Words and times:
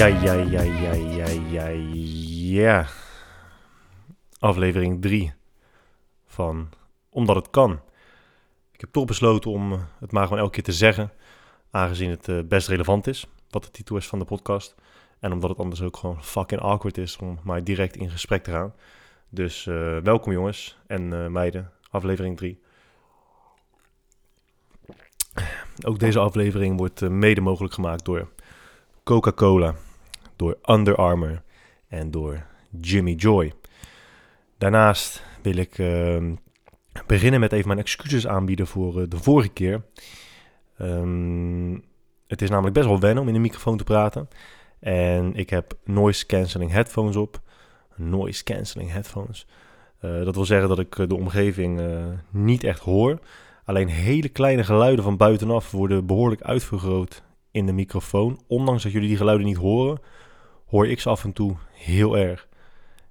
Ja, 0.00 0.06
ja, 0.06 0.32
ja, 0.32 0.62
ja, 0.62 0.92
ja, 0.92 1.26
ja, 1.50 1.68
ja. 2.60 2.86
Aflevering 4.38 5.02
3 5.02 5.32
van 6.26 6.68
Omdat 7.10 7.36
het 7.36 7.50
kan. 7.50 7.80
Ik 8.72 8.80
heb 8.80 8.92
toch 8.92 9.04
besloten 9.04 9.50
om 9.50 9.72
eh, 9.72 9.80
het 9.98 10.12
maar 10.12 10.22
gewoon 10.22 10.38
elke 10.38 10.52
keer 10.52 10.62
te 10.62 10.72
zeggen, 10.72 11.12
aangezien 11.70 12.10
het 12.10 12.28
eh, 12.28 12.38
best 12.44 12.68
relevant 12.68 13.06
is, 13.06 13.26
wat 13.50 13.64
de 13.64 13.70
titel 13.70 13.96
is 13.96 14.06
van 14.06 14.18
de 14.18 14.24
podcast. 14.24 14.74
En 15.18 15.32
omdat 15.32 15.50
het 15.50 15.58
anders 15.58 15.82
ook 15.82 15.96
gewoon 15.96 16.24
fucking 16.24 16.60
awkward 16.60 16.98
is 16.98 17.16
om 17.16 17.38
maar 17.42 17.64
direct 17.64 17.96
in 17.96 18.10
gesprek 18.10 18.42
te 18.42 18.50
gaan. 18.50 18.74
Dus 19.28 19.66
eh, 19.66 19.98
welkom 19.98 20.32
jongens 20.32 20.78
en 20.86 21.32
meiden, 21.32 21.72
aflevering 21.90 22.36
3. 22.36 22.60
Ook 25.86 25.98
deze 25.98 26.18
aflevering 26.18 26.78
wordt 26.78 27.08
mede 27.08 27.40
mogelijk 27.40 27.74
gemaakt 27.74 28.04
door 28.04 28.28
Coca-Cola, 29.04 29.74
door 30.40 30.58
Under 30.64 30.96
Armour 30.96 31.42
en 31.88 32.10
door 32.10 32.46
Jimmy 32.80 33.12
Joy. 33.12 33.52
Daarnaast 34.58 35.22
wil 35.42 35.56
ik 35.56 35.78
ehm, 35.78 36.34
beginnen 37.06 37.40
met 37.40 37.52
even 37.52 37.66
mijn 37.66 37.80
excuses 37.80 38.26
aanbieden 38.26 38.66
voor 38.66 39.00
eh, 39.00 39.08
de 39.08 39.16
vorige 39.16 39.48
keer. 39.48 39.82
Ehm, 40.78 41.78
het 42.26 42.42
is 42.42 42.50
namelijk 42.50 42.74
best 42.74 42.86
wel 42.86 43.00
wennen 43.00 43.22
om 43.22 43.28
in 43.28 43.34
de 43.34 43.40
microfoon 43.40 43.76
te 43.76 43.84
praten. 43.84 44.28
En 44.78 45.34
ik 45.34 45.50
heb 45.50 45.78
noise 45.84 46.26
cancelling 46.26 46.70
headphones 46.70 47.16
op. 47.16 47.40
Noise 47.96 48.44
cancelling 48.44 48.92
headphones. 48.92 49.46
Uh, 50.04 50.24
dat 50.24 50.34
wil 50.34 50.44
zeggen 50.44 50.68
dat 50.68 50.78
ik 50.78 50.98
eh, 50.98 51.08
de 51.08 51.16
omgeving 51.16 51.80
niet 52.30 52.64
echt 52.64 52.80
hoor. 52.80 53.18
Alleen 53.64 53.88
hele 53.88 54.28
kleine 54.28 54.64
geluiden 54.64 55.04
van 55.04 55.16
buitenaf 55.16 55.70
worden 55.70 56.06
behoorlijk 56.06 56.42
uitvergroot 56.42 57.22
in 57.50 57.66
de 57.66 57.72
microfoon. 57.72 58.40
Ondanks 58.46 58.82
dat 58.82 58.92
jullie 58.92 59.08
die 59.08 59.16
geluiden 59.16 59.46
niet 59.46 59.56
horen, 59.56 60.00
hoor 60.70 60.86
ik 60.86 61.00
ze 61.00 61.08
af 61.08 61.24
en 61.24 61.32
toe 61.32 61.56
heel 61.72 62.18
erg. 62.18 62.48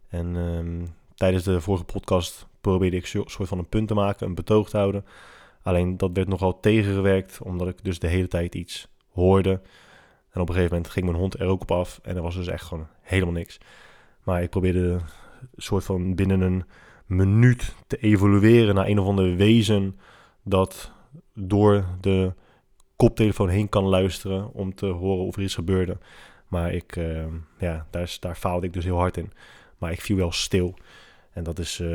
En 0.10 0.36
ehm, 0.36 0.86
tijdens 1.16 1.44
de 1.44 1.62
vorige 1.62 1.84
podcast 1.84 2.48
probeerde 2.62 2.98
ik 2.98 3.14
een 3.14 3.24
soort 3.26 3.48
van 3.50 3.58
een 3.58 3.70
punt 3.70 3.88
te 3.88 3.94
maken, 3.94 4.28
een 4.28 4.36
betoog 4.36 4.70
te 4.70 4.78
houden. 4.78 5.06
Alleen 5.64 5.98
dat 5.98 6.10
werd 6.14 6.28
nogal 6.28 6.60
tegengewerkt, 6.60 7.42
omdat 7.42 7.68
ik 7.68 7.84
dus 7.84 8.00
de 8.00 8.08
hele 8.08 8.28
tijd 8.28 8.56
iets 8.56 8.88
hoorde. 9.12 9.62
En 10.32 10.42
op 10.42 10.48
een 10.48 10.56
gegeven 10.56 10.76
moment 10.76 10.94
ging 10.94 11.06
mijn 11.06 11.18
hond 11.18 11.40
er 11.40 11.48
ook 11.48 11.62
op 11.62 11.72
af 11.72 12.00
en 12.04 12.16
er 12.16 12.22
was 12.22 12.36
dus 12.36 12.48
echt 12.48 12.64
gewoon 12.64 12.88
helemaal 13.02 13.34
niks. 13.34 13.58
Maar 14.24 14.44
ik 14.44 14.50
probeerde 14.50 14.80
een 14.90 15.02
soort 15.56 15.84
van 15.84 16.16
binnen 16.16 16.42
een 16.42 16.64
minuut 17.06 17.76
te 17.88 17.98
evolueren 17.98 18.76
naar 18.76 18.88
een 18.88 19.00
of 19.00 19.08
andere 19.08 19.36
wezen 19.36 20.00
dat 20.44 20.92
door 21.34 21.86
de 22.02 22.34
koptelefoon 22.96 23.50
heen 23.50 23.70
kan 23.70 23.84
luisteren 23.84 24.54
om 24.54 24.76
te 24.76 24.86
horen 24.86 25.26
of 25.26 25.36
er 25.36 25.44
iets 25.44 25.56
gebeurde. 25.56 25.98
Maar 26.50 26.74
ik, 26.74 26.96
uh, 26.96 27.24
ja, 27.60 27.86
daar, 27.90 28.18
daar 28.20 28.36
faalde 28.36 28.66
ik 28.66 28.74
dus 28.74 28.84
heel 28.84 28.98
hard 28.98 29.18
in. 29.18 29.32
Maar 29.78 29.92
ik 29.92 30.02
viel 30.02 30.18
wel 30.18 30.32
stil. 30.32 30.76
En 31.34 31.44
dat 31.44 31.60
is 31.60 31.80
uh, 31.80 31.90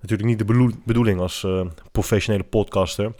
natuurlijk 0.00 0.28
niet 0.28 0.38
de 0.38 0.74
bedoeling 0.84 1.20
als 1.20 1.42
uh, 1.42 1.66
professionele 1.92 2.44
podcaster. 2.44 3.12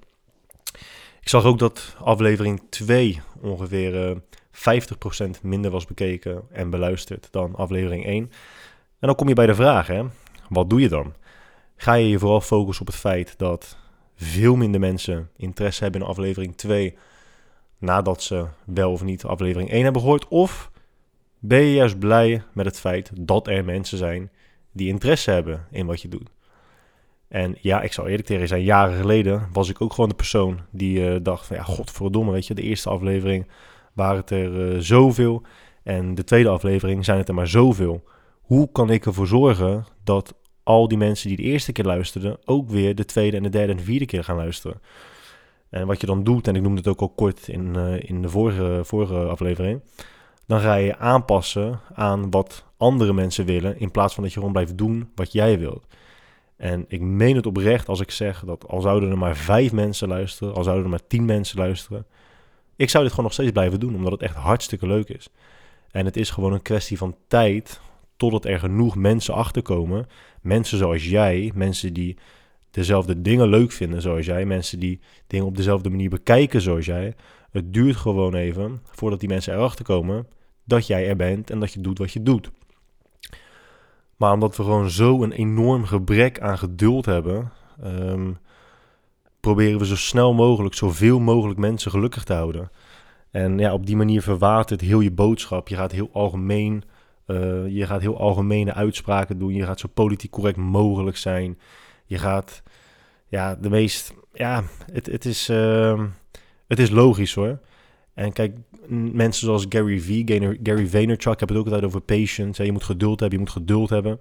Ik 1.20 1.28
zag 1.28 1.44
ook 1.44 1.58
dat 1.58 1.96
aflevering 2.00 2.62
2 2.68 3.20
ongeveer 3.40 4.22
50% 4.52 5.40
minder 5.42 5.70
was 5.70 5.86
bekeken 5.86 6.42
en 6.50 6.70
beluisterd 6.70 7.28
dan 7.30 7.54
aflevering 7.54 8.06
1. 8.06 8.22
En 8.98 9.06
dan 9.10 9.14
kom 9.14 9.28
je 9.28 9.34
bij 9.34 9.46
de 9.46 9.54
vraag, 9.54 9.86
hè? 9.86 10.02
wat 10.48 10.70
doe 10.70 10.80
je 10.80 10.88
dan? 10.88 11.14
Ga 11.76 11.94
je 11.94 12.08
je 12.08 12.18
vooral 12.18 12.40
focussen 12.40 12.86
op 12.86 12.92
het 12.92 13.00
feit 13.00 13.38
dat 13.38 13.76
veel 14.16 14.56
minder 14.56 14.80
mensen 14.80 15.30
interesse 15.36 15.82
hebben 15.82 16.00
in 16.00 16.06
aflevering 16.06 16.56
2 16.56 16.96
nadat 17.78 18.22
ze 18.22 18.46
wel 18.64 18.92
of 18.92 19.02
niet 19.02 19.24
aflevering 19.24 19.70
1 19.70 19.82
hebben 19.82 20.02
gehoord? 20.02 20.28
Of 20.28 20.70
ben 21.46 21.60
je 21.60 21.74
juist 21.74 21.98
blij 21.98 22.42
met 22.52 22.66
het 22.66 22.80
feit 22.80 23.10
dat 23.20 23.48
er 23.48 23.64
mensen 23.64 23.98
zijn 23.98 24.30
die 24.72 24.88
interesse 24.88 25.30
hebben 25.30 25.66
in 25.70 25.86
wat 25.86 26.02
je 26.02 26.08
doet? 26.08 26.30
En 27.28 27.56
ja, 27.60 27.82
ik 27.82 27.92
zal 27.92 28.06
eerlijk 28.06 28.26
tegen 28.26 28.48
zijn, 28.48 28.62
jaren 28.62 28.96
geleden 28.96 29.48
was 29.52 29.68
ik 29.68 29.80
ook 29.80 29.92
gewoon 29.92 30.08
de 30.08 30.16
persoon 30.16 30.60
die 30.70 30.98
uh, 30.98 31.16
dacht 31.22 31.46
van 31.46 31.56
ja, 31.56 31.62
godverdomme, 31.62 32.32
weet 32.32 32.46
je, 32.46 32.54
de 32.54 32.62
eerste 32.62 32.90
aflevering 32.90 33.46
waren 33.92 34.16
het 34.16 34.30
er 34.30 34.72
uh, 34.72 34.78
zoveel 34.80 35.42
en 35.82 36.14
de 36.14 36.24
tweede 36.24 36.48
aflevering 36.48 37.04
zijn 37.04 37.18
het 37.18 37.28
er 37.28 37.34
maar 37.34 37.48
zoveel. 37.48 38.04
Hoe 38.40 38.72
kan 38.72 38.90
ik 38.90 39.06
ervoor 39.06 39.26
zorgen 39.26 39.84
dat 40.04 40.34
al 40.62 40.88
die 40.88 40.98
mensen 40.98 41.28
die 41.28 41.36
de 41.36 41.42
eerste 41.42 41.72
keer 41.72 41.84
luisterden 41.84 42.36
ook 42.44 42.68
weer 42.68 42.94
de 42.94 43.04
tweede 43.04 43.36
en 43.36 43.42
de 43.42 43.48
derde 43.48 43.72
en 43.72 43.78
de 43.78 43.84
vierde 43.84 44.06
keer 44.06 44.24
gaan 44.24 44.36
luisteren? 44.36 44.80
En 45.70 45.86
wat 45.86 46.00
je 46.00 46.06
dan 46.06 46.24
doet, 46.24 46.48
en 46.48 46.56
ik 46.56 46.62
noemde 46.62 46.78
het 46.78 46.88
ook 46.88 47.00
al 47.00 47.08
kort 47.08 47.48
in, 47.48 47.74
uh, 47.76 48.02
in 48.02 48.22
de 48.22 48.28
vorige, 48.28 48.80
vorige 48.84 49.14
aflevering, 49.14 49.80
dan 50.46 50.60
ga 50.60 50.74
je 50.74 50.98
aanpassen 50.98 51.80
aan 51.94 52.30
wat 52.30 52.64
andere 52.76 53.12
mensen 53.12 53.44
willen, 53.44 53.80
in 53.80 53.90
plaats 53.90 54.14
van 54.14 54.22
dat 54.22 54.32
je 54.32 54.38
gewoon 54.38 54.54
blijft 54.54 54.78
doen 54.78 55.10
wat 55.14 55.32
jij 55.32 55.58
wilt. 55.58 55.86
En 56.56 56.84
ik 56.88 57.00
meen 57.00 57.36
het 57.36 57.46
oprecht 57.46 57.88
als 57.88 58.00
ik 58.00 58.10
zeg 58.10 58.42
dat 58.44 58.68
al 58.68 58.80
zouden 58.80 59.10
er 59.10 59.18
maar 59.18 59.36
vijf 59.36 59.72
mensen 59.72 60.08
luisteren, 60.08 60.54
al 60.54 60.62
zouden 60.62 60.84
er 60.84 60.90
maar 60.90 61.06
tien 61.06 61.24
mensen 61.24 61.58
luisteren, 61.58 62.06
ik 62.76 62.90
zou 62.90 63.02
dit 63.02 63.12
gewoon 63.12 63.24
nog 63.24 63.34
steeds 63.34 63.52
blijven 63.52 63.80
doen, 63.80 63.94
omdat 63.94 64.12
het 64.12 64.22
echt 64.22 64.34
hartstikke 64.34 64.86
leuk 64.86 65.08
is. 65.08 65.28
En 65.90 66.04
het 66.04 66.16
is 66.16 66.30
gewoon 66.30 66.52
een 66.52 66.62
kwestie 66.62 66.98
van 66.98 67.16
tijd 67.28 67.80
totdat 68.16 68.44
er 68.44 68.58
genoeg 68.58 68.96
mensen 68.96 69.34
achterkomen. 69.34 70.06
Mensen 70.40 70.78
zoals 70.78 71.08
jij, 71.08 71.52
mensen 71.54 71.92
die 71.92 72.16
dezelfde 72.70 73.20
dingen 73.20 73.48
leuk 73.48 73.72
vinden 73.72 74.02
zoals 74.02 74.26
jij, 74.26 74.44
mensen 74.44 74.78
die 74.78 75.00
dingen 75.26 75.46
op 75.46 75.56
dezelfde 75.56 75.90
manier 75.90 76.10
bekijken 76.10 76.60
zoals 76.60 76.84
jij. 76.84 77.14
Het 77.54 77.72
duurt 77.72 77.96
gewoon 77.96 78.34
even 78.34 78.80
voordat 78.84 79.20
die 79.20 79.28
mensen 79.28 79.54
erachter 79.54 79.84
komen 79.84 80.26
dat 80.64 80.86
jij 80.86 81.08
er 81.08 81.16
bent 81.16 81.50
en 81.50 81.60
dat 81.60 81.72
je 81.72 81.80
doet 81.80 81.98
wat 81.98 82.12
je 82.12 82.22
doet. 82.22 82.50
Maar 84.16 84.32
omdat 84.32 84.56
we 84.56 84.62
gewoon 84.62 84.90
zo 84.90 85.22
een 85.22 85.32
enorm 85.32 85.84
gebrek 85.84 86.40
aan 86.40 86.58
geduld 86.58 87.06
hebben, 87.06 87.52
ehm, 87.82 88.32
proberen 89.40 89.78
we 89.78 89.86
zo 89.86 89.96
snel 89.96 90.34
mogelijk, 90.34 90.74
zoveel 90.74 91.20
mogelijk 91.20 91.58
mensen 91.58 91.90
gelukkig 91.90 92.24
te 92.24 92.32
houden. 92.32 92.70
En 93.30 93.58
ja, 93.58 93.72
op 93.72 93.86
die 93.86 93.96
manier 93.96 94.22
verwatert 94.22 94.80
heel 94.80 95.00
je 95.00 95.12
boodschap. 95.12 95.68
Je 95.68 95.76
gaat 95.76 95.92
heel 95.92 96.10
algemeen, 96.12 96.84
uh, 97.26 97.66
je 97.68 97.86
gaat 97.86 98.00
heel 98.00 98.18
algemene 98.18 98.74
uitspraken 98.74 99.38
doen. 99.38 99.54
Je 99.54 99.64
gaat 99.64 99.80
zo 99.80 99.88
politiek 99.94 100.30
correct 100.30 100.56
mogelijk 100.56 101.16
zijn. 101.16 101.58
Je 102.04 102.18
gaat, 102.18 102.62
ja, 103.28 103.54
de 103.54 103.70
meest, 103.70 104.14
ja, 104.32 104.62
het, 104.92 105.06
het, 105.06 105.24
is, 105.24 105.50
uh, 105.50 106.02
het 106.76 106.88
is 106.88 106.90
logisch 106.90 107.34
hoor. 107.34 107.58
En 108.14 108.32
kijk, 108.32 108.56
mensen 109.12 109.46
zoals 109.46 109.66
Gary 109.68 110.00
V, 110.00 110.22
Gary 110.62 110.88
Vaynerchuk, 110.88 111.40
heb 111.40 111.48
het 111.48 111.58
ook 111.58 111.64
altijd 111.64 111.84
over 111.84 112.00
patience. 112.00 112.64
Je 112.64 112.72
moet 112.72 112.84
geduld 112.84 113.20
hebben, 113.20 113.38
je 113.38 113.44
moet 113.44 113.54
geduld 113.54 113.90
hebben. 113.90 114.18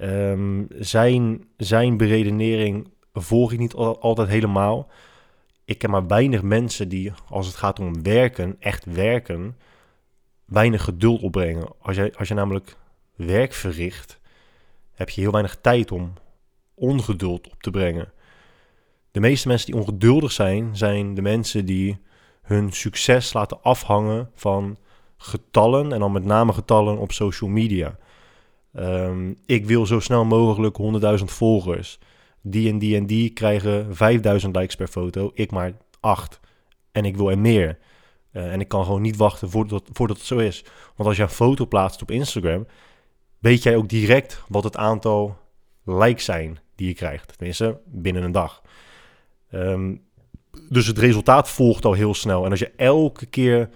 Um, 0.00 0.66
zijn, 0.78 1.44
zijn 1.56 1.96
beredenering 1.96 2.88
volg 3.12 3.52
ik 3.52 3.58
niet 3.58 3.74
altijd 3.74 4.28
helemaal. 4.28 4.90
Ik 5.64 5.78
ken 5.78 5.90
maar 5.90 6.06
weinig 6.06 6.42
mensen 6.42 6.88
die, 6.88 7.12
als 7.28 7.46
het 7.46 7.56
gaat 7.56 7.80
om 7.80 8.02
werken, 8.02 8.56
echt 8.58 8.84
werken, 8.84 9.56
weinig 10.44 10.84
geduld 10.84 11.22
opbrengen. 11.22 11.68
Als 11.78 11.96
je, 11.96 12.12
als 12.16 12.28
je 12.28 12.34
namelijk 12.34 12.76
werk 13.16 13.52
verricht, 13.52 14.20
heb 14.92 15.10
je 15.10 15.20
heel 15.20 15.32
weinig 15.32 15.58
tijd 15.60 15.92
om 15.92 16.12
ongeduld 16.74 17.50
op 17.50 17.62
te 17.62 17.70
brengen. 17.70 18.12
De 19.14 19.20
meeste 19.20 19.48
mensen 19.48 19.66
die 19.66 19.80
ongeduldig 19.80 20.32
zijn, 20.32 20.76
zijn 20.76 21.14
de 21.14 21.22
mensen 21.22 21.64
die 21.64 21.98
hun 22.42 22.72
succes 22.72 23.32
laten 23.32 23.62
afhangen 23.62 24.30
van 24.34 24.76
getallen 25.16 25.92
en 25.92 26.00
dan 26.00 26.12
met 26.12 26.24
name 26.24 26.52
getallen 26.52 26.98
op 26.98 27.12
social 27.12 27.50
media. 27.50 27.96
Um, 28.72 29.38
ik 29.46 29.66
wil 29.66 29.86
zo 29.86 30.00
snel 30.00 30.24
mogelijk 30.24 30.78
100.000 31.18 31.24
volgers. 31.24 31.98
Die 32.40 32.68
en 32.70 32.78
die 32.78 32.96
en 32.96 33.06
die 33.06 33.30
krijgen 33.30 33.96
5000 33.96 34.56
likes 34.56 34.76
per 34.76 34.88
foto, 34.88 35.30
ik 35.34 35.50
maar 35.50 35.72
8. 36.00 36.40
En 36.92 37.04
ik 37.04 37.16
wil 37.16 37.30
er 37.30 37.38
meer. 37.38 37.78
Uh, 38.32 38.52
en 38.52 38.60
ik 38.60 38.68
kan 38.68 38.84
gewoon 38.84 39.02
niet 39.02 39.16
wachten 39.16 39.50
voordat, 39.50 39.88
voordat 39.92 40.16
het 40.16 40.26
zo 40.26 40.38
is. 40.38 40.64
Want 40.96 41.08
als 41.08 41.16
je 41.16 41.22
een 41.22 41.28
foto 41.28 41.66
plaatst 41.66 42.02
op 42.02 42.10
Instagram, 42.10 42.66
weet 43.38 43.62
jij 43.62 43.76
ook 43.76 43.88
direct 43.88 44.42
wat 44.48 44.64
het 44.64 44.76
aantal 44.76 45.36
likes 45.84 46.24
zijn 46.24 46.58
die 46.74 46.88
je 46.88 46.94
krijgt. 46.94 47.36
Tenminste, 47.36 47.80
binnen 47.86 48.22
een 48.22 48.32
dag. 48.32 48.62
Um, 49.54 50.02
dus 50.68 50.86
het 50.86 50.98
resultaat 50.98 51.48
volgt 51.48 51.84
al 51.84 51.92
heel 51.92 52.14
snel. 52.14 52.44
En 52.44 52.50
als 52.50 52.58
je 52.58 52.72
elke 52.76 53.26
keer 53.26 53.68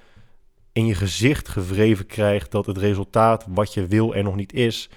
in 0.72 0.86
je 0.86 0.94
gezicht 0.94 1.48
gevreven 1.48 2.06
krijgt 2.06 2.50
dat 2.50 2.66
het 2.66 2.78
resultaat 2.78 3.46
wat 3.48 3.74
je 3.74 3.86
wil 3.86 4.14
er 4.14 4.22
nog 4.22 4.36
niet 4.36 4.52
is. 4.52 4.90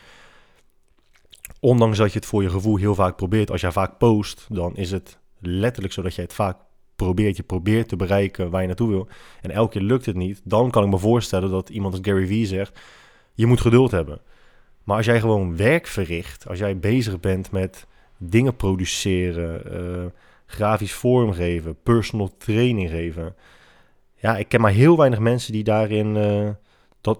Ondanks 1.59 1.97
dat 1.97 2.11
je 2.11 2.19
het 2.19 2.27
voor 2.27 2.43
je 2.43 2.49
gevoel 2.49 2.75
heel 2.75 2.95
vaak 2.95 3.15
probeert. 3.15 3.51
Als 3.51 3.61
jij 3.61 3.71
vaak 3.71 3.97
post, 3.97 4.45
dan 4.49 4.75
is 4.75 4.91
het 4.91 5.17
letterlijk 5.39 5.93
zo 5.93 6.01
dat 6.01 6.15
je 6.15 6.21
het 6.21 6.33
vaak 6.33 6.57
probeert. 6.95 7.37
Je 7.37 7.43
probeert 7.43 7.87
te 7.87 7.95
bereiken 7.95 8.49
waar 8.49 8.61
je 8.61 8.67
naartoe 8.67 8.89
wil. 8.89 9.07
En 9.41 9.51
elke 9.51 9.71
keer 9.71 9.87
lukt 9.87 10.05
het 10.05 10.15
niet. 10.15 10.41
Dan 10.43 10.71
kan 10.71 10.83
ik 10.83 10.89
me 10.89 10.97
voorstellen 10.97 11.49
dat 11.49 11.69
iemand 11.69 11.93
als 11.93 12.01
Gary 12.05 12.27
Vee 12.27 12.45
zegt: 12.45 12.79
Je 13.33 13.45
moet 13.45 13.61
geduld 13.61 13.91
hebben. 13.91 14.21
Maar 14.83 14.97
als 14.97 15.05
jij 15.05 15.19
gewoon 15.19 15.57
werk 15.57 15.87
verricht, 15.87 16.47
als 16.47 16.59
jij 16.59 16.79
bezig 16.79 17.19
bent 17.19 17.51
met 17.51 17.87
dingen 18.17 18.55
produceren, 18.55 19.61
uh, 19.73 20.05
grafisch 20.51 20.93
vormgeven, 20.93 21.81
personal 21.83 22.37
training 22.37 22.89
geven. 22.89 23.35
Ja, 24.15 24.37
ik 24.37 24.47
ken 24.47 24.61
maar 24.61 24.71
heel 24.71 24.97
weinig 24.97 25.19
mensen 25.19 25.51
die 25.51 25.63
daarin 25.63 26.15
uh, 26.15 26.49
Dat, 27.01 27.19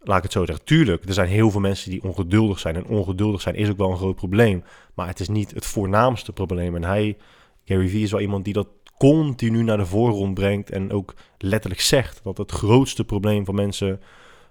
laat 0.00 0.16
ik 0.16 0.22
het 0.22 0.32
zo 0.32 0.44
zeggen. 0.44 0.64
Tuurlijk, 0.64 1.04
er 1.04 1.12
zijn 1.12 1.28
heel 1.28 1.50
veel 1.50 1.60
mensen 1.60 1.90
die 1.90 2.02
ongeduldig 2.02 2.58
zijn. 2.58 2.76
En 2.76 2.86
ongeduldig 2.86 3.40
zijn 3.40 3.54
is 3.54 3.70
ook 3.70 3.76
wel 3.76 3.90
een 3.90 3.96
groot 3.96 4.16
probleem. 4.16 4.64
Maar 4.94 5.06
het 5.06 5.20
is 5.20 5.28
niet 5.28 5.50
het 5.54 5.66
voornaamste 5.66 6.32
probleem. 6.32 6.76
En 6.76 6.84
hij, 6.84 7.16
Gary 7.64 7.88
Vee, 7.88 8.02
is 8.02 8.10
wel 8.10 8.20
iemand 8.20 8.44
die 8.44 8.54
dat 8.54 8.68
continu 8.98 9.62
naar 9.62 9.76
de 9.76 9.86
voorgrond 9.86 10.34
brengt. 10.34 10.70
En 10.70 10.92
ook 10.92 11.14
letterlijk 11.38 11.80
zegt 11.80 12.20
dat 12.22 12.38
het 12.38 12.50
grootste 12.50 13.04
probleem 13.04 13.44
van 13.44 13.54
mensen 13.54 14.00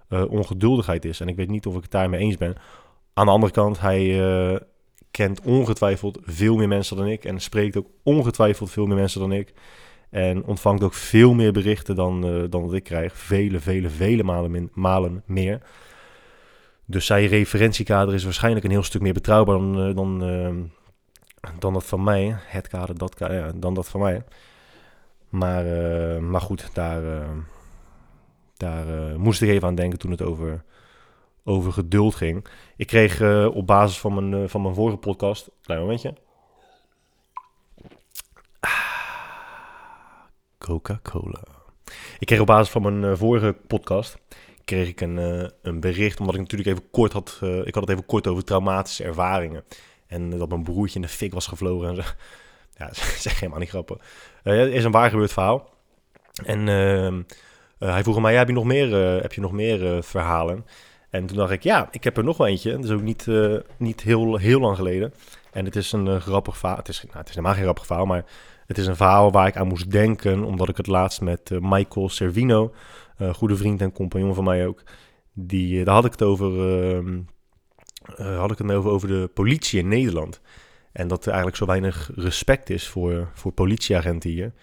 uh, 0.10 0.32
ongeduldigheid 0.32 1.06
is. 1.06 1.20
En 1.20 1.28
ik 1.28 1.36
weet 1.36 1.50
niet 1.50 1.66
of 1.66 1.76
ik 1.76 1.82
het 1.82 1.92
daarmee 1.92 2.20
eens 2.20 2.38
ben. 2.38 2.56
Aan 3.14 3.26
de 3.26 3.32
andere 3.32 3.52
kant, 3.52 3.80
hij 3.80 4.06
uh, 4.06 4.60
kent 5.14 5.42
ongetwijfeld 5.42 6.20
veel 6.22 6.56
meer 6.56 6.68
mensen 6.68 6.98
dan 6.98 7.08
ik. 7.08 7.26
En 7.26 7.40
spreekt 7.40 7.78
ook 7.78 7.88
ongetwijfeld 8.04 8.72
veel 8.72 8.86
meer 8.86 8.96
mensen 8.96 9.20
dan 9.20 9.32
ik. 9.32 9.54
En 10.10 10.46
ontvangt 10.46 10.84
ook 10.84 10.94
veel 10.94 11.34
meer 11.34 11.52
berichten 11.52 11.96
dan, 11.96 12.28
uh, 12.28 12.44
dan 12.50 12.76
ik 12.76 12.84
krijg. 12.84 13.18
Vele, 13.18 13.60
vele, 13.60 13.90
vele 13.90 14.24
malen, 14.24 14.52
min, 14.52 14.70
malen 14.74 15.24
meer. 15.26 15.62
Dus 16.86 17.06
zijn 17.06 17.28
referentiekader 17.28 18.14
is 18.14 18.24
waarschijnlijk 18.24 18.66
een 18.66 18.72
heel 18.72 18.84
stuk 18.84 19.02
meer 19.02 19.14
betrouwbaar 19.14 19.58
dan, 19.58 19.96
dan, 19.96 20.20
dan 21.60 21.74
dat 21.74 21.86
van 21.86 22.04
mij. 22.04 22.36
Het 22.38 22.68
kader, 22.68 22.98
dat 22.98 23.16
kader, 23.16 23.60
dan 23.60 23.74
dat 23.74 23.90
van 23.90 24.00
mij. 24.02 24.24
Maar, 25.30 25.66
maar 26.24 26.42
goed, 26.42 26.70
daar, 26.74 27.02
daar 28.58 28.86
moest 29.20 29.42
ik 29.42 29.50
even 29.50 29.68
aan 29.68 29.76
denken 29.76 30.00
toen 30.00 30.12
het 30.12 30.22
over 30.22 30.64
over 31.44 31.72
geduld 31.72 32.16
ging. 32.16 32.46
Ik 32.76 32.88
kreeg 32.88 33.20
uh, 33.20 33.56
op 33.56 33.68
basis 33.68 34.00
van 34.00 34.14
mijn, 34.14 34.44
uh, 34.44 34.50
van 34.50 34.62
mijn 34.62 34.74
vorige 34.74 34.98
podcast... 34.98 35.50
Klein 35.62 35.82
momentje. 35.82 36.14
Ah, 38.60 38.72
Coca-Cola. 40.58 41.44
Ik 42.20 42.28
kreeg 42.28 42.40
op 42.40 42.48
basis 42.48 42.70
van 42.70 42.82
mijn 42.82 43.12
uh, 43.12 43.18
vorige 43.18 43.56
podcast... 43.68 44.18
kreeg 44.66 44.88
ik 44.88 45.02
een, 45.02 45.18
een 45.62 45.80
bericht, 45.80 46.20
omdat 46.20 46.36
ik 46.36 46.42
natuurlijk 46.42 46.70
even 46.70 46.90
kort 46.92 47.14
had... 47.14 47.40
ik 47.42 47.74
had 47.74 47.84
het 47.84 47.90
even 47.90 48.06
kort 48.06 48.28
over 48.28 48.44
traumatische 48.44 49.04
ervaringen. 49.04 49.64
En 50.08 50.30
dat 50.30 50.50
mijn 50.50 50.64
broertje 50.64 50.96
in 50.96 51.02
de 51.02 51.08
fik 51.08 51.34
was 51.34 51.48
gevlogen 51.48 51.90
en 51.90 51.96
zo. 51.96 52.02
Ja, 52.78 52.90
is 53.16 53.26
helemaal 53.26 53.60
niet 53.60 53.70
grappig. 53.70 53.98
het 54.44 54.72
is 54.72 54.84
een 54.84 54.92
waar 54.92 55.10
gebeurd 55.10 55.34
verhaal. 55.34 55.70
En 56.46 56.68
ehm, 56.68 57.22
hij 57.78 58.04
vroeg 58.04 58.22
mij, 58.22 58.32
ja, 58.32 58.38
heb 58.38 58.48
je 58.48 58.54
nog 58.54 58.64
meer, 58.64 58.96
heb 59.22 59.34
je 59.34 59.42
nog 59.42 59.52
meer 59.52 60.04
verhalen? 60.04 60.66
En 61.14 61.26
toen 61.26 61.38
dacht 61.38 61.52
ik, 61.52 61.64
ja, 61.64 61.88
ik 61.92 62.04
heb 62.04 62.18
er 62.18 62.24
nog 62.24 62.38
wel 62.38 62.48
eentje. 62.48 62.72
Dat 62.72 62.84
is 62.84 62.92
ook 62.92 63.02
niet, 63.02 63.26
uh, 63.26 63.60
niet 63.78 64.02
heel, 64.02 64.38
heel 64.38 64.60
lang 64.60 64.76
geleden. 64.76 65.14
En 65.52 65.66
het 65.66 65.76
is 65.76 65.92
een 65.92 66.06
uh, 66.06 66.16
grappig 66.16 66.58
verhaal. 66.58 66.78
Het 66.78 66.88
is, 66.88 67.04
nou, 67.04 67.18
het 67.18 67.28
is 67.28 67.36
helemaal 67.36 67.54
geen 67.54 67.64
grappig 67.64 67.86
verhaal, 67.86 68.06
maar 68.06 68.26
het 68.68 68.78
is 68.78 68.88
een 68.88 68.96
verhaal 68.96 69.32
waar 69.32 69.48
ik 69.48 69.58
aan 69.58 69.68
moest 69.68 69.92
denken. 69.92 70.44
Omdat 70.44 70.70
ik 70.70 70.78
het 70.78 70.88
laatst 70.88 71.22
met 71.22 71.50
uh, 71.50 71.60
Michael 71.62 72.10
Servino, 72.10 72.74
goede 73.34 73.56
vriend 73.56 73.82
en 73.82 73.92
compagnon 73.92 74.34
van 74.34 74.44
mij 74.44 74.68
ook. 74.68 74.84
Die, 75.34 75.84
daar 75.84 75.96
had 75.96 76.06
ik 76.06 76.12
het 76.12 76.22
over, 76.22 76.52
ehm, 76.96 77.22
had 78.38 78.52
ik 78.52 78.58
het 78.58 78.72
over, 78.72 78.92
over 78.92 79.08
de 79.08 79.30
politie 79.34 79.80
in 79.80 79.88
Nederland. 79.88 80.42
En 80.92 81.08
dat 81.08 81.22
er 81.22 81.28
eigenlijk 81.28 81.58
zo 81.58 81.66
weinig 81.66 82.12
respect 82.16 82.70
is 82.70 82.88
voor, 82.88 83.30
voor 83.34 83.52
politieagenten 83.52 84.30
hier. 84.30 84.54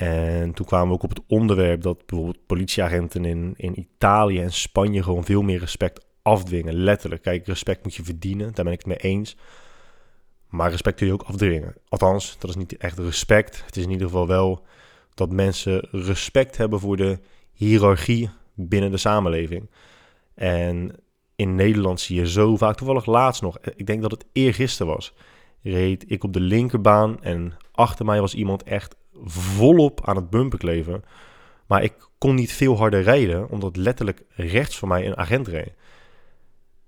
En 0.00 0.52
toen 0.52 0.66
kwamen 0.66 0.88
we 0.88 0.94
ook 0.94 1.02
op 1.02 1.08
het 1.08 1.22
onderwerp 1.26 1.82
dat 1.82 2.06
bijvoorbeeld 2.06 2.46
politieagenten 2.46 3.24
in, 3.24 3.54
in 3.56 3.78
Italië 3.78 4.40
en 4.40 4.52
Spanje 4.52 5.02
gewoon 5.02 5.24
veel 5.24 5.42
meer 5.42 5.58
respect 5.58 6.06
afdwingen. 6.22 6.74
Letterlijk. 6.74 7.22
Kijk, 7.22 7.46
respect 7.46 7.82
moet 7.82 7.94
je 7.94 8.04
verdienen, 8.04 8.54
daar 8.54 8.64
ben 8.64 8.72
ik 8.72 8.78
het 8.78 8.88
mee 8.88 8.96
eens. 8.96 9.36
Maar 10.48 10.70
respect 10.70 10.96
kun 10.96 11.06
je 11.06 11.12
ook 11.12 11.22
afdwingen. 11.22 11.74
Althans, 11.88 12.36
dat 12.38 12.50
is 12.50 12.56
niet 12.56 12.76
echt 12.76 12.98
respect. 12.98 13.62
Het 13.66 13.76
is 13.76 13.84
in 13.84 13.90
ieder 13.90 14.06
geval 14.06 14.26
wel 14.26 14.64
dat 15.14 15.32
mensen 15.32 15.88
respect 15.90 16.56
hebben 16.56 16.80
voor 16.80 16.96
de 16.96 17.18
hiërarchie 17.52 18.30
binnen 18.54 18.90
de 18.90 18.96
samenleving. 18.96 19.70
En 20.34 20.94
in 21.36 21.54
Nederland 21.54 22.00
zie 22.00 22.16
je 22.16 22.28
zo 22.28 22.56
vaak, 22.56 22.76
toevallig 22.76 23.06
laatst 23.06 23.42
nog, 23.42 23.58
ik 23.76 23.86
denk 23.86 24.02
dat 24.02 24.10
het 24.10 24.26
eergisteren 24.32 24.92
was, 24.92 25.14
reed 25.62 26.04
ik 26.10 26.24
op 26.24 26.32
de 26.32 26.40
linkerbaan 26.40 27.22
en 27.22 27.52
achter 27.72 28.04
mij 28.04 28.20
was 28.20 28.34
iemand 28.34 28.62
echt 28.62 28.98
volop 29.24 30.00
aan 30.04 30.16
het 30.16 30.30
bumper 30.30 30.58
kleven. 30.58 31.04
Maar 31.66 31.82
ik 31.82 31.94
kon 32.18 32.34
niet 32.34 32.52
veel 32.52 32.76
harder 32.76 33.02
rijden, 33.02 33.50
omdat 33.50 33.76
letterlijk 33.76 34.22
rechts 34.28 34.78
van 34.78 34.88
mij 34.88 35.06
een 35.06 35.16
agent 35.16 35.48
reed. 35.48 35.72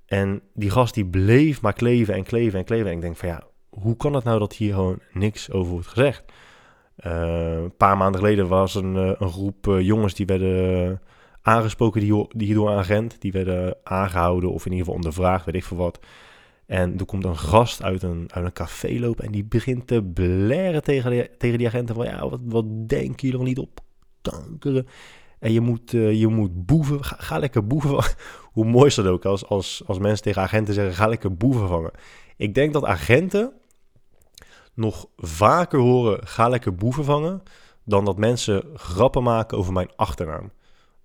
En 0.07 0.43
die 0.55 0.71
gast 0.71 0.95
die 0.95 1.07
bleef 1.07 1.61
maar 1.61 1.73
kleven 1.73 2.15
en 2.15 2.25
kleven 2.25 2.59
en 2.59 2.65
kleven. 2.65 2.87
En 2.87 2.97
ik 2.97 3.01
denk 3.01 3.17
van 3.17 3.29
ja, 3.29 3.43
hoe 3.69 3.97
kan 3.97 4.15
het 4.15 4.25
nou 4.25 4.39
dat 4.39 4.55
hier 4.55 4.75
gewoon 4.75 4.99
niks 5.13 5.51
over 5.51 5.73
wordt 5.73 5.87
gezegd? 5.87 6.25
Uh, 7.07 7.55
een 7.55 7.77
paar 7.77 7.97
maanden 7.97 8.21
geleden 8.21 8.49
was 8.49 8.75
een, 8.75 8.95
uh, 8.95 9.13
een 9.19 9.31
groep 9.31 9.67
uh, 9.67 9.81
jongens 9.81 10.15
die 10.15 10.27
werden 10.27 11.01
aangesproken 11.43 12.01
die, 12.01 12.27
die 12.29 12.55
door 12.55 12.71
een 12.71 12.79
agent. 12.79 13.21
Die 13.21 13.33
werden 13.33 13.77
aangehouden 13.83 14.53
of 14.53 14.67
in 14.67 14.71
ieder 14.71 14.87
geval 14.87 14.95
ondervraagd, 14.95 15.45
weet 15.45 15.55
ik 15.55 15.65
veel 15.65 15.77
wat. 15.77 16.01
En 16.67 16.99
er 16.99 17.05
komt 17.05 17.25
een 17.25 17.39
gast 17.39 17.83
uit 17.83 18.03
een, 18.03 18.27
uit 18.33 18.45
een 18.45 18.53
café 18.53 18.99
lopen 19.01 19.25
en 19.25 19.33
die 19.33 19.45
begint 19.45 19.87
te 19.87 20.03
blaren 20.03 20.83
tegen, 20.83 21.29
tegen 21.39 21.59
die 21.59 21.67
agenten 21.67 21.95
van... 21.95 22.05
Ja, 22.05 22.29
wat, 22.29 22.41
wat 22.45 22.65
denken 22.89 23.29
jullie 23.29 23.47
niet 23.47 23.59
op 23.59 23.81
kankeren? 24.21 24.87
En 25.39 25.53
je 25.53 25.61
moet, 25.61 25.93
uh, 25.93 26.13
je 26.21 26.27
moet 26.27 26.67
boeven, 26.67 27.05
ga, 27.05 27.39
lekker 27.39 27.67
boeven 27.67 28.05
Hoe 28.53 28.65
mooi 28.65 28.87
is 28.87 28.95
dat 28.95 29.07
ook 29.07 29.25
als, 29.25 29.47
als, 29.47 29.83
als 29.87 29.99
mensen 29.99 30.23
tegen 30.23 30.43
agenten 30.43 30.75
zeggen, 30.75 30.95
ga 30.95 31.07
lekker 31.07 31.37
boeven 31.37 31.69
vangen. 31.69 31.91
Ik 32.37 32.55
denk 32.55 32.73
dat 32.73 32.85
agenten 32.85 33.53
nog 34.75 35.07
vaker 35.17 35.79
horen, 35.79 36.27
ga 36.27 36.49
lekker 36.49 36.75
boeven 36.75 37.05
vangen... 37.05 37.43
dan 37.85 38.05
dat 38.05 38.17
mensen 38.17 38.65
grappen 38.75 39.23
maken 39.23 39.59
over 39.59 39.73
mijn 39.73 39.91
achternaam. 39.97 40.51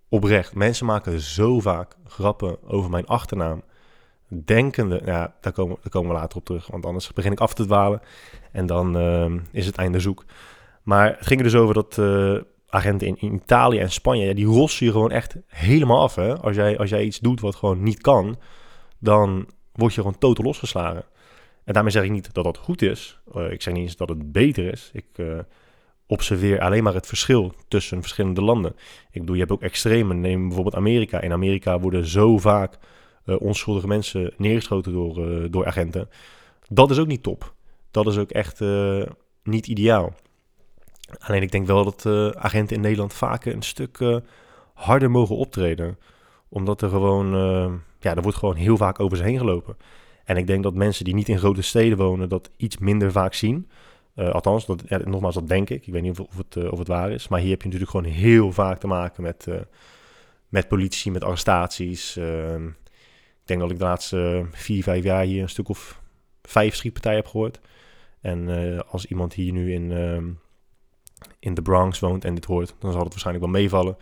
Oprecht, 0.10 0.56
mensen 0.56 0.86
maken 0.86 1.20
zo 1.20 1.60
vaak 1.60 1.96
grappen 2.06 2.70
over 2.70 2.90
mijn 2.90 3.06
achternaam 3.06 3.64
denkende, 4.28 5.02
ja, 5.06 5.34
daar 5.42 5.54
komen, 5.54 5.78
daar 5.82 5.92
komen 5.92 6.10
we 6.10 6.16
later 6.16 6.38
op 6.38 6.46
terug, 6.46 6.68
want 6.68 6.86
anders 6.86 7.14
begin 7.14 7.32
ik 7.32 7.40
af 7.40 7.54
te 7.54 7.66
dwalen 7.66 8.02
en 8.52 8.66
dan 8.66 8.98
uh, 8.98 9.42
is 9.52 9.66
het 9.66 9.76
einde 9.76 10.00
zoek. 10.00 10.26
Maar 10.84 11.16
het 11.18 11.28
ging 11.28 11.40
er 11.40 11.46
dus 11.46 11.56
over 11.56 11.74
dat 11.74 11.98
uh, 12.00 12.38
agenten 12.70 13.08
in, 13.08 13.34
Italië 13.36 13.80
en 13.80 13.92
Spanje, 13.92 14.26
ja, 14.26 14.34
die 14.34 14.46
rossen 14.46 14.86
je 14.86 14.92
gewoon 14.92 15.12
echt 15.12 15.36
helemaal 15.48 16.02
af. 16.02 16.16
Hè? 16.16 16.38
Als, 16.38 16.56
jij, 16.56 16.78
als 16.78 16.90
jij 16.90 17.04
iets 17.04 17.20
doet 17.20 17.42
wat 17.42 17.56
gewoon 17.56 17.84
niet 17.84 18.02
kan, 18.02 18.38
dan 19.00 19.48
word 19.74 19.94
je 19.94 20.02
gewoon 20.02 20.18
totaal 20.18 20.46
losgeslagen. 20.46 21.04
En 21.64 21.74
daarmee 21.74 21.92
zeg 21.92 22.04
ik 22.04 22.12
niet 22.12 22.34
dat 22.34 22.44
dat 22.44 22.58
goed 22.58 22.82
is. 22.82 23.20
Uh, 23.36 23.52
ik 23.52 23.62
zeg 23.62 23.74
niet 23.74 23.84
eens 23.84 23.96
dat 23.96 24.10
het 24.10 24.32
beter 24.32 24.72
is. 24.72 24.90
Ik 24.94 25.06
observeer 26.08 26.60
alleen 26.60 26.84
maar 26.84 26.94
het 26.94 27.08
verschil 27.08 27.54
tussen 27.68 28.02
verschillende 28.02 28.42
landen. 28.42 28.76
Ik 29.12 29.20
bedoel, 29.20 29.36
je 29.36 29.42
hebt 29.42 29.52
ook 29.52 29.62
extremen. 29.62 30.22
Neem 30.22 30.46
bijvoorbeeld 30.46 30.76
Amerika. 30.76 31.22
In 31.22 31.32
Amerika 31.32 31.80
worden 31.80 32.06
zo 32.06 32.38
vaak 32.38 32.78
onschuldige 33.36 33.88
mensen 33.88 34.34
neergeschoten 34.38 34.92
door, 34.92 35.28
uh, 35.28 35.48
door 35.50 35.66
agenten. 35.66 36.10
Dat 36.70 36.92
is 36.92 37.00
ook 37.00 37.08
niet 37.08 37.24
top. 37.24 37.54
Dat 37.92 38.08
is 38.08 38.18
ook 38.18 38.32
echt 38.32 38.62
uh, 38.62 39.04
niet 39.44 39.68
ideaal. 39.68 40.14
Alleen 41.20 41.42
ik 41.42 41.52
denk 41.52 41.68
wel 41.68 41.84
dat 41.84 42.06
agenten 42.36 42.76
in 42.76 42.82
Nederland 42.82 43.14
vaker 43.14 43.54
een 43.54 43.62
stuk 43.62 44.22
harder 44.74 45.12
mogen 45.12 45.36
optreden. 45.36 45.98
Omdat 46.50 46.82
er 46.82 46.90
gewoon, 46.90 47.28
ja, 48.00 48.16
er 48.16 48.22
wordt 48.22 48.38
gewoon 48.38 48.56
heel 48.56 48.78
vaak 48.78 49.00
over 49.00 49.18
ze 49.18 49.24
heen 49.24 49.38
gelopen. 49.38 49.78
En 50.24 50.38
ik 50.38 50.48
denk 50.48 50.64
dat 50.64 50.74
mensen 50.74 51.06
die 51.06 51.14
niet 51.14 51.30
in 51.30 51.38
grote 51.38 51.62
steden 51.62 51.98
wonen 51.98 52.30
dat 52.30 52.50
iets 52.58 52.78
minder 52.78 53.12
vaak 53.12 53.34
zien. 53.34 53.70
althans, 54.16 54.66
dat, 54.66 55.06
nogmaals, 55.06 55.36
dat 55.36 55.48
denk 55.48 55.70
ik. 55.70 55.88
Ik 55.88 55.94
weet 55.94 56.02
niet 56.02 56.20
of, 56.20 56.28
of, 56.28 56.38
het, 56.38 56.70
of 56.70 56.80
het 56.80 56.88
waar 56.88 57.12
is. 57.12 57.28
Maar 57.28 57.40
hier 57.40 57.50
heb 57.50 57.62
je 57.62 57.66
natuurlijk 57.66 57.92
gewoon 57.92 58.12
heel 58.12 58.52
vaak 58.52 58.80
te 58.80 58.88
maken 58.88 59.24
met, 59.24 59.48
met 60.50 60.68
politie, 60.68 61.12
met 61.12 61.24
arrestaties. 61.24 62.20
Ehm, 63.48 63.60
ik 63.60 63.60
denk 63.60 63.60
dat 63.60 63.72
ik 63.72 63.78
de 63.78 63.84
laatste 63.84 64.46
vier, 64.52 64.84
vijf 64.84 65.04
jaar 65.04 65.24
hier 65.24 65.42
een 65.42 65.50
stuk 65.50 65.70
of 65.70 66.02
vijf 66.42 66.76
schietpartijen 66.76 67.18
heb 67.18 67.28
gehoord. 67.28 67.60
En 68.22 68.48
uh, 68.50 68.80
als 68.90 69.06
iemand 69.06 69.34
hier 69.34 69.54
nu 69.54 69.74
in, 69.74 69.92
uh, 69.92 70.34
in 71.40 71.54
de 71.54 71.62
Bronx 71.62 72.00
woont 72.00 72.26
en 72.26 72.36
dit 72.36 72.46
hoort, 72.46 72.76
dan 72.80 72.92
zal 72.92 73.02
het 73.02 73.10
waarschijnlijk 73.10 73.46
wel 73.46 73.54
meevallen. 73.54 73.98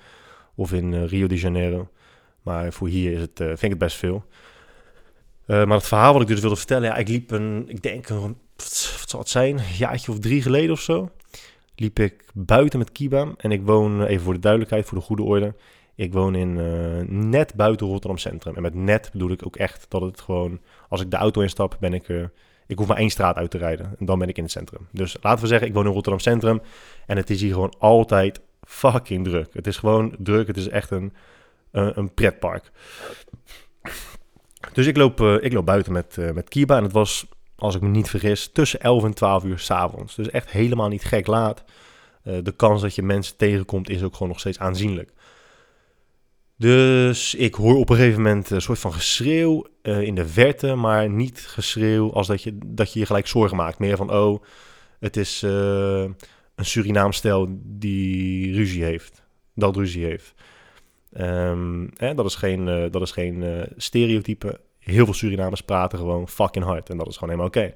Of 0.56 0.74
in 0.74 0.92
uh, 0.92 1.08
Rio 1.08 1.28
de 1.28 1.36
Janeiro. 1.36 1.90
Maar 2.42 2.74
voor 2.74 2.88
hier 2.88 3.12
is 3.12 3.22
het, 3.22 3.38
vind 3.38 3.64
ik 3.64 3.70
het 3.70 3.78
best 3.78 3.98
veel. 3.98 4.26
maar 5.46 5.68
het 5.68 5.88
verhaal 5.88 6.14
wat 6.14 6.22
ik 6.22 6.28
dus 6.28 6.40
wilde 6.40 6.56
vertellen, 6.56 6.90
ja, 6.90 6.96
ik 6.96 7.08
liep 7.08 7.32
een, 7.32 7.66
ik 7.68 7.82
denk 7.82 8.10
een, 8.10 8.38
wat 8.56 9.06
zal 9.06 9.20
het 9.20 9.30
zijn, 9.30 9.58
een 9.58 9.76
jaartje 9.78 10.12
of 10.12 10.20
drie 10.20 10.42
geleden 10.42 10.72
of 10.72 10.82
zo. 10.82 11.12
Liep 11.76 12.00
ik 12.00 12.26
buiten 12.34 12.80
met 12.80 12.92
Kiba. 12.92 13.34
En 13.38 13.52
ik 13.52 13.62
woon, 13.62 14.04
even 14.04 14.24
voor 14.24 14.34
de 14.34 14.40
duidelijkheid, 14.40 14.86
voor 14.86 14.98
de 14.98 15.04
goede 15.04 15.24
orde. 15.24 15.56
Ik 15.96 16.14
woon 16.14 16.36
in 16.36 16.58
uh, 16.58 17.08
net 17.08 17.56
buiten 17.56 17.88
Rotterdam 17.88 18.18
Centrum. 18.18 18.56
En 18.56 18.62
met 18.62 18.74
net 18.74 19.10
bedoel 19.12 19.32
ik 19.32 19.46
ook 19.46 19.56
echt 19.56 19.86
dat 19.90 20.02
het 20.02 20.22
gewoon... 20.22 20.60
Als 20.90 21.02
ik 21.02 21.12
de 21.12 21.18
auto 21.18 21.42
instap, 21.42 21.78
ben 21.80 21.94
ik... 21.94 22.08
Uh, 22.08 22.24
ik 22.68 22.78
hoef 22.78 22.88
maar 22.88 22.98
één 22.98 23.10
straat 23.10 23.36
uit 23.36 23.52
te 23.52 23.58
rijden. 23.58 23.96
En 24.00 24.06
dan 24.06 24.20
ben 24.20 24.30
ik 24.30 24.38
in 24.38 24.44
het 24.44 24.52
centrum. 24.52 24.88
Dus 24.92 25.18
laten 25.22 25.42
we 25.42 25.48
zeggen, 25.48 25.68
ik 25.68 25.74
woon 25.74 25.86
in 25.86 25.92
Rotterdam 25.92 26.22
Centrum. 26.22 26.62
En 27.06 27.18
het 27.18 27.30
is 27.30 27.42
hier 27.42 27.54
gewoon 27.54 27.74
altijd 27.78 28.42
fucking 28.62 29.24
druk. 29.24 29.54
Het 29.54 29.68
is 29.68 29.78
gewoon 29.78 30.16
druk. 30.18 30.48
Het 30.48 30.58
is 30.58 30.70
echt 30.70 30.92
een, 30.92 31.14
uh, 31.72 31.90
een 31.94 32.14
pretpark. 32.14 32.72
Dus 34.74 34.88
ik 34.88 34.98
loop, 34.98 35.22
ik 35.22 35.54
loop 35.54 35.66
buiten 35.66 35.92
met, 35.94 36.18
met 36.34 36.50
Kiba. 36.50 36.78
En 36.78 36.84
het 36.84 36.92
was, 36.92 37.26
als 37.56 37.76
ik 37.76 37.82
me 37.82 37.88
niet 37.88 38.10
vergis, 38.10 38.50
tussen 38.54 38.80
11 38.80 39.04
en 39.04 39.14
12 39.14 39.44
uur 39.44 39.60
s'avonds. 39.60 40.16
Dus 40.16 40.30
echt 40.30 40.52
helemaal 40.52 40.90
niet 40.90 41.04
gek 41.04 41.28
laat. 41.28 41.64
de 42.24 42.54
kans 42.56 42.82
dat 42.82 42.96
je 42.96 43.04
mensen 43.04 43.38
tegenkomt 43.38 43.90
is 43.90 44.04
ook 44.04 44.14
gewoon 44.14 44.28
nog 44.28 44.40
steeds 44.40 44.60
aanzienlijk. 44.60 45.14
Dus 46.58 47.36
ik 47.36 47.54
hoor 47.54 47.78
op 47.78 47.90
een 47.90 47.96
gegeven 47.96 48.22
moment 48.22 48.50
een 48.50 48.62
soort 48.62 48.80
van 48.80 48.94
geschreeuw 48.94 49.66
uh, 49.84 50.02
in 50.02 50.16
de 50.16 50.28
verte, 50.28 50.76
maar 50.76 51.10
niet 51.10 51.40
geschreeuw 51.40 52.14
als 52.14 52.28
dat 52.28 52.44
je, 52.44 52.58
dat 52.66 52.94
je 52.94 53.00
je 53.00 53.06
gelijk 53.06 53.28
zorgen 53.28 53.58
maakt. 53.58 53.80
Meer 53.80 53.98
van, 53.98 54.14
oh, 54.14 54.44
het 55.00 55.18
is 55.18 55.44
uh, 55.44 55.52
een 56.56 56.66
Surinaamstel 56.66 57.48
die 57.64 58.54
ruzie 58.54 58.84
heeft. 58.84 59.24
Dat 59.56 59.76
ruzie 59.76 60.06
heeft. 60.06 60.34
Um, 61.18 61.92
hè, 61.98 62.14
dat 62.14 62.26
is 62.26 62.36
geen, 62.36 62.68
uh, 62.68 62.92
dat 62.92 63.02
is 63.02 63.12
geen 63.12 63.66
stereotype. 63.78 64.60
Heel 64.80 65.06
veel 65.06 65.14
Surinamers 65.14 65.62
praten 65.62 65.98
gewoon 65.98 66.28
fucking 66.28 66.66
hard. 66.66 66.90
En 66.90 66.98
dat 66.98 67.08
is 67.08 67.18
gewoon 67.18 67.30
helemaal 67.30 67.52
oké. 67.52 67.74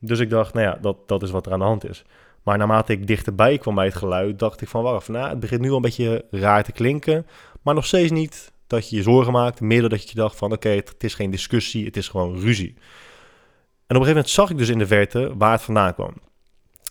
Dus 0.00 0.18
ik 0.18 0.30
dacht, 0.30 0.54
nou 0.54 0.66
ja, 0.66 0.78
dat, 0.80 1.08
dat 1.08 1.22
is 1.22 1.30
wat 1.30 1.46
er 1.46 1.52
aan 1.52 1.58
de 1.58 1.64
hand 1.64 1.88
is. 1.88 2.04
Maar 2.42 2.58
naarmate 2.58 2.92
ik 2.92 3.06
dichterbij 3.06 3.58
kwam 3.58 3.74
bij 3.74 3.84
het 3.84 3.94
geluid, 3.94 4.38
dacht 4.38 4.60
ik 4.60 4.68
van, 4.68 4.82
wacht, 4.82 5.08
nou, 5.08 5.28
het 5.28 5.40
begint 5.40 5.60
nu 5.60 5.70
al 5.70 5.76
een 5.76 5.82
beetje 5.82 6.24
raar 6.30 6.64
te 6.64 6.72
klinken. 6.72 7.26
Maar 7.64 7.74
nog 7.74 7.86
steeds 7.86 8.10
niet 8.10 8.52
dat 8.66 8.90
je 8.90 8.96
je 8.96 9.02
zorgen 9.02 9.32
maakt. 9.32 9.60
Meer 9.60 9.88
dat 9.88 10.08
je 10.08 10.14
dacht 10.14 10.36
van, 10.36 10.52
oké, 10.52 10.68
het, 10.68 11.04
is 11.04 11.14
geen 11.14 11.30
discussie, 11.30 11.84
het 11.84 11.96
is 11.96 12.08
gewoon 12.08 12.38
ruzie. 12.40 12.74
En 13.86 13.96
op 13.96 14.02
een 14.02 14.06
gegeven 14.06 14.06
moment 14.06 14.30
zag 14.30 14.50
ik 14.50 14.58
dus 14.58 14.68
in 14.68 14.78
de 14.78 14.86
verte 14.86 15.36
waar 15.36 15.52
het 15.52 15.62
vandaan 15.62 15.94
kwam. 15.94 16.14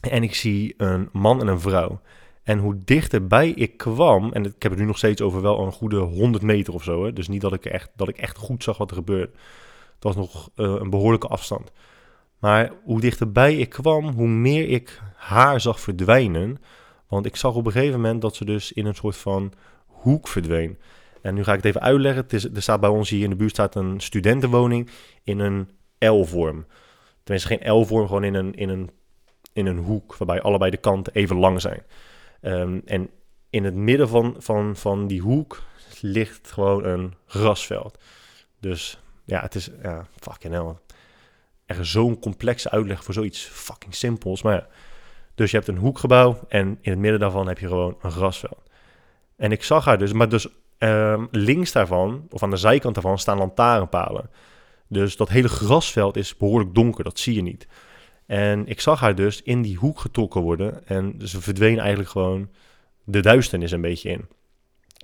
En 0.01 0.23
ik 0.23 0.35
zie 0.35 0.73
een 0.77 1.09
man 1.11 1.41
en 1.41 1.47
een 1.47 1.59
vrouw. 1.59 2.01
En 2.43 2.59
hoe 2.59 2.77
dichterbij 2.85 3.49
ik 3.49 3.77
kwam, 3.77 4.31
en 4.31 4.45
ik 4.45 4.63
heb 4.63 4.71
het 4.71 4.79
nu 4.79 4.85
nog 4.85 4.97
steeds 4.97 5.21
over 5.21 5.41
wel 5.41 5.59
een 5.59 5.71
goede 5.71 5.97
100 5.97 6.43
meter 6.43 6.73
of 6.73 6.83
zo. 6.83 7.05
Hè, 7.05 7.13
dus 7.13 7.27
niet 7.27 7.41
dat 7.41 7.53
ik, 7.53 7.65
echt, 7.65 7.91
dat 7.95 8.07
ik 8.07 8.17
echt 8.17 8.37
goed 8.37 8.63
zag 8.63 8.77
wat 8.77 8.89
er 8.89 8.95
gebeurde. 8.95 9.31
Het 9.93 10.03
was 10.03 10.15
nog 10.15 10.49
uh, 10.55 10.75
een 10.79 10.89
behoorlijke 10.89 11.27
afstand. 11.27 11.71
Maar 12.39 12.71
hoe 12.83 13.01
dichterbij 13.01 13.55
ik 13.55 13.69
kwam, 13.69 14.07
hoe 14.09 14.27
meer 14.27 14.69
ik 14.69 15.01
haar 15.15 15.61
zag 15.61 15.79
verdwijnen. 15.79 16.57
Want 17.07 17.25
ik 17.25 17.35
zag 17.35 17.55
op 17.55 17.65
een 17.65 17.71
gegeven 17.71 18.01
moment 18.01 18.21
dat 18.21 18.35
ze 18.35 18.45
dus 18.45 18.71
in 18.71 18.85
een 18.85 18.95
soort 18.95 19.17
van 19.17 19.53
hoek 20.03 20.27
verdween. 20.27 20.77
En 21.21 21.33
nu 21.33 21.43
ga 21.43 21.51
ik 21.51 21.57
het 21.57 21.65
even 21.65 21.81
uitleggen. 21.81 22.21
Het 22.23 22.33
is, 22.33 22.43
er 22.43 22.61
staat 22.61 22.79
bij 22.79 22.89
ons 22.89 23.09
hier 23.09 23.23
in 23.23 23.29
de 23.29 23.35
buurt 23.35 23.51
staat 23.51 23.75
een 23.75 23.99
studentenwoning 23.99 24.89
in 25.23 25.39
een 25.39 25.69
L-vorm. 25.99 26.65
Tenminste, 27.23 27.57
geen 27.57 27.71
L-vorm, 27.71 28.07
gewoon 28.07 28.23
in 28.23 28.33
een, 28.33 28.53
in, 28.53 28.69
een, 28.69 28.89
in 29.53 29.65
een 29.65 29.77
hoek, 29.77 30.15
waarbij 30.15 30.41
allebei 30.41 30.71
de 30.71 30.77
kanten 30.77 31.13
even 31.13 31.35
lang 31.35 31.61
zijn. 31.61 31.83
Um, 32.41 32.81
en 32.85 33.09
in 33.49 33.63
het 33.63 33.75
midden 33.75 34.09
van, 34.09 34.35
van, 34.37 34.75
van 34.75 35.07
die 35.07 35.21
hoek 35.21 35.63
ligt 36.01 36.51
gewoon 36.51 36.85
een 36.85 37.13
grasveld. 37.25 37.97
Dus 38.59 38.99
ja, 39.25 39.41
het 39.41 39.55
is, 39.55 39.69
ja, 39.81 40.07
fucking 40.19 40.53
hell. 40.53 40.75
Er 41.65 41.85
zo'n 41.85 42.19
complexe 42.19 42.69
uitleg 42.69 43.03
voor 43.03 43.13
zoiets 43.13 43.41
fucking 43.41 43.95
simpels. 43.95 44.41
Maar 44.41 44.67
dus 45.35 45.51
je 45.51 45.57
hebt 45.57 45.69
een 45.69 45.77
hoekgebouw 45.77 46.39
en 46.47 46.77
in 46.81 46.91
het 46.91 46.99
midden 46.99 47.19
daarvan 47.19 47.47
heb 47.47 47.59
je 47.59 47.67
gewoon 47.67 47.97
een 48.01 48.11
grasveld. 48.11 48.69
En 49.35 49.51
ik 49.51 49.63
zag 49.63 49.85
haar 49.85 49.97
dus, 49.97 50.13
maar 50.13 50.29
dus 50.29 50.47
um, 50.77 51.27
links 51.31 51.71
daarvan, 51.71 52.27
of 52.29 52.43
aan 52.43 52.49
de 52.49 52.57
zijkant 52.57 52.93
daarvan, 52.93 53.19
staan 53.19 53.37
lantaarnpalen. 53.37 54.29
Dus 54.87 55.17
dat 55.17 55.29
hele 55.29 55.49
grasveld 55.49 56.17
is 56.17 56.37
behoorlijk 56.37 56.75
donker, 56.75 57.03
dat 57.03 57.19
zie 57.19 57.35
je 57.35 57.41
niet. 57.41 57.67
En 58.25 58.67
ik 58.67 58.81
zag 58.81 58.99
haar 58.99 59.15
dus 59.15 59.41
in 59.41 59.61
die 59.61 59.77
hoek 59.77 59.99
getrokken 59.99 60.41
worden 60.41 60.87
en 60.87 61.15
ze 61.23 61.41
verdween 61.41 61.79
eigenlijk 61.79 62.09
gewoon 62.09 62.49
de 63.03 63.19
duisternis 63.19 63.71
een 63.71 63.81
beetje 63.81 64.09
in. 64.09 64.25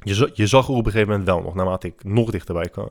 Je, 0.04 0.30
je 0.34 0.48
zag 0.48 0.68
er 0.68 0.74
op 0.74 0.86
een 0.86 0.92
gegeven 0.92 1.10
moment 1.10 1.28
wel 1.28 1.42
nog, 1.42 1.56
naarmate 1.56 1.88
ik 1.88 2.04
nog 2.04 2.32
dichterbij 2.32 2.70
kwam. 2.70 2.90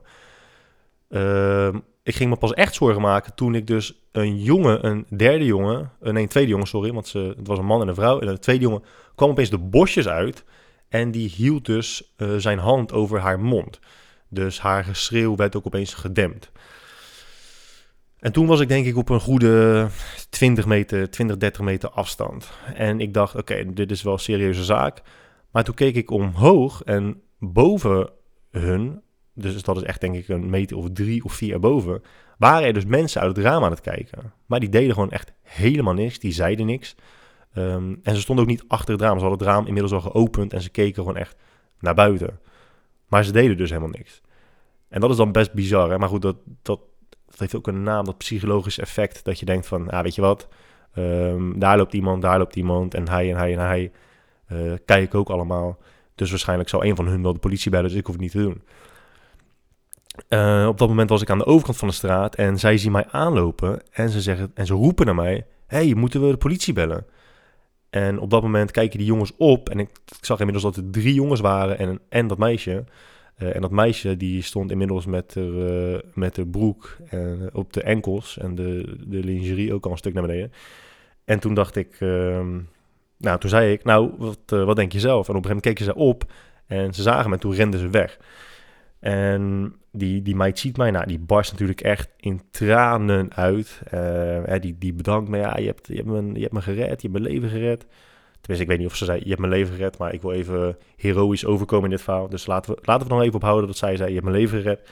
Uh, 1.09 1.75
ik 2.03 2.15
ging 2.15 2.31
me 2.31 2.37
pas 2.37 2.53
echt 2.53 2.75
zorgen 2.75 3.03
maken 3.03 3.35
toen 3.35 3.55
ik 3.55 3.67
dus 3.67 4.01
een 4.13 4.39
jongen, 4.43 4.87
een 4.87 5.07
derde 5.17 5.45
jongen, 5.45 5.93
uh, 6.03 6.13
nee, 6.13 6.23
een 6.23 6.29
tweede 6.29 6.51
jongen, 6.51 6.67
sorry, 6.67 6.93
want 6.93 7.07
ze, 7.07 7.35
het 7.37 7.47
was 7.47 7.59
een 7.59 7.65
man 7.65 7.81
en 7.81 7.89
een 7.89 7.95
vrouw. 7.95 8.21
En 8.21 8.27
de 8.27 8.39
tweede 8.39 8.63
jongen 8.63 8.83
kwam 9.15 9.31
opeens 9.31 9.51
de 9.51 9.59
bosjes 9.59 10.09
uit 10.09 10.45
en 10.89 11.11
die 11.11 11.29
hield 11.29 11.65
dus 11.65 12.15
uh, 12.17 12.37
zijn 12.37 12.59
hand 12.59 12.93
over 12.93 13.21
haar 13.21 13.41
mond. 13.41 13.79
Dus 14.29 14.61
haar 14.61 14.85
geschreeuw 14.85 15.37
werd 15.37 15.57
ook 15.57 15.67
opeens 15.67 15.95
gedempt. 15.95 16.53
En 18.19 18.33
toen 18.33 18.47
was 18.47 18.61
ik 18.61 18.69
denk 18.69 18.87
ik 18.87 18.97
op 18.97 19.09
een 19.09 19.21
goede 19.21 19.89
20 20.31 20.67
meter, 20.67 21.11
20, 21.11 21.37
30 21.37 21.61
meter 21.61 21.91
afstand. 21.91 22.51
En 22.75 23.01
ik 23.01 23.15
dacht, 23.15 23.35
oké, 23.35 23.73
dit 23.73 23.91
is 23.91 24.03
wel 24.03 24.13
een 24.13 24.19
serieuze 24.19 24.65
zaak. 24.65 25.03
Maar 25.51 25.65
toen 25.65 25.75
keek 25.75 25.95
ik 25.95 26.11
omhoog 26.11 26.83
en 26.83 27.23
boven 27.39 28.11
hun 28.51 29.03
dus 29.39 29.63
dat 29.63 29.77
is 29.77 29.83
echt 29.83 30.01
denk 30.01 30.15
ik 30.15 30.29
een 30.29 30.51
meter 30.51 30.77
of 30.77 30.87
drie 30.93 31.25
of 31.25 31.33
vier 31.33 31.53
erboven, 31.53 32.03
waren 32.39 32.67
er 32.67 32.73
dus 32.73 32.85
mensen 32.85 33.21
uit 33.21 33.37
het 33.37 33.45
raam 33.45 33.65
aan 33.65 33.71
het 33.71 33.81
kijken. 33.81 34.33
Maar 34.47 34.61
die 34.61 34.69
deden 34.69 34.95
gewoon 34.95 35.11
echt 35.11 35.33
helemaal 35.43 35.95
niks, 35.95 36.19
die 36.19 36.33
zeiden 36.33 36.67
niks. 36.67 36.95
Um, 37.55 38.01
en 38.03 38.15
ze 38.15 38.21
stonden 38.21 38.45
ook 38.45 38.51
niet 38.51 38.65
achter 38.69 38.93
het 38.93 39.03
raam, 39.03 39.19
ze 39.19 39.25
hadden 39.25 39.47
het 39.47 39.57
raam 39.57 39.67
inmiddels 39.67 39.93
al 39.93 40.01
geopend 40.01 40.53
en 40.53 40.61
ze 40.61 40.71
keken 40.71 41.03
gewoon 41.03 41.17
echt 41.17 41.37
naar 41.81 41.95
buiten. 41.95 42.41
Maar 43.07 43.25
ze 43.25 43.33
deden 43.33 43.57
dus 43.57 43.69
helemaal 43.69 43.91
niks. 43.91 44.21
En 44.89 45.01
dat 45.01 45.11
is 45.11 45.17
dan 45.17 45.33
best 45.33 45.53
bizar, 45.53 45.91
hè? 45.91 45.99
maar 45.99 46.09
goed, 46.09 46.23
dat, 46.23 46.37
dat, 46.63 46.81
dat 47.27 47.39
heeft 47.39 47.55
ook 47.55 47.67
een 47.67 47.83
naam, 47.83 48.05
dat 48.05 48.19
psychologische 48.19 48.83
effect, 48.83 49.25
dat 49.25 49.39
je 49.39 49.47
denkt 49.47 49.67
van, 49.67 49.87
ja, 49.91 50.03
weet 50.03 50.15
je 50.15 50.21
wat, 50.21 50.49
um, 50.97 51.59
daar 51.59 51.77
loopt 51.77 51.95
iemand, 51.95 52.23
daar 52.23 52.39
loopt 52.39 52.57
iemand 52.57 52.95
en 52.95 53.09
hij 53.09 53.31
en 53.31 53.37
hij 53.37 53.53
en 53.53 53.59
hij 53.59 53.93
uh, 54.53 54.73
kijken 54.85 55.19
ook 55.19 55.31
allemaal. 55.31 55.79
Dus 56.15 56.31
waarschijnlijk 56.31 56.69
zou 56.69 56.87
een 56.87 56.97
van 56.97 57.07
hun 57.07 57.23
wel 57.23 57.33
de 57.33 57.39
politie 57.39 57.71
bellen, 57.71 57.89
dus 57.89 57.99
ik 57.99 58.07
hoef 58.07 58.15
het 58.15 58.23
niet 58.23 58.33
te 58.33 58.39
doen. 58.39 58.63
Uh, 60.29 60.67
op 60.69 60.79
dat 60.79 60.89
moment 60.89 61.11
was 61.11 61.23
ik 61.23 61.31
aan 61.31 61.39
de 61.39 61.47
overkant 61.47 61.77
van 61.77 61.89
de 61.89 61.95
straat 61.95 62.35
en 62.35 62.59
zij 62.59 62.79
zien 62.79 62.93
mij 62.93 63.07
aanlopen 63.11 63.83
en 63.91 64.11
ze, 64.11 64.21
zeggen, 64.21 64.51
en 64.55 64.67
ze 64.67 64.75
roepen 64.75 65.07
naar 65.07 65.15
mij: 65.15 65.47
hey, 65.67 65.95
moeten 65.95 66.21
we 66.21 66.31
de 66.31 66.37
politie 66.37 66.73
bellen? 66.73 67.07
En 67.91 68.19
op 68.19 68.31
dat 68.31 68.43
moment 68.43 68.71
kijken 68.71 68.99
die 68.99 69.07
jongens 69.07 69.33
op 69.37 69.69
en 69.69 69.79
ik, 69.79 69.89
ik 70.19 70.25
zag 70.25 70.39
inmiddels 70.39 70.65
dat 70.65 70.77
er 70.77 70.91
drie 70.91 71.15
jongens 71.15 71.41
waren 71.41 71.79
en, 71.79 72.01
en 72.09 72.27
dat 72.27 72.39
meisje. 72.39 72.85
Uh, 73.39 73.55
en 73.55 73.61
dat 73.61 73.71
meisje 73.71 74.17
die 74.17 74.43
stond 74.43 74.71
inmiddels 74.71 75.07
met 75.07 75.35
haar, 75.35 75.45
uh, 75.45 75.99
met 76.15 76.37
haar 76.37 76.47
broek 76.47 76.97
en, 77.09 77.51
op 77.53 77.73
de 77.73 77.83
enkels 77.83 78.39
en 78.39 78.55
de, 78.55 78.97
de 79.07 79.25
lingerie 79.25 79.75
ook 79.75 79.85
al 79.85 79.91
een 79.91 79.99
stuk 79.99 80.15
naar 80.15 80.27
beneden. 80.27 80.53
En 81.25 81.39
toen 81.39 81.55
dacht 81.55 81.77
ik, 81.77 82.01
uh, 82.01 82.47
nou 83.17 83.39
toen 83.39 83.51
zei 83.51 83.73
ik, 83.73 83.85
nou 83.85 84.13
wat, 84.19 84.39
wat 84.47 84.77
denk 84.77 84.93
je 84.93 85.01
zelf? 85.01 85.29
En 85.29 85.35
op 85.35 85.45
een 85.45 85.51
gegeven 85.51 85.63
moment 85.65 85.65
keken 85.65 85.85
ze 85.85 85.95
op 85.95 86.33
en 86.67 86.95
ze 86.95 87.03
zagen 87.03 87.29
me 87.29 87.35
en 87.35 87.41
toen 87.41 87.55
renden 87.55 87.81
ze 87.81 87.89
weg. 87.89 88.19
En 89.01 89.75
die, 89.99 90.23
die 90.23 90.37
meid 90.37 90.59
ziet 90.59 90.77
mij, 90.77 90.91
nou, 90.91 91.07
die 91.07 91.19
barst 91.19 91.53
natuurlijk 91.53 91.81
echt 91.81 92.09
in 92.17 92.41
tranen 92.51 93.35
uit. 93.35 93.81
Uh, 93.95 94.55
die, 94.61 94.79
die 94.79 94.93
bedankt 94.93 95.29
me, 95.29 95.39
ja, 95.39 95.57
je 95.57 95.67
hebt, 95.67 95.87
je, 95.87 95.95
hebt 95.95 96.07
me, 96.07 96.33
je 96.33 96.41
hebt 96.41 96.53
me 96.53 96.61
gered, 96.61 97.03
je 97.03 97.09
hebt 97.09 97.21
mijn 97.21 97.33
leven 97.33 97.49
gered. 97.49 97.87
Tenminste, 98.41 98.63
ik 98.63 98.69
weet 98.69 98.79
niet 98.79 98.87
of 98.87 98.97
ze 98.97 99.05
zei, 99.05 99.21
je 99.23 99.29
hebt 99.29 99.41
mijn 99.41 99.53
leven 99.53 99.75
gered, 99.75 99.99
maar 99.99 100.13
ik 100.15 100.23
wil 100.23 100.33
even 100.33 100.77
heroïs 100.97 101.45
overkomen 101.45 101.85
in 101.85 101.91
dit 101.91 102.03
verhaal. 102.03 102.29
Dus 102.29 102.47
laten 102.47 102.75
we, 102.75 102.79
laten 102.83 103.07
we 103.09 103.15
nog 103.15 103.23
even 103.23 103.35
ophouden 103.35 103.67
dat 103.67 103.77
zij 103.77 103.97
zei, 103.97 104.09
je 104.09 104.15
hebt 104.15 104.27
mijn 104.27 104.39
leven 104.39 104.63
gered. 104.63 104.91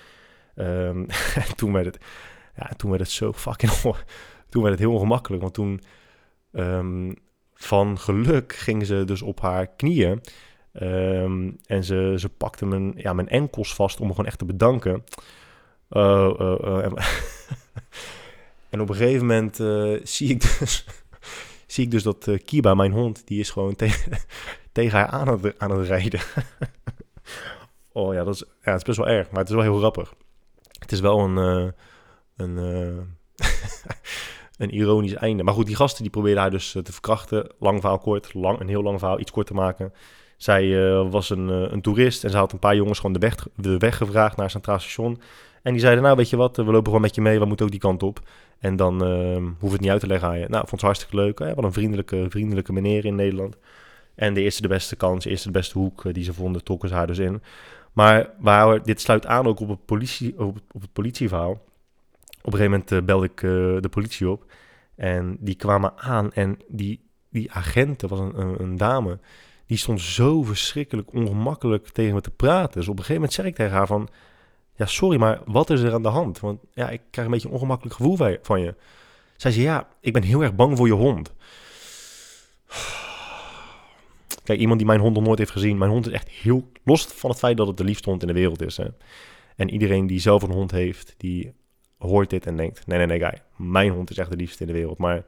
Um, 0.57 1.07
en 1.45 1.57
toen 1.57 1.73
werd 1.73 1.87
het, 1.87 1.99
ja, 2.57 2.71
toen 2.77 2.91
werd 2.91 3.03
het 3.03 3.11
zo 3.11 3.33
fucking, 3.33 3.73
toen 4.51 4.63
werd 4.63 4.75
het 4.75 4.79
heel 4.79 4.93
ongemakkelijk. 4.93 5.43
Want 5.43 5.55
toen, 5.55 5.81
um, 6.53 7.15
van 7.55 7.99
geluk, 7.99 8.53
ging 8.53 8.87
ze 8.87 9.05
dus 9.05 9.23
op 9.23 9.41
haar 9.41 9.67
knieën. 9.67 10.21
Um, 10.83 11.59
en 11.67 11.85
ze, 11.85 12.15
ze 12.17 12.29
pakte 12.29 12.67
mijn, 12.67 12.93
ja, 12.97 13.13
mijn 13.13 13.29
enkels 13.29 13.75
vast 13.75 14.01
om 14.01 14.07
me 14.07 14.13
gewoon 14.13 14.27
echt 14.27 14.39
te 14.39 14.45
bedanken. 14.45 15.05
Uh, 15.91 16.35
uh, 16.41 16.57
uh, 16.65 16.85
en, 18.71 18.81
op 18.81 18.89
een 18.89 18.95
gegeven 18.95 19.27
moment 19.27 19.57
zie, 20.09 20.29
ik 20.29 20.41
dus, 20.41 20.87
zie 21.67 21.85
ik 21.85 21.91
dus 21.91 22.03
dat 22.03 22.31
Kiba, 22.45 22.75
mijn 22.75 22.93
hond, 22.93 23.27
die 23.27 23.41
is 23.41 23.51
gewoon 23.51 23.77
tegen 23.77 24.13
tegen 24.73 24.99
haar 24.99 25.09
aan 25.09 25.29
het, 25.29 25.59
aan 25.59 25.71
het 25.71 25.87
rijden. 25.87 26.21
oh 27.93 28.15
ja, 28.15 28.25
dat 28.25 28.35
is, 28.35 28.41
ja, 28.41 28.71
het 28.71 28.81
is 28.81 28.87
best 28.87 28.99
wel 28.99 29.09
erg, 29.09 29.31
maar 29.31 29.41
het 29.41 29.49
is 29.49 29.55
wel 29.55 29.65
heel 29.65 29.79
grappig. 29.79 30.15
Het 30.79 30.93
is 30.93 31.01
wel 31.01 31.19
een, 31.19 31.73
een, 32.37 32.57
een 34.57 34.71
ironisch 34.71 35.15
einde. 35.15 35.43
Maar 35.43 35.55
goed, 35.55 35.67
die 35.67 35.77
gasten 35.77 36.03
die 36.03 36.13
probeerden 36.13 36.41
haar 36.41 36.51
dus 36.51 36.71
te 36.71 36.93
verkrachten. 36.93 37.55
Lang 37.59 37.81
verhaal 37.81 37.99
kort, 37.99 38.35
lang, 38.35 38.61
een 38.61 38.69
heel 38.69 38.83
lang 38.83 38.99
verhaal, 38.99 39.21
iets 39.21 39.31
kort 39.31 39.47
te 39.47 39.55
maken. 39.55 39.93
Zij 40.37 40.65
uh, 40.65 41.11
was 41.11 41.31
een, 41.31 41.49
uh, 41.49 41.73
een 41.73 41.81
toerist 41.81 42.25
en 42.25 42.31
ze 42.31 42.37
had 42.37 42.53
een 42.53 42.59
paar 42.59 42.77
jongens 42.77 42.99
gewoon 42.99 43.13
de 43.13 43.19
weg, 43.19 43.47
de 43.57 43.79
weg 43.79 43.97
gevraagd 43.97 44.37
naar 44.37 44.45
het 44.45 44.55
Centraal 44.55 44.79
Station. 44.79 45.21
En 45.63 45.73
die 45.73 45.81
zeiden, 45.81 46.03
nou 46.03 46.17
weet 46.17 46.31
je 46.31 46.37
wat, 46.37 46.57
we 46.57 46.65
lopen 46.65 46.85
gewoon 46.85 47.01
met 47.01 47.15
je 47.15 47.21
mee, 47.21 47.39
we 47.39 47.45
moeten 47.45 47.65
ook 47.65 47.73
die 47.73 47.81
kant 47.81 48.03
op. 48.03 48.21
En 48.59 48.77
dan 48.77 49.09
uh, 49.09 49.51
hoef 49.59 49.73
het 49.73 49.81
niet 49.81 49.91
uit 49.91 50.01
te 50.01 50.07
leggen 50.07 50.29
aan. 50.29 50.51
Nou, 50.51 50.69
vond 50.69 50.81
ze 50.81 50.87
hartstikke 50.87 51.17
leuk. 51.17 51.39
Hè? 51.39 51.55
Wat 51.55 51.65
een 51.65 51.73
vriendelijke, 51.73 52.27
vriendelijke 52.29 52.73
meneer 52.73 53.05
in 53.05 53.15
Nederland. 53.15 53.57
En 54.15 54.35
de 54.35 54.43
eerste 54.43 54.63
de 54.63 54.69
beste 54.69 54.97
kans, 54.97 55.25
de 55.25 55.31
eerste 55.31 55.47
de 55.47 55.59
beste 55.59 55.79
hoek 55.79 56.15
die 56.15 56.25
ze 56.25 56.33
vonden, 56.33 56.65
trokken 56.65 56.89
ze 56.89 56.95
haar 56.95 57.07
dus 57.07 57.19
in. 57.19 57.43
Maar 57.93 58.31
waar, 58.39 58.83
dit 58.83 59.01
sluit 59.01 59.27
aan 59.27 59.47
ook 59.47 59.61
op 59.61 59.69
het, 59.69 59.85
politie, 59.85 60.39
op, 60.39 60.59
het 60.81 60.93
politieverhaal. 60.93 61.51
Op 62.43 62.53
een 62.53 62.59
gegeven 62.59 62.71
moment 62.71 63.07
belde 63.07 63.27
ik 63.27 63.41
de 63.83 63.89
politie 63.91 64.31
op. 64.31 64.45
En 64.95 65.37
die 65.41 65.55
kwamen 65.55 65.93
aan 65.97 66.33
en 66.33 66.59
die, 66.69 67.01
die 67.31 67.53
agenten, 67.53 68.09
was 68.09 68.19
een, 68.19 68.61
een 68.61 68.77
dame 68.77 69.19
die 69.67 69.77
stond 69.77 70.01
zo 70.01 70.43
verschrikkelijk 70.43 71.13
ongemakkelijk 71.13 71.89
tegen 71.89 72.15
me 72.15 72.21
te 72.21 72.31
praten. 72.31 72.81
Dus 72.81 72.89
op 72.89 72.99
een 72.99 73.05
gegeven 73.05 73.15
moment 73.15 73.33
zeg 73.33 73.47
ik 73.47 73.55
tegen 73.55 73.73
haar 73.73 73.87
van... 73.87 74.09
Ja, 74.75 74.87
sorry, 74.87 75.19
maar 75.19 75.41
wat 75.45 75.71
is 75.71 75.81
er 75.81 75.93
aan 75.93 76.03
de 76.03 76.09
hand? 76.09 76.41
Want 76.41 76.61
ja, 76.75 76.91
ik 76.91 77.01
krijg 77.11 77.27
een 77.27 77.33
beetje 77.33 77.49
een 77.49 77.55
ongemakkelijk 77.55 77.97
gevoel 77.97 78.17
van 78.43 78.61
je. 78.61 78.75
Zij 79.37 79.51
zei, 79.51 79.65
ja, 79.65 79.89
ik 80.01 80.13
ben 80.13 80.23
heel 80.23 80.43
erg 80.43 80.55
bang 80.55 80.77
voor 80.77 80.87
je 80.87 80.93
hond. 80.93 81.35
Kijk, 84.45 84.59
iemand 84.59 84.79
die 84.79 84.87
mijn 84.87 85.01
hond 85.01 85.15
nog 85.15 85.25
nooit 85.25 85.39
heeft 85.39 85.51
gezien. 85.51 85.79
Mijn 85.79 85.91
hond 85.91 86.07
is 86.07 86.13
echt 86.13 86.29
heel... 86.29 86.71
Los 86.85 87.05
van 87.05 87.31
het 87.31 87.39
feit 87.39 87.57
dat 87.57 87.67
het 87.67 87.77
de 87.77 87.85
liefste 87.85 88.11
hond 88.11 88.23
in 88.23 88.29
de 88.29 88.35
wereld 88.35 88.63
is. 88.63 88.77
Hè. 88.77 88.87
En 89.57 89.71
iedereen 89.71 90.07
die 90.07 90.21
zelf 90.21 90.43
een 90.43 90.51
hond 90.51 90.71
heeft, 90.71 91.15
die 91.17 91.53
hoort 91.99 92.31
dit 92.31 92.47
en 92.47 92.57
denkt... 92.57 92.87
Nee, 92.87 92.99
nee, 92.99 93.07
nee, 93.07 93.19
guy. 93.19 93.43
Mijn 93.57 93.93
hond 93.93 94.11
is 94.11 94.19
echt 94.19 94.31
de 94.31 94.37
liefste 94.37 94.61
in 94.61 94.67
de 94.67 94.73
wereld. 94.73 94.99
Maar, 94.99 95.25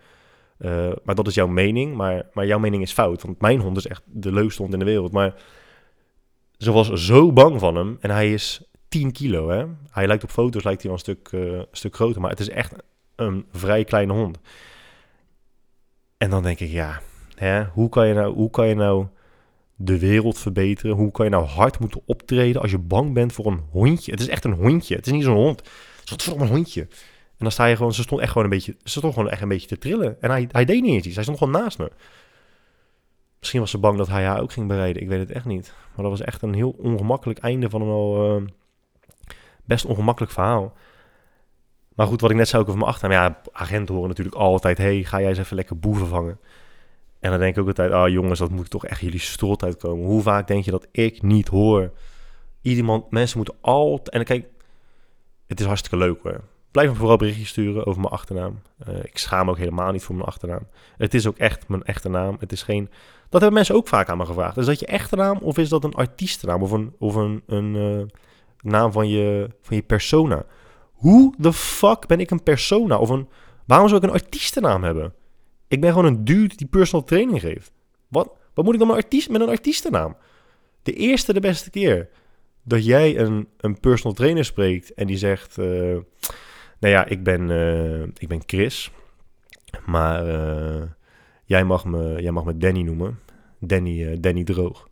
uh, 0.58 0.92
maar 1.04 1.14
dat 1.14 1.26
is 1.26 1.34
jouw 1.34 1.46
mening. 1.46 1.96
Maar, 1.96 2.26
maar 2.32 2.46
jouw 2.46 2.58
mening 2.58 2.82
is 2.82 2.92
fout. 2.92 3.22
Want 3.22 3.40
mijn 3.40 3.60
hond 3.60 3.76
is 3.76 3.86
echt 3.86 4.02
de 4.04 4.32
leukste 4.32 4.62
hond 4.62 4.72
in 4.72 4.78
de 4.78 4.84
wereld. 4.84 5.12
Maar 5.12 5.34
ze 6.58 6.72
was 6.72 6.92
zo 6.92 7.32
bang 7.32 7.60
van 7.60 7.76
hem. 7.76 7.96
En 8.00 8.10
hij 8.10 8.32
is 8.32 8.62
10 8.88 9.12
kilo, 9.12 9.48
hè. 9.48 9.64
Hij 9.90 10.06
lijkt 10.06 10.24
op 10.24 10.30
foto's 10.30 10.64
lijkt 10.64 10.82
hij 10.82 10.90
wel 10.90 11.00
een 11.00 11.14
stuk, 11.14 11.32
uh, 11.32 11.62
stuk 11.72 11.94
groter. 11.94 12.20
Maar 12.20 12.30
het 12.30 12.40
is 12.40 12.48
echt 12.48 12.72
een 13.14 13.46
vrij 13.52 13.84
kleine 13.84 14.12
hond. 14.12 14.38
En 16.16 16.30
dan 16.30 16.42
denk 16.42 16.60
ik, 16.60 16.70
ja, 16.70 17.00
hè, 17.34 17.64
hoe, 17.64 17.88
kan 17.88 18.08
je 18.08 18.14
nou, 18.14 18.34
hoe 18.34 18.50
kan 18.50 18.68
je 18.68 18.74
nou 18.74 19.06
de 19.76 19.98
wereld 19.98 20.38
verbeteren? 20.38 20.96
Hoe 20.96 21.10
kan 21.10 21.24
je 21.24 21.30
nou 21.30 21.44
hard 21.44 21.78
moeten 21.78 22.00
optreden 22.06 22.62
als 22.62 22.70
je 22.70 22.78
bang 22.78 23.14
bent 23.14 23.32
voor 23.32 23.46
een 23.46 23.62
hondje? 23.70 24.10
Het 24.10 24.20
is 24.20 24.28
echt 24.28 24.44
een 24.44 24.52
hondje. 24.52 24.96
Het 24.96 25.06
is 25.06 25.12
niet 25.12 25.24
zo'n 25.24 25.36
hond. 25.36 25.62
Het 26.04 26.20
is 26.20 26.26
wat 26.26 26.40
een 26.40 26.46
hondje. 26.46 26.88
En 27.38 27.44
dan 27.44 27.52
sta 27.52 27.66
je 27.66 27.76
gewoon, 27.76 27.94
ze 27.94 28.02
stond 28.02 28.20
echt 28.20 28.30
gewoon 28.30 28.44
een 28.44 28.50
beetje, 28.50 28.76
ze 28.84 28.98
stond 28.98 29.14
gewoon 29.14 29.30
echt 29.30 29.42
een 29.42 29.48
beetje 29.48 29.68
te 29.68 29.78
trillen. 29.78 30.20
En 30.20 30.30
hij, 30.30 30.48
hij 30.52 30.64
deed 30.64 30.82
niet 30.82 30.92
eens 30.92 31.06
iets. 31.06 31.14
Hij 31.14 31.24
stond 31.24 31.38
gewoon 31.38 31.62
naast 31.62 31.78
me. 31.78 31.90
Misschien 33.38 33.60
was 33.60 33.70
ze 33.70 33.78
bang 33.78 33.98
dat 33.98 34.08
hij 34.08 34.24
haar 34.24 34.40
ook 34.40 34.52
ging 34.52 34.68
bereiden. 34.68 35.02
Ik 35.02 35.08
weet 35.08 35.18
het 35.18 35.30
echt 35.30 35.44
niet. 35.44 35.74
Maar 35.94 36.02
dat 36.04 36.18
was 36.18 36.20
echt 36.20 36.42
een 36.42 36.54
heel 36.54 36.70
ongemakkelijk 36.78 37.38
einde 37.38 37.70
van 37.70 37.82
een 37.82 37.88
al 37.88 38.36
uh, 38.36 38.46
best 39.64 39.84
ongemakkelijk 39.84 40.32
verhaal. 40.32 40.72
Maar 41.94 42.06
goed, 42.06 42.20
wat 42.20 42.30
ik 42.30 42.36
net 42.36 42.48
zei 42.48 42.62
ook 42.62 42.68
over 42.68 42.80
mijn 42.80 42.92
achternaam. 42.92 43.22
Ja, 43.22 43.40
agenten 43.52 43.94
horen 43.94 44.08
natuurlijk 44.08 44.36
altijd... 44.36 44.78
hey, 44.78 45.04
ga 45.04 45.20
jij 45.20 45.28
eens 45.28 45.38
even 45.38 45.56
lekker 45.56 45.78
boeven 45.78 46.06
vangen. 46.06 46.40
En 47.20 47.30
dan 47.30 47.38
denk 47.38 47.56
ik 47.56 47.62
ook 47.62 47.68
altijd... 47.68 47.92
ah 47.92 48.02
oh, 48.02 48.08
jongens, 48.08 48.38
dat 48.38 48.50
moet 48.50 48.70
toch 48.70 48.86
echt 48.86 49.00
jullie 49.00 49.20
strot 49.20 49.62
uitkomen. 49.62 50.06
Hoe 50.06 50.22
vaak 50.22 50.46
denk 50.46 50.64
je 50.64 50.70
dat 50.70 50.86
ik 50.90 51.22
niet 51.22 51.48
hoor? 51.48 51.92
Iemand, 52.62 53.10
mensen 53.10 53.36
moeten 53.36 53.56
altijd... 53.60 54.08
En 54.08 54.24
kijk, 54.24 54.46
het 55.46 55.60
is 55.60 55.66
hartstikke 55.66 55.96
leuk 55.96 56.22
hoor. 56.22 56.40
Blijf 56.78 56.92
me 56.92 56.98
vooral 56.98 57.16
berichtjes 57.16 57.48
sturen 57.48 57.86
over 57.86 58.00
mijn 58.00 58.12
achternaam. 58.12 58.60
Uh, 58.88 58.96
ik 59.04 59.18
schaam 59.18 59.50
ook 59.50 59.58
helemaal 59.58 59.92
niet 59.92 60.02
voor 60.02 60.14
mijn 60.14 60.26
achternaam. 60.26 60.66
Het 60.96 61.14
is 61.14 61.26
ook 61.26 61.36
echt 61.36 61.68
mijn 61.68 61.82
echte 61.82 62.08
naam. 62.08 62.36
Het 62.40 62.52
is 62.52 62.62
geen... 62.62 62.88
Dat 63.28 63.40
hebben 63.40 63.52
mensen 63.52 63.74
ook 63.74 63.88
vaak 63.88 64.08
aan 64.08 64.16
me 64.16 64.26
gevraagd. 64.26 64.56
Is 64.56 64.66
dat 64.66 64.80
je 64.80 64.86
echte 64.86 65.16
naam 65.16 65.38
of 65.38 65.58
is 65.58 65.68
dat 65.68 65.84
een 65.84 65.94
artiestennaam? 65.94 66.62
Of 66.62 66.70
een, 66.70 66.94
of 66.98 67.14
een, 67.14 67.42
een 67.46 67.74
uh, 67.74 68.02
naam 68.60 68.92
van 68.92 69.08
je, 69.08 69.50
van 69.62 69.76
je 69.76 69.82
persona? 69.82 70.44
Hoe 70.92 71.34
de 71.38 71.52
fuck 71.52 72.06
ben 72.06 72.20
ik 72.20 72.30
een 72.30 72.42
persona? 72.42 72.98
Of 72.98 73.08
een, 73.08 73.28
waarom 73.66 73.88
zou 73.88 74.00
ik 74.00 74.08
een 74.08 74.14
artiestennaam 74.14 74.84
hebben? 74.84 75.14
Ik 75.68 75.80
ben 75.80 75.90
gewoon 75.90 76.06
een 76.06 76.24
dude 76.24 76.56
die 76.56 76.66
personal 76.66 77.06
training 77.06 77.40
geeft. 77.40 77.72
Wat, 78.08 78.30
wat 78.54 78.64
moet 78.64 78.74
ik 78.74 78.80
dan 78.80 78.88
met, 78.88 78.96
artiest, 78.96 79.30
met 79.30 79.40
een 79.40 79.48
artiestennaam? 79.48 80.16
De 80.82 80.92
eerste, 80.92 81.32
de 81.32 81.40
beste 81.40 81.70
keer 81.70 82.08
dat 82.62 82.84
jij 82.84 83.18
een, 83.18 83.48
een 83.56 83.80
personal 83.80 84.16
trainer 84.16 84.44
spreekt 84.44 84.94
en 84.94 85.06
die 85.06 85.18
zegt... 85.18 85.58
Uh, 85.58 85.96
nou 86.78 86.94
ja, 86.94 87.04
ik 87.04 87.22
ben, 87.22 87.50
uh, 87.50 88.02
ik 88.02 88.28
ben 88.28 88.42
Chris, 88.46 88.90
maar 89.86 90.26
uh, 90.26 90.82
jij, 91.44 91.64
mag 91.64 91.84
me, 91.84 92.22
jij 92.22 92.30
mag 92.30 92.44
me 92.44 92.56
Danny 92.56 92.82
noemen. 92.82 93.18
Danny, 93.58 94.20
Danny 94.20 94.44
Droog. 94.44 94.88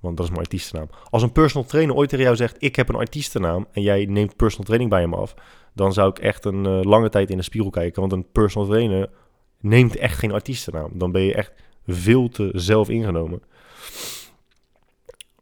Want 0.00 0.16
dat 0.16 0.26
is 0.26 0.30
mijn 0.32 0.42
artiestennaam. 0.42 0.88
Als 1.10 1.22
een 1.22 1.32
personal 1.32 1.68
trainer 1.68 1.94
ooit 1.94 2.08
tegen 2.08 2.24
jou 2.24 2.36
zegt: 2.36 2.56
Ik 2.58 2.76
heb 2.76 2.88
een 2.88 2.94
artiestennaam. 2.94 3.66
en 3.72 3.82
jij 3.82 4.04
neemt 4.04 4.36
personal 4.36 4.64
training 4.64 4.90
bij 4.90 5.00
hem 5.00 5.14
af. 5.14 5.34
dan 5.72 5.92
zou 5.92 6.10
ik 6.10 6.18
echt 6.18 6.44
een 6.44 6.82
lange 6.82 7.08
tijd 7.08 7.30
in 7.30 7.36
de 7.36 7.42
spiegel 7.42 7.70
kijken. 7.70 8.00
Want 8.00 8.12
een 8.12 8.26
personal 8.32 8.68
trainer 8.68 9.10
neemt 9.60 9.96
echt 9.96 10.18
geen 10.18 10.32
artiestennaam. 10.32 10.90
Dan 10.92 11.12
ben 11.12 11.22
je 11.22 11.34
echt 11.34 11.52
veel 11.86 12.28
te 12.28 12.50
zelf 12.54 12.88
ingenomen. 12.88 13.42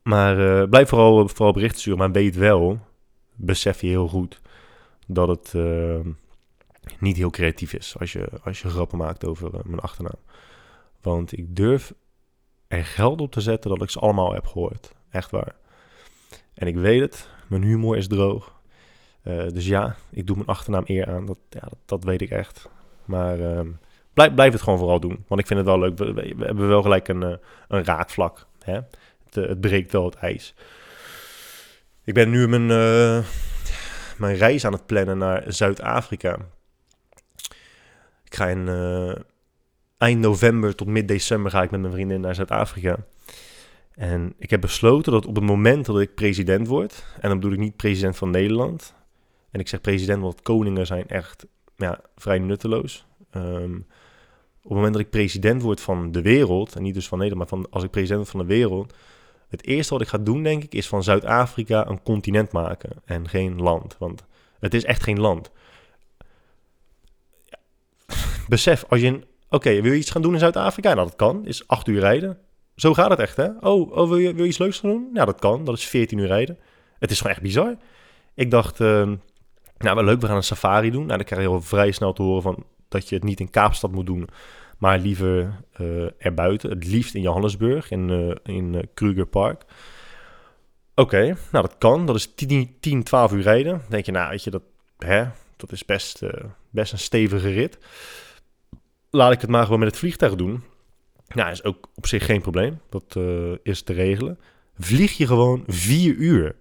Maar 0.03 0.69
blijf 0.69 0.89
vooral, 0.89 1.29
vooral 1.29 1.53
berichten 1.53 1.81
sturen. 1.81 1.99
Maar 1.99 2.13
weet 2.13 2.37
wel, 2.37 2.79
besef 3.35 3.81
je 3.81 3.87
heel 3.87 4.09
goed. 4.09 4.41
Dat 5.07 5.29
het 5.29 5.53
uh, 5.57 6.01
niet 6.99 7.17
heel 7.17 7.31
creatief 7.31 7.73
is. 7.73 7.97
als 7.99 8.13
je, 8.13 8.29
als 8.43 8.61
je 8.61 8.69
grappen 8.69 8.99
maakt 8.99 9.25
over 9.25 9.51
mijn 9.65 9.81
achternaam. 9.81 10.19
Want 11.01 11.39
ik 11.39 11.57
durf 11.57 11.93
er 12.69 12.85
geld 12.85 13.21
op 13.21 13.33
te 13.33 13.41
zetten 13.41 13.71
dat 13.71 13.83
ik 13.83 13.91
ze 13.91 13.99
allemaal 13.99 14.33
heb 14.33 14.47
gehoord. 14.47 14.95
Echt 15.11 15.31
waar. 15.31 15.55
En 16.55 16.67
ik 16.67 16.77
weet 16.77 17.01
het, 17.01 17.29
mijn 17.47 17.63
humor 17.63 17.97
is 17.97 18.09
droog. 18.09 18.53
Uh, 19.23 19.49
dus 19.49 19.67
ja, 19.67 19.97
ik 20.11 20.27
doe 20.27 20.37
mijn 20.37 20.49
achternaam 20.49 20.83
eer 20.87 21.09
aan. 21.09 21.27
Dat, 21.27 21.39
ja, 21.51 21.69
dat, 21.85 22.05
weet 22.05 22.21
ik 22.21 22.31
echt. 22.31 22.69
Maar 23.05 23.39
uh, 23.39 23.61
blijf, 24.13 24.35
blijf 24.35 24.53
het 24.53 24.63
gewoon 24.63 24.79
vooral 24.79 25.01
doen. 25.01 25.25
Want 25.29 25.41
ik 25.41 25.47
vind 25.47 25.59
het 25.59 25.69
wel 25.69 25.79
leuk. 25.79 25.99
We, 25.99 26.35
hebben 26.39 26.69
wel 26.69 26.83
gelijk 26.83 27.09
een, 27.09 27.23
uh, 27.23 27.35
een 27.69 27.85
raakvlak. 27.85 28.47
Hè? 28.59 28.75
Het, 29.25 29.35
het, 29.35 29.61
breekt 29.61 29.93
wel 29.93 30.05
het 30.05 30.15
ijs. 30.15 30.55
Ik 32.05 32.15
ben 32.15 32.31
nu 32.31 32.49
mijn, 32.49 32.71
mijn 34.19 34.37
reis 34.37 34.65
aan 34.65 34.73
het 34.73 34.87
plannen 34.87 35.19
naar 35.19 35.45
Zuid-Afrika. 35.47 36.39
Ik 38.25 38.35
ga 38.35 38.47
in 38.47 38.69
eind 39.99 40.21
november 40.21 40.75
tot 40.75 40.87
mid 40.87 41.09
december 41.09 41.51
ga 41.51 41.63
ik 41.63 41.71
met 41.71 41.81
mijn 41.81 41.93
vriendin 41.93 42.21
naar 42.21 42.35
Zuid-Afrika. 42.35 42.97
En 43.95 44.35
ik 44.39 44.51
heb 44.51 44.61
besloten 44.61 45.13
dat 45.13 45.27
op 45.27 45.35
het 45.35 45.45
moment 45.45 45.87
dat 45.87 46.01
ik 46.01 46.15
president 46.15 46.67
word, 46.67 47.05
en 47.21 47.29
dan 47.29 47.39
bedoel 47.39 47.53
ik 47.53 47.59
niet 47.59 47.77
president 47.77 48.17
van 48.17 48.31
Nederland, 48.31 48.95
en 49.51 49.61
ik 49.61 49.69
zeg 49.69 49.81
president, 49.81 50.23
want 50.23 50.43
koningen 50.43 50.87
zijn 50.87 51.09
echt 51.09 51.47
ja, 51.77 52.01
vrij 52.17 52.39
nutteloos. 52.39 53.07
Um, 53.37 53.87
op 54.63 54.71
het 54.71 54.73
moment 54.73 54.93
dat 54.93 55.03
ik 55.03 55.11
president 55.11 55.63
word 55.63 55.81
van 55.81 56.13
de 56.13 56.23
wereld, 56.23 56.75
en 56.75 56.83
niet 56.83 56.95
dus 56.95 57.09
van 57.09 57.19
Nederland, 57.19 57.51
maar 57.51 57.61
van, 57.61 57.71
als 57.71 57.85
ik 57.85 57.91
president 57.91 58.29
van 58.29 58.41
de 58.41 58.47
wereld, 58.47 58.95
het 59.55 59.67
eerste 59.67 59.93
wat 59.93 60.03
ik 60.03 60.09
ga 60.09 60.19
doen, 60.19 60.43
denk 60.43 60.63
ik, 60.63 60.75
is 60.75 60.89
van 60.89 61.03
Zuid-Afrika 61.03 61.87
een 61.89 62.03
continent 62.03 62.53
maken 62.53 62.91
en 63.05 63.29
geen 63.29 63.63
land. 63.63 63.97
Want 63.99 64.25
het 64.59 64.75
is 64.75 64.85
echt 64.85 65.03
geen 65.03 65.21
land. 65.21 65.51
Besef, 68.49 68.85
als 68.89 69.01
je 69.01 69.21
Oké, 69.55 69.81
wil 69.81 69.93
je 69.93 69.99
iets 69.99 70.11
gaan 70.11 70.23
doen 70.23 70.33
in 70.33 70.39
Zuid-Afrika? 70.39 70.95
Nou, 70.95 71.07
dat 71.07 71.17
kan. 71.17 71.47
Is 71.47 71.69
acht 71.69 71.89
uur 71.89 72.01
rijden. 72.01 72.39
Zo 72.77 72.95
gaat 72.95 73.11
het 73.11 73.19
echt, 73.19 73.37
hè? 73.37 73.49
Oh, 73.61 73.93
oh 73.93 74.09
wil, 74.09 74.17
je, 74.17 74.35
wil 74.35 74.43
je 74.43 74.49
iets 74.49 74.59
leuks 74.59 74.79
gaan 74.79 74.91
doen? 74.91 75.11
Ja, 75.13 75.25
dat 75.25 75.41
kan. 75.41 75.65
Dat 75.65 75.77
is 75.77 75.85
14 75.85 76.19
uur 76.19 76.27
rijden. 76.27 76.59
Het 76.99 77.11
is 77.11 77.17
gewoon 77.17 77.33
echt 77.33 77.43
bizar. 77.43 77.77
Ik 78.35 78.51
dacht, 78.51 78.81
uh, 78.81 78.89
nou, 79.79 79.95
wel 79.95 80.05
leuk, 80.05 80.21
we 80.21 80.27
gaan 80.27 80.37
een 80.37 80.43
safari 80.43 80.91
doen. 80.91 81.07
Nou, 81.07 81.17
dan 81.17 81.27
krijg 81.27 81.43
je 81.43 81.49
al 81.49 81.61
vrij 81.61 81.91
snel 81.91 82.13
te 82.13 82.23
horen 82.23 82.43
van 82.43 82.65
dat 82.89 83.09
je 83.09 83.15
het 83.15 83.25
niet 83.25 83.41
in 83.41 83.51
Kaapstad 83.51 83.93
moet 83.93 84.07
doen, 84.07 84.29
maar 84.79 84.99
liever 84.99 85.65
uh, 85.81 86.07
erbuiten. 86.19 86.71
Het 86.71 86.87
liefst 86.87 87.15
in 87.15 87.23
Johannesburg, 87.23 87.91
in, 87.91 88.09
uh, 88.09 88.35
in 88.57 88.89
Kruger 88.95 89.27
Park. 89.27 89.65
Oké, 90.95 91.25
nou 91.25 91.67
dat 91.67 91.79
kan. 91.79 92.07
Dat 92.07 92.17
is 92.17 92.35
10, 92.35 92.77
10, 92.81 93.03
12 93.03 93.33
uur 93.33 93.43
rijden. 93.43 93.73
Dan 93.73 93.89
denk 93.89 94.05
je, 94.07 94.13
nou, 94.13 94.31
weet 94.31 94.45
je, 94.45 94.51
dat, 94.51 94.63
hè, 94.99 95.25
dat 95.57 95.73
is 95.73 95.85
best, 95.85 96.23
best 96.71 96.93
een 96.93 96.99
stevige 96.99 97.51
rit 97.51 97.79
laat 99.11 99.33
ik 99.33 99.41
het 99.41 99.51
maar 99.51 99.65
gewoon 99.65 99.79
met 99.79 99.89
het 99.89 99.99
vliegtuig 99.99 100.35
doen. 100.35 100.63
Nou, 101.29 101.51
is 101.51 101.65
ook 101.65 101.89
op 101.95 102.07
zich 102.07 102.25
geen 102.25 102.41
probleem. 102.41 102.81
Dat 102.89 103.17
is 103.63 103.83
te 103.83 103.93
regelen. 103.93 104.39
Vlieg 104.79 105.13
je 105.13 105.27
gewoon 105.27 105.65
vier 105.67 106.15
uur. 106.15 106.57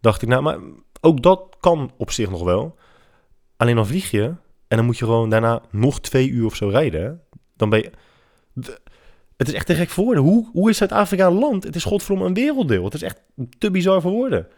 Dacht 0.00 0.22
ik, 0.22 0.28
nou, 0.28 0.42
maar 0.42 0.58
ook 1.00 1.22
dat 1.22 1.56
kan 1.60 1.92
op 1.96 2.10
zich 2.10 2.30
nog 2.30 2.42
wel. 2.42 2.76
Alleen 3.56 3.76
dan 3.76 3.86
vlieg 3.86 4.10
je 4.10 4.34
en 4.68 4.76
dan 4.76 4.84
moet 4.84 4.98
je 4.98 5.04
gewoon 5.04 5.30
daarna 5.30 5.62
nog 5.70 6.00
twee 6.00 6.28
uur 6.28 6.46
of 6.46 6.56
zo 6.56 6.68
rijden. 6.68 7.20
Dan 7.56 7.68
ben 7.68 7.78
je... 7.78 7.90
het 9.36 9.48
is 9.48 9.54
echt 9.54 9.66
te 9.66 9.74
gek 9.74 9.88
voor 9.88 10.04
woorden. 10.04 10.22
Hoe, 10.22 10.48
hoe 10.52 10.70
is 10.70 10.76
Zuid-Afrika 10.76 11.26
een 11.26 11.38
land? 11.38 11.64
Het 11.64 11.76
is 11.76 11.84
godverdomme 11.84 12.24
een 12.24 12.34
werelddeel. 12.34 12.84
Het 12.84 12.94
is 12.94 13.02
echt 13.02 13.22
te 13.58 13.70
bizar 13.70 14.00
voor 14.00 14.10
woorden. 14.10 14.48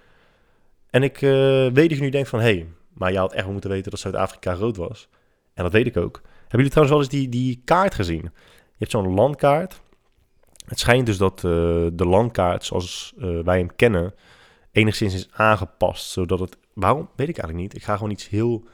En 0.91 1.03
ik 1.03 1.21
uh, 1.21 1.31
weet 1.73 1.89
dat 1.89 1.91
je 1.91 2.01
nu 2.01 2.11
denkt 2.11 2.29
van... 2.29 2.39
hé, 2.39 2.45
hey, 2.45 2.67
maar 2.95 3.13
je 3.13 3.19
had 3.19 3.33
echt 3.33 3.47
moeten 3.47 3.71
weten 3.71 3.91
dat 3.91 4.01
Zuid-Afrika 4.01 4.53
rood 4.53 4.77
was. 4.77 5.09
En 5.55 5.63
dat 5.63 5.73
weet 5.73 5.87
ik 5.87 5.97
ook. 5.97 6.21
Hebben 6.23 6.49
jullie 6.49 6.71
trouwens 6.71 6.97
wel 6.97 7.05
eens 7.05 7.15
die, 7.15 7.29
die 7.29 7.63
kaart 7.65 7.95
gezien? 7.95 8.23
Je 8.23 8.79
hebt 8.79 8.91
zo'n 8.91 9.15
landkaart. 9.15 9.81
Het 10.67 10.79
schijnt 10.79 11.07
dus 11.07 11.17
dat 11.17 11.37
uh, 11.37 11.53
de 11.93 12.07
landkaart 12.07 12.65
zoals 12.65 13.15
uh, 13.19 13.41
wij 13.41 13.59
hem 13.59 13.77
kennen 13.77 14.15
enigszins 14.73 15.15
is 15.15 15.29
aangepast. 15.33 16.11
Zodat 16.11 16.39
het... 16.39 16.57
Waarom? 16.73 17.09
Weet 17.17 17.29
ik 17.29 17.39
eigenlijk 17.39 17.69
niet. 17.69 17.75
Ik 17.75 17.85
ga 17.85 17.97
gewoon 17.97 18.11
iets 18.13 18.29
heel... 18.29 18.65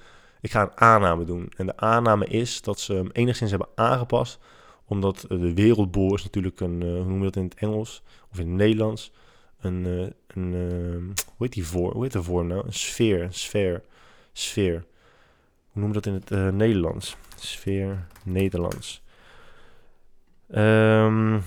Ik 0.44 0.50
ga 0.50 0.62
een 0.62 0.80
aanname 0.80 1.24
doen. 1.24 1.52
En 1.56 1.66
de 1.66 1.76
aanname 1.76 2.26
is 2.26 2.62
dat 2.62 2.80
ze 2.80 2.92
hem 2.94 3.10
enigszins 3.12 3.50
hebben 3.50 3.68
aangepast. 3.74 4.38
Omdat 4.84 5.24
de 5.28 5.54
wereldboor 5.54 6.14
is 6.14 6.22
natuurlijk 6.22 6.60
een... 6.60 6.80
Uh, 6.80 6.92
hoe 6.92 7.04
noem 7.04 7.18
je 7.18 7.24
dat 7.24 7.36
in 7.36 7.44
het 7.44 7.54
Engels? 7.54 8.02
Of 8.30 8.38
in 8.38 8.46
het 8.46 8.56
Nederlands? 8.56 9.12
Een... 9.60 9.84
een 10.26 10.52
hoe 11.26 11.46
heet 11.46 11.52
die 11.52 11.66
voor? 11.66 11.92
Hoe 11.92 12.02
heet 12.02 12.12
de 12.12 12.22
vorm 12.22 12.46
nou? 12.46 12.66
Een 12.66 12.72
sfeer. 12.72 13.22
Een 13.22 13.34
sfeer. 13.34 13.82
Sfeer. 14.32 14.84
Hoe 15.70 15.82
noem 15.82 15.92
je 15.92 16.00
dat 16.00 16.06
in 16.06 16.12
het 16.12 16.54
Nederlands? 16.54 17.16
Sfeer 17.36 18.06
Nederlands. 18.22 19.02
Um, 20.54 21.42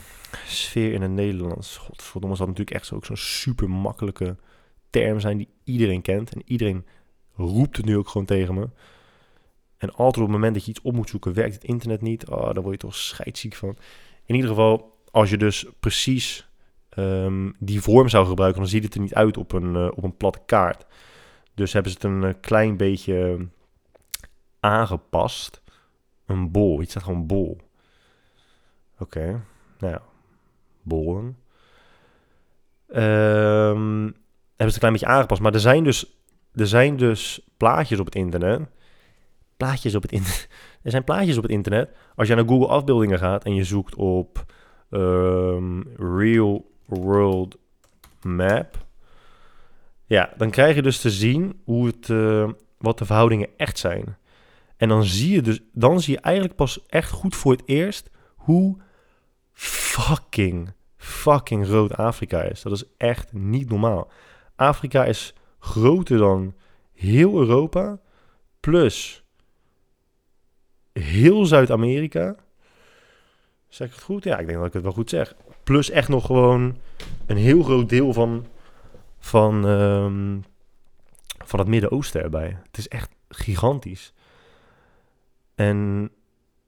sfeer 0.46 0.94
in 0.94 1.02
het 1.02 1.12
Nederlands. 1.12 1.78
Godverdomme, 1.78 2.36
zal 2.36 2.48
natuurlijk 2.48 2.76
echt 2.76 2.86
zo, 2.86 2.96
ook 2.96 3.06
zo'n 3.06 3.18
super 3.18 3.70
makkelijke 3.70 4.36
term 4.90 5.20
zijn 5.20 5.38
die 5.38 5.50
iedereen 5.64 6.02
kent. 6.02 6.34
En 6.34 6.42
iedereen 6.46 6.86
roept 7.38 7.78
het 7.78 7.86
nu 7.86 7.98
ook 7.98 8.08
gewoon 8.08 8.28
tegen 8.28 8.54
me. 8.54 8.70
En 9.78 9.90
altijd 9.90 10.18
op 10.18 10.24
het 10.24 10.32
moment 10.32 10.54
dat 10.54 10.66
je 10.66 10.72
iets 10.72 10.82
op 10.82 10.94
moet 10.94 11.10
zoeken, 11.10 11.34
werkt 11.34 11.54
het 11.54 11.64
internet 11.64 12.02
niet. 12.02 12.28
Oh, 12.28 12.54
daar 12.54 12.62
word 12.62 12.74
je 12.74 12.88
toch 12.88 12.96
scheidziek 12.96 13.56
van. 13.56 13.78
In 14.26 14.36
ieder 14.36 14.50
geval, 14.50 14.98
als 15.12 15.30
je 15.30 15.38
dus 15.38 15.66
precies 15.80 16.50
ehm, 16.90 17.52
die 17.60 17.82
vorm 17.82 18.10
zou 18.10 18.26
gebruiken, 18.28 18.62
dan 18.62 18.70
ziet 18.70 18.84
het 18.84 18.94
er 18.94 19.02
niet 19.02 19.14
uit 19.14 19.38
op 19.38 19.52
een, 19.52 19.74
uh, 19.76 19.88
op 19.96 20.04
een 20.04 20.18
platte 20.18 20.42
kaart. 20.46 20.86
Dus 21.54 21.74
hebben 21.74 21.92
ze 21.92 21.98
het 21.98 22.08
een 22.08 22.24
uh, 22.24 22.34
klein 22.42 22.78
beetje 22.78 23.48
aangepast. 24.60 25.62
Een 26.26 26.52
bol. 26.52 26.82
Iets 26.82 26.92
staat 26.92 27.04
gewoon 27.04 27.26
bol. 27.26 27.58
Oké. 29.00 29.42
Nou 29.80 29.94
ja. 29.94 30.02
Bollen. 30.82 31.38
Um, 32.88 32.96
hebben 32.96 34.16
ze 34.58 34.64
het 34.66 34.74
een 34.74 34.80
klein 34.80 34.94
beetje 34.94 35.08
aangepast. 35.08 35.42
Maar 35.42 35.54
er 35.54 35.60
zijn 35.60 35.84
dus, 35.84 36.17
er 36.58 36.68
zijn 36.68 36.98
dus 36.98 37.42
plaatjes 37.58 38.00
op 38.00 38.06
het 38.06 38.16
internet. 38.16 38.62
Plaatjes 39.58 39.96
op 39.96 40.02
het 40.02 40.12
internet. 40.12 40.48
Er 40.82 40.94
zijn 40.94 41.06
plaatjes 41.06 41.38
op 41.38 41.44
het 41.44 41.52
internet. 41.52 41.90
Als 42.16 42.28
je 42.28 42.36
naar 42.36 42.48
Google 42.48 42.68
afbeeldingen 42.68 43.20
gaat 43.20 43.44
en 43.44 43.56
je 43.56 43.64
zoekt 43.64 43.96
op 43.96 44.46
um, 44.90 45.84
Real 45.98 46.72
World 46.86 47.58
Map. 48.22 48.86
Ja, 50.06 50.34
dan 50.38 50.50
krijg 50.50 50.76
je 50.76 50.82
dus 50.82 51.00
te 51.00 51.10
zien 51.10 51.62
hoe 51.64 51.86
het, 51.86 52.08
uh, 52.08 52.50
wat 52.78 52.98
de 52.98 53.06
verhoudingen 53.06 53.50
echt 53.58 53.78
zijn. 53.78 54.18
En 54.78 54.90
dan 54.90 55.04
zie 55.04 55.34
je 55.34 55.42
dus, 55.42 55.60
dan 55.74 56.02
zie 56.02 56.14
je 56.14 56.20
eigenlijk 56.20 56.56
pas 56.56 56.86
echt 56.88 57.12
goed 57.12 57.36
voor 57.36 57.52
het 57.52 57.64
eerst 57.66 58.10
hoe 58.36 58.78
fucking, 59.54 60.74
fucking 60.98 61.66
groot 61.66 61.98
Afrika 61.98 62.42
is. 62.42 62.62
Dat 62.62 62.72
is 62.72 62.84
echt 62.98 63.34
niet 63.34 63.70
normaal. 63.70 64.12
Afrika 64.56 65.06
is 65.06 65.34
groter 65.60 66.18
dan 66.18 66.54
heel 66.94 67.40
Europa, 67.40 68.00
plus 68.60 69.24
heel 70.94 71.46
Zuid-Amerika. 71.46 72.36
Zeg 73.68 73.88
ik 73.88 73.94
het 73.94 74.04
goed? 74.04 74.24
Ja, 74.24 74.38
ik 74.38 74.46
denk 74.46 74.58
dat 74.58 74.68
ik 74.68 74.74
het 74.74 74.84
wel 74.84 74.92
goed 74.92 75.10
zeg. 75.10 75.36
Plus 75.64 75.90
echt 75.90 76.10
nog 76.10 76.26
gewoon 76.26 76.78
een 77.26 77.38
heel 77.38 77.64
groot 77.64 77.90
deel 77.90 78.14
van, 78.14 78.46
van, 79.20 79.66
um, 79.66 80.44
van 81.46 81.60
het 81.60 81.68
Midden-Oosten 81.68 82.24
erbij. 82.24 82.58
Het 82.64 82.78
is 82.78 82.88
echt 82.88 83.10
gigantisch. 83.30 84.14
En 85.56 86.10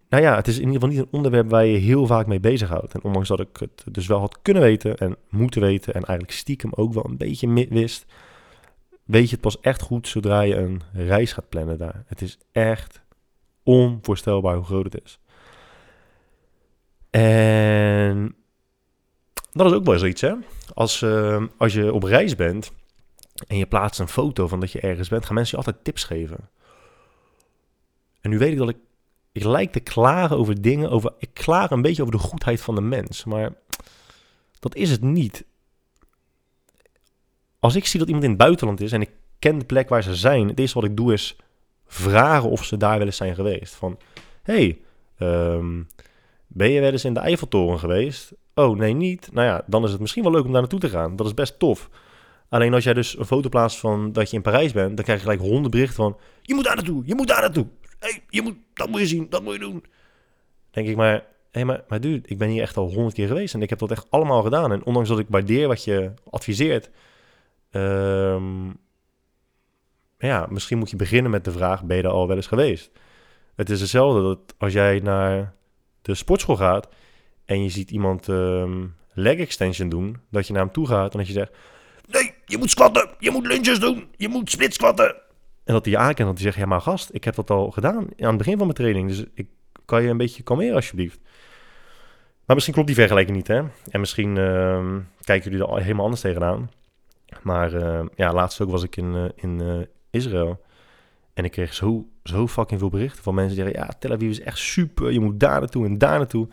nou 0.10 0.24
ja, 0.24 0.36
het 0.36 0.48
is 0.48 0.56
in 0.56 0.72
ieder 0.72 0.74
geval 0.74 0.90
niet 0.90 1.00
een 1.00 1.12
onderwerp 1.12 1.50
waar 1.50 1.66
je 1.66 1.78
heel 1.78 2.06
vaak 2.06 2.28
mee 2.28 2.40
bezighoudt. 2.40 2.94
En 2.94 3.04
ondanks 3.04 3.28
dat 3.28 3.40
ik 3.40 3.58
het 3.58 3.84
dus 3.92 4.08
wel 4.08 4.20
had 4.20 4.42
kunnen 4.42 4.64
weten 4.64 4.98
en 4.98 5.18
moeten 5.30 5.62
weten 5.62 5.94
en 5.94 6.04
eigenlijk 6.04 6.38
stiekem 6.38 6.74
ook 6.74 6.94
wel 6.94 7.06
een 7.06 7.18
beetje 7.18 7.68
wist, 7.70 8.06
weet 9.10 9.26
je 9.26 9.32
het 9.32 9.42
pas 9.42 9.60
echt 9.60 9.82
goed 9.82 10.08
zodra 10.08 10.42
je 10.42 10.56
een 10.56 10.82
reis 10.94 11.34
gaat 11.34 11.50
plannen 11.50 11.78
daar. 11.78 12.04
Het 12.08 12.22
is 12.22 12.38
echt 12.52 13.02
onvoorstelbaar 13.64 14.56
hoe 14.56 14.66
groot 14.66 14.84
het 14.84 15.04
is. 15.04 15.20
En 17.10 18.36
dat 19.52 19.66
is 19.66 19.74
ook 19.74 19.86
wel 19.86 20.00
zoiets, 20.00 20.22
hè? 20.22 20.34
Als, 20.74 21.02
uh, 21.02 21.44
als 21.58 21.74
je 21.74 21.94
op 21.94 22.04
reis 22.04 22.36
bent 22.36 22.72
en 23.48 23.58
je 23.58 23.66
plaatst 23.66 24.00
een 24.00 24.08
foto 24.08 24.48
van 24.48 24.60
dat 24.60 24.72
je 24.72 24.80
ergens 24.80 25.10
bent, 25.10 25.26
gaan 25.26 25.36
mensen 25.36 25.58
je 25.58 25.66
altijd 25.66 25.84
tips 25.84 26.04
geven. 26.04 26.50
En 28.22 28.30
nu 28.30 28.38
weet 28.38 28.52
ik 28.52 28.58
dat 28.58 28.70
ik, 28.70 28.78
ik 29.32 29.44
lijk 29.44 29.72
te 29.72 29.80
klagen 29.80 30.38
over 30.38 30.62
dingen, 30.62 30.90
over, 30.90 31.14
ik 31.18 31.34
klaag 31.34 31.72
een 31.72 31.82
beetje 31.82 32.02
over 32.02 32.16
de 32.16 32.24
goedheid 32.24 32.62
van 32.62 32.76
de 32.76 32.82
mens, 32.82 33.24
maar 33.24 33.54
dat 34.60 34.76
is 34.76 34.92
het 34.92 35.02
niet. 35.02 35.46
Als 37.60 37.76
ik 37.76 37.86
zie 37.86 38.00
dat 38.00 38.08
iemand 38.08 38.26
in 38.26 38.32
het 38.32 38.42
buitenland 38.42 38.82
is 38.82 38.92
en 38.92 39.02
ik 39.02 39.12
ken 39.40 39.60
de 39.60 39.66
plek 39.66 39.90
waar 39.90 40.04
ze 40.04 40.16
zijn, 40.16 40.48
het 40.48 40.60
eerste 40.60 40.80
wat 40.80 40.90
ik 40.90 40.98
doe 40.98 41.14
is 41.14 41.36
vragen 41.86 42.50
of 42.50 42.66
ze 42.66 42.78
daar 42.78 42.98
wel 42.98 43.06
eens 43.06 43.18
zijn 43.18 43.36
geweest. 43.36 43.74
Van, 43.74 43.98
hey, 44.44 44.82
um, 45.20 45.88
ben 46.48 46.72
je 46.72 46.80
wel 46.82 46.92
eens 46.92 47.06
in 47.06 47.14
de 47.14 47.20
Eiffeltoren 47.20 47.80
geweest? 47.80 48.34
Oh, 48.54 48.78
nee, 48.78 48.94
niet. 48.94 49.30
Nou 49.32 49.48
ja, 49.48 49.64
dan 49.66 49.84
is 49.84 49.92
het 49.92 50.00
misschien 50.00 50.24
wel 50.24 50.32
leuk 50.32 50.46
om 50.46 50.52
daar 50.52 50.62
naartoe 50.62 50.80
te 50.80 50.90
gaan. 50.90 51.16
Dat 51.16 51.26
is 51.26 51.34
best 51.34 51.60
tof. 51.60 51.90
Alleen 52.50 52.74
als 52.74 52.84
jij 52.84 52.94
dus 52.94 53.18
een 53.18 53.26
foto 53.26 53.50
plaatst 53.50 53.80
van 53.80 54.12
dat 54.12 54.30
je 54.30 54.36
in 54.36 54.42
Parijs 54.42 54.72
bent, 54.72 54.96
dan 54.96 55.06
krijg 55.06 55.20
je 55.20 55.26
gelijk 55.26 55.42
honderd 55.42 55.72
berichten 55.72 55.96
van: 55.96 56.18
je 56.42 56.54
moet 56.54 56.64
daar 56.64 56.76
naartoe, 56.76 57.04
je 57.06 57.16
moet 57.16 57.28
daar 57.28 57.42
naartoe. 57.42 57.68
hey, 58.00 58.24
je 58.30 58.42
moet, 58.42 58.56
dat 58.74 58.90
moet 58.90 59.00
je 59.00 59.08
zien, 59.08 59.28
dat 59.30 59.44
moet 59.44 59.54
je 59.54 59.60
doen. 59.60 59.84
Denk 60.72 60.88
ik 60.88 60.96
maar, 60.96 61.14
hé, 61.14 61.22
hey, 61.52 61.66
maar, 61.66 61.84
maar 61.88 62.02
dude, 62.02 62.28
ik 62.28 62.38
ben 62.38 62.50
hier 62.50 62.62
echt 62.62 62.78
al 62.78 62.90
honderd 62.94 63.14
keer 63.14 63.28
geweest 63.28 63.54
en 63.54 63.62
ik 63.62 63.70
heb 63.70 63.80
dat 63.80 63.92
echt 63.92 64.06
allemaal 64.10 64.42
gedaan. 64.42 64.72
En 64.72 64.86
ondanks 64.86 65.10
dat 65.10 65.20
ik 65.20 65.26
waardeer 65.30 65.68
wat 65.68 65.84
je 65.84 66.12
adviseert, 66.30 66.90
um, 67.72 68.78
ja, 70.18 70.48
misschien 70.50 70.78
moet 70.78 70.90
je 70.90 70.96
beginnen 70.96 71.32
met 71.32 71.44
de 71.44 71.52
vraag: 71.52 71.84
ben 71.84 71.98
je 71.98 72.04
er 72.04 72.10
al 72.10 72.28
wel 72.28 72.36
eens 72.36 72.48
geweest? 72.48 72.92
Het 73.56 73.70
is 73.70 73.80
hetzelfde 73.80 74.22
dat 74.22 74.56
als 74.58 74.74
jij 74.74 75.00
naar 75.00 75.54
de 76.02 76.16
sportschool 76.16 76.56
gaat 76.56 76.88
en 77.46 77.64
je 77.64 77.70
ziet 77.70 77.92
iemand 77.92 78.28
um, 78.28 78.96
leg 79.14 79.38
extension 79.38 79.90
doen, 79.90 80.18
dat 80.30 80.48
je 80.48 80.54
naar 80.54 80.64
hem 80.64 80.72
toe 80.72 80.88
gaat 80.88 81.12
en 81.12 81.18
dat 81.18 81.28
je 81.28 81.34
zegt: 81.34 81.52
Nee, 82.08 82.34
je 82.46 82.58
moet 82.58 82.70
squatten, 82.70 83.10
je 83.20 83.32
moet 83.32 83.48
lunges 83.48 83.80
doen, 83.80 84.08
je 84.18 84.28
moet 84.28 84.52
split 84.52 84.74
squatten. 84.74 85.16
En 85.64 85.74
dat 85.74 85.86
hij 85.86 85.94
je 85.94 86.00
aankent, 86.00 86.28
dat 86.28 86.38
hij 86.38 86.46
zegt: 86.46 86.58
Ja, 86.58 86.66
maar 86.66 86.82
gast, 86.82 87.10
ik 87.12 87.24
heb 87.24 87.36
dat 87.36 87.50
al 87.50 87.72
gedaan 87.72 87.96
aan 87.96 88.28
het 88.28 88.38
begin 88.38 88.58
van 88.58 88.66
mijn 88.66 88.78
training, 88.78 89.08
dus 89.08 89.24
ik 89.34 89.48
kan 89.86 90.04
je 90.04 90.10
een 90.10 90.18
beetje 90.18 90.44
kalmeren 90.44 90.76
alsjeblieft. 90.76 91.20
Maar 92.46 92.56
misschien 92.56 92.74
klopt 92.74 92.88
die 92.88 92.98
vergelijking 93.00 93.38
niet, 93.38 93.48
hè? 93.48 93.62
En 93.90 94.00
misschien 94.00 94.36
uh, 94.36 94.96
kijken 95.22 95.52
jullie 95.52 95.68
er 95.68 95.82
helemaal 95.82 96.04
anders 96.04 96.22
tegenaan. 96.22 96.70
Maar 97.42 97.74
uh, 97.74 98.06
ja, 98.16 98.34
laatst 98.34 98.62
ook 98.62 98.70
was 98.70 98.84
ik 98.84 98.96
in, 98.96 99.16
uh, 99.16 99.26
in 99.36 99.62
uh, 99.62 99.82
Israël. 100.10 100.62
En 101.34 101.46
ik 101.46 101.52
kreeg 101.52 101.74
zo, 101.74 102.06
zo 102.24 102.48
fucking 102.48 102.80
veel 102.80 102.90
berichten 102.90 103.24
van 103.24 103.34
mensen 103.34 103.56
die 103.56 103.64
zeggen... 103.64 103.84
ja, 103.84 103.94
Tel 104.00 104.12
Aviv 104.12 104.30
is 104.30 104.42
echt 104.42 104.58
super, 104.58 105.12
je 105.12 105.20
moet 105.20 105.40
daar 105.40 105.60
naartoe 105.60 105.86
en 105.86 105.98
daar 105.98 106.18
naartoe. 106.18 106.48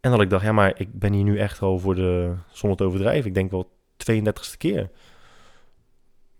En 0.00 0.10
dat 0.10 0.20
ik 0.20 0.30
dacht, 0.30 0.44
ja, 0.44 0.52
maar 0.52 0.72
ik 0.76 0.88
ben 0.92 1.12
hier 1.12 1.24
nu 1.24 1.38
echt 1.38 1.62
al 1.62 1.78
voor 1.78 1.94
de... 1.94 2.34
zonder 2.48 2.78
te 2.78 2.84
overdrijven, 2.84 3.26
ik 3.26 3.34
denk 3.34 3.50
wel 3.50 3.70
32e 4.10 4.56
keer. 4.58 4.90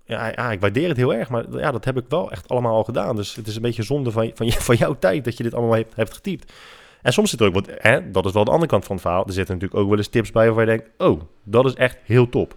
Ja, 0.05 0.27
ja, 0.27 0.51
ik 0.53 0.61
waardeer 0.61 0.88
het 0.88 0.97
heel 0.97 1.14
erg, 1.14 1.29
maar 1.29 1.45
ja, 1.51 1.71
dat 1.71 1.85
heb 1.85 1.97
ik 1.97 2.05
wel 2.09 2.31
echt 2.31 2.49
allemaal 2.49 2.75
al 2.75 2.85
gedaan. 2.85 3.16
Dus 3.16 3.35
het 3.35 3.47
is 3.47 3.57
een 3.57 3.62
beetje 3.62 3.83
zonde 3.83 4.11
van, 4.11 4.31
van, 4.35 4.53
van 4.69 4.77
jouw 4.77 4.99
tijd 4.99 5.25
dat 5.25 5.37
je 5.37 5.42
dit 5.42 5.55
allemaal 5.55 5.75
hebt, 5.75 5.97
hebt 5.97 6.14
getypt. 6.14 6.53
En 7.03 7.12
soms 7.12 7.31
zit 7.31 7.40
er 7.40 7.47
ook 7.47 7.55
wat, 7.55 7.69
hè, 7.71 8.11
dat 8.11 8.27
is 8.27 8.33
wel 8.33 8.45
de 8.45 8.51
andere 8.51 8.71
kant 8.71 8.85
van 8.85 8.95
het 8.95 9.05
verhaal. 9.05 9.27
Er 9.27 9.33
zitten 9.33 9.55
natuurlijk 9.55 9.81
ook 9.81 9.88
wel 9.88 9.99
eens 9.99 10.09
tips 10.09 10.31
bij 10.31 10.53
waar 10.53 10.64
je 10.64 10.77
denkt, 10.77 10.90
oh, 10.99 11.21
dat 11.42 11.64
is 11.64 11.75
echt 11.75 11.99
heel 12.03 12.29
top. 12.29 12.57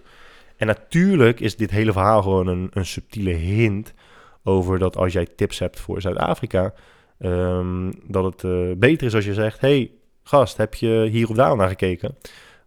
En 0.60 0.66
natuurlijk 0.66 1.40
is 1.40 1.56
dit 1.56 1.70
hele 1.70 1.92
verhaal 1.92 2.22
gewoon 2.22 2.46
een, 2.46 2.70
een 2.72 2.86
subtiele 2.86 3.30
hint 3.30 3.94
over 4.42 4.78
dat 4.78 4.96
als 4.96 5.12
jij 5.12 5.26
tips 5.26 5.58
hebt 5.58 5.80
voor 5.80 6.00
Zuid-Afrika, 6.00 6.74
um, 7.18 7.92
dat 8.06 8.24
het 8.24 8.42
uh, 8.42 8.76
beter 8.76 9.06
is 9.06 9.14
als 9.14 9.24
je 9.24 9.34
zegt: 9.34 9.60
hey, 9.60 9.90
gast, 10.22 10.56
heb 10.56 10.74
je 10.74 11.08
hier 11.10 11.28
of 11.28 11.36
daar 11.36 11.56
naar 11.56 11.68
gekeken? 11.68 12.16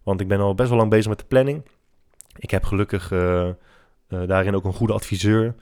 Want 0.02 0.20
ik 0.20 0.28
ben 0.28 0.40
al 0.40 0.54
best 0.54 0.68
wel 0.68 0.78
lang 0.78 0.90
bezig 0.90 1.08
met 1.08 1.18
de 1.18 1.24
planning. 1.24 1.62
Ik 2.38 2.50
heb 2.50 2.64
gelukkig 2.64 3.10
uh, 3.10 3.48
uh, 4.08 4.26
daarin 4.26 4.54
ook 4.54 4.64
een 4.64 4.72
goede 4.72 4.92
adviseur, 4.92 5.54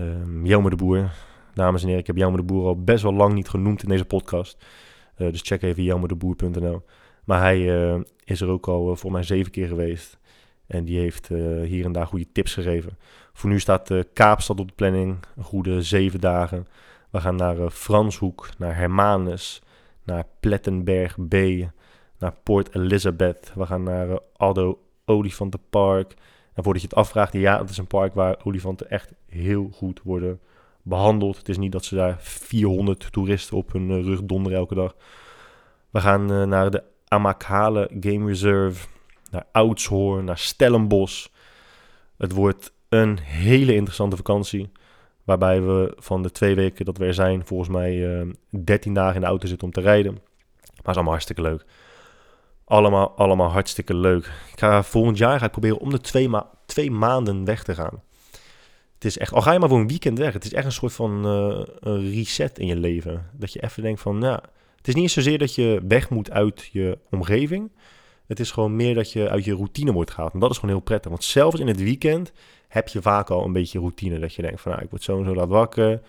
um, 0.00 0.44
de 0.44 0.76
Boer. 0.76 1.10
Dames 1.54 1.80
en 1.80 1.86
heren, 1.86 2.00
ik 2.00 2.06
heb 2.06 2.16
Jelme 2.16 2.36
de 2.36 2.42
Boer 2.42 2.66
al 2.66 2.82
best 2.82 3.02
wel 3.02 3.14
lang 3.14 3.34
niet 3.34 3.48
genoemd 3.48 3.82
in 3.82 3.88
deze 3.88 4.04
podcast. 4.04 4.64
dus 5.16 5.42
check 5.42 5.62
even 5.62 5.82
jelmedeboer.nl. 5.82 6.82
Maar 7.24 7.40
hij 7.40 7.58
is 8.24 8.40
er 8.40 8.48
ook 8.48 8.68
al 8.68 8.96
voor 8.96 9.12
mij 9.12 9.22
zeven 9.22 9.52
keer 9.52 9.68
geweest. 9.68 10.18
En 10.68 10.84
die 10.84 10.98
heeft 10.98 11.30
uh, 11.30 11.66
hier 11.66 11.84
en 11.84 11.92
daar 11.92 12.06
goede 12.06 12.32
tips 12.32 12.54
gegeven. 12.54 12.98
Voor 13.32 13.50
nu 13.50 13.60
staat 13.60 13.90
uh, 13.90 14.02
Kaapstad 14.12 14.60
op 14.60 14.68
de 14.68 14.74
planning, 14.74 15.16
een 15.36 15.44
goede 15.44 15.82
zeven 15.82 16.20
dagen. 16.20 16.66
We 17.10 17.20
gaan 17.20 17.36
naar 17.36 17.58
uh, 17.58 17.68
Franshoek, 17.70 18.48
naar 18.58 18.76
Hermanus, 18.76 19.62
naar 20.04 20.24
Plettenberg 20.40 21.16
B, 21.28 21.34
naar 22.18 22.34
Port 22.42 22.74
Elizabeth. 22.74 23.52
We 23.54 23.66
gaan 23.66 23.82
naar 23.82 24.18
Addo 24.36 24.78
Olifantenpark. 25.04 26.14
En 26.52 26.62
voordat 26.62 26.82
je 26.82 26.88
het 26.88 26.96
afvraagt, 26.96 27.32
ja, 27.32 27.60
het 27.60 27.70
is 27.70 27.78
een 27.78 27.86
park 27.86 28.14
waar 28.14 28.36
olifanten 28.44 28.90
echt 28.90 29.12
heel 29.26 29.70
goed 29.72 30.00
worden 30.02 30.40
behandeld. 30.82 31.36
Het 31.36 31.48
is 31.48 31.58
niet 31.58 31.72
dat 31.72 31.84
ze 31.84 31.94
daar 31.94 32.16
400 32.20 33.12
toeristen 33.12 33.56
op 33.56 33.72
hun 33.72 34.02
rug 34.02 34.22
donderen 34.22 34.58
elke 34.58 34.74
dag. 34.74 34.96
We 35.90 36.00
gaan 36.00 36.48
naar 36.48 36.70
de 36.70 36.82
Amakale 37.08 37.90
Game 38.00 38.26
Reserve 38.26 38.86
naar 39.30 39.46
Oudshoorn, 39.52 40.24
naar 40.24 40.38
Stellenbosch. 40.38 41.26
Het 42.16 42.32
wordt 42.32 42.72
een 42.88 43.18
hele 43.18 43.74
interessante 43.74 44.16
vakantie. 44.16 44.70
Waarbij 45.24 45.62
we 45.62 45.92
van 45.96 46.22
de 46.22 46.30
twee 46.30 46.54
weken 46.54 46.84
dat 46.84 46.98
we 46.98 47.04
er 47.04 47.14
zijn, 47.14 47.46
volgens 47.46 47.68
mij 47.68 47.94
uh, 47.94 48.20
eh, 48.20 48.28
13 48.50 48.94
dagen 48.94 49.14
in 49.14 49.20
de 49.20 49.26
auto 49.26 49.46
zitten 49.46 49.66
om 49.66 49.72
te 49.72 49.80
rijden. 49.80 50.12
Maar 50.12 50.76
het 50.76 50.86
is 50.86 50.94
allemaal 50.94 51.12
hartstikke 51.12 51.42
leuk. 51.42 51.64
Allemaal, 52.64 53.10
allemaal 53.16 53.50
hartstikke 53.50 53.94
leuk. 53.94 54.24
Ik 54.52 54.58
ga, 54.58 54.82
volgend 54.82 55.18
jaar 55.18 55.38
ga 55.38 55.44
ik 55.44 55.50
proberen 55.50 55.78
om 55.78 55.90
de 55.90 56.00
twee, 56.00 56.28
ma 56.28 56.50
twee 56.66 56.90
maanden 56.90 57.44
weg 57.44 57.62
te 57.62 57.74
gaan. 57.74 58.02
Het 58.94 59.04
is 59.04 59.18
echt, 59.18 59.32
al 59.32 59.42
ga 59.42 59.52
je 59.52 59.58
maar 59.58 59.68
voor 59.68 59.78
een 59.78 59.88
weekend 59.88 60.18
weg, 60.18 60.32
het 60.32 60.44
is 60.44 60.52
echt 60.52 60.64
een 60.64 60.72
soort 60.72 60.92
van 60.92 61.24
een 61.24 62.10
reset 62.10 62.58
in 62.58 62.66
je 62.66 62.76
leven. 62.76 63.30
Dat 63.32 63.52
je 63.52 63.62
even 63.62 63.82
denkt 63.82 64.00
van, 64.00 64.18
nou, 64.18 64.38
het 64.76 64.88
is 64.88 64.94
niet 64.94 65.10
zozeer 65.10 65.38
dat 65.38 65.54
je 65.54 65.80
weg 65.88 66.10
moet 66.10 66.30
uit 66.30 66.68
je 66.72 66.98
omgeving. 67.10 67.70
Het 68.28 68.40
is 68.40 68.50
gewoon 68.50 68.76
meer 68.76 68.94
dat 68.94 69.12
je 69.12 69.28
uit 69.28 69.44
je 69.44 69.54
routine 69.54 69.92
wordt 69.92 70.10
gehaald. 70.10 70.32
En 70.32 70.40
dat 70.40 70.50
is 70.50 70.58
gewoon 70.58 70.74
heel 70.74 70.84
prettig. 70.84 71.10
Want 71.10 71.24
zelfs 71.24 71.60
in 71.60 71.66
het 71.66 71.82
weekend 71.82 72.32
heb 72.68 72.88
je 72.88 73.02
vaak 73.02 73.30
al 73.30 73.44
een 73.44 73.52
beetje 73.52 73.78
routine. 73.78 74.18
Dat 74.18 74.34
je 74.34 74.42
denkt 74.42 74.60
van, 74.60 74.72
nou, 74.72 74.84
ik 74.84 74.90
word 74.90 75.02
zo 75.02 75.18
en 75.18 75.24
zo 75.24 75.34
laat 75.34 75.48
wakker. 75.48 76.00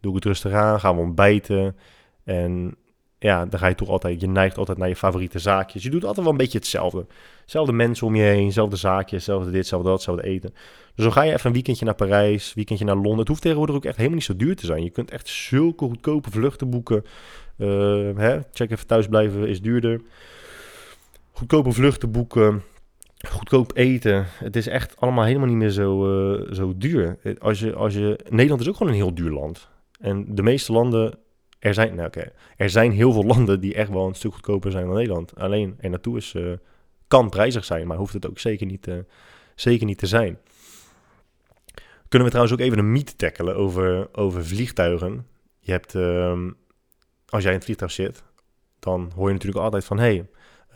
Doe 0.00 0.10
ik 0.10 0.16
het 0.16 0.24
rustig 0.24 0.52
aan, 0.52 0.80
gaan 0.80 0.96
we 0.96 1.02
ontbijten. 1.02 1.76
En 2.24 2.76
ja, 3.18 3.46
dan 3.46 3.58
ga 3.58 3.66
je 3.66 3.74
toch 3.74 3.88
altijd, 3.88 4.20
je 4.20 4.26
neigt 4.26 4.58
altijd 4.58 4.78
naar 4.78 4.88
je 4.88 4.96
favoriete 4.96 5.38
zaakjes. 5.38 5.82
Je 5.82 5.90
doet 5.90 6.04
altijd 6.04 6.22
wel 6.22 6.32
een 6.32 6.38
beetje 6.40 6.58
hetzelfde. 6.58 7.06
Zelfde 7.46 7.72
mensen 7.72 8.06
om 8.06 8.14
je 8.14 8.22
heen, 8.22 8.52
zelfde 8.52 8.76
zaakjes, 8.76 9.24
zelfde 9.24 9.50
dit, 9.50 9.66
zelfde 9.66 9.88
dat, 9.88 9.96
hetzelfde 9.96 10.22
even 10.22 10.36
eten. 10.36 10.54
Dus 10.94 11.04
dan 11.04 11.12
ga 11.12 11.22
je 11.22 11.32
even 11.32 11.46
een 11.46 11.52
weekendje 11.52 11.84
naar 11.84 11.94
Parijs, 11.94 12.54
weekendje 12.54 12.84
naar 12.84 12.94
Londen. 12.94 13.18
Het 13.18 13.28
hoeft 13.28 13.42
tegenwoordig 13.42 13.76
ook 13.76 13.84
echt 13.84 13.96
helemaal 13.96 14.16
niet 14.16 14.26
zo 14.26 14.36
duur 14.36 14.56
te 14.56 14.66
zijn. 14.66 14.82
Je 14.82 14.90
kunt 14.90 15.10
echt 15.10 15.28
zulke 15.28 15.84
goedkope 15.84 16.30
vluchten 16.30 16.70
boeken. 16.70 17.04
Uh, 17.56 17.68
hè? 18.16 18.38
Check 18.52 18.70
even 18.70 18.86
thuisblijven 18.86 19.48
is 19.48 19.60
duurder. 19.60 20.00
Goedkope 21.38 21.72
vluchten 21.72 22.10
boeken 22.10 22.62
goedkoop 23.28 23.76
eten. 23.76 24.26
Het 24.28 24.56
is 24.56 24.66
echt 24.66 24.96
allemaal 24.96 25.24
helemaal 25.24 25.46
niet 25.48 25.56
meer 25.56 25.70
zo, 25.70 26.32
uh, 26.32 26.52
zo 26.52 26.72
duur. 26.76 27.18
Als 27.38 27.60
je, 27.60 27.74
als 27.74 27.94
je, 27.94 28.20
Nederland 28.28 28.60
is 28.60 28.68
ook 28.68 28.76
gewoon 28.76 28.92
een 28.92 28.98
heel 28.98 29.14
duur 29.14 29.30
land. 29.30 29.68
En 30.00 30.34
de 30.34 30.42
meeste 30.42 30.72
landen, 30.72 31.18
er 31.58 31.74
zijn, 31.74 31.94
nou 31.94 32.10
er 32.56 32.70
zijn 32.70 32.92
heel 32.92 33.12
veel 33.12 33.24
landen 33.34 33.60
die 33.60 33.74
echt 33.74 33.90
wel 33.90 34.06
een 34.06 34.14
stuk 34.14 34.32
goedkoper 34.32 34.70
zijn 34.70 34.86
dan 34.86 34.94
Nederland. 34.94 35.36
Alleen 35.36 35.76
er 35.80 35.90
naartoe 35.90 36.16
is, 36.16 36.34
uh, 36.34 36.52
kan 37.08 37.28
prijzig 37.28 37.64
zijn, 37.64 37.86
maar 37.86 37.96
hoeft 37.96 38.12
het 38.12 38.28
ook 38.28 38.38
zeker 38.38 38.66
niet, 38.66 38.88
zeker 39.54 39.86
niet 39.86 39.98
te 39.98 40.06
zijn. 40.06 40.38
Kunnen 42.08 42.28
we 42.28 42.34
trouwens 42.34 42.52
ook 42.60 42.66
even 42.66 42.78
een 42.78 42.92
mythe 42.92 43.16
tackelen 43.16 43.56
over, 43.56 44.08
over 44.12 44.46
vliegtuigen. 44.46 45.26
Je 45.60 45.72
hebt, 45.72 45.94
uh, 45.94 46.46
als 47.28 47.42
jij 47.42 47.50
in 47.50 47.56
het 47.56 47.64
vliegtuig 47.64 47.92
zit, 47.92 48.22
dan 48.78 49.12
hoor 49.14 49.26
je 49.26 49.32
natuurlijk 49.32 49.64
altijd 49.64 49.84
van, 49.84 49.98
hey, 49.98 50.26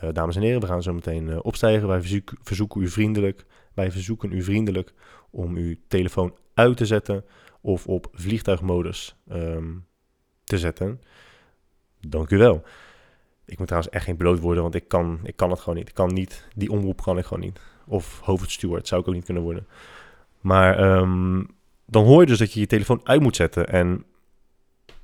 uh, 0.03 0.11
dames 0.13 0.37
en 0.37 0.43
heren, 0.43 0.61
we 0.61 0.67
gaan 0.67 0.83
zo 0.83 0.93
meteen 0.93 1.29
uh, 1.29 1.39
opstijgen. 1.43 1.89
Wij 1.89 2.01
verzoek, 2.01 2.33
verzoeken 2.43 2.81
u 2.81 2.89
vriendelijk, 2.89 3.45
wij 3.75 3.91
verzoeken 3.91 4.33
u 4.33 4.43
vriendelijk 4.43 4.93
om 5.31 5.57
uw 5.57 5.75
telefoon 5.89 6.35
uit 6.55 6.77
te 6.77 6.87
zetten 6.87 7.25
of 7.61 7.87
op 7.87 8.09
vliegtuigmodus 8.13 9.17
um, 9.33 9.87
te 10.45 10.59
zetten. 10.59 11.01
Dank 12.01 12.31
u 12.31 12.39
wel. 12.39 12.63
Ik 13.45 13.59
moet 13.59 13.67
trouwens 13.67 13.95
echt 13.95 14.05
geen 14.05 14.17
piloot 14.17 14.41
worden, 14.41 14.63
want 14.63 14.75
ik 14.75 14.89
kan, 14.89 15.21
ik 15.23 15.37
kan 15.37 15.51
het 15.51 15.61
gewoon 15.61 15.79
niet. 15.79 15.89
Ik 15.89 15.95
kan 15.95 16.13
niet, 16.13 16.49
die 16.55 16.71
omroep 16.71 17.03
kan 17.03 17.19
ik 17.19 17.25
gewoon 17.25 17.43
niet. 17.43 17.61
Of 17.87 18.21
hoofdsteward 18.21 18.89
zou 18.89 19.01
ik 19.01 19.09
ook 19.09 19.15
niet 19.15 19.25
kunnen 19.25 19.43
worden. 19.43 19.67
Maar 20.41 20.99
um, 20.99 21.47
dan 21.87 22.05
hoor 22.05 22.21
je 22.21 22.27
dus 22.27 22.39
dat 22.39 22.53
je 22.53 22.61
je 22.61 22.67
telefoon 22.67 23.01
uit 23.05 23.21
moet 23.21 23.37
zetten. 23.37 23.69
En 23.69 24.05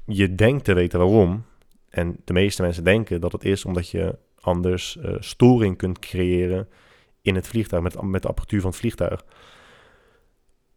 je 0.07 0.35
denkt 0.35 0.65
te 0.65 0.73
weten 0.73 0.99
waarom. 0.99 1.45
En 1.89 2.17
de 2.25 2.33
meeste 2.33 2.63
mensen 2.63 2.85
denken 2.85 3.21
dat 3.21 3.33
het 3.33 3.45
is 3.45 3.65
omdat 3.65 3.89
je 3.89 4.19
anders 4.49 4.99
uh, 5.05 5.15
storing 5.19 5.77
kunt 5.77 5.99
creëren 5.99 6.69
in 7.23 7.35
het 7.35 7.49
vliegtuig, 7.49 7.83
met, 7.83 8.03
met 8.03 8.23
de 8.23 8.29
apparatuur 8.29 8.61
van 8.61 8.71
het 8.71 8.79
vliegtuig. 8.79 9.25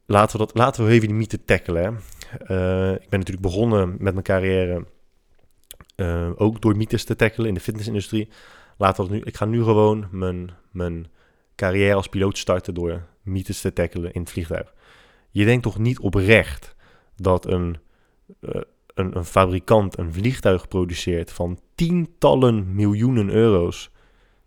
Laten 0.05 0.39
we, 0.39 0.45
dat, 0.45 0.55
laten 0.55 0.85
we 0.85 0.91
even 0.91 1.07
die 1.07 1.17
mythe 1.17 1.45
tackelen. 1.45 1.99
Uh, 2.47 2.91
ik 2.91 3.09
ben 3.09 3.19
natuurlijk 3.19 3.41
begonnen 3.41 3.89
met 3.89 4.13
mijn 4.13 4.23
carrière 4.23 4.85
uh, 5.95 6.29
ook 6.35 6.61
door 6.61 6.77
mythes 6.77 7.03
te 7.03 7.15
tackelen 7.15 7.47
in 7.47 7.53
de 7.53 7.59
fitnessindustrie. 7.59 8.29
Laten 8.77 9.05
we 9.05 9.11
nu, 9.11 9.21
ik 9.23 9.37
ga 9.37 9.45
nu 9.45 9.63
gewoon 9.63 10.07
mijn, 10.11 10.49
mijn 10.71 11.07
carrière 11.55 11.93
als 11.93 12.07
piloot 12.07 12.37
starten 12.37 12.73
door 12.73 13.07
mythes 13.21 13.61
te 13.61 13.73
tackelen 13.73 14.13
in 14.13 14.21
het 14.21 14.31
vliegtuig. 14.31 14.73
Je 15.29 15.45
denkt 15.45 15.63
toch 15.63 15.77
niet 15.77 15.99
oprecht 15.99 16.75
dat 17.15 17.45
een, 17.45 17.77
een, 18.93 19.17
een 19.17 19.25
fabrikant 19.25 19.97
een 19.97 20.13
vliegtuig 20.13 20.67
produceert 20.67 21.31
van 21.31 21.59
tientallen 21.75 22.75
miljoenen 22.75 23.29
euro's, 23.29 23.89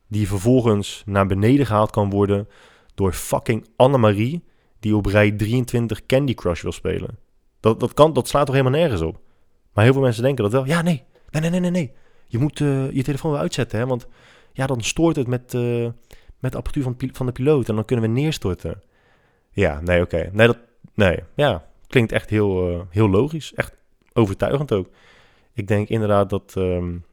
die 0.09 0.29
vervolgens 0.29 1.03
naar 1.07 1.27
beneden 1.27 1.67
gehaald 1.67 1.91
kan 1.91 2.11
worden 2.11 2.49
door 2.95 3.13
fucking 3.13 3.67
Annemarie, 3.77 4.45
die 4.81 4.97
op 4.97 5.07
rij 5.07 5.31
23 5.31 6.07
Candy 6.07 6.35
Crush 6.35 6.63
wil 6.63 6.73
spelen. 6.73 7.19
Dat, 7.61 7.81
dat, 7.81 7.95
kan, 7.95 8.13
dat 8.13 8.29
slaat 8.29 8.47
toch 8.47 8.55
helemaal 8.55 8.81
nergens 8.81 9.01
op? 9.01 9.21
Maar 9.73 9.85
heel 9.85 9.93
veel 9.93 10.03
mensen 10.03 10.23
denken 10.23 10.43
dat 10.43 10.53
wel. 10.53 10.67
Ja, 10.67 10.83
nee, 10.83 11.05
nee, 11.31 11.41
nee, 11.41 11.51
nee, 11.51 11.61
nee. 11.61 11.71
nee. 11.71 11.93
Je 12.27 12.39
moet 12.39 12.61
uh, 12.61 12.91
je 12.91 13.03
telefoon 13.03 13.31
wel 13.31 13.41
uitzetten, 13.41 13.79
hè, 13.79 13.87
want 13.87 14.07
ja, 14.53 14.67
dan 14.67 14.81
stoort 14.81 15.17
het 15.17 15.27
met, 15.27 15.55
uh, 15.55 15.89
met 16.39 16.53
de 16.53 16.57
apparatuur 16.57 16.83
van, 16.83 16.97
van 17.13 17.27
de 17.27 17.33
piloot 17.33 17.69
en 17.69 17.75
dan 17.75 17.85
kunnen 17.85 18.05
we 18.05 18.21
neerstorten. 18.21 18.83
Ja, 19.51 19.81
nee, 19.81 20.03
oké. 20.03 20.31
Nee, 20.33 20.47
dat, 20.47 20.59
nee, 20.95 21.19
ja, 21.35 21.65
klinkt 21.87 22.13
echt 22.13 22.31
heel, 22.31 22.71
uh, 22.71 22.81
heel 22.91 23.09
logisch. 23.09 23.55
Echt 23.55 23.77
overtuigend 24.15 24.73
ook. 24.73 24.89
Ik 25.53 25.69
denk 25.69 25.89
inderdaad 25.89 26.31
dat, 26.31 26.55
um, 26.57 27.05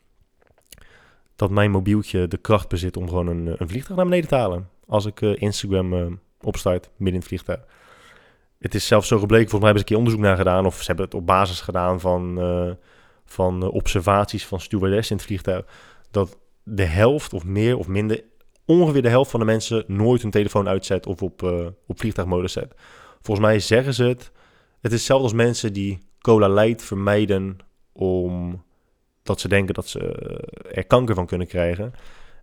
dat 1.35 1.49
mijn 1.49 1.71
mobieltje 1.71 2.27
de 2.27 2.37
kracht 2.37 2.69
bezit 2.69 2.97
om 2.97 3.09
gewoon 3.09 3.27
een, 3.27 3.55
een 3.57 3.69
vliegtuig 3.69 3.95
naar 3.99 4.05
beneden 4.05 4.29
te 4.29 4.35
halen. 4.35 4.69
Als 4.87 5.05
ik 5.05 5.21
uh, 5.21 5.41
Instagram 5.41 5.93
uh, 5.93 6.05
opstart 6.41 6.89
midden 6.89 7.07
in 7.07 7.19
het 7.19 7.27
vliegtuig. 7.27 7.59
Het 8.59 8.75
is 8.75 8.87
zelfs 8.87 9.07
zo 9.07 9.19
gebleken, 9.19 9.49
volgens 9.49 9.61
mij 9.61 9.71
hebben 9.71 9.87
ze 9.87 9.93
een 9.93 9.97
keer 10.03 10.07
onderzoek 10.07 10.21
naar 10.21 10.45
gedaan. 10.45 10.65
Of 10.65 10.79
ze 10.79 10.85
hebben 10.85 11.05
het 11.05 11.13
op 11.13 11.25
basis 11.25 11.61
gedaan 11.61 11.99
van, 11.99 12.39
uh, 12.39 12.71
van 13.25 13.71
observaties 13.71 14.45
van 14.45 14.59
stewardessen 14.59 15.11
in 15.11 15.17
het 15.17 15.25
vliegtuig. 15.25 15.65
Dat 16.11 16.37
de 16.63 16.83
helft 16.83 17.33
of 17.33 17.45
meer 17.45 17.77
of 17.77 17.87
minder, 17.87 18.23
ongeveer 18.65 19.01
de 19.01 19.09
helft 19.09 19.31
van 19.31 19.39
de 19.39 19.45
mensen 19.45 19.83
nooit 19.87 20.21
hun 20.21 20.31
telefoon 20.31 20.67
uitzet 20.67 21.05
of 21.05 21.21
op, 21.21 21.41
op 21.87 21.99
vliegtuigmodus 21.99 22.53
zet. 22.53 22.73
Volgens 23.21 23.47
mij 23.47 23.59
zeggen 23.59 23.93
ze 23.93 24.03
het. 24.03 24.31
Het 24.81 24.91
is 24.91 24.97
hetzelfde 24.97 25.23
als 25.23 25.33
mensen 25.33 25.73
die 25.73 25.99
cola 26.21 26.49
light 26.49 26.83
vermijden 26.83 27.57
omdat 27.91 29.39
ze 29.39 29.47
denken 29.47 29.73
dat 29.73 29.87
ze 29.87 29.99
er 30.71 30.85
kanker 30.85 31.15
van 31.15 31.25
kunnen 31.25 31.47
krijgen. 31.47 31.93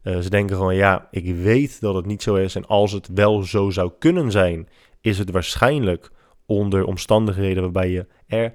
Uh, 0.03 0.19
ze 0.19 0.31
denken 0.31 0.57
gewoon, 0.57 0.75
ja, 0.75 1.09
ik 1.11 1.35
weet 1.35 1.81
dat 1.81 1.95
het 1.95 2.07
niet 2.07 2.23
zo 2.23 2.35
is. 2.35 2.55
En 2.55 2.67
als 2.67 2.93
het 2.93 3.09
wel 3.15 3.43
zo 3.43 3.71
zou 3.71 3.93
kunnen 3.99 4.31
zijn, 4.31 4.69
is 5.01 5.19
het 5.19 5.31
waarschijnlijk 5.31 6.11
onder 6.47 6.85
omstandigheden 6.85 7.63
waarbij 7.63 7.91
je 7.91 8.07
er 8.27 8.55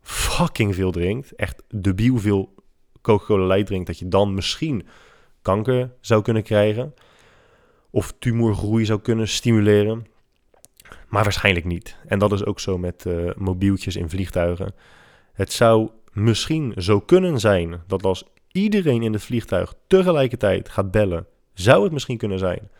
fucking 0.00 0.74
veel 0.74 0.90
drinkt. 0.90 1.34
Echt 1.34 1.62
debiel 1.68 2.18
veel 2.18 2.54
Coca-Cola 3.00 3.46
Light 3.46 3.66
drinkt. 3.66 3.86
Dat 3.86 3.98
je 3.98 4.08
dan 4.08 4.34
misschien 4.34 4.86
kanker 5.42 5.90
zou 6.00 6.22
kunnen 6.22 6.42
krijgen. 6.42 6.94
Of 7.90 8.14
tumorgroei 8.18 8.84
zou 8.84 9.00
kunnen 9.00 9.28
stimuleren. 9.28 10.06
Maar 11.08 11.22
waarschijnlijk 11.22 11.64
niet. 11.64 11.96
En 12.06 12.18
dat 12.18 12.32
is 12.32 12.44
ook 12.44 12.60
zo 12.60 12.78
met 12.78 13.04
uh, 13.06 13.30
mobieltjes 13.36 13.96
in 13.96 14.08
vliegtuigen. 14.08 14.74
Het 15.32 15.52
zou 15.52 15.90
misschien 16.12 16.72
zo 16.76 17.00
kunnen 17.00 17.40
zijn 17.40 17.82
dat 17.86 18.04
als 18.04 18.24
iedereen 18.52 19.02
in 19.02 19.12
het 19.12 19.22
vliegtuig 19.22 19.74
tegelijkertijd 19.86 20.68
gaat 20.68 20.90
bellen, 20.90 21.26
zou 21.54 21.82
het 21.82 21.92
misschien 21.92 22.16
kunnen 22.16 22.38
zijn 22.38 22.70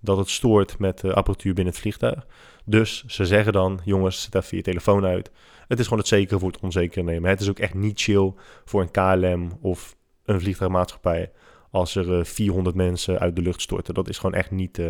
dat 0.00 0.16
het 0.16 0.28
stoort 0.28 0.78
met 0.78 1.00
de 1.00 1.14
apparatuur 1.14 1.54
binnen 1.54 1.72
het 1.72 1.82
vliegtuig. 1.82 2.26
Dus 2.64 3.04
ze 3.04 3.26
zeggen 3.26 3.52
dan, 3.52 3.80
jongens, 3.84 4.22
zet 4.22 4.34
even 4.34 4.56
je 4.56 4.62
telefoon 4.62 5.04
uit. 5.04 5.30
Het 5.68 5.78
is 5.78 5.84
gewoon 5.84 5.98
het 5.98 6.08
zekere 6.08 6.38
voor 6.38 6.50
het 6.50 6.60
onzekere 6.60 7.02
nemen. 7.02 7.30
Het 7.30 7.40
is 7.40 7.48
ook 7.48 7.58
echt 7.58 7.74
niet 7.74 8.00
chill 8.00 8.32
voor 8.64 8.80
een 8.80 8.90
KLM 8.90 9.58
of 9.60 9.96
een 10.24 10.40
vliegtuigmaatschappij 10.40 11.30
als 11.70 11.94
er 11.94 12.18
uh, 12.18 12.24
400 12.24 12.76
mensen 12.76 13.18
uit 13.18 13.36
de 13.36 13.42
lucht 13.42 13.60
storten. 13.60 13.94
Dat 13.94 14.08
is 14.08 14.18
gewoon 14.18 14.34
echt 14.34 14.50
niet, 14.50 14.80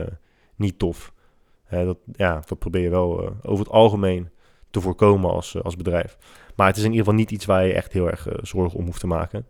niet 0.56 0.78
tof. 0.78 1.12
Dat, 1.68 1.98
ja, 2.12 2.42
dat 2.46 2.58
probeer 2.58 2.82
je 2.82 2.90
wel 2.90 3.22
uh, 3.22 3.30
over 3.42 3.64
het 3.64 3.74
algemeen 3.74 4.30
te 4.70 4.80
voorkomen 4.80 5.30
als, 5.30 5.62
als 5.62 5.76
bedrijf. 5.76 6.18
Maar 6.54 6.66
het 6.66 6.76
is 6.76 6.82
in 6.82 6.90
ieder 6.90 7.04
geval 7.04 7.18
niet 7.18 7.30
iets 7.30 7.44
waar 7.44 7.66
je 7.66 7.72
echt 7.72 7.92
heel 7.92 8.10
erg 8.10 8.26
zorgen 8.42 8.78
om 8.78 8.84
hoeft 8.84 9.00
te 9.00 9.06
maken. 9.06 9.46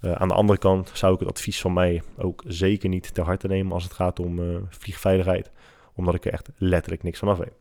Aan 0.00 0.28
de 0.28 0.34
andere 0.34 0.58
kant 0.58 0.90
zou 0.94 1.14
ik 1.14 1.20
het 1.20 1.28
advies 1.28 1.60
van 1.60 1.72
mij 1.72 2.02
ook 2.16 2.42
zeker 2.46 2.88
niet 2.88 3.14
ter 3.14 3.24
harte 3.24 3.46
nemen 3.46 3.72
als 3.72 3.84
het 3.84 3.92
gaat 3.92 4.20
om 4.20 4.66
vliegveiligheid. 4.68 5.50
Omdat 5.94 6.14
ik 6.14 6.24
er 6.24 6.32
echt 6.32 6.48
letterlijk 6.56 7.02
niks 7.02 7.18
van 7.18 7.28
af 7.28 7.38
weet. 7.38 7.54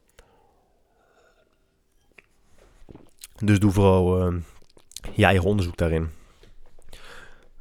Dus 3.35 3.59
doe 3.59 3.71
vooral 3.71 4.33
uh, 4.33 4.41
je 5.13 5.25
eigen 5.25 5.45
onderzoek 5.49 5.77
daarin. 5.77 6.01
Nu 6.01 6.09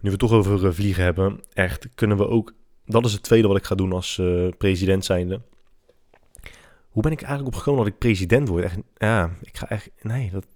we 0.00 0.10
het 0.10 0.18
toch 0.18 0.32
over 0.32 0.74
vliegen 0.74 1.04
hebben, 1.04 1.40
echt 1.52 1.88
kunnen 1.94 2.16
we 2.16 2.28
ook... 2.28 2.52
Dat 2.84 3.04
is 3.04 3.12
het 3.12 3.22
tweede 3.22 3.48
wat 3.48 3.56
ik 3.56 3.64
ga 3.64 3.74
doen 3.74 3.92
als 3.92 4.22
president 4.58 5.04
zijnde. 5.04 5.40
Hoe 6.94 7.02
ben 7.02 7.12
ik 7.12 7.22
eigenlijk 7.22 7.54
op 7.54 7.62
gekomen 7.62 7.84
dat 7.84 7.92
ik 7.92 7.98
president 7.98 8.48
word? 8.48 8.64
Echt, 8.64 8.76
ja, 8.96 9.30
ik 9.42 9.56
ga 9.56 9.68
echt... 9.68 9.90
Nee, 10.02 10.30
dat, 10.30 10.46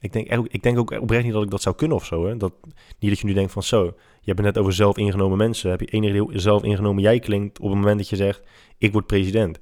Ik 0.00 0.12
denk, 0.12 0.48
ik 0.48 0.62
denk 0.62 0.78
ook 0.78 0.90
oprecht 0.90 1.24
niet 1.24 1.32
dat 1.32 1.42
ik 1.42 1.50
dat 1.50 1.62
zou 1.62 1.74
kunnen 1.74 1.96
of 1.96 2.04
zo. 2.04 2.26
Hè? 2.26 2.36
Dat, 2.36 2.52
niet 2.98 3.10
dat 3.10 3.18
je 3.18 3.26
nu 3.26 3.32
denkt 3.32 3.52
van 3.52 3.62
zo, 3.62 3.84
je 3.84 4.32
hebt 4.32 4.38
het 4.38 4.46
net 4.46 4.58
over 4.58 4.72
zelf 4.72 4.96
ingenomen 4.96 5.38
mensen. 5.38 5.70
Heb 5.70 5.80
je 5.80 5.86
enige 5.86 6.38
zelf 6.38 6.62
ingenomen 6.62 7.02
jij 7.02 7.18
klinkt 7.18 7.58
op 7.58 7.68
het 7.68 7.74
moment 7.74 7.98
dat 7.98 8.08
je 8.08 8.16
zegt, 8.16 8.42
ik 8.78 8.92
word 8.92 9.06
president. 9.06 9.58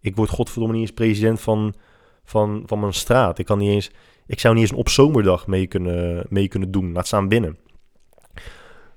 Ik 0.00 0.16
word 0.16 0.30
godverdomme 0.30 0.74
niet 0.74 0.82
eens 0.82 0.94
president 0.94 1.40
van, 1.40 1.74
van, 2.24 2.62
van 2.66 2.80
mijn 2.80 2.92
straat. 2.92 3.38
Ik 3.38 3.46
kan 3.46 3.58
niet 3.58 3.70
eens, 3.70 3.90
ik 4.26 4.40
zou 4.40 4.54
niet 4.54 4.62
eens 4.62 4.72
een 4.72 4.78
op 4.78 4.88
zomerdag 4.88 5.46
mee 5.46 5.66
kunnen, 5.66 6.26
mee 6.28 6.48
kunnen 6.48 6.70
doen. 6.70 6.92
Laat 6.92 7.06
staan 7.06 7.28
binnen. 7.28 7.58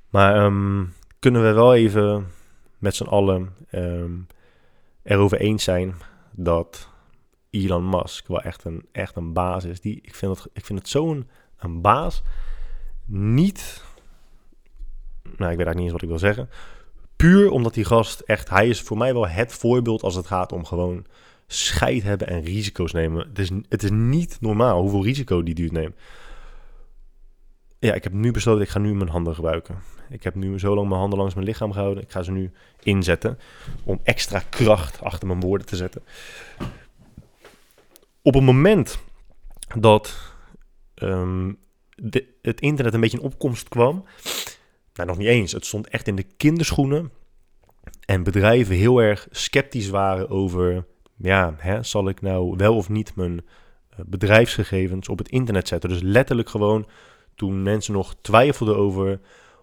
Maar 0.09 0.45
um, 0.45 0.93
kunnen 1.19 1.43
we 1.43 1.51
wel 1.51 1.75
even 1.75 2.27
met 2.77 2.95
z'n 2.95 3.03
allen 3.03 3.55
um, 3.71 4.27
erover 5.03 5.39
eens 5.39 5.63
zijn 5.63 5.95
dat 6.31 6.89
Elon 7.49 7.89
Musk 7.89 8.27
wel 8.27 8.41
echt 8.41 8.63
een, 8.63 8.85
echt 8.91 9.15
een 9.15 9.33
baas 9.33 9.63
is. 9.63 9.81
Die, 9.81 9.99
ik, 10.01 10.15
vind 10.15 10.37
het, 10.37 10.47
ik 10.53 10.65
vind 10.65 10.79
het 10.79 10.89
zo'n 10.89 11.29
een 11.57 11.81
baas. 11.81 12.21
Niet, 13.05 13.83
nou 15.23 15.51
ik 15.51 15.57
weet 15.57 15.65
eigenlijk 15.65 15.75
niet 15.75 15.83
eens 15.83 15.91
wat 15.91 16.01
ik 16.01 16.09
wil 16.09 16.19
zeggen. 16.19 16.49
Puur 17.15 17.51
omdat 17.51 17.73
die 17.73 17.85
gast 17.85 18.19
echt, 18.19 18.49
hij 18.49 18.67
is 18.67 18.81
voor 18.81 18.97
mij 18.97 19.13
wel 19.13 19.27
het 19.27 19.53
voorbeeld 19.53 20.03
als 20.03 20.15
het 20.15 20.27
gaat 20.27 20.51
om 20.51 20.65
gewoon 20.65 21.05
scheid 21.47 22.03
hebben 22.03 22.27
en 22.27 22.43
risico's 22.43 22.91
nemen. 22.91 23.27
Het 23.27 23.39
is, 23.39 23.51
het 23.69 23.83
is 23.83 23.89
niet 23.91 24.37
normaal 24.39 24.81
hoeveel 24.81 25.03
risico 25.03 25.43
die 25.43 25.55
duurt 25.55 25.71
neemt. 25.71 25.95
Ja, 27.79 27.93
ik 27.93 28.03
heb 28.03 28.13
nu 28.13 28.31
besloten, 28.31 28.61
ik 28.61 28.69
ga 28.69 28.79
nu 28.79 28.95
mijn 28.95 29.09
handen 29.09 29.35
gebruiken. 29.35 29.79
Ik 30.09 30.23
heb 30.23 30.35
nu 30.35 30.59
zo 30.59 30.75
lang 30.75 30.87
mijn 30.87 30.99
handen 30.99 31.19
langs 31.19 31.33
mijn 31.33 31.45
lichaam 31.47 31.71
gehouden. 31.71 32.03
Ik 32.03 32.11
ga 32.11 32.21
ze 32.21 32.31
nu 32.31 32.51
inzetten 32.83 33.39
om 33.83 33.99
extra 34.03 34.39
kracht 34.49 35.01
achter 35.01 35.27
mijn 35.27 35.39
woorden 35.39 35.67
te 35.67 35.75
zetten. 35.75 36.03
Op 38.21 38.33
het 38.33 38.43
moment 38.43 38.99
dat 39.79 40.33
ehm, 40.93 41.53
het 42.41 42.61
internet 42.61 42.93
een 42.93 42.99
beetje 42.99 43.17
in 43.17 43.23
opkomst 43.23 43.69
kwam, 43.69 44.05
nou 44.93 45.07
nog 45.07 45.17
niet 45.17 45.27
eens, 45.27 45.51
het 45.51 45.65
stond 45.65 45.87
echt 45.87 46.07
in 46.07 46.15
de 46.15 46.27
kinderschoenen. 46.37 47.11
En 48.05 48.23
bedrijven 48.23 48.75
heel 48.75 49.01
erg 49.01 49.27
sceptisch 49.31 49.89
waren 49.89 50.29
over, 50.29 50.85
ja, 51.17 51.55
hè, 51.57 51.83
zal 51.83 52.09
ik 52.09 52.21
nou 52.21 52.55
wel 52.57 52.75
of 52.75 52.89
niet 52.89 53.15
mijn 53.15 53.45
eh, 53.89 53.99
bedrijfsgegevens 54.05 55.09
op 55.09 55.17
het 55.17 55.29
internet 55.29 55.67
zetten? 55.67 55.89
Dus 55.89 56.01
letterlijk 56.01 56.49
gewoon 56.49 56.87
toen 57.37 57.63
mensen 57.63 57.93
nog 57.93 58.15
twijfelden 58.21 58.77
over 58.77 59.19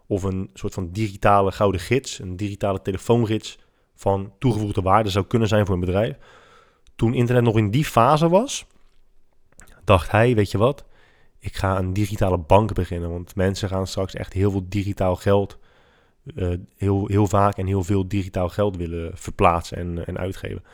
of 0.07 0.23
een 0.23 0.51
soort 0.55 0.75
van 0.75 0.91
digitale 0.91 1.53
gouden 1.53 1.81
gids, 1.81 2.19
een 2.19 2.37
digitale 2.37 2.83
telefoongids 2.83 3.59
van 3.95 4.33
toegevoegde 4.39 4.83
waarde 4.83 5.11
zou 5.11 5.25
kunnen 5.25 5.49
zijn 5.49 5.67
voor 5.67 5.75
een 5.75 5.81
bedrijf. 5.81 6.17
Toen 6.97 7.15
internet 7.15 7.45
nog 7.45 7.57
in 7.57 7.71
die 7.71 7.85
fase 7.85 8.29
was, 8.29 8.67
dacht 9.85 10.11
hij, 10.11 10.35
weet 10.35 10.51
je 10.51 10.59
wat, 10.59 10.85
ik 11.39 11.57
ga 11.57 11.79
een 11.79 11.93
digitale 11.93 12.39
bank 12.39 12.75
beginnen, 12.75 13.11
want 13.11 13.35
mensen 13.35 13.69
gaan 13.69 13.87
straks 13.87 14.15
echt 14.15 14.33
heel 14.33 14.51
veel 14.51 14.67
digitaal 14.69 15.17
geld, 15.17 15.59
uh, 16.35 16.55
heel, 16.77 17.07
heel 17.07 17.27
vaak 17.27 17.57
en 17.57 17.67
heel 17.67 17.85
veel 17.85 18.09
digitaal 18.09 18.49
geld 18.49 18.77
willen 18.77 19.11
verplaatsen 19.15 19.77
en, 19.77 20.07
en 20.07 20.19
uitgeven. 20.19 20.65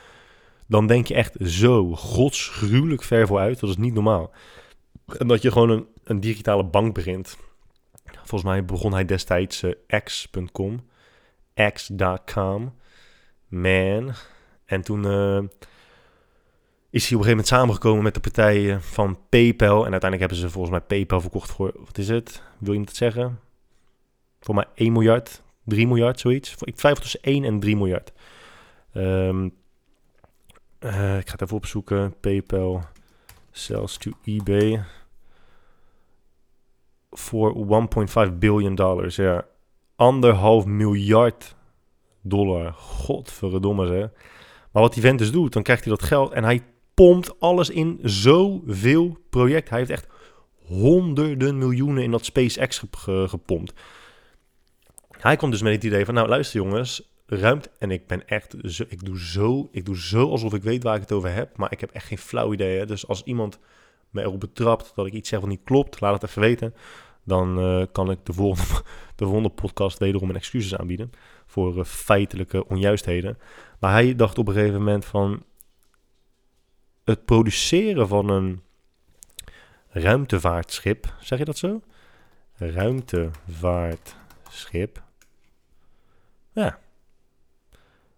Dan 0.66 0.86
denk 0.86 1.06
je 1.06 1.14
echt 1.14 1.36
zo 1.40 1.94
godsgruwelijk 1.94 3.02
ver 3.02 3.26
vooruit, 3.26 3.60
dat 3.60 3.70
is 3.70 3.76
niet 3.76 3.94
normaal. 3.94 4.30
En 5.14 5.26
dat 5.26 5.42
je 5.42 5.52
gewoon 5.52 5.70
een, 5.70 5.86
een 6.04 6.20
digitale 6.20 6.64
bank 6.64 6.94
begint. 6.94 7.36
Volgens 8.04 8.50
mij 8.50 8.64
begon 8.64 8.92
hij 8.92 9.04
destijds 9.04 9.62
uh, 9.62 9.72
X.com. 10.04 10.88
X.com. 11.72 12.74
Man. 13.48 14.12
En 14.64 14.82
toen 14.82 15.04
uh, 15.04 15.40
is 16.90 17.08
hij 17.08 17.16
op 17.16 17.24
een 17.24 17.26
gegeven 17.26 17.28
moment 17.28 17.46
samengekomen 17.46 18.02
met 18.02 18.14
de 18.14 18.20
partijen 18.20 18.82
van 18.82 19.18
PayPal. 19.28 19.84
En 19.84 19.90
uiteindelijk 19.90 20.20
hebben 20.20 20.38
ze 20.38 20.50
volgens 20.50 20.72
mij 20.72 20.80
PayPal 20.80 21.20
verkocht 21.20 21.50
voor, 21.50 21.72
wat 21.84 21.98
is 21.98 22.08
het? 22.08 22.42
Wil 22.58 22.72
je 22.72 22.80
het 22.80 22.96
zeggen? 22.96 23.40
Voor 24.40 24.54
mij 24.54 24.66
1 24.74 24.92
miljard, 24.92 25.42
3 25.64 25.86
miljard, 25.86 26.20
zoiets. 26.20 26.54
Ik 26.60 26.76
twijfel 26.76 27.02
tussen 27.02 27.22
1 27.22 27.44
en 27.44 27.60
3 27.60 27.76
miljard. 27.76 28.12
Uh, 28.92 29.44
ik 31.18 31.28
ga 31.28 31.32
het 31.32 31.42
even 31.42 31.56
opzoeken. 31.56 32.14
PayPal 32.20 32.82
sells 33.50 33.96
to 33.96 34.10
eBay 34.24 34.84
voor 37.10 37.54
1,5 38.28 38.32
biljoen 38.38 38.74
dollars. 38.74 39.16
Ja, 39.16 39.46
anderhalf 39.96 40.64
miljard 40.64 41.56
dollar. 42.22 42.72
Godverdomme 42.72 43.86
zeg. 43.86 44.08
Maar 44.72 44.82
wat 44.82 44.94
die 44.94 45.02
vent 45.02 45.18
dus 45.18 45.32
doet, 45.32 45.52
dan 45.52 45.62
krijgt 45.62 45.84
hij 45.84 45.92
dat 45.92 46.02
geld 46.02 46.32
en 46.32 46.44
hij 46.44 46.62
pompt 46.94 47.40
alles 47.40 47.70
in 47.70 47.98
zoveel 48.02 49.18
project. 49.30 49.68
Hij 49.68 49.78
heeft 49.78 49.90
echt 49.90 50.06
honderden 50.66 51.58
miljoenen 51.58 52.02
in 52.02 52.10
dat 52.10 52.24
SpaceX 52.24 52.82
gepompt. 53.26 53.72
Hij 55.10 55.36
komt 55.36 55.52
dus 55.52 55.62
met 55.62 55.72
het 55.72 55.84
idee 55.84 56.04
van, 56.04 56.14
nou 56.14 56.28
luister 56.28 56.60
jongens, 56.60 57.12
ruimte. 57.26 57.70
En 57.78 57.90
ik 57.90 58.06
ben 58.06 58.28
echt, 58.28 58.78
ik 58.88 59.04
doe 59.04 59.20
zo, 59.20 59.68
ik 59.72 59.84
doe 59.84 59.96
zo 59.96 60.30
alsof 60.30 60.54
ik 60.54 60.62
weet 60.62 60.82
waar 60.82 60.94
ik 60.94 61.00
het 61.00 61.12
over 61.12 61.32
heb, 61.32 61.56
maar 61.56 61.72
ik 61.72 61.80
heb 61.80 61.90
echt 61.90 62.06
geen 62.06 62.18
flauw 62.18 62.52
idee. 62.52 62.78
Hè? 62.78 62.86
Dus 62.86 63.06
als 63.06 63.22
iemand 63.22 63.58
me 64.10 64.22
erop 64.22 64.40
betrapt 64.40 64.92
dat 64.94 65.06
ik 65.06 65.12
iets 65.12 65.28
zeg 65.28 65.40
wat 65.40 65.48
niet 65.48 65.64
klopt, 65.64 66.00
laat 66.00 66.20
het 66.20 66.30
even 66.30 66.42
weten. 66.42 66.74
Dan 67.24 67.58
uh, 67.58 67.84
kan 67.92 68.10
ik 68.10 68.18
de 68.22 68.32
volgende, 68.32 68.82
de 69.16 69.50
podcast 69.54 69.98
wederom 69.98 70.28
een 70.28 70.36
excuses 70.36 70.76
aanbieden 70.76 71.10
voor 71.46 71.76
uh, 71.76 71.84
feitelijke 71.84 72.68
onjuistheden. 72.68 73.38
Maar 73.78 73.92
hij 73.92 74.16
dacht 74.16 74.38
op 74.38 74.48
een 74.48 74.54
gegeven 74.54 74.78
moment 74.78 75.04
van 75.04 75.44
het 77.04 77.24
produceren 77.24 78.08
van 78.08 78.28
een 78.28 78.62
ruimtevaartschip, 79.88 81.14
zeg 81.20 81.38
je 81.38 81.44
dat 81.44 81.58
zo? 81.58 81.80
Ruimtevaartschip. 82.56 85.02
Ja. 86.52 86.78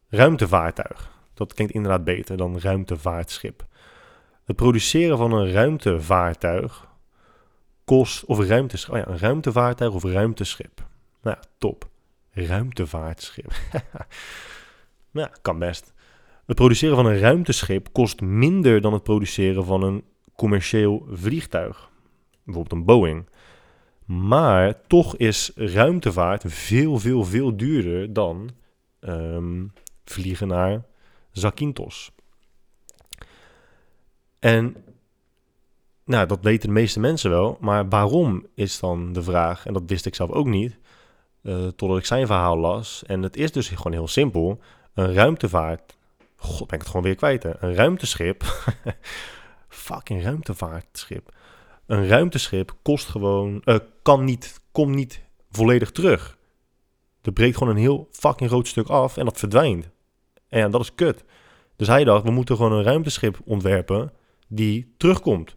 Ruimtevaartuig. 0.09 1.11
Dat 1.35 1.55
klinkt 1.55 1.75
inderdaad 1.75 2.05
beter 2.05 2.37
dan 2.37 2.59
ruimtevaartschip. 2.59 3.67
Het 4.45 4.57
produceren 4.57 5.19
van 5.19 5.33
een 5.33 5.53
ruimtevaartuig 5.53 6.91
kost, 7.85 8.25
of 8.25 8.41
ruimteschip, 8.41 8.95
oh 8.95 8.99
ja, 8.99 9.09
een 9.09 9.19
ruimtevaartuig 9.19 9.93
of 9.93 10.05
ruimteschip. 10.05 10.87
Nou 11.23 11.37
top. 11.59 11.89
Ruimtevaartschip. 12.31 13.53
nou, 15.11 15.29
kan 15.43 15.59
best. 15.59 15.93
Het 16.47 16.57
produceren 16.57 16.97
van 16.97 17.07
een 17.07 17.19
ruimteschip 17.19 17.89
kost 17.93 18.21
minder 18.21 18.81
dan 18.81 18.93
het 18.93 19.03
produceren 19.03 19.65
van 19.65 19.83
een 19.83 20.05
commercieel 20.37 21.07
vliegtuig. 21.11 21.91
Bijvoorbeeld 22.45 22.81
een 22.81 22.85
Boeing. 22.85 23.29
Maar 24.05 24.87
toch 24.87 25.17
is 25.17 25.53
ruimtevaart 25.55 26.45
veel, 26.47 26.99
veel, 26.99 27.25
veel 27.25 27.57
duurder 27.57 28.13
dan 28.13 28.51
um, 29.01 29.73
vliegen 30.05 30.49
naar 30.49 30.85
Zakynthos. 31.31 32.13
En 34.43 34.77
nou, 36.05 36.27
dat 36.27 36.39
weten 36.43 36.69
de 36.69 36.75
meeste 36.75 37.01
mensen 37.01 37.31
wel. 37.31 37.57
Maar 37.61 37.89
waarom 37.89 38.47
is 38.55 38.81
dan 38.81 39.13
de 39.13 39.23
vraag? 39.23 39.67
En 39.67 39.73
dat 39.73 39.83
wist 39.87 40.07
ik 40.07 40.15
zelf 40.15 40.31
ook 40.31 40.47
niet. 40.47 40.79
Uh, 41.43 41.67
totdat 41.67 41.99
ik 41.99 42.05
zijn 42.05 42.27
verhaal 42.27 42.59
las. 42.59 43.03
En 43.07 43.23
het 43.23 43.37
is 43.37 43.53
dus 43.53 43.69
gewoon 43.69 43.93
heel 43.93 44.09
simpel. 44.09 44.61
Een 44.95 45.15
ruimtevaart. 45.15 45.97
God, 46.37 46.67
ben 46.67 46.75
ik 46.75 46.81
het 46.81 46.87
gewoon 46.87 47.03
weer 47.03 47.15
kwijt. 47.15 47.45
Een 47.45 47.75
ruimteschip. 47.75 48.45
fucking 49.69 50.23
ruimtevaartschip. 50.23 51.35
Een 51.87 52.09
ruimteschip 52.09 52.75
kost 52.83 53.09
gewoon. 53.09 53.63
Uh, 53.65 53.77
kan 54.03 54.25
niet. 54.25 54.61
Komt 54.73 54.95
niet 54.95 55.23
volledig 55.51 55.91
terug. 55.91 56.39
Er 57.23 57.33
breekt 57.33 57.57
gewoon 57.57 57.75
een 57.75 57.81
heel 57.83 58.09
fucking 58.11 58.51
groot 58.51 58.69
stuk 58.69 58.89
af. 58.89 59.17
En 59.17 59.25
dat 59.25 59.39
verdwijnt. 59.39 59.91
En 60.49 60.59
ja, 60.59 60.69
dat 60.69 60.81
is 60.81 60.95
kut. 60.95 61.25
Dus 61.77 61.87
hij 61.87 62.05
dacht, 62.05 62.25
we 62.25 62.31
moeten 62.31 62.57
gewoon 62.57 62.73
een 62.73 62.85
ruimteschip 62.85 63.41
ontwerpen 63.45 64.13
die 64.55 64.95
terugkomt. 64.97 65.57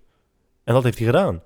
En 0.64 0.74
dat 0.74 0.84
heeft 0.84 0.98
hij 0.98 1.08
gedaan. 1.08 1.42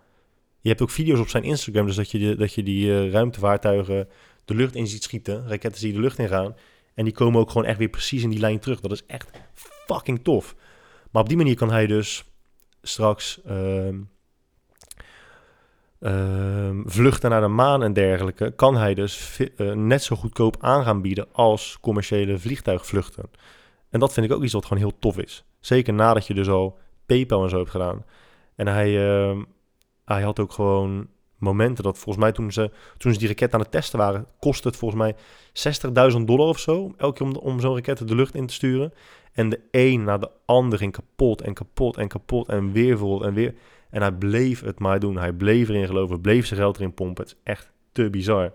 Je 0.60 0.70
hebt 0.70 0.82
ook 0.82 0.90
video's 0.90 1.20
op 1.20 1.30
zijn 1.30 1.44
Instagram, 1.44 1.86
dus 1.86 1.96
dat 1.96 2.12
je, 2.12 2.18
die, 2.18 2.36
dat 2.36 2.54
je 2.54 2.64
die 2.64 2.86
uh, 2.86 3.12
ruimtevaartuigen 3.12 4.08
de 4.46 4.56
lucht 4.56 4.76
in 4.76 4.88
ziet 4.88 5.04
schieten. 5.04 5.48
Raketten 5.48 5.82
die 5.82 5.94
de 5.94 6.00
lucht 6.00 6.18
in 6.18 6.28
gaan. 6.28 6.56
En 6.94 7.04
die 7.04 7.14
komen 7.14 7.40
ook 7.40 7.50
gewoon 7.50 7.68
echt 7.68 7.78
weer 7.78 7.90
precies 7.90 8.24
in 8.24 8.30
die 8.30 8.40
lijn 8.40 8.60
terug. 8.60 8.80
Dat 8.80 8.92
is 8.92 9.06
echt 9.06 9.30
fucking 9.86 10.24
tof. 10.24 10.56
Maar 11.12 11.22
op 11.22 11.28
die 11.28 11.38
manier 11.38 11.56
kan 11.56 11.72
hij 11.72 11.88
dus 11.88 12.24
straks 12.82 13.42
uh, 13.48 13.88
uh, 16.00 16.70
vluchten 16.84 17.30
naar 17.30 17.42
de 17.42 17.48
maan 17.48 17.84
en 17.84 17.94
dergelijke. 17.94 18.54
Kan 18.56 18.78
hij 18.78 18.94
dus 18.94 19.40
uh, 19.58 19.74
net 19.74 20.04
zo 20.04 20.16
goedkoop 20.16 20.58
aan 20.60 20.84
gaan 20.84 21.02
bieden 21.02 21.28
als 21.32 21.78
commerciële 21.82 22.40
vliegtuigvluchten. 22.40 23.30
En 23.90 24.00
dat 24.00 24.14
vind 24.14 24.26
ik 24.26 24.32
ook 24.32 24.44
iets 24.44 24.54
wat 24.54 24.66
gewoon 24.66 24.84
heel 24.84 25.00
tof 25.00 25.18
is. 25.18 25.44
Zeker 25.60 25.94
nadat 25.94 26.28
je 26.28 26.34
dus 26.34 26.48
al 26.48 26.80
PayPal 27.10 27.44
en 27.44 27.50
zo 27.50 27.58
hebt 27.58 27.70
gedaan. 27.70 28.06
En 28.56 28.68
hij, 28.68 28.90
uh, 28.92 29.42
hij 30.06 30.22
had 30.22 30.40
ook 30.40 30.52
gewoon 30.52 31.08
momenten 31.38 31.84
dat 31.84 31.98
volgens 31.98 32.24
mij 32.24 32.32
toen 32.32 32.52
ze, 32.52 32.72
toen 32.98 33.14
ze 33.14 33.20
die 33.20 33.28
raket 33.28 33.54
aan 33.54 33.60
het 33.60 33.72
testen 33.72 34.00
waren, 34.00 34.26
kostte 34.40 34.68
het 34.68 34.78
volgens 34.78 35.02
mij 35.02 35.16
60.000 36.12 36.22
dollar 36.26 36.48
of 36.48 36.60
zo. 36.60 36.94
Elke 36.98 37.18
keer 37.18 37.28
om, 37.28 37.36
om 37.36 37.60
zo'n 37.60 37.76
raket 37.76 38.08
de 38.08 38.16
lucht 38.16 38.36
in 38.36 38.46
te 38.46 38.54
sturen. 38.54 38.94
En 39.34 39.50
de 39.50 39.60
een 39.72 40.04
na 40.04 40.18
de 40.18 40.30
ander 40.46 40.80
ging 40.80 40.92
kapot 40.92 41.42
en 41.42 41.54
kapot 41.54 41.98
en 41.98 42.08
kapot 42.08 42.48
en 42.48 42.72
weer 42.72 42.98
vol 42.98 43.26
en 43.26 43.34
weer. 43.34 43.54
En 43.90 44.02
hij 44.02 44.12
bleef 44.12 44.62
het 44.62 44.80
maar 44.80 45.00
doen. 45.00 45.18
Hij 45.18 45.34
bleef 45.34 45.70
erin 45.70 45.88
geloven, 45.88 46.22
bleef 46.22 46.46
zijn 46.46 46.60
geld 46.60 46.78
erin 46.78 46.94
pompen. 46.94 47.24
Het 47.24 47.34
is 47.34 47.40
echt 47.44 47.72
te 47.92 48.10
bizar. 48.10 48.54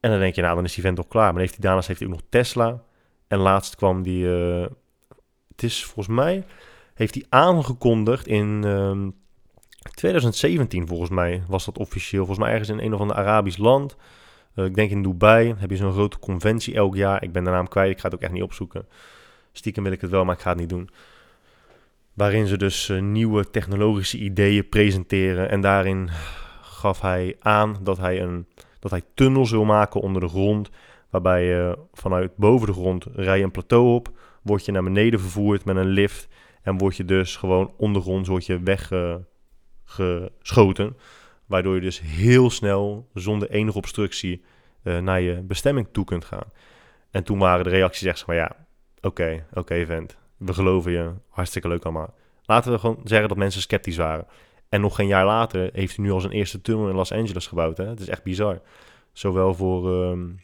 En 0.00 0.10
dan 0.10 0.18
denk 0.18 0.34
je, 0.34 0.42
nou, 0.42 0.54
dan 0.54 0.64
is 0.64 0.74
die 0.74 0.82
vent 0.82 0.96
toch 0.96 1.08
klaar. 1.08 1.32
Maar 1.32 1.40
heeft 1.40 1.54
hij, 1.54 1.64
daarnaast 1.64 1.88
heeft 1.88 2.00
hij 2.00 2.08
ook 2.08 2.14
nog 2.14 2.24
Tesla. 2.28 2.82
En 3.28 3.38
laatst 3.38 3.76
kwam 3.76 4.02
die... 4.02 4.24
Uh, 4.24 4.66
het 5.48 5.62
is 5.62 5.84
volgens 5.84 6.16
mij 6.16 6.44
heeft 7.00 7.14
hij 7.14 7.26
aangekondigd 7.28 8.26
in 8.26 8.64
um, 8.64 9.02
ehm, 9.02 9.10
2017 9.94 10.86
volgens 10.86 11.10
mij 11.10 11.42
was 11.48 11.64
dat 11.64 11.78
officieel. 11.78 12.24
Volgens 12.24 12.46
mij 12.46 12.50
ergens 12.50 12.68
in 12.68 12.78
een 12.78 12.94
of 12.94 13.00
ander 13.00 13.16
Arabisch 13.16 13.58
land. 13.58 13.96
Uh, 14.54 14.64
ik 14.64 14.74
denk 14.74 14.90
in 14.90 15.02
Dubai 15.02 15.54
heb 15.58 15.70
je 15.70 15.76
zo'n 15.76 15.92
grote 15.92 16.18
conventie 16.18 16.74
elk 16.74 16.96
jaar. 16.96 17.22
Ik 17.22 17.32
ben 17.32 17.44
de 17.44 17.50
naam 17.50 17.68
kwijt, 17.68 17.90
ik 17.90 17.98
ga 17.98 18.04
het 18.04 18.14
ook 18.14 18.20
echt 18.20 18.32
niet 18.32 18.42
opzoeken. 18.42 18.86
Stiekem 19.52 19.82
wil 19.82 19.92
ik 19.92 20.00
het 20.00 20.10
wel, 20.10 20.24
maar 20.24 20.34
ik 20.34 20.40
ga 20.40 20.50
het 20.50 20.58
niet 20.58 20.68
doen. 20.68 20.90
Waarin 22.14 22.46
ze 22.46 22.56
dus 22.56 22.88
uh, 22.88 23.00
nieuwe 23.02 23.50
technologische 23.50 24.18
ideeën 24.18 24.68
presenteren. 24.68 25.50
En 25.50 25.60
daarin 25.60 26.08
gaf 26.62 27.00
hij 27.00 27.36
aan 27.38 27.76
dat 27.82 27.98
hij, 27.98 28.20
een, 28.22 28.46
dat 28.78 28.90
hij 28.90 29.02
tunnels 29.14 29.50
wil 29.50 29.64
maken 29.64 30.00
onder 30.00 30.22
de 30.22 30.28
grond. 30.28 30.70
Waarbij 31.10 31.44
je 31.44 31.78
vanuit 31.92 32.36
boven 32.36 32.66
de 32.66 32.72
grond 32.72 33.06
rij 33.14 33.38
je 33.38 33.44
een 33.44 33.50
plateau 33.50 33.94
op. 33.94 34.10
Word 34.42 34.64
je 34.64 34.72
naar 34.72 34.82
beneden 34.82 35.20
vervoerd 35.20 35.64
met 35.64 35.76
een 35.76 35.88
lift. 35.88 36.28
En 36.62 36.78
word 36.78 36.96
je 36.96 37.04
dus 37.04 37.36
gewoon 37.36 37.74
ondergronds 37.76 38.28
word 38.28 38.46
je 38.46 38.60
weggeschoten. 38.62 40.96
Waardoor 41.46 41.74
je 41.74 41.80
dus 41.80 42.00
heel 42.00 42.50
snel, 42.50 43.08
zonder 43.14 43.50
enige 43.50 43.78
obstructie, 43.78 44.42
uh, 44.84 44.98
naar 44.98 45.20
je 45.20 45.42
bestemming 45.42 45.88
toe 45.92 46.04
kunt 46.04 46.24
gaan. 46.24 46.52
En 47.10 47.24
toen 47.24 47.38
waren 47.38 47.64
de 47.64 47.70
reacties 47.70 48.06
echt 48.06 48.20
van 48.20 48.34
ja, 48.34 48.56
oké, 49.00 49.46
oké 49.52 49.86
vent, 49.86 50.16
we 50.36 50.52
geloven 50.52 50.92
je, 50.92 51.12
hartstikke 51.28 51.68
leuk 51.68 51.84
allemaal. 51.84 52.14
Laten 52.42 52.72
we 52.72 52.78
gewoon 52.78 53.00
zeggen 53.04 53.28
dat 53.28 53.36
mensen 53.36 53.60
sceptisch 53.60 53.96
waren. 53.96 54.26
En 54.68 54.80
nog 54.80 54.94
geen 54.94 55.06
jaar 55.06 55.24
later 55.24 55.70
heeft 55.72 55.96
hij 55.96 56.04
nu 56.04 56.10
al 56.10 56.20
zijn 56.20 56.32
eerste 56.32 56.60
tunnel 56.60 56.88
in 56.88 56.94
Los 56.94 57.12
Angeles 57.12 57.46
gebouwd. 57.46 57.76
Hè? 57.76 57.86
Het 57.86 58.00
is 58.00 58.08
echt 58.08 58.22
bizar. 58.22 58.60
Zowel 59.12 59.54
voor 59.54 59.88
um, 59.88 60.40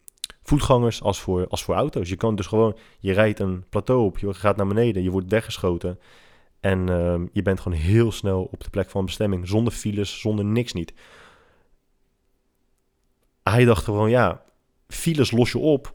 voetgangers 0.48 1.02
als 1.02 1.20
voor, 1.20 1.48
als 1.48 1.64
voor 1.64 1.74
auto's. 1.74 2.08
Je 2.08 2.16
kan 2.16 2.36
dus 2.36 2.46
gewoon, 2.46 2.76
je 2.98 3.12
rijdt 3.12 3.40
een 3.40 3.64
plateau 3.68 4.04
op, 4.04 4.18
je 4.18 4.34
gaat 4.34 4.56
naar 4.56 4.66
beneden, 4.66 5.02
je 5.02 5.10
wordt 5.10 5.30
weggeschoten. 5.30 5.98
En 6.60 6.88
um, 6.88 7.28
je 7.32 7.42
bent 7.42 7.60
gewoon 7.60 7.78
heel 7.78 8.12
snel 8.12 8.48
op 8.52 8.64
de 8.64 8.70
plek 8.70 8.90
van 8.90 9.04
bestemming. 9.04 9.48
Zonder 9.48 9.72
files, 9.72 10.20
zonder 10.20 10.44
niks 10.44 10.72
niet. 10.72 10.92
Hij 13.42 13.64
dacht 13.64 13.84
gewoon, 13.84 14.10
ja, 14.10 14.42
files 14.88 15.30
los 15.30 15.52
je 15.52 15.58
op. 15.58 15.94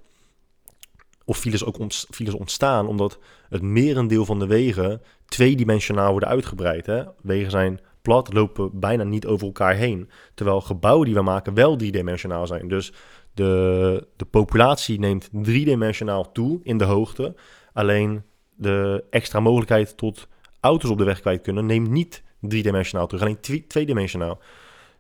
Of 1.26 1.38
files 1.38 1.64
ook 1.64 1.78
files 1.92 2.34
ontstaan 2.34 2.88
omdat 2.88 3.20
het 3.50 3.62
merendeel 3.62 4.26
van 4.26 4.40
de 4.40 4.48
wegen 4.48 5.02
tweedimensionaal 5.26 6.12
worden 6.12 6.30
uitgebreid. 6.30 6.86
Hè? 6.86 7.04
Wegen 7.22 7.52
zijn 7.52 7.80
plat, 8.02 8.34
lopen 8.34 8.80
bijna 8.80 9.04
niet 9.04 9.26
over 9.26 9.46
elkaar 9.46 9.76
heen. 9.76 10.10
Terwijl 10.34 10.62
gebouwen 10.62 11.06
die 11.06 11.16
we 11.16 11.22
maken 11.22 11.54
wel 11.54 11.76
driedimensionaal 11.76 12.48
zijn. 12.48 12.68
Dus 12.68 12.94
de, 13.34 14.08
de 14.16 14.26
populatie 14.26 15.00
neemt 15.00 15.30
driedimensionaal 15.32 16.32
toe 16.32 16.60
in 16.64 16.78
de 16.78 16.84
hoogte. 16.84 17.36
Alleen 17.74 18.24
de 18.56 19.04
extra 19.10 19.40
mogelijkheid 19.40 19.98
tot 19.98 20.28
auto's 20.60 20.90
op 20.90 20.98
de 20.98 21.04
weg 21.04 21.20
kwijt 21.20 21.42
kunnen 21.42 21.66
neemt 21.66 21.90
niet 21.90 22.24
driedimensionaal 22.40 23.08
terug, 23.08 23.24
alleen 23.24 23.66
tweedimensionaal. 23.68 24.40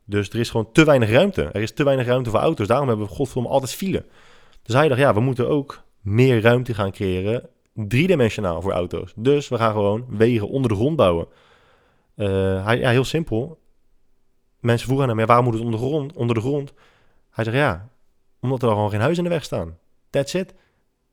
Dus 0.05 0.29
er 0.29 0.39
is 0.39 0.49
gewoon 0.49 0.71
te 0.71 0.84
weinig 0.84 1.09
ruimte. 1.09 1.43
Er 1.43 1.61
is 1.61 1.73
te 1.73 1.84
weinig 1.84 2.05
ruimte 2.05 2.29
voor 2.29 2.39
auto's. 2.39 2.67
Daarom 2.67 2.88
hebben 2.88 3.07
we 3.07 3.13
godverdomme 3.13 3.49
altijd 3.49 3.73
file. 3.73 4.05
Dus 4.63 4.75
hij 4.75 4.88
dacht, 4.88 4.99
ja, 4.99 5.13
we 5.13 5.19
moeten 5.19 5.47
ook 5.49 5.84
meer 6.01 6.41
ruimte 6.41 6.73
gaan 6.73 6.91
creëren, 6.91 7.49
driedimensionaal 7.73 8.61
voor 8.61 8.71
auto's. 8.71 9.13
Dus 9.15 9.47
we 9.47 9.57
gaan 9.57 9.71
gewoon 9.71 10.05
wegen 10.09 10.49
onder 10.49 10.69
de 10.69 10.75
grond 10.75 10.95
bouwen. 10.95 11.27
Uh, 12.15 12.65
hij, 12.65 12.79
ja, 12.79 12.89
heel 12.89 13.03
simpel. 13.03 13.59
Mensen 14.59 14.86
vroegen 14.86 15.05
aan 15.05 15.11
hem, 15.11 15.19
ja, 15.19 15.25
waarom 15.25 15.45
moet 15.45 15.53
het 15.53 15.63
onder 15.63 15.79
de 15.79 15.86
grond? 15.86 16.13
Onder 16.13 16.36
de 16.36 16.41
grond? 16.41 16.73
Hij 17.29 17.43
zegt, 17.43 17.57
ja, 17.57 17.89
omdat 18.41 18.63
er 18.63 18.69
gewoon 18.69 18.89
geen 18.89 18.99
huis 18.99 19.17
in 19.17 19.23
de 19.23 19.29
weg 19.29 19.43
staan. 19.43 19.77
That's 20.09 20.33
it. 20.33 20.53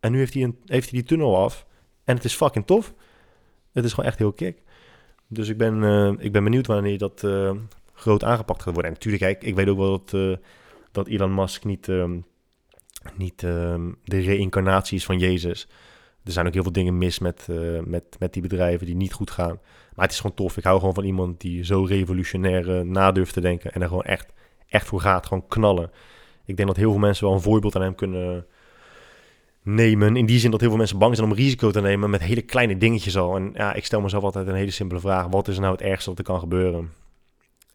En 0.01 0.13
nu 0.13 0.19
heeft 0.19 0.35
hij, 0.35 0.43
een, 0.43 0.59
heeft 0.65 0.91
hij 0.91 0.99
die 0.99 1.09
tunnel 1.09 1.37
af. 1.37 1.67
En 2.05 2.15
het 2.15 2.25
is 2.25 2.35
fucking 2.35 2.67
tof. 2.67 2.95
Het 3.73 3.85
is 3.85 3.93
gewoon 3.93 4.11
echt 4.11 4.19
heel 4.19 4.33
kick. 4.33 4.63
Dus 5.27 5.49
ik 5.49 5.57
ben, 5.57 5.83
uh, 5.83 6.13
ik 6.19 6.33
ben 6.33 6.45
benieuwd 6.45 6.67
wanneer 6.67 6.99
dat 6.99 7.23
uh, 7.23 7.51
groot 7.93 8.25
aangepakt 8.25 8.63
gaat 8.63 8.73
worden. 8.75 8.91
En 8.91 8.93
natuurlijk, 8.93 9.23
kijk, 9.23 9.43
ik 9.43 9.55
weet 9.55 9.69
ook 9.69 9.79
wel 9.79 9.91
dat, 9.91 10.13
uh, 10.13 10.37
dat 10.93 11.09
Elon 11.09 11.35
Musk 11.35 11.65
niet, 11.65 11.87
um, 11.87 12.25
niet 13.17 13.43
um, 13.43 13.99
de 14.05 14.21
reïncarnatie 14.21 14.97
is 14.97 15.05
van 15.05 15.19
Jezus. 15.19 15.69
Er 16.25 16.33
zijn 16.33 16.47
ook 16.47 16.53
heel 16.53 16.63
veel 16.63 16.73
dingen 16.73 16.99
mis 16.99 17.19
met, 17.19 17.47
met, 17.85 18.17
met 18.19 18.33
die 18.33 18.43
bedrijven 18.43 18.87
die 18.87 18.97
niet 18.97 19.13
goed 19.13 19.31
gaan. 19.31 19.61
Maar 19.95 20.05
het 20.05 20.15
is 20.15 20.21
gewoon 20.21 20.37
tof. 20.37 20.57
Ik 20.57 20.65
hou 20.65 20.79
gewoon 20.79 20.95
van 20.95 21.05
iemand 21.05 21.41
die 21.41 21.65
zo 21.65 21.85
revolutionair 21.85 22.87
na 22.87 23.13
durft 23.13 23.33
te 23.33 23.41
denken. 23.41 23.73
En 23.73 23.83
er 23.83 23.89
gewoon 23.89 24.03
echt, 24.03 24.33
echt 24.67 24.87
voor 24.87 25.01
gaat. 25.01 25.27
Gewoon 25.27 25.47
knallen. 25.47 25.91
Ik 26.49 26.57
denk 26.57 26.69
dat 26.69 26.77
heel 26.77 26.91
veel 26.91 27.01
mensen 27.01 27.25
wel 27.25 27.35
een 27.35 27.41
voorbeeld 27.41 27.77
aan 27.77 27.83
hem 27.83 27.95
kunnen 27.95 28.47
nemen. 29.63 30.17
In 30.17 30.27
die 30.27 30.39
zin 30.39 30.51
dat 30.51 30.61
heel 30.61 30.69
veel 30.69 30.79
mensen 30.79 30.99
bang 30.99 31.17
zijn 31.17 31.31
om 31.31 31.37
risico 31.37 31.71
te 31.71 31.81
nemen 31.81 32.11
met 32.11 32.23
hele 32.23 32.43
kleine 32.43 32.77
dingetjes 32.77 33.17
al. 33.17 33.37
En 33.37 33.51
ja, 33.55 33.75
ik 33.75 33.85
stel 33.85 34.01
mezelf 34.01 34.23
altijd 34.23 34.47
een 34.47 34.55
hele 34.55 34.71
simpele 34.71 35.01
vraag. 35.01 35.27
Wat 35.27 35.49
is 35.49 35.59
nou 35.59 35.73
het 35.73 35.83
ergste 35.83 36.11
wat 36.11 36.19
er 36.19 36.25
kan 36.25 36.39
gebeuren? 36.39 36.93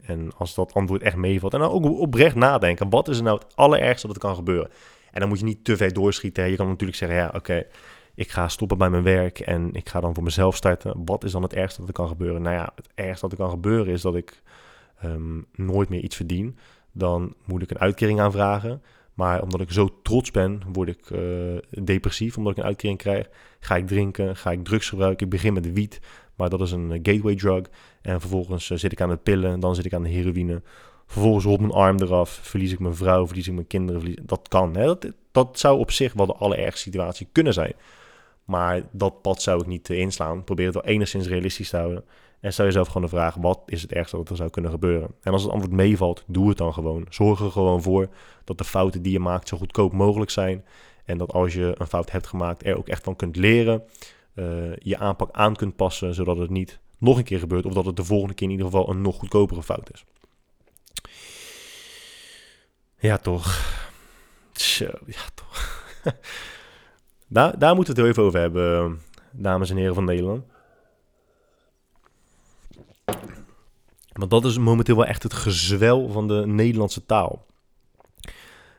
En 0.01 0.31
als 0.37 0.53
dat 0.53 0.73
antwoord 0.73 1.01
echt 1.01 1.15
meevalt. 1.15 1.53
En 1.53 1.59
dan 1.59 1.71
ook 1.71 1.85
oprecht 1.85 2.35
nadenken. 2.35 2.89
Wat 2.89 3.07
is 3.07 3.21
nou 3.21 3.39
het 3.39 3.55
allerergste 3.55 4.07
dat 4.07 4.15
er 4.15 4.21
kan 4.21 4.35
gebeuren? 4.35 4.69
En 5.11 5.19
dan 5.19 5.29
moet 5.29 5.39
je 5.39 5.45
niet 5.45 5.63
te 5.63 5.77
ver 5.77 5.93
doorschieten. 5.93 6.49
Je 6.49 6.55
kan 6.55 6.67
natuurlijk 6.67 6.97
zeggen, 6.97 7.17
ja, 7.17 7.31
oké, 7.35 7.65
ik 8.15 8.31
ga 8.31 8.47
stoppen 8.47 8.77
bij 8.77 8.89
mijn 8.89 9.03
werk 9.03 9.39
en 9.39 9.73
ik 9.73 9.89
ga 9.89 9.99
dan 9.99 10.13
voor 10.13 10.23
mezelf 10.23 10.55
starten. 10.55 11.05
Wat 11.05 11.23
is 11.23 11.31
dan 11.31 11.41
het 11.41 11.53
ergste 11.53 11.79
dat 11.79 11.87
er 11.87 11.95
kan 11.95 12.07
gebeuren? 12.07 12.41
Nou 12.41 12.55
ja, 12.55 12.71
het 12.75 12.89
ergste 12.95 13.21
dat 13.21 13.31
er 13.31 13.43
kan 13.43 13.49
gebeuren 13.49 13.93
is 13.93 14.01
dat 14.01 14.15
ik 14.15 14.41
ehm, 14.99 15.41
nooit 15.55 15.89
meer 15.89 16.01
iets 16.01 16.15
verdien. 16.15 16.57
Dan 16.93 17.35
moet 17.45 17.61
ik 17.61 17.69
een 17.69 17.79
uitkering 17.79 18.19
aanvragen. 18.19 18.81
Maar 19.13 19.41
omdat 19.41 19.61
ik 19.61 19.71
zo 19.71 19.89
trots 20.03 20.31
ben, 20.31 20.61
word 20.71 20.89
ik 20.89 21.09
uh, 21.09 21.57
depressief. 21.83 22.37
Omdat 22.37 22.51
ik 22.51 22.57
een 22.57 22.63
uitkering 22.63 22.97
krijg. 22.97 23.29
Ga 23.59 23.75
ik 23.75 23.87
drinken, 23.87 24.35
ga 24.35 24.51
ik 24.51 24.63
drugs 24.63 24.89
gebruiken. 24.89 25.25
Ik 25.25 25.31
begin 25.31 25.53
met 25.53 25.73
wiet, 25.73 25.99
maar 26.35 26.49
dat 26.49 26.61
is 26.61 26.71
een 26.71 26.91
eh, 26.91 26.99
gateway 27.03 27.35
drug. 27.35 27.65
En 28.01 28.19
vervolgens 28.19 28.69
uh, 28.69 28.77
zit 28.77 28.91
ik 28.91 29.01
aan 29.01 29.09
de 29.09 29.17
pillen, 29.17 29.59
dan 29.59 29.75
zit 29.75 29.85
ik 29.85 29.93
aan 29.93 30.03
de 30.03 30.09
heroïne. 30.09 30.61
Vervolgens 31.05 31.45
rolt 31.45 31.59
mijn 31.59 31.71
arm 31.71 31.99
eraf, 31.99 32.29
verlies 32.29 32.71
ik 32.71 32.79
mijn 32.79 32.95
vrouw, 32.95 33.27
verlies 33.27 33.47
ik 33.47 33.53
mijn 33.53 33.67
kinderen. 33.67 34.01
Verlies... 34.01 34.19
Dat 34.21 34.47
kan. 34.47 34.75
Hè? 34.75 34.85
Dat, 34.85 35.11
dat 35.31 35.59
zou 35.59 35.79
op 35.79 35.91
zich 35.91 36.13
wel 36.13 36.25
de 36.25 36.33
allerergste 36.33 36.81
situatie 36.81 37.27
kunnen 37.31 37.53
zijn. 37.53 37.73
Maar 38.45 38.81
dat 38.91 39.21
pad 39.21 39.41
zou 39.41 39.61
ik 39.61 39.67
niet 39.67 39.89
inslaan. 39.89 40.43
Probeer 40.43 40.65
het 40.65 40.75
wel 40.75 40.85
enigszins 40.85 41.27
realistisch 41.27 41.69
te 41.69 41.77
houden. 41.77 42.03
En 42.43 42.53
stel 42.53 42.65
jezelf 42.65 42.87
gewoon 42.87 43.01
de 43.01 43.15
vraag, 43.15 43.35
wat 43.35 43.61
is 43.65 43.81
het 43.81 43.91
ergste 43.91 44.15
dat 44.15 44.29
er 44.29 44.35
zou 44.35 44.49
kunnen 44.49 44.71
gebeuren? 44.71 45.09
En 45.21 45.31
als 45.31 45.43
het 45.43 45.51
antwoord 45.51 45.73
meevalt, 45.73 46.23
doe 46.27 46.49
het 46.49 46.57
dan 46.57 46.73
gewoon. 46.73 47.05
Zorg 47.09 47.39
er 47.39 47.51
gewoon 47.51 47.81
voor 47.81 48.07
dat 48.43 48.57
de 48.57 48.63
fouten 48.63 49.01
die 49.01 49.11
je 49.11 49.19
maakt 49.19 49.47
zo 49.47 49.57
goedkoop 49.57 49.93
mogelijk 49.93 50.31
zijn. 50.31 50.65
En 51.05 51.17
dat 51.17 51.33
als 51.33 51.53
je 51.53 51.75
een 51.77 51.87
fout 51.87 52.11
hebt 52.11 52.27
gemaakt, 52.27 52.65
er 52.65 52.77
ook 52.77 52.87
echt 52.87 53.03
van 53.03 53.15
kunt 53.15 53.35
leren. 53.35 53.83
Uh, 54.35 54.75
je 54.75 54.97
aanpak 54.97 55.29
aan 55.31 55.55
kunt 55.55 55.75
passen, 55.75 56.13
zodat 56.13 56.37
het 56.37 56.49
niet 56.49 56.79
nog 56.97 57.17
een 57.17 57.23
keer 57.23 57.39
gebeurt. 57.39 57.65
Of 57.65 57.73
dat 57.73 57.85
het 57.85 57.95
de 57.95 58.03
volgende 58.03 58.33
keer 58.33 58.47
in 58.47 58.53
ieder 58.53 58.65
geval 58.65 58.89
een 58.89 59.01
nog 59.01 59.15
goedkopere 59.15 59.63
fout 59.63 59.89
is. 59.93 60.05
Ja, 62.97 63.17
toch. 63.17 63.61
Ja, 65.05 65.23
toch. 65.33 65.83
daar, 67.27 67.59
daar 67.59 67.75
moeten 67.75 67.95
we 67.95 68.01
het 68.01 68.09
even 68.09 68.23
over 68.23 68.39
hebben, 68.39 68.99
dames 69.31 69.69
en 69.69 69.77
heren 69.77 69.95
van 69.95 70.05
Nederland. 70.05 70.52
Want 74.13 74.31
dat 74.31 74.45
is 74.45 74.57
momenteel 74.57 74.95
wel 74.95 75.05
echt 75.05 75.23
het 75.23 75.33
gezwel 75.33 76.09
van 76.09 76.27
de 76.27 76.43
Nederlandse 76.45 77.05
taal. 77.05 77.45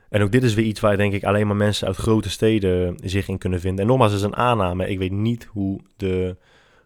En 0.09 0.21
ook 0.21 0.31
dit 0.31 0.43
is 0.43 0.53
weer 0.53 0.65
iets 0.65 0.79
waar 0.79 0.97
denk 0.97 1.13
ik 1.13 1.23
alleen 1.23 1.47
maar 1.47 1.55
mensen 1.55 1.87
uit 1.87 1.95
grote 1.95 2.29
steden 2.29 2.97
zich 3.03 3.27
in 3.27 3.37
kunnen 3.37 3.59
vinden. 3.59 3.81
En 3.81 3.87
nogmaals, 3.87 4.11
het 4.11 4.19
is 4.19 4.25
een 4.25 4.35
aanname. 4.35 4.89
Ik 4.89 4.97
weet 4.97 5.11
niet 5.11 5.45
hoe 5.45 5.79
de 5.95 6.37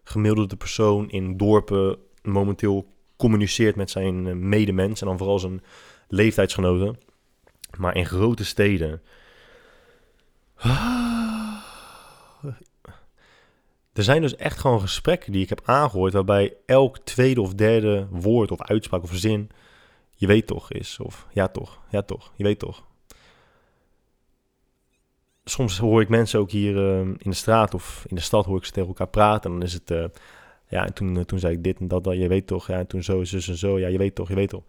gemiddelde 0.04 0.56
persoon 0.56 1.10
in 1.10 1.38
dorpen 1.38 1.98
momenteel 2.22 2.94
communiceert 3.18 3.76
met 3.76 3.90
zijn 3.90 4.50
medemens 4.50 5.02
en 5.02 5.08
dan 5.08 5.18
vooral 5.18 5.40
zijn 5.40 5.62
leeftijdsgenoten. 6.08 6.98
Maar 7.78 7.96
in 7.96 8.06
grote 8.06 8.46
steden. 8.46 9.02
Er 14.00 14.06
zijn 14.06 14.22
dus 14.22 14.36
echt 14.36 14.60
gewoon 14.60 14.82
gesprekken 14.82 15.32
die 15.32 15.42
ik 15.42 15.50
heb 15.50 15.62
aangehoord 15.66 16.14
waarbij 16.14 16.54
elk 16.66 16.98
tweede 16.98 17.42
of 17.42 17.54
derde 17.54 18.08
woord 18.10 18.52
of 18.52 18.62
uitspraak 18.62 19.04
of 19.04 19.12
zin 19.14 19.52
je 20.16 20.28
weet 20.28 20.48
toch 20.48 20.72
is. 20.72 21.00
Of 21.00 21.28
ja 21.32 21.48
toch, 21.48 21.80
ja 21.90 22.02
toch, 22.02 22.32
je 22.36 22.44
weet 22.44 22.60
toch. 22.60 22.86
Soms 25.44 25.78
hoor 25.78 26.02
ik 26.02 26.10
mensen 26.10 26.40
ook 26.40 26.52
hier 26.52 26.76
uh, 26.76 27.00
in 27.00 27.30
de 27.30 27.34
straat 27.34 27.74
of 27.74 28.06
in 28.08 28.16
de 28.16 28.22
stad 28.22 28.46
hoor 28.46 28.58
ik 28.58 28.66
ze 28.66 28.72
tegen 28.72 28.90
elkaar 28.90 29.08
praten. 29.08 29.52
En 29.52 29.58
dan 29.58 29.68
is 29.68 29.74
het, 29.74 29.92
uh, 29.92 30.06
ja, 30.68 30.86
en 30.86 30.94
toen, 30.94 31.16
uh, 31.16 31.24
toen 31.24 31.40
zei 31.40 31.54
ik 31.54 31.64
dit 31.64 31.80
en 31.80 31.88
dat, 31.88 32.04
dat, 32.04 32.18
je 32.18 32.28
weet 32.28 32.48
toch. 32.48 32.68
Ja, 32.68 32.78
en 32.78 32.88
toen 32.88 33.04
zo, 33.04 33.24
zus 33.24 33.48
en 33.48 33.58
zo, 33.58 33.80
ja, 33.80 33.88
je 33.88 33.98
weet 33.98 34.16
toch, 34.16 34.30
je 34.30 34.36
weet 34.36 34.50
toch. 34.50 34.64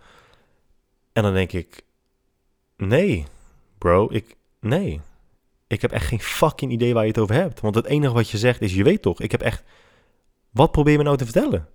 En 1.12 1.22
dan 1.22 1.32
denk 1.32 1.52
ik, 1.52 1.82
nee, 2.76 3.24
bro, 3.78 4.08
ik, 4.10 4.36
nee. 4.60 5.00
Ik 5.70 5.80
heb 5.80 5.92
echt 5.92 6.06
geen 6.06 6.20
fucking 6.20 6.72
idee 6.72 6.94
waar 6.94 7.02
je 7.02 7.08
het 7.08 7.18
over 7.18 7.34
hebt. 7.34 7.60
Want 7.60 7.74
het 7.74 7.86
enige 7.86 8.12
wat 8.12 8.30
je 8.30 8.38
zegt 8.38 8.60
is, 8.60 8.74
je 8.74 8.84
weet 8.84 9.02
toch. 9.02 9.20
Ik 9.20 9.30
heb 9.30 9.40
echt... 9.40 9.62
Wat 10.50 10.70
probeer 10.70 10.92
je 10.92 10.98
me 10.98 11.04
nou 11.04 11.16
te 11.16 11.24
vertellen? 11.24 11.68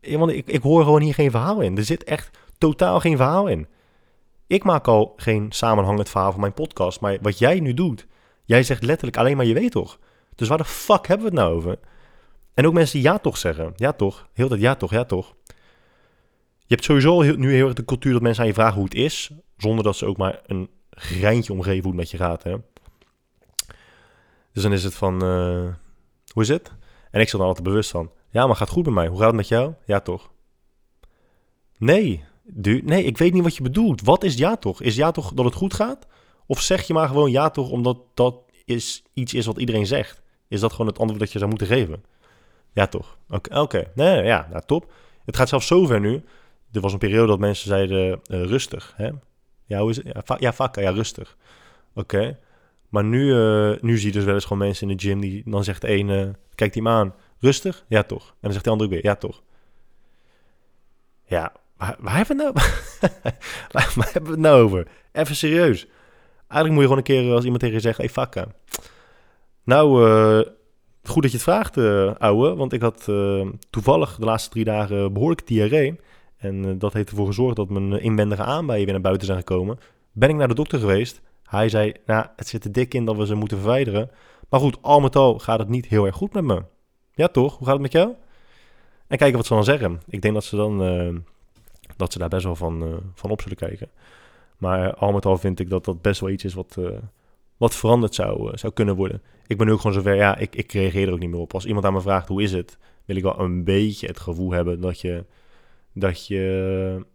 Want 0.00 0.30
ik, 0.30 0.46
ik 0.46 0.62
hoor 0.62 0.84
gewoon 0.84 1.00
hier 1.00 1.14
geen 1.14 1.30
verhaal 1.30 1.60
in. 1.60 1.76
Er 1.76 1.84
zit 1.84 2.04
echt 2.04 2.38
totaal 2.58 3.00
geen 3.00 3.16
verhaal 3.16 3.46
in. 3.46 3.66
Ik 4.46 4.64
maak 4.64 4.88
al 4.88 5.12
geen 5.16 5.52
samenhangend 5.52 6.08
verhaal 6.08 6.30
van 6.30 6.40
mijn 6.40 6.52
podcast. 6.52 7.00
Maar 7.00 7.18
wat 7.20 7.38
jij 7.38 7.60
nu 7.60 7.74
doet... 7.74 8.06
Jij 8.44 8.62
zegt 8.62 8.82
letterlijk 8.82 9.16
alleen 9.16 9.36
maar 9.36 9.46
je 9.46 9.54
weet 9.54 9.70
toch. 9.70 9.98
Dus 10.34 10.48
waar 10.48 10.58
de 10.58 10.64
fuck 10.64 11.06
hebben 11.06 11.26
we 11.26 11.32
het 11.32 11.42
nou 11.42 11.54
over? 11.54 11.78
En 12.54 12.66
ook 12.66 12.72
mensen 12.72 12.98
die 12.98 13.08
ja 13.08 13.18
toch 13.18 13.36
zeggen. 13.36 13.72
Ja 13.76 13.92
toch. 13.92 14.28
Heel 14.32 14.48
dat 14.48 14.60
ja 14.60 14.74
toch, 14.74 14.90
ja 14.90 15.04
toch. 15.04 15.34
Je 16.58 16.74
hebt 16.74 16.84
sowieso 16.84 17.22
nu 17.22 17.52
heel 17.52 17.66
erg 17.66 17.74
de 17.74 17.84
cultuur 17.84 18.12
dat 18.12 18.22
mensen 18.22 18.42
aan 18.42 18.48
je 18.48 18.54
vragen 18.54 18.74
hoe 18.74 18.84
het 18.84 18.94
is. 18.94 19.30
Zonder 19.56 19.84
dat 19.84 19.96
ze 19.96 20.06
ook 20.06 20.16
maar 20.16 20.40
een 20.46 20.70
greintje 20.90 21.52
omgeven 21.52 21.84
hoe 21.84 21.94
met 21.94 22.10
je 22.10 22.16
gaat. 22.16 22.42
Hè? 22.42 22.54
Dus 24.54 24.62
dan 24.62 24.72
is 24.72 24.84
het 24.84 24.94
van, 24.94 25.24
uh, 25.24 25.72
hoe 26.32 26.42
is 26.42 26.48
het? 26.48 26.72
En 27.10 27.20
ik 27.20 27.28
zat 27.28 27.38
dan 27.38 27.48
altijd 27.48 27.66
bewust 27.66 27.90
van, 27.90 28.10
ja, 28.28 28.46
maar 28.46 28.56
gaat 28.56 28.68
goed 28.68 28.84
bij 28.84 28.92
mij. 28.92 29.06
Hoe 29.06 29.18
gaat 29.18 29.26
het 29.26 29.36
met 29.36 29.48
jou? 29.48 29.72
Ja, 29.86 30.00
toch? 30.00 30.30
Nee, 31.78 32.24
du 32.42 32.80
nee, 32.84 33.04
ik 33.04 33.18
weet 33.18 33.32
niet 33.32 33.42
wat 33.42 33.56
je 33.56 33.62
bedoelt. 33.62 34.02
Wat 34.02 34.24
is 34.24 34.34
ja 34.34 34.56
toch? 34.56 34.82
Is 34.82 34.96
ja 34.96 35.10
toch 35.10 35.32
dat 35.32 35.44
het 35.44 35.54
goed 35.54 35.74
gaat? 35.74 36.06
Of 36.46 36.60
zeg 36.60 36.86
je 36.86 36.92
maar 36.92 37.08
gewoon 37.08 37.30
ja 37.30 37.50
toch 37.50 37.70
omdat 37.70 37.98
dat 38.14 38.36
is 38.64 39.02
iets 39.12 39.34
is 39.34 39.46
wat 39.46 39.58
iedereen 39.58 39.86
zegt? 39.86 40.22
Is 40.48 40.60
dat 40.60 40.70
gewoon 40.70 40.86
het 40.86 40.98
antwoord 40.98 41.20
dat 41.20 41.32
je 41.32 41.38
zou 41.38 41.50
moeten 41.50 41.66
geven? 41.66 42.04
Ja 42.72 42.86
toch? 42.86 43.18
Oké, 43.28 43.60
oké. 43.60 43.90
nee, 43.94 44.22
ja, 44.24 44.46
nou, 44.50 44.62
top. 44.66 44.92
Het 45.24 45.36
gaat 45.36 45.48
zelfs 45.48 45.66
zover 45.66 46.00
nu 46.00 46.24
er 46.74 46.80
was 46.80 46.92
een 46.92 46.98
periode 46.98 47.26
dat 47.26 47.38
mensen 47.38 47.68
zeiden 47.68 48.20
eh, 48.26 48.44
rustig. 48.44 48.92
Hè? 48.96 49.10
Ja, 49.64 49.80
hoe 49.80 49.90
is 49.90 49.96
het? 49.96 50.38
Ja, 50.38 50.52
va 50.52 50.70
ja, 50.72 50.90
rustig. 50.90 51.36
Oké. 51.94 52.38
Maar 52.94 53.04
nu, 53.04 53.34
uh, 53.34 53.76
nu 53.80 53.98
zie 53.98 54.06
je 54.06 54.12
dus 54.12 54.24
wel 54.24 54.34
eens 54.34 54.42
gewoon 54.42 54.58
mensen 54.58 54.90
in 54.90 54.96
de 54.96 55.02
gym 55.02 55.20
die 55.20 55.42
dan 55.46 55.64
zegt 55.64 55.80
de 55.80 55.86
ene, 55.86 56.34
kijkt 56.54 56.74
hij 56.74 56.82
hem 56.82 56.92
aan, 56.92 57.14
rustig? 57.38 57.84
Ja, 57.88 58.02
toch. 58.02 58.26
En 58.28 58.36
dan 58.40 58.52
zegt 58.52 58.64
de 58.64 58.70
andere 58.70 58.90
weer, 58.90 59.04
ja, 59.04 59.14
toch. 59.14 59.42
Ja, 61.24 61.52
waar, 61.76 61.96
waar 61.98 62.16
hebben 62.16 62.36
we 62.36 62.42
nou? 62.42 62.54
waar, 63.72 64.10
hebben 64.12 64.24
we 64.24 64.30
het 64.30 64.38
nou 64.38 64.62
over? 64.62 64.88
Even 65.12 65.36
serieus. 65.36 65.86
Eigenlijk 66.48 66.70
moet 66.70 66.80
je 66.80 66.82
gewoon 66.82 66.96
een 66.96 67.02
keer 67.02 67.34
als 67.34 67.42
iemand 67.42 67.60
tegen 67.60 67.76
je 67.76 67.82
zegt, 67.82 67.98
hey, 67.98 68.08
vakka. 68.08 68.46
Nou, 69.64 70.08
uh, 70.08 70.52
goed 71.02 71.22
dat 71.22 71.30
je 71.30 71.36
het 71.36 71.46
vraagt, 71.46 71.76
uh, 71.76 72.14
ouwe. 72.14 72.54
Want 72.54 72.72
ik 72.72 72.80
had 72.80 73.06
uh, 73.10 73.48
toevallig 73.70 74.16
de 74.16 74.24
laatste 74.24 74.50
drie 74.50 74.64
dagen 74.64 75.12
behoorlijk 75.12 75.46
diarree. 75.46 76.00
En 76.36 76.78
dat 76.78 76.92
heeft 76.92 77.10
ervoor 77.10 77.26
gezorgd 77.26 77.56
dat 77.56 77.68
mijn 77.68 78.02
inwendige 78.02 78.42
aanbijen 78.42 78.84
weer 78.84 78.92
naar 78.92 79.02
buiten 79.02 79.26
zijn 79.26 79.38
gekomen. 79.38 79.78
Ben 80.12 80.28
ik 80.28 80.36
naar 80.36 80.48
de 80.48 80.54
dokter 80.54 80.78
geweest. 80.78 81.22
Hij 81.54 81.68
zei, 81.68 81.92
nou, 82.06 82.26
het 82.36 82.48
zit 82.48 82.64
er 82.64 82.72
dik 82.72 82.94
in 82.94 83.04
dat 83.04 83.16
we 83.16 83.26
ze 83.26 83.34
moeten 83.34 83.58
verwijderen. 83.58 84.10
Maar 84.48 84.60
goed, 84.60 84.78
al 84.80 85.00
met 85.00 85.16
al 85.16 85.38
gaat 85.38 85.58
het 85.58 85.68
niet 85.68 85.86
heel 85.86 86.06
erg 86.06 86.16
goed 86.16 86.32
met 86.32 86.44
me. 86.44 86.62
Ja, 87.14 87.28
toch? 87.28 87.56
Hoe 87.56 87.64
gaat 87.66 87.74
het 87.74 87.82
met 87.82 87.92
jou? 87.92 88.12
En 89.06 89.18
kijken 89.18 89.36
wat 89.36 89.46
ze 89.46 89.54
dan 89.54 89.64
zeggen. 89.64 90.00
Ik 90.06 90.22
denk 90.22 90.34
dat 90.34 90.44
ze 90.44 90.56
dan 90.56 90.78
dat 91.96 92.12
ze 92.12 92.18
daar 92.18 92.28
best 92.28 92.44
wel 92.44 92.56
van, 92.56 93.00
van 93.14 93.30
op 93.30 93.40
zullen 93.40 93.56
kijken. 93.56 93.90
Maar 94.58 94.94
al 94.94 95.12
met 95.12 95.26
al 95.26 95.36
vind 95.36 95.60
ik 95.60 95.70
dat 95.70 95.84
dat 95.84 96.02
best 96.02 96.20
wel 96.20 96.30
iets 96.30 96.44
is 96.44 96.54
wat, 96.54 96.76
uh, 96.78 96.88
wat 97.56 97.74
veranderd 97.74 98.14
zou, 98.14 98.58
zou 98.58 98.72
kunnen 98.72 98.96
worden. 98.96 99.22
Ik 99.46 99.56
ben 99.56 99.66
nu 99.66 99.72
ook 99.72 99.80
gewoon 99.80 99.96
zover, 99.96 100.14
ja, 100.14 100.36
ik, 100.36 100.56
ik 100.56 100.72
reageer 100.72 101.06
er 101.06 101.12
ook 101.12 101.18
niet 101.18 101.30
meer 101.30 101.40
op. 101.40 101.54
Als 101.54 101.66
iemand 101.66 101.84
aan 101.84 101.92
me 101.92 102.00
vraagt 102.00 102.28
hoe 102.28 102.42
is 102.42 102.52
het, 102.52 102.78
wil 103.04 103.16
ik 103.16 103.22
wel 103.22 103.40
een 103.40 103.64
beetje 103.64 104.06
het 104.06 104.20
gevoel 104.20 104.52
hebben 104.52 104.80
dat 104.80 105.00
je, 105.00 105.24
dat 105.92 106.26
je 106.26 107.06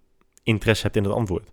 interesse 0.44 0.84
hebt 0.84 0.96
in 0.96 1.04
het 1.04 1.14
antwoord. 1.14 1.52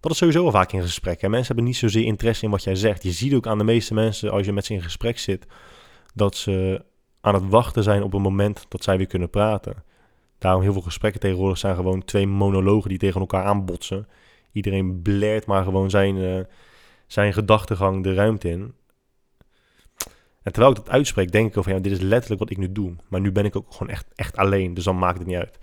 Dat 0.00 0.12
is 0.12 0.18
sowieso 0.18 0.42
wel 0.42 0.52
vaak 0.52 0.72
in 0.72 0.82
gesprek. 0.82 1.20
Hè? 1.20 1.28
Mensen 1.28 1.46
hebben 1.46 1.64
niet 1.64 1.76
zozeer 1.76 2.04
interesse 2.04 2.44
in 2.44 2.50
wat 2.50 2.62
jij 2.62 2.74
zegt. 2.74 3.02
Je 3.02 3.10
ziet 3.10 3.34
ook 3.34 3.46
aan 3.46 3.58
de 3.58 3.64
meeste 3.64 3.94
mensen, 3.94 4.30
als 4.30 4.46
je 4.46 4.52
met 4.52 4.64
ze 4.64 4.74
in 4.74 4.82
gesprek 4.82 5.18
zit, 5.18 5.46
dat 6.14 6.36
ze 6.36 6.84
aan 7.20 7.34
het 7.34 7.48
wachten 7.48 7.82
zijn 7.82 8.02
op 8.02 8.14
een 8.14 8.22
moment 8.22 8.66
dat 8.68 8.82
zij 8.82 8.96
weer 8.96 9.06
kunnen 9.06 9.30
praten. 9.30 9.84
Daarom 10.38 10.62
heel 10.62 10.72
veel 10.72 10.82
gesprekken 10.82 11.20
tegenwoordig 11.20 11.58
zijn 11.58 11.74
gewoon 11.74 12.04
twee 12.04 12.26
monologen 12.26 12.88
die 12.88 12.98
tegen 12.98 13.20
elkaar 13.20 13.44
aanbotsen. 13.44 14.08
Iedereen 14.52 15.02
blert 15.02 15.46
maar 15.46 15.64
gewoon 15.64 15.90
zijn, 15.90 16.16
uh, 16.16 16.40
zijn 17.06 17.32
gedachtegang 17.32 18.02
de 18.02 18.14
ruimte 18.14 18.48
in. 18.48 18.74
En 20.42 20.52
terwijl 20.52 20.70
ik 20.70 20.76
dat 20.76 20.90
uitspreek, 20.90 21.32
denk 21.32 21.50
ik 21.50 21.56
over, 21.56 21.72
ja, 21.72 21.78
dit 21.78 21.92
is 21.92 22.00
letterlijk 22.00 22.40
wat 22.40 22.50
ik 22.50 22.56
nu 22.56 22.72
doe. 22.72 22.96
Maar 23.08 23.20
nu 23.20 23.32
ben 23.32 23.44
ik 23.44 23.56
ook 23.56 23.72
gewoon 23.72 23.92
echt, 23.92 24.06
echt 24.14 24.36
alleen, 24.36 24.74
dus 24.74 24.84
dan 24.84 24.98
maakt 24.98 25.18
het 25.18 25.26
niet 25.26 25.36
uit. 25.36 25.58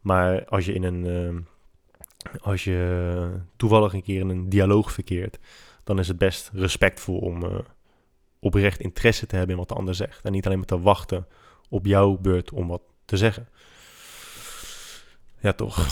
Maar 0.00 0.44
als 0.44 0.64
je 0.64 0.72
in 0.72 0.82
een, 0.82 1.04
uh, 1.04 1.40
als 2.40 2.64
je 2.64 3.40
toevallig 3.56 3.92
een 3.92 4.02
keer 4.02 4.20
in 4.20 4.28
een 4.28 4.48
dialoog 4.48 4.92
verkeert, 4.92 5.38
dan 5.84 5.98
is 5.98 6.08
het 6.08 6.18
best 6.18 6.50
respectvol 6.52 7.18
om 7.18 7.44
uh, 7.44 7.58
oprecht 8.38 8.80
interesse 8.80 9.26
te 9.26 9.36
hebben 9.36 9.54
in 9.54 9.60
wat 9.60 9.68
de 9.68 9.74
ander 9.74 9.94
zegt. 9.94 10.24
En 10.24 10.32
niet 10.32 10.46
alleen 10.46 10.58
maar 10.58 10.66
te 10.66 10.80
wachten 10.80 11.26
op 11.68 11.86
jouw 11.86 12.16
beurt 12.16 12.52
om 12.52 12.68
wat 12.68 12.82
te 13.04 13.16
zeggen. 13.16 13.48
Ja, 15.40 15.52
toch. 15.52 15.86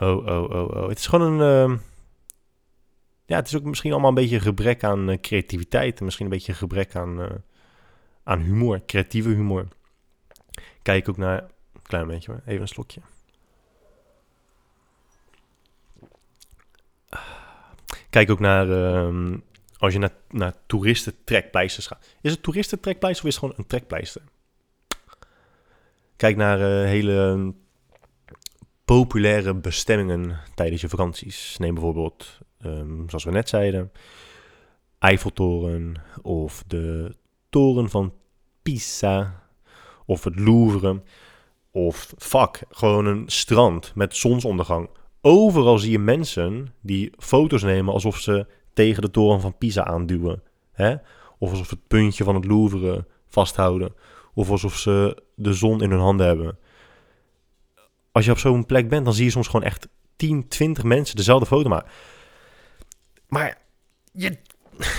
Oh, 0.00 0.26
oh, 0.26 0.50
oh, 0.50 0.68
oh. 0.68 0.88
Het 0.88 0.98
is 0.98 1.06
gewoon 1.06 1.40
een. 1.40 1.70
Uh, 1.70 1.78
ja, 3.26 3.36
het 3.36 3.46
is 3.46 3.56
ook 3.56 3.62
misschien 3.62 3.92
allemaal 3.92 4.08
een 4.08 4.14
beetje 4.14 4.40
gebrek 4.40 4.84
aan 4.84 5.10
uh, 5.10 5.20
creativiteit. 5.20 6.00
Misschien 6.00 6.24
een 6.24 6.32
beetje 6.32 6.54
gebrek 6.54 6.96
aan, 6.96 7.20
uh, 7.20 7.26
aan 8.24 8.40
humor, 8.40 8.84
creatieve 8.86 9.28
humor. 9.28 9.68
Kijk 10.82 11.08
ook 11.08 11.16
naar. 11.16 11.50
Klein 11.82 12.06
beetje 12.06 12.30
hoor, 12.32 12.40
even 12.46 12.60
een 12.60 12.68
slokje. 12.68 13.00
Kijk 18.12 18.30
ook 18.30 18.40
naar. 18.40 18.68
Uh, 18.68 19.36
als 19.76 19.92
je 19.92 19.98
naar, 19.98 20.14
naar 20.30 20.54
toeristentrekpleisters 20.66 21.86
gaat. 21.86 22.06
Is 22.20 22.30
het 22.30 22.42
toeristentrekpleister 22.42 23.24
of 23.24 23.30
is 23.30 23.36
het 23.36 23.44
gewoon 23.44 23.58
een 23.58 23.70
trekpleister? 23.70 24.22
Kijk 26.16 26.36
naar 26.36 26.58
hele 26.86 27.52
populaire 28.84 29.54
bestemmingen 29.54 30.40
tijdens 30.54 30.80
je 30.80 30.88
vakanties. 30.88 31.56
Neem 31.58 31.74
bijvoorbeeld, 31.74 32.38
um, 32.64 33.04
zoals 33.08 33.24
we 33.24 33.30
net 33.30 33.48
zeiden, 33.48 33.92
Eiffeltoren 34.98 35.94
of 36.22 36.64
de 36.66 37.16
toren 37.50 37.90
van 37.90 38.14
Pisa 38.62 39.42
of 40.06 40.24
het 40.24 40.38
Louvre 40.38 41.02
of 41.70 42.14
fuck, 42.18 42.62
gewoon 42.70 43.06
een 43.06 43.24
strand 43.26 43.94
met 43.94 44.16
zonsondergang. 44.16 44.88
Overal 45.22 45.78
zie 45.78 45.90
je 45.90 45.98
mensen 45.98 46.74
die 46.80 47.12
foto's 47.18 47.62
nemen 47.62 47.92
alsof 47.92 48.18
ze 48.18 48.46
tegen 48.72 49.02
de 49.02 49.10
toren 49.10 49.40
van 49.40 49.58
Pisa 49.58 49.84
aanduwen. 49.84 50.42
Hè? 50.72 50.94
Of 51.38 51.50
alsof 51.50 51.70
het 51.70 51.86
puntje 51.86 52.24
van 52.24 52.34
het 52.34 52.44
Louvre 52.44 53.06
vasthouden. 53.28 53.94
Of 54.34 54.50
alsof 54.50 54.76
ze 54.76 55.22
de 55.34 55.52
zon 55.52 55.82
in 55.82 55.90
hun 55.90 56.00
handen 56.00 56.26
hebben 56.26 56.58
als 58.12 58.24
je 58.24 58.30
op 58.30 58.38
zo'n 58.38 58.66
plek 58.66 58.88
bent, 58.88 59.04
dan 59.04 59.14
zie 59.14 59.24
je 59.24 59.30
soms 59.30 59.46
gewoon 59.46 59.66
echt 59.66 59.88
10, 60.16 60.48
20 60.48 60.84
mensen 60.84 61.16
dezelfde 61.16 61.46
foto 61.46 61.68
maken. 61.68 61.90
Maar 63.28 63.58
je... 64.12 64.38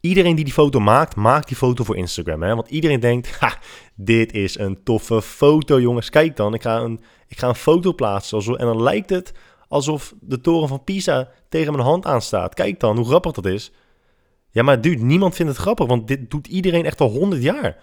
Iedereen 0.00 0.34
die 0.36 0.44
die 0.44 0.54
foto 0.54 0.80
maakt, 0.80 1.16
maakt 1.16 1.48
die 1.48 1.56
foto 1.56 1.84
voor 1.84 1.96
Instagram. 1.96 2.42
Hè? 2.42 2.54
Want 2.54 2.68
iedereen 2.68 3.00
denkt, 3.00 3.38
ha, 3.38 3.58
dit 4.00 4.32
is 4.32 4.58
een 4.58 4.82
toffe 4.82 5.22
foto, 5.22 5.80
jongens. 5.80 6.10
Kijk 6.10 6.36
dan, 6.36 6.54
ik 6.54 6.62
ga 6.62 6.78
een, 6.78 7.00
ik 7.28 7.38
ga 7.38 7.48
een 7.48 7.54
foto 7.54 7.94
plaatsen. 7.94 8.58
En 8.58 8.66
dan 8.66 8.82
lijkt 8.82 9.10
het 9.10 9.32
alsof 9.68 10.14
de 10.20 10.40
toren 10.40 10.68
van 10.68 10.84
Pisa 10.84 11.30
tegen 11.48 11.72
mijn 11.72 11.84
hand 11.84 12.06
aanstaat. 12.06 12.54
Kijk 12.54 12.80
dan, 12.80 12.96
hoe 12.96 13.06
grappig 13.06 13.32
dat 13.32 13.46
is. 13.46 13.72
Ja, 14.50 14.62
maar 14.62 14.80
dude, 14.80 15.04
niemand 15.04 15.34
vindt 15.34 15.52
het 15.52 15.60
grappig, 15.60 15.86
want 15.86 16.08
dit 16.08 16.30
doet 16.30 16.46
iedereen 16.46 16.84
echt 16.84 17.00
al 17.00 17.10
100 17.10 17.42
jaar. 17.42 17.76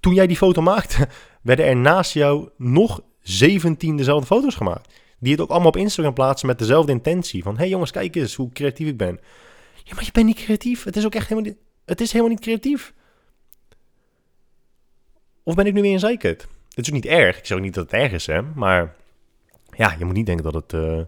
Toen 0.00 0.14
jij 0.14 0.26
die 0.26 0.36
foto 0.36 0.62
maakte, 0.62 1.08
werden 1.42 1.66
er 1.66 1.76
naast 1.76 2.12
jou 2.12 2.48
nog 2.56 3.00
17 3.20 3.96
dezelfde 3.96 4.26
foto's 4.26 4.54
gemaakt. 4.54 4.94
Die 5.20 5.32
het 5.32 5.40
ook 5.40 5.50
allemaal 5.50 5.68
op 5.68 5.76
Instagram 5.76 6.14
plaatsen 6.14 6.46
met 6.46 6.58
dezelfde 6.58 6.92
intentie. 6.92 7.42
Van, 7.42 7.56
hey 7.56 7.68
jongens, 7.68 7.90
kijk 7.90 8.16
eens 8.16 8.34
hoe 8.34 8.52
creatief 8.52 8.88
ik 8.88 8.96
ben. 8.96 9.20
Ja, 9.84 9.94
maar 9.94 10.04
je 10.04 10.12
bent 10.12 10.26
niet 10.26 10.36
creatief. 10.36 10.84
Het 10.84 10.96
is 10.96 11.04
ook 11.04 11.14
echt 11.14 11.28
helemaal 11.28 11.52
het 11.84 12.00
is 12.00 12.12
helemaal 12.12 12.32
niet 12.32 12.42
creatief. 12.42 12.94
Of 15.48 15.54
ben 15.54 15.66
ik 15.66 15.72
nu 15.72 15.82
weer 15.82 15.92
een 15.92 15.98
zeikert? 15.98 16.42
Het 16.68 16.78
is 16.78 16.88
ook 16.88 16.94
niet 16.94 17.06
erg. 17.06 17.38
Ik 17.38 17.46
zeg 17.46 17.60
niet 17.60 17.74
dat 17.74 17.84
het 17.84 18.00
erg 18.00 18.12
is, 18.12 18.26
hè. 18.26 18.42
Maar 18.42 18.94
ja, 19.76 19.94
je 19.98 20.04
moet 20.04 20.14
niet 20.14 20.26
denken 20.26 20.44
dat 20.44 20.54
het, 20.54 20.72
uh, 20.72 21.00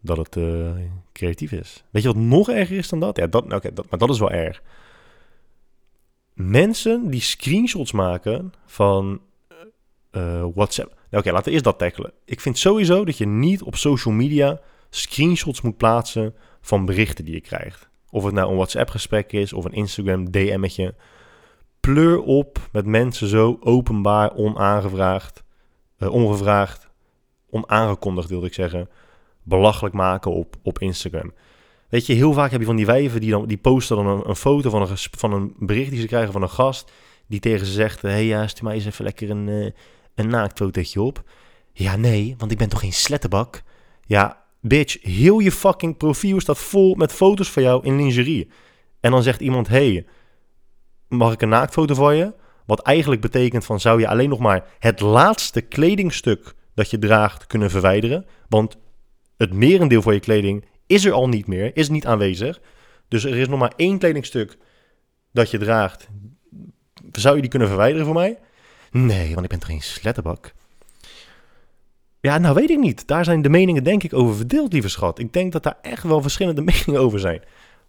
dat 0.00 0.16
het 0.16 0.36
uh, 0.36 0.70
creatief 1.12 1.52
is. 1.52 1.84
Weet 1.90 2.02
je 2.02 2.08
wat 2.08 2.16
nog 2.16 2.50
erger 2.50 2.76
is 2.76 2.88
dan 2.88 3.00
dat? 3.00 3.16
Ja, 3.16 3.26
dat, 3.26 3.52
oké, 3.52 3.72
dat, 3.72 3.90
maar 3.90 3.98
dat 3.98 4.10
is 4.10 4.18
wel 4.18 4.30
erg 4.30 4.62
mensen 6.36 7.10
die 7.10 7.20
screenshots 7.20 7.92
maken 7.92 8.52
van 8.66 9.20
uh, 10.12 10.46
WhatsApp. 10.54 10.94
Nou, 11.10 11.22
Oké, 11.22 11.32
laten 11.32 11.44
we 11.44 11.50
eerst 11.50 11.64
dat 11.64 11.78
tackelen. 11.78 12.12
Ik 12.24 12.40
vind 12.40 12.58
sowieso 12.58 13.04
dat 13.04 13.18
je 13.18 13.26
niet 13.26 13.62
op 13.62 13.76
social 13.76 14.14
media 14.14 14.60
screenshots 14.90 15.60
moet 15.60 15.76
plaatsen 15.76 16.34
van 16.60 16.84
berichten 16.84 17.24
die 17.24 17.34
je 17.34 17.40
krijgt. 17.40 17.88
Of 18.10 18.24
het 18.24 18.34
nou 18.34 18.50
een 18.50 18.56
WhatsApp-gesprek 18.56 19.32
is 19.32 19.52
of 19.52 19.64
een 19.64 19.72
Instagram 19.72 20.30
DM'tje. 20.30 20.94
Pleur 21.86 22.22
op 22.22 22.68
met 22.72 22.86
mensen 22.86 23.28
zo 23.28 23.56
openbaar, 23.60 24.34
onaangevraagd, 24.34 25.42
uh, 25.98 26.12
ongevraagd, 26.12 26.88
onaangekondigd 27.50 28.28
wilde 28.28 28.46
ik 28.46 28.54
zeggen, 28.54 28.88
belachelijk 29.42 29.94
maken 29.94 30.30
op, 30.30 30.56
op 30.62 30.78
Instagram. 30.78 31.32
Weet 31.88 32.06
je, 32.06 32.12
heel 32.12 32.32
vaak 32.32 32.50
heb 32.50 32.60
je 32.60 32.66
van 32.66 32.76
die 32.76 32.86
wijven 32.86 33.20
die, 33.20 33.30
dan, 33.30 33.46
die 33.46 33.56
posten 33.56 33.96
dan 33.96 34.26
een, 34.26 34.36
foto 34.36 34.70
van 34.70 34.82
een, 34.82 34.96
van 34.96 35.32
een 35.32 35.54
bericht 35.58 35.90
die 35.90 36.00
ze 36.00 36.06
krijgen 36.06 36.32
van 36.32 36.42
een 36.42 36.50
gast. 36.50 36.92
Die 37.26 37.40
tegen 37.40 37.66
ze 37.66 37.72
zegt, 37.72 38.02
hé 38.02 38.08
hey, 38.08 38.24
ja, 38.24 38.46
stuur 38.46 38.64
mij 38.64 38.74
eens 38.74 38.86
even 38.86 39.04
lekker 39.04 39.30
een, 39.30 39.48
uh, 39.48 39.70
een 40.14 40.28
naaktfotootje 40.28 41.02
op. 41.02 41.22
Ja, 41.72 41.96
nee, 41.96 42.34
want 42.38 42.50
ik 42.50 42.58
ben 42.58 42.68
toch 42.68 42.80
geen 42.80 42.92
slettenbak? 42.92 43.62
Ja, 44.06 44.44
bitch, 44.60 45.02
heel 45.02 45.38
je 45.38 45.52
fucking 45.52 45.96
profiel 45.96 46.40
staat 46.40 46.58
vol 46.58 46.94
met 46.94 47.12
foto's 47.12 47.50
van 47.50 47.62
jou 47.62 47.84
in 47.84 47.96
lingerie. 47.96 48.48
En 49.00 49.10
dan 49.10 49.22
zegt 49.22 49.40
iemand, 49.40 49.68
hey, 49.68 50.06
mag 51.08 51.32
ik 51.32 51.42
een 51.42 51.48
naaktfoto 51.48 51.94
van 51.94 52.16
je? 52.16 52.32
Wat 52.66 52.80
eigenlijk 52.80 53.20
betekent 53.20 53.64
van, 53.64 53.80
zou 53.80 54.00
je 54.00 54.08
alleen 54.08 54.28
nog 54.28 54.38
maar 54.38 54.64
het 54.78 55.00
laatste 55.00 55.60
kledingstuk 55.60 56.54
dat 56.74 56.90
je 56.90 56.98
draagt 56.98 57.46
kunnen 57.46 57.70
verwijderen? 57.70 58.26
Want 58.48 58.76
het 59.36 59.52
merendeel 59.52 60.02
van 60.02 60.14
je 60.14 60.20
kleding 60.20 60.64
is 60.86 61.04
er 61.04 61.12
al 61.12 61.28
niet 61.28 61.46
meer, 61.46 61.76
is 61.76 61.88
niet 61.88 62.06
aanwezig. 62.06 62.60
Dus 63.08 63.24
er 63.24 63.36
is 63.36 63.48
nog 63.48 63.58
maar 63.58 63.72
één 63.76 63.98
kledingstuk 63.98 64.56
dat 65.32 65.50
je 65.50 65.58
draagt. 65.58 66.08
Zou 67.12 67.34
je 67.34 67.40
die 67.40 67.50
kunnen 67.50 67.68
verwijderen 67.68 68.06
voor 68.06 68.14
mij? 68.14 68.38
Nee, 68.90 69.34
want 69.34 69.44
ik 69.44 69.50
ben 69.50 69.64
geen 69.64 69.82
sletterbak. 69.82 70.52
Ja, 72.20 72.38
nou 72.38 72.54
weet 72.54 72.70
ik 72.70 72.78
niet. 72.78 73.06
Daar 73.06 73.24
zijn 73.24 73.42
de 73.42 73.48
meningen 73.48 73.84
denk 73.84 74.02
ik 74.02 74.12
over 74.12 74.36
verdeeld, 74.36 74.72
lieve 74.72 74.88
schat. 74.88 75.18
Ik 75.18 75.32
denk 75.32 75.52
dat 75.52 75.62
daar 75.62 75.78
echt 75.82 76.02
wel 76.02 76.22
verschillende 76.22 76.62
meningen 76.72 77.00
over 77.00 77.20
zijn. 77.20 77.42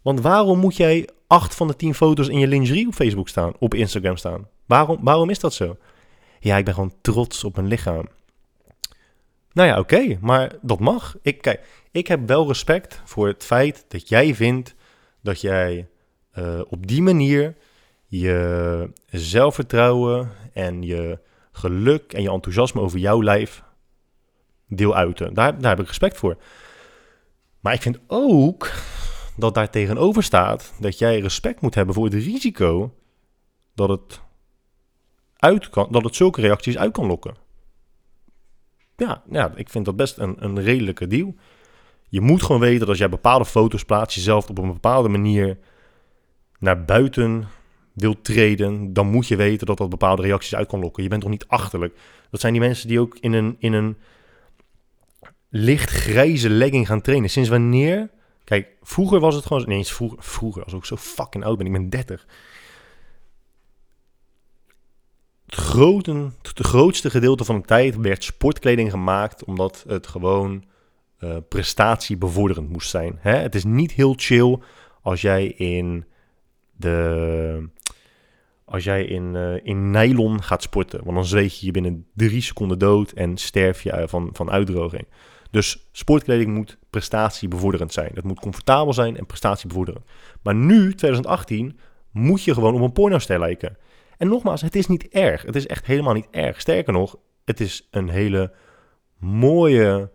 Want 0.08 0.20
waarom 0.20 0.58
moet 0.58 0.76
jij 0.76 1.08
acht 1.26 1.54
van 1.54 1.66
de 1.66 1.76
tien 1.76 1.94
foto's 1.94 2.28
in 2.28 2.38
je 2.38 2.46
lingerie 2.46 2.86
op 2.86 2.94
Facebook 2.94 3.28
staan, 3.28 3.52
op 3.58 3.74
Instagram 3.74 4.16
staan? 4.16 4.48
Waarom, 4.66 4.98
waarom 5.00 5.30
is 5.30 5.38
dat 5.38 5.54
zo? 5.54 5.76
Ja, 6.40 6.56
ik 6.56 6.64
ben 6.64 6.74
gewoon 6.74 6.94
trots 7.00 7.44
op 7.44 7.56
mijn 7.56 7.68
lichaam. 7.68 8.08
Nou 9.52 9.68
ja, 9.68 9.78
oké, 9.78 10.18
maar 10.20 10.52
dat 10.62 10.78
mag. 10.78 11.16
Ik, 11.22 11.42
kijk, 11.42 11.60
ik 11.90 12.06
heb 12.06 12.26
wel 12.26 12.46
respect 12.46 13.02
voor 13.04 13.26
het 13.26 13.44
feit 13.44 13.84
dat 13.88 14.08
jij 14.08 14.34
vindt 14.34 14.74
dat 15.22 15.40
jij 15.40 15.88
eh, 16.30 16.60
op 16.68 16.86
die 16.86 17.02
manier 17.02 17.56
je 18.06 18.90
zelfvertrouwen 19.10 20.30
en 20.52 20.82
je 20.82 21.18
geluk 21.52 22.12
en 22.12 22.22
je 22.22 22.30
enthousiasme 22.30 22.80
over 22.80 22.98
jouw 22.98 23.22
lijf 23.22 23.62
deel 24.68 24.94
uiten. 24.94 25.34
Daar, 25.34 25.60
daar 25.60 25.70
heb 25.70 25.80
ik 25.80 25.86
respect 25.86 26.16
voor. 26.16 26.36
Maar 27.60 27.72
ik 27.72 27.82
vind 27.82 27.98
ook 28.06 28.70
dat 29.38 29.54
daar 29.54 29.70
tegenover 29.70 30.22
staat 30.22 30.72
dat 30.80 30.98
jij 30.98 31.20
respect 31.20 31.60
moet 31.60 31.74
hebben 31.74 31.94
voor 31.94 32.04
het 32.04 32.14
risico 32.14 32.94
dat 33.74 33.88
het, 33.88 34.20
uit 35.36 35.70
kan, 35.70 35.88
dat 35.90 36.04
het 36.04 36.16
zulke 36.16 36.40
reacties 36.40 36.78
uit 36.78 36.92
kan 36.92 37.06
lokken. 37.06 37.34
Ja, 38.96 39.22
ja, 39.30 39.52
ik 39.54 39.68
vind 39.68 39.84
dat 39.84 39.96
best 39.96 40.18
een, 40.18 40.44
een 40.44 40.62
redelijke 40.62 41.06
deal. 41.06 41.34
Je 42.08 42.20
moet 42.20 42.42
gewoon 42.42 42.60
weten 42.60 42.78
dat 42.78 42.88
als 42.88 42.98
jij 42.98 43.08
bepaalde 43.08 43.44
foto's 43.44 43.84
plaatst, 43.84 44.16
jezelf 44.16 44.48
op 44.48 44.58
een 44.58 44.72
bepaalde 44.72 45.08
manier 45.08 45.58
naar 46.58 46.84
buiten 46.84 47.48
wilt 47.92 48.24
treden, 48.24 48.92
dan 48.92 49.06
moet 49.06 49.26
je 49.28 49.36
weten 49.36 49.66
dat 49.66 49.78
dat 49.78 49.88
bepaalde 49.88 50.22
reacties 50.22 50.54
uit 50.54 50.68
kan 50.68 50.80
lokken. 50.80 51.02
Je 51.02 51.08
bent 51.08 51.22
toch 51.22 51.30
niet 51.30 51.46
achterlijk. 51.46 51.98
Dat 52.30 52.40
zijn 52.40 52.52
die 52.52 52.62
mensen 52.62 52.88
die 52.88 53.00
ook 53.00 53.16
in 53.20 53.32
een, 53.32 53.56
in 53.58 53.72
een 53.72 53.96
licht 55.48 55.90
grijze 55.90 56.50
legging 56.50 56.86
gaan 56.86 57.00
trainen. 57.00 57.30
Sinds 57.30 57.48
wanneer? 57.48 58.10
Kijk, 58.48 58.68
vroeger 58.82 59.20
was 59.20 59.34
het 59.34 59.46
gewoon... 59.46 59.64
Nee, 59.66 59.84
vroeger, 59.84 60.22
vroeger, 60.22 60.64
als 60.64 60.72
ik 60.72 60.84
zo 60.84 60.96
fucking 60.96 61.44
oud 61.44 61.56
ben, 61.58 61.66
ik 61.66 61.72
ben 61.72 61.88
30. 61.88 62.26
Het, 65.46 65.76
het 66.42 66.66
grootste 66.66 67.10
gedeelte 67.10 67.44
van 67.44 67.56
de 67.56 67.66
tijd 67.66 67.96
werd 67.96 68.24
sportkleding 68.24 68.90
gemaakt 68.90 69.44
omdat 69.44 69.84
het 69.88 70.06
gewoon 70.06 70.64
uh, 71.20 71.36
prestatiebevorderend 71.48 72.68
moest 72.68 72.90
zijn. 72.90 73.18
Hè? 73.20 73.36
Het 73.36 73.54
is 73.54 73.64
niet 73.64 73.92
heel 73.92 74.14
chill 74.16 74.58
als 75.02 75.20
jij 75.20 75.46
in 75.46 76.04
de 76.76 77.68
als 78.64 78.84
jij 78.84 79.04
in, 79.04 79.34
uh, 79.34 79.54
in 79.62 79.90
nylon 79.90 80.42
gaat 80.42 80.62
sporten. 80.62 81.04
Want 81.04 81.16
dan 81.16 81.24
zweet 81.24 81.60
je 81.60 81.66
je 81.66 81.72
binnen 81.72 82.06
drie 82.14 82.42
seconden 82.42 82.78
dood 82.78 83.10
en 83.10 83.36
sterf 83.36 83.82
je 83.82 84.04
van, 84.08 84.30
van 84.32 84.50
uitdroging. 84.50 85.06
Dus 85.50 85.88
sportkleding 85.92 86.54
moet 86.54 86.78
prestatiebevorderend 86.90 87.92
zijn. 87.92 88.10
Het 88.14 88.24
moet 88.24 88.40
comfortabel 88.40 88.92
zijn 88.92 89.16
en 89.16 89.26
prestatiebevorderend. 89.26 90.04
Maar 90.42 90.54
nu, 90.54 90.94
2018, 90.94 91.78
moet 92.10 92.42
je 92.42 92.54
gewoon 92.54 92.74
op 92.74 92.80
een 92.80 92.92
pornoster 92.92 93.38
lijken. 93.38 93.76
En 94.16 94.28
nogmaals, 94.28 94.60
het 94.60 94.76
is 94.76 94.86
niet 94.86 95.08
erg. 95.08 95.42
Het 95.42 95.56
is 95.56 95.66
echt 95.66 95.86
helemaal 95.86 96.14
niet 96.14 96.28
erg. 96.30 96.60
Sterker 96.60 96.92
nog, 96.92 97.16
het 97.44 97.60
is 97.60 97.88
een 97.90 98.08
hele 98.08 98.52
mooie, 99.18 100.10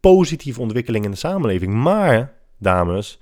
positieve 0.00 0.60
ontwikkeling 0.60 1.04
in 1.04 1.10
de 1.10 1.16
samenleving. 1.16 1.74
Maar, 1.74 2.32
dames, 2.58 3.20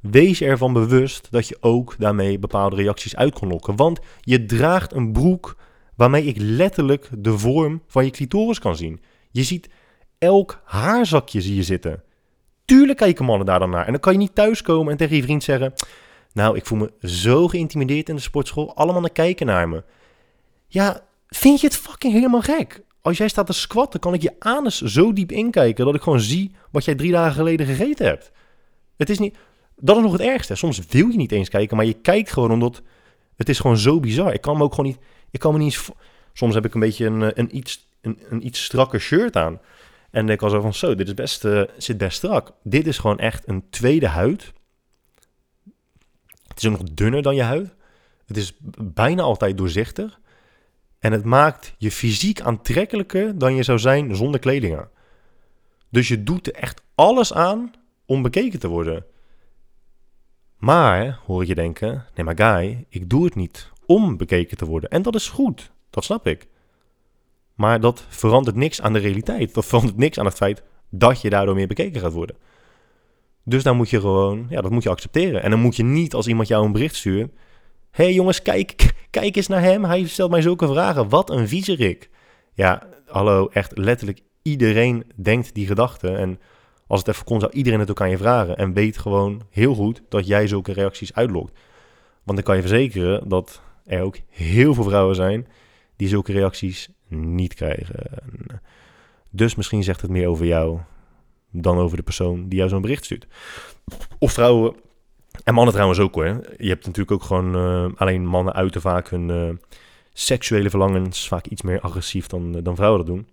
wees 0.00 0.40
ervan 0.40 0.72
bewust 0.72 1.30
dat 1.30 1.48
je 1.48 1.56
ook 1.60 1.94
daarmee 1.98 2.38
bepaalde 2.38 2.76
reacties 2.76 3.16
uit 3.16 3.38
kan 3.38 3.48
lokken. 3.48 3.76
Want 3.76 4.00
je 4.20 4.44
draagt 4.44 4.92
een 4.92 5.12
broek 5.12 5.56
waarmee 5.96 6.24
ik 6.24 6.36
letterlijk 6.38 7.08
de 7.18 7.38
vorm 7.38 7.82
van 7.86 8.04
je 8.04 8.10
clitoris 8.10 8.58
kan 8.58 8.76
zien. 8.76 9.00
Je 9.30 9.42
ziet 9.42 9.68
elk 10.24 10.60
haarzakje 10.64 11.40
zie 11.40 11.54
je 11.54 11.62
zitten. 11.62 12.02
Tuurlijk 12.64 12.98
kijken 12.98 13.24
mannen 13.24 13.46
daar 13.46 13.58
dan 13.58 13.70
naar. 13.70 13.86
En 13.86 13.92
dan 13.92 14.00
kan 14.00 14.12
je 14.12 14.18
niet 14.18 14.34
thuiskomen 14.34 14.92
en 14.92 14.98
tegen 14.98 15.16
je 15.16 15.22
vriend 15.22 15.42
zeggen... 15.42 15.72
Nou, 16.32 16.56
ik 16.56 16.66
voel 16.66 16.78
me 16.78 17.08
zo 17.08 17.48
geïntimideerd 17.48 18.08
in 18.08 18.16
de 18.16 18.20
sportschool. 18.20 18.76
Alle 18.76 18.92
mannen 18.92 19.12
kijken 19.12 19.46
naar 19.46 19.68
me. 19.68 19.82
Ja, 20.66 21.04
vind 21.28 21.60
je 21.60 21.66
het 21.66 21.76
fucking 21.76 22.12
helemaal 22.12 22.40
gek? 22.40 22.82
Als 23.00 23.16
jij 23.16 23.28
staat 23.28 23.46
te 23.46 23.52
squatten, 23.52 24.00
kan 24.00 24.14
ik 24.14 24.22
je 24.22 24.34
anus 24.38 24.80
zo 24.80 25.12
diep 25.12 25.32
inkijken... 25.32 25.84
dat 25.84 25.94
ik 25.94 26.02
gewoon 26.02 26.20
zie 26.20 26.54
wat 26.70 26.84
jij 26.84 26.94
drie 26.94 27.12
dagen 27.12 27.34
geleden 27.34 27.66
gegeten 27.66 28.06
hebt. 28.06 28.32
Het 28.96 29.10
is 29.10 29.18
niet... 29.18 29.36
Dat 29.76 29.96
is 29.96 30.02
nog 30.02 30.12
het 30.12 30.20
ergste. 30.20 30.54
Soms 30.54 30.80
wil 30.88 31.08
je 31.08 31.16
niet 31.16 31.32
eens 31.32 31.48
kijken, 31.48 31.76
maar 31.76 31.86
je 31.86 31.92
kijkt 31.92 32.32
gewoon 32.32 32.50
omdat... 32.50 32.82
Het 33.36 33.48
is 33.48 33.58
gewoon 33.58 33.78
zo 33.78 34.00
bizar. 34.00 34.34
Ik 34.34 34.40
kan 34.40 34.56
me 34.56 34.62
ook 34.62 34.74
gewoon 34.74 34.90
niet... 34.90 35.00
Ik 35.30 35.40
kan 35.40 35.52
me 35.52 35.58
niet 35.58 35.72
eens... 35.72 35.90
Soms 36.32 36.54
heb 36.54 36.64
ik 36.64 36.74
een 36.74 36.80
beetje 36.80 37.06
een, 37.06 37.38
een, 37.38 37.56
iets, 37.56 37.88
een, 38.00 38.18
een 38.28 38.46
iets 38.46 38.64
strakker 38.64 39.00
shirt 39.00 39.36
aan. 39.36 39.60
En 40.14 40.28
ik 40.28 40.40
was 40.40 40.52
zo 40.52 40.60
van, 40.60 40.74
zo, 40.74 40.94
dit 40.94 41.06
is 41.06 41.14
best, 41.14 41.44
uh, 41.44 41.62
zit 41.76 41.98
best 41.98 42.16
strak. 42.16 42.52
Dit 42.62 42.86
is 42.86 42.98
gewoon 42.98 43.18
echt 43.18 43.48
een 43.48 43.70
tweede 43.70 44.06
huid. 44.06 44.52
Het 46.46 46.62
is 46.62 46.66
ook 46.66 46.78
nog 46.78 46.88
dunner 46.92 47.22
dan 47.22 47.34
je 47.34 47.42
huid. 47.42 47.74
Het 48.26 48.36
is 48.36 48.56
bijna 48.78 49.22
altijd 49.22 49.58
doorzichtig. 49.58 50.20
En 50.98 51.12
het 51.12 51.24
maakt 51.24 51.74
je 51.78 51.90
fysiek 51.90 52.40
aantrekkelijker 52.40 53.38
dan 53.38 53.54
je 53.54 53.62
zou 53.62 53.78
zijn 53.78 54.16
zonder 54.16 54.40
kleding 54.40 54.76
aan. 54.76 54.88
Dus 55.90 56.08
je 56.08 56.22
doet 56.22 56.46
er 56.46 56.54
echt 56.54 56.82
alles 56.94 57.32
aan 57.32 57.72
om 58.06 58.22
bekeken 58.22 58.58
te 58.58 58.68
worden. 58.68 59.04
Maar, 60.56 61.20
hoor 61.26 61.46
je 61.46 61.54
denken, 61.54 62.06
nee 62.14 62.24
maar 62.24 62.36
guy, 62.36 62.86
ik 62.88 63.10
doe 63.10 63.24
het 63.24 63.34
niet 63.34 63.70
om 63.86 64.16
bekeken 64.16 64.56
te 64.56 64.66
worden. 64.66 64.90
En 64.90 65.02
dat 65.02 65.14
is 65.14 65.28
goed, 65.28 65.70
dat 65.90 66.04
snap 66.04 66.26
ik. 66.26 66.46
Maar 67.54 67.80
dat 67.80 68.04
verandert 68.08 68.56
niks 68.56 68.80
aan 68.80 68.92
de 68.92 68.98
realiteit. 68.98 69.54
Dat 69.54 69.66
verandert 69.66 69.96
niks 69.96 70.18
aan 70.18 70.24
het 70.24 70.34
feit 70.34 70.62
dat 70.90 71.20
je 71.20 71.30
daardoor 71.30 71.54
meer 71.54 71.66
bekeken 71.66 72.00
gaat 72.00 72.12
worden. 72.12 72.36
Dus 73.44 73.62
dan 73.62 73.76
moet 73.76 73.90
je 73.90 74.00
gewoon, 74.00 74.46
ja, 74.48 74.60
dat 74.60 74.70
moet 74.70 74.82
je 74.82 74.88
accepteren. 74.88 75.42
En 75.42 75.50
dan 75.50 75.60
moet 75.60 75.76
je 75.76 75.82
niet 75.82 76.14
als 76.14 76.26
iemand 76.26 76.48
jou 76.48 76.64
een 76.64 76.72
bericht 76.72 76.94
stuurt. 76.94 77.30
Hé 77.90 78.04
hey 78.04 78.12
jongens, 78.12 78.42
kijk, 78.42 78.94
kijk 79.10 79.36
eens 79.36 79.46
naar 79.46 79.62
hem. 79.62 79.84
Hij 79.84 80.06
stelt 80.06 80.30
mij 80.30 80.42
zulke 80.42 80.66
vragen. 80.66 81.08
Wat 81.08 81.30
een 81.30 81.48
viezerik. 81.48 82.10
Ja, 82.52 82.82
hallo, 83.06 83.48
echt 83.48 83.78
letterlijk 83.78 84.20
iedereen 84.42 85.04
denkt 85.16 85.54
die 85.54 85.66
gedachten. 85.66 86.18
En 86.18 86.40
als 86.86 87.00
het 87.00 87.08
even 87.08 87.24
kon, 87.24 87.40
zou 87.40 87.52
iedereen 87.52 87.80
het 87.80 87.90
ook 87.90 88.00
aan 88.00 88.10
je 88.10 88.16
vragen. 88.16 88.56
En 88.56 88.72
weet 88.72 88.98
gewoon 88.98 89.42
heel 89.50 89.74
goed 89.74 90.02
dat 90.08 90.26
jij 90.26 90.46
zulke 90.46 90.72
reacties 90.72 91.14
uitlokt. 91.14 91.52
Want 92.22 92.36
dan 92.36 92.42
kan 92.42 92.56
je 92.56 92.60
verzekeren 92.60 93.28
dat 93.28 93.62
er 93.84 94.02
ook 94.02 94.16
heel 94.28 94.74
veel 94.74 94.84
vrouwen 94.84 95.14
zijn 95.14 95.46
die 95.96 96.08
zulke 96.08 96.32
reacties 96.32 96.88
niet 97.08 97.54
krijgen. 97.54 98.06
Dus 99.30 99.54
misschien 99.54 99.82
zegt 99.82 100.00
het 100.00 100.10
meer 100.10 100.28
over 100.28 100.46
jou 100.46 100.78
dan 101.50 101.78
over 101.78 101.96
de 101.96 102.02
persoon 102.02 102.48
die 102.48 102.58
jou 102.58 102.70
zo'n 102.70 102.80
bericht 102.80 103.04
stuurt. 103.04 103.26
Of 104.18 104.32
vrouwen, 104.32 104.76
en 105.44 105.54
mannen 105.54 105.72
trouwens 105.72 106.00
ook 106.00 106.14
hoor. 106.14 106.40
Je 106.56 106.68
hebt 106.68 106.86
natuurlijk 106.86 107.10
ook 107.10 107.22
gewoon, 107.22 107.56
uh, 107.56 107.92
alleen 107.96 108.26
mannen 108.26 108.54
uiten 108.54 108.80
vaak 108.80 109.08
hun 109.08 109.28
uh, 109.28 109.48
seksuele 110.12 110.70
verlangens 110.70 111.28
vaak 111.28 111.46
iets 111.46 111.62
meer 111.62 111.80
agressief 111.80 112.26
dan, 112.26 112.52
dan 112.52 112.76
vrouwen 112.76 113.06
dat 113.06 113.14
doen. 113.14 113.26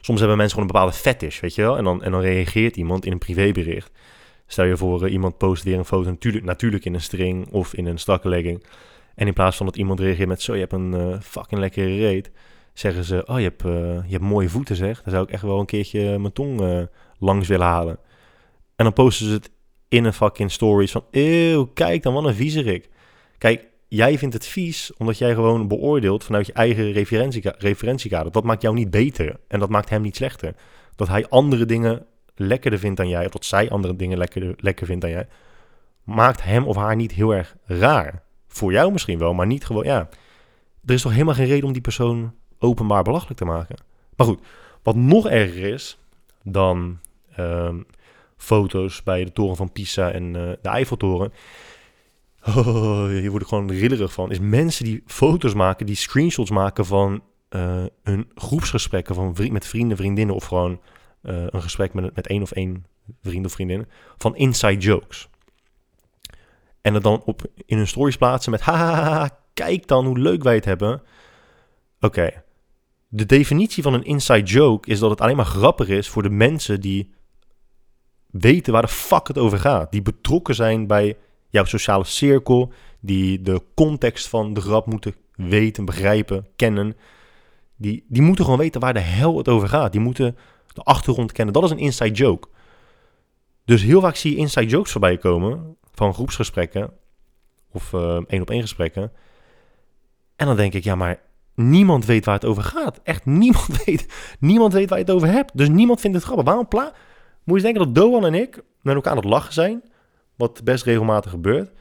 Soms 0.00 0.18
hebben 0.18 0.36
mensen 0.36 0.58
gewoon 0.58 0.70
een 0.70 0.80
bepaalde 0.80 1.02
fetish, 1.02 1.40
weet 1.40 1.54
je 1.54 1.62
wel. 1.62 1.76
En 1.76 1.84
dan, 1.84 2.02
en 2.02 2.10
dan 2.10 2.20
reageert 2.20 2.76
iemand 2.76 3.04
in 3.04 3.12
een 3.12 3.18
privébericht. 3.18 3.90
Stel 4.46 4.64
je 4.64 4.76
voor, 4.76 5.08
iemand 5.08 5.38
post 5.38 5.62
weer 5.62 5.78
een 5.78 5.84
foto 5.84 6.08
natuurlijk, 6.08 6.44
natuurlijk 6.44 6.84
in 6.84 6.94
een 6.94 7.00
string 7.00 7.48
of 7.50 7.74
in 7.74 7.86
een 7.86 7.98
strakke 7.98 8.28
legging. 8.28 8.64
En 9.14 9.26
in 9.26 9.32
plaats 9.32 9.56
van 9.56 9.66
dat 9.66 9.76
iemand 9.76 10.00
reageert 10.00 10.28
met 10.28 10.42
zo, 10.42 10.54
je 10.54 10.60
hebt 10.60 10.72
een 10.72 11.22
fucking 11.22 11.60
lekkere 11.60 11.96
reet 11.96 12.30
zeggen 12.78 13.04
ze: 13.04 13.26
Oh, 13.26 13.38
je 13.38 13.44
hebt, 13.44 13.64
uh, 13.64 13.72
je 14.04 14.12
hebt 14.12 14.22
mooie 14.22 14.48
voeten, 14.48 14.76
zeg. 14.76 15.02
Dan 15.02 15.12
zou 15.12 15.24
ik 15.24 15.30
echt 15.30 15.42
wel 15.42 15.60
een 15.60 15.66
keertje 15.66 16.18
mijn 16.18 16.32
tong 16.32 16.60
uh, 16.60 16.82
langs 17.18 17.48
willen 17.48 17.66
halen. 17.66 17.98
En 18.76 18.84
dan 18.84 18.92
posten 18.92 19.26
ze 19.26 19.32
het 19.32 19.50
in 19.88 20.04
een 20.04 20.12
fucking 20.12 20.50
stories 20.50 20.92
van: 20.92 21.04
Eeuw, 21.10 21.66
kijk 21.66 22.02
dan, 22.02 22.14
wat 22.14 22.24
een 22.24 22.34
viezerik. 22.34 22.88
Kijk, 23.38 23.66
jij 23.88 24.18
vindt 24.18 24.34
het 24.34 24.46
vies 24.46 24.92
omdat 24.96 25.18
jij 25.18 25.34
gewoon 25.34 25.68
beoordeelt 25.68 26.24
vanuit 26.24 26.46
je 26.46 26.52
eigen 26.52 26.92
referentieka 26.92 27.54
referentiekader. 27.58 28.32
Dat 28.32 28.44
maakt 28.44 28.62
jou 28.62 28.74
niet 28.74 28.90
beter 28.90 29.36
en 29.48 29.60
dat 29.60 29.68
maakt 29.68 29.88
hem 29.88 30.02
niet 30.02 30.16
slechter. 30.16 30.54
Dat 30.96 31.08
hij 31.08 31.28
andere 31.28 31.66
dingen 31.66 32.06
lekkerder 32.34 32.78
vindt 32.78 32.96
dan 32.96 33.08
jij, 33.08 33.24
of 33.24 33.32
dat 33.32 33.44
zij 33.44 33.70
andere 33.70 33.96
dingen 33.96 34.18
lekkerder, 34.18 34.54
lekker 34.56 34.86
vindt 34.86 35.00
dan 35.00 35.10
jij, 35.10 35.26
maakt 36.04 36.42
hem 36.42 36.66
of 36.66 36.76
haar 36.76 36.96
niet 36.96 37.12
heel 37.12 37.34
erg 37.34 37.56
raar. 37.64 38.22
Voor 38.48 38.72
jou 38.72 38.92
misschien 38.92 39.18
wel, 39.18 39.34
maar 39.34 39.46
niet 39.46 39.66
gewoon, 39.66 39.84
ja. 39.84 40.08
Er 40.84 40.94
is 40.94 41.02
toch 41.02 41.12
helemaal 41.12 41.34
geen 41.34 41.46
reden 41.46 41.66
om 41.66 41.72
die 41.72 41.82
persoon 41.82 42.34
openbaar 42.66 43.02
belachelijk 43.02 43.38
te 43.38 43.44
maken. 43.44 43.76
Maar 44.16 44.26
goed, 44.26 44.40
wat 44.82 44.94
nog 44.94 45.28
erger 45.28 45.72
is 45.72 45.98
dan 46.42 46.98
ehm, 47.36 47.80
foto's 48.36 49.02
bij 49.02 49.24
de 49.24 49.32
toren 49.32 49.56
van 49.56 49.72
Pisa 49.72 50.10
en 50.10 50.24
uh, 50.24 50.32
de 50.62 50.68
Eiffeltoren. 50.68 51.32
Oh, 52.56 53.06
hier 53.06 53.30
word 53.30 53.42
ik 53.42 53.48
gewoon 53.48 53.70
rillerig 53.70 54.12
van. 54.12 54.30
Is 54.30 54.38
mensen 54.38 54.84
die 54.84 55.02
foto's 55.06 55.54
maken, 55.54 55.86
die 55.86 55.96
screenshots 55.96 56.50
maken 56.50 56.86
van 56.86 57.22
uh, 57.50 57.84
hun 58.02 58.30
groepsgesprekken 58.34 59.14
van 59.14 59.34
met 59.50 59.66
vrienden, 59.66 59.96
vriendinnen. 59.96 60.34
Of 60.34 60.44
gewoon 60.44 60.80
uh, 61.22 61.44
een 61.46 61.62
gesprek 61.62 61.94
met, 61.94 62.14
met 62.14 62.26
één 62.26 62.42
of 62.42 62.52
één 62.52 62.86
vriend 63.22 63.46
of 63.46 63.52
vriendin. 63.52 63.86
Van 64.16 64.36
inside 64.36 64.76
jokes. 64.76 65.28
En 66.80 66.94
het 66.94 67.02
dan 67.02 67.22
op, 67.24 67.42
in 67.66 67.76
hun 67.76 67.88
stories 67.88 68.16
plaatsen 68.16 68.50
met 68.50 68.60
haha, 68.68 69.38
kijk 69.54 69.86
dan 69.86 70.06
hoe 70.06 70.18
leuk 70.18 70.42
wij 70.42 70.54
het 70.54 70.64
hebben. 70.64 71.02
Oké, 72.00 72.44
de 73.08 73.26
definitie 73.26 73.82
van 73.82 73.94
een 73.94 74.04
inside 74.04 74.42
joke 74.42 74.90
is 74.90 74.98
dat 74.98 75.10
het 75.10 75.20
alleen 75.20 75.36
maar 75.36 75.44
grappig 75.44 75.88
is 75.88 76.08
voor 76.08 76.22
de 76.22 76.30
mensen 76.30 76.80
die 76.80 77.14
weten 78.30 78.72
waar 78.72 78.82
de 78.82 78.88
fuck 78.88 79.28
het 79.28 79.38
over 79.38 79.58
gaat. 79.58 79.92
Die 79.92 80.02
betrokken 80.02 80.54
zijn 80.54 80.86
bij 80.86 81.16
jouw 81.48 81.64
sociale 81.64 82.04
cirkel, 82.04 82.72
die 83.00 83.42
de 83.42 83.62
context 83.74 84.28
van 84.28 84.54
de 84.54 84.60
grap 84.60 84.86
moeten 84.86 85.14
weten, 85.34 85.84
begrijpen, 85.84 86.46
kennen. 86.56 86.96
Die, 87.76 88.04
die 88.08 88.22
moeten 88.22 88.44
gewoon 88.44 88.60
weten 88.60 88.80
waar 88.80 88.94
de 88.94 89.00
hel 89.00 89.36
het 89.38 89.48
over 89.48 89.68
gaat. 89.68 89.92
Die 89.92 90.00
moeten 90.00 90.36
de 90.66 90.82
achtergrond 90.82 91.32
kennen. 91.32 91.54
Dat 91.54 91.64
is 91.64 91.70
een 91.70 91.78
inside 91.78 92.14
joke. 92.14 92.48
Dus 93.64 93.82
heel 93.82 94.00
vaak 94.00 94.16
zie 94.16 94.30
je 94.30 94.36
inside 94.36 94.66
jokes 94.66 94.92
voorbij 94.92 95.18
komen 95.18 95.76
van 95.92 96.14
groepsgesprekken 96.14 96.90
of 97.70 97.92
uh, 97.92 98.20
één 98.26 98.40
op 98.40 98.50
één 98.50 98.60
gesprekken. 98.60 99.12
En 100.36 100.46
dan 100.46 100.56
denk 100.56 100.72
ik, 100.72 100.84
ja, 100.84 100.94
maar 100.94 101.20
niemand 101.56 102.04
weet 102.04 102.24
waar 102.24 102.34
het 102.34 102.44
over 102.44 102.62
gaat. 102.62 103.00
Echt 103.02 103.24
niemand 103.24 103.66
weet, 103.84 104.06
niemand 104.40 104.72
weet 104.72 104.88
waar 104.88 104.98
je 104.98 105.04
het 105.04 105.14
over 105.14 105.28
hebt. 105.28 105.56
Dus 105.56 105.68
niemand 105.68 106.00
vindt 106.00 106.16
het 106.16 106.24
grappig. 106.24 106.46
Waarom 106.46 106.68
pla 106.68 106.92
Moet 107.44 107.56
je 107.56 107.62
denken 107.62 107.84
dat 107.84 107.94
Doan 107.94 108.24
en 108.24 108.34
ik 108.34 108.62
met 108.82 108.94
elkaar 108.94 109.12
aan 109.12 109.18
het 109.18 109.28
lachen 109.28 109.52
zijn, 109.52 109.82
wat 110.36 110.64
best 110.64 110.84
regelmatig 110.84 111.30
gebeurt, 111.30 111.72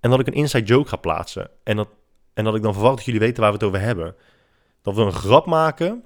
en 0.00 0.10
dat 0.10 0.20
ik 0.20 0.26
een 0.26 0.32
inside 0.32 0.64
joke 0.64 0.88
ga 0.88 0.96
plaatsen. 0.96 1.50
En 1.64 1.76
dat, 1.76 1.88
en 2.34 2.44
dat 2.44 2.54
ik 2.54 2.62
dan 2.62 2.72
verwacht 2.72 2.96
dat 2.96 3.04
jullie 3.04 3.20
weten 3.20 3.40
waar 3.42 3.50
we 3.52 3.56
het 3.56 3.66
over 3.66 3.80
hebben. 3.80 4.14
Dat 4.82 4.94
we 4.94 5.02
een 5.02 5.12
grap 5.12 5.46
maken 5.46 6.04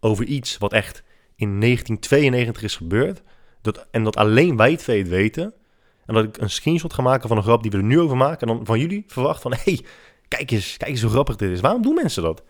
over 0.00 0.24
iets 0.24 0.58
wat 0.58 0.72
echt 0.72 1.02
in 1.36 1.60
1992 1.60 2.62
is 2.62 2.76
gebeurd. 2.76 3.22
Dat, 3.60 3.86
en 3.90 4.04
dat 4.04 4.16
alleen 4.16 4.56
wij 4.56 4.76
twee 4.76 4.98
het 4.98 5.08
weten. 5.08 5.54
En 6.06 6.14
dat 6.14 6.24
ik 6.24 6.36
een 6.36 6.50
screenshot 6.50 6.92
ga 6.92 7.02
maken 7.02 7.28
van 7.28 7.36
een 7.36 7.42
grap 7.42 7.62
die 7.62 7.70
we 7.70 7.76
er 7.76 7.82
nu 7.82 8.00
over 8.00 8.16
maken. 8.16 8.48
En 8.48 8.56
dan 8.56 8.66
van 8.66 8.78
jullie 8.78 9.04
verwacht 9.06 9.42
van, 9.42 9.54
hey, 9.64 9.84
kijk 10.36 10.50
eens, 10.50 10.76
kijk 10.76 10.90
eens 10.90 11.02
hoe 11.02 11.10
grappig 11.10 11.36
dit 11.36 11.50
is. 11.50 11.60
Waarom 11.60 11.82
doen 11.82 11.94
mensen 11.94 12.22
dat? 12.22 12.42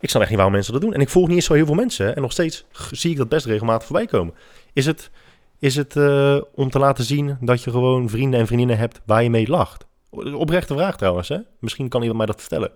Ik 0.00 0.08
snap 0.08 0.20
echt 0.20 0.30
niet 0.30 0.38
waarom 0.38 0.54
mensen 0.54 0.72
dat 0.72 0.82
doen. 0.82 0.94
En 0.94 1.00
ik 1.00 1.08
volg 1.08 1.26
niet 1.26 1.36
eens 1.36 1.46
zo 1.46 1.54
heel 1.54 1.66
veel 1.66 1.74
mensen. 1.74 2.16
En 2.16 2.22
nog 2.22 2.32
steeds 2.32 2.64
zie 2.90 3.10
ik 3.10 3.16
dat 3.16 3.28
best 3.28 3.46
regelmatig 3.46 3.86
voorbij 3.86 4.06
komen. 4.06 4.34
Is 4.72 4.86
het, 4.86 5.10
is 5.58 5.76
het 5.76 5.96
uh, 5.96 6.40
om 6.54 6.70
te 6.70 6.78
laten 6.78 7.04
zien 7.04 7.36
dat 7.40 7.62
je 7.62 7.70
gewoon 7.70 8.08
vrienden 8.08 8.40
en 8.40 8.46
vriendinnen 8.46 8.78
hebt 8.78 9.00
waar 9.06 9.22
je 9.22 9.30
mee 9.30 9.48
lacht? 9.48 9.86
Oprechte 10.10 10.74
vraag 10.74 10.96
trouwens, 10.96 11.28
hè? 11.28 11.38
Misschien 11.60 11.88
kan 11.88 12.00
iemand 12.00 12.18
mij 12.18 12.26
dat 12.26 12.40
vertellen. 12.40 12.70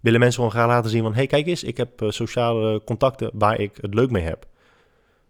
Willen 0.00 0.20
mensen 0.20 0.38
gewoon 0.38 0.54
graag 0.54 0.66
laten 0.66 0.90
zien 0.90 1.02
van... 1.02 1.14
hey, 1.14 1.26
kijk 1.26 1.46
eens, 1.46 1.64
ik 1.64 1.76
heb 1.76 2.02
uh, 2.02 2.10
sociale 2.10 2.84
contacten 2.84 3.30
waar 3.34 3.60
ik 3.60 3.78
het 3.80 3.94
leuk 3.94 4.10
mee 4.10 4.22
heb. 4.22 4.46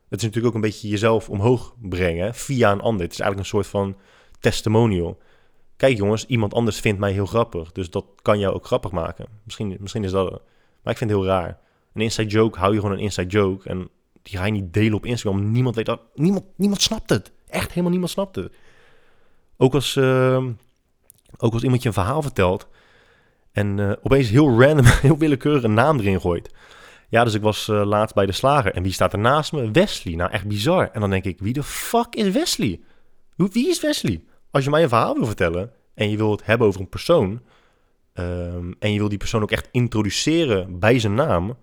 Het 0.09 0.19
is 0.19 0.25
natuurlijk 0.25 0.47
ook 0.47 0.55
een 0.55 0.69
beetje 0.71 0.89
jezelf 0.89 1.29
omhoog 1.29 1.75
brengen 1.81 2.35
via 2.35 2.73
een 2.73 2.81
ander. 2.81 3.03
Het 3.03 3.13
is 3.13 3.21
eigenlijk 3.21 3.51
een 3.51 3.57
soort 3.57 3.67
van 3.67 3.97
testimonial. 4.41 5.19
Kijk 5.81 5.97
jongens, 5.97 6.27
iemand 6.27 6.55
anders 6.55 6.81
vindt 6.81 7.01
mij 7.01 7.13
heel 7.13 7.27
grappig. 7.27 7.73
Dus 7.73 7.91
dat 7.91 8.05
kan 8.23 8.39
jou 8.39 8.55
ook 8.55 8.67
grappig 8.67 8.91
maken. 8.91 9.27
Misschien, 9.45 9.77
misschien 9.81 10.05
is 10.05 10.11
dat... 10.11 10.31
Maar 10.83 10.93
ik 10.93 10.99
vind 10.99 11.11
het 11.11 11.19
heel 11.19 11.29
raar. 11.29 11.59
Een 11.95 12.03
inside 12.03 12.29
joke, 12.29 12.59
hou 12.59 12.75
je 12.75 12.81
gewoon 12.81 12.95
een 12.95 13.03
inside 13.03 13.29
joke. 13.29 13.69
En 13.69 13.89
die 14.23 14.39
ga 14.39 14.45
je 14.45 14.53
niet 14.53 14.73
delen 14.73 14.95
op 14.95 15.07
Instagram. 15.07 15.51
Niemand 15.51 15.75
weet 15.75 15.87
dat. 15.87 16.01
Niemand, 16.15 16.45
niemand 16.57 16.83
snapt 16.83 17.11
het. 17.11 17.33
Echt 17.49 17.69
helemaal 17.69 17.91
niemand 17.91 18.11
snapt 18.11 18.37
het. 18.37 18.53
Ook 19.57 19.75
als, 19.75 19.97
uh, 19.97 20.45
ook 21.37 21.53
als 21.53 21.63
iemand 21.63 21.83
je 21.83 21.89
een 21.89 21.95
verhaal 21.95 22.23
vertelt. 22.23 22.69
En 23.53 23.79
uh, 23.79 23.93
opeens 24.03 24.29
heel 24.29 24.61
random, 24.61 24.87
heel 25.09 25.19
willekeurig 25.19 25.63
een 25.63 25.75
naam 25.75 25.99
erin 25.99 26.21
gooit. 26.21 26.55
Ja, 27.09 27.25
dus 27.25 27.35
ik 27.35 27.43
was 27.43 27.69
uh, 27.69 27.85
laatst 27.85 28.15
bij 28.15 28.27
de 28.27 28.33
slager. 28.33 28.75
En 28.75 28.83
wie 28.83 28.93
staat 28.93 29.13
er 29.13 29.19
naast 29.19 29.53
me? 29.53 29.71
Wesley. 29.71 30.15
Nou, 30.15 30.31
echt 30.31 30.47
bizar. 30.47 30.91
En 30.93 31.01
dan 31.01 31.11
denk 31.11 31.25
ik, 31.25 31.39
wie 31.39 31.53
de 31.53 31.63
fuck 31.63 32.15
is 32.15 32.31
Wesley? 32.33 32.81
Wie 33.37 33.69
is 33.69 33.81
Wesley? 33.81 34.23
Als 34.51 34.65
je 34.65 34.71
mij 34.71 34.83
een 34.83 34.89
verhaal 34.89 35.15
wil 35.15 35.27
vertellen 35.27 35.73
en 35.95 36.11
je 36.11 36.17
wil 36.17 36.31
het 36.31 36.47
hebben 36.47 36.67
over 36.67 36.81
een 36.81 36.89
persoon... 36.89 37.41
Um, 38.15 38.75
en 38.79 38.93
je 38.93 38.99
wil 38.99 39.09
die 39.09 39.19
persoon 39.19 39.43
ook 39.43 39.51
echt 39.51 39.69
introduceren 39.71 40.79
bij 40.79 40.99
zijn 40.99 41.15
naam... 41.15 41.57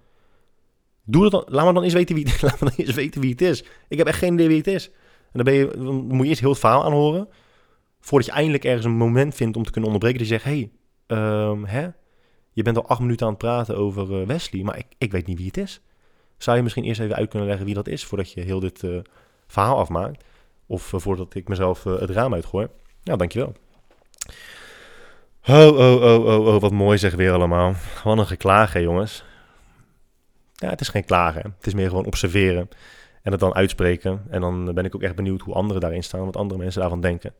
Doe 1.10 1.30
dat 1.30 1.32
dan, 1.32 1.44
laat 1.48 1.66
me 1.66 1.74
dan 1.74 1.84
eens 1.84 1.94
weten 1.94 2.16
wie, 2.16 2.26
laat 2.42 2.60
me 2.60 2.70
dan 2.70 2.78
eens 2.78 2.94
weten 2.94 3.22
wie 3.22 3.32
het 3.32 3.42
is. 3.42 3.64
Ik 3.88 3.98
heb 3.98 4.08
echt 4.08 4.18
geen 4.18 4.34
idee 4.34 4.48
wie 4.48 4.58
het 4.58 4.68
is. 4.68 4.90
En 5.32 5.44
dan, 5.44 5.44
ben 5.44 5.54
je, 5.54 5.78
moet 5.78 6.22
je 6.22 6.28
eerst 6.28 6.40
heel 6.40 6.50
het 6.50 6.60
verhaal 6.60 6.84
aanhoren... 6.84 7.30
voordat 8.00 8.28
je 8.28 8.34
eindelijk 8.34 8.64
ergens 8.66 8.86
een 8.86 8.92
moment 8.92 9.36
vindt 9.36 9.58
om 9.58 9.64
te 9.64 9.72
kunnen 9.72 9.90
onderbreken... 9.92 10.20
die 10.20 10.28
zegt, 10.28 10.44
hey, 10.44 10.72
um, 11.08 11.66
hè? 11.66 11.88
je 12.58 12.64
bent 12.64 12.78
al 12.78 12.88
acht 12.88 13.00
minuten 13.00 13.26
aan 13.26 13.32
het 13.32 13.42
praten 13.42 13.78
over 13.78 14.22
uh, 14.22 14.28
Wesley, 14.28 14.64
maar 14.64 14.78
ik, 14.78 14.86
ik 14.98 15.12
weet 15.12 15.28
niet 15.28 15.38
wie 15.38 15.48
het 15.48 15.58
is. 15.58 15.82
Zou 16.38 16.58
je 16.58 16.64
misschien 16.64 16.84
eerst 16.84 17.00
even 17.00 17.16
uit 17.16 17.30
kunnen 17.30 17.48
leggen 17.48 17.66
wie 17.66 17.76
dat 17.76 17.88
is, 17.88 18.06
voordat 18.06 18.32
je 18.32 18.42
heel 18.42 18.60
dit 18.60 18.84
uh, 18.84 19.00
verhaal 19.48 19.78
afmaakt? 19.78 20.24
Of 20.68 20.94
uh, 20.94 21.00
voordat 21.00 21.36
ik 21.36 21.48
mezelf 21.48 21.84
het 21.84 22.10
raam 22.10 22.34
uitgooi? 22.34 22.68
Nou, 23.04 23.18
dankjewel. 23.18 23.54
Oh, 25.48 25.68
oh, 25.68 26.02
oh, 26.02 26.26
oh, 26.26 26.48
oh, 26.48 26.62
wat 26.62 26.72
mooi 26.72 26.98
zeg 26.98 27.16
weer 27.16 27.32
allemaal. 27.32 27.74
Wat 28.04 28.18
een 28.18 28.28
geklagen, 28.28 28.82
jongens. 28.82 29.24
Ja, 30.54 30.70
het 30.70 30.82
is 30.82 30.90
geen 30.90 31.06
klagen. 31.06 31.56
Het 31.58 31.68
is 31.68 31.74
meer 31.74 31.90
gewoon 31.90 32.06
observeren 32.06 32.70
en 33.22 33.32
het 33.32 33.40
dan 33.40 33.54
uitspreken. 33.54 34.26
En 34.30 34.42
dan 34.42 34.74
ben 34.74 34.86
ik 34.86 34.96
ook 34.96 35.02
echt 35.02 35.16
benieuwd 35.16 35.42
hoe 35.42 35.54
anderen 35.54 35.82
daarin 35.82 36.04
staan, 36.04 36.26
wat 36.26 36.36
andere 36.36 36.60
mensen 36.60 36.82
daarvan 36.82 37.02
denken. 37.02 37.34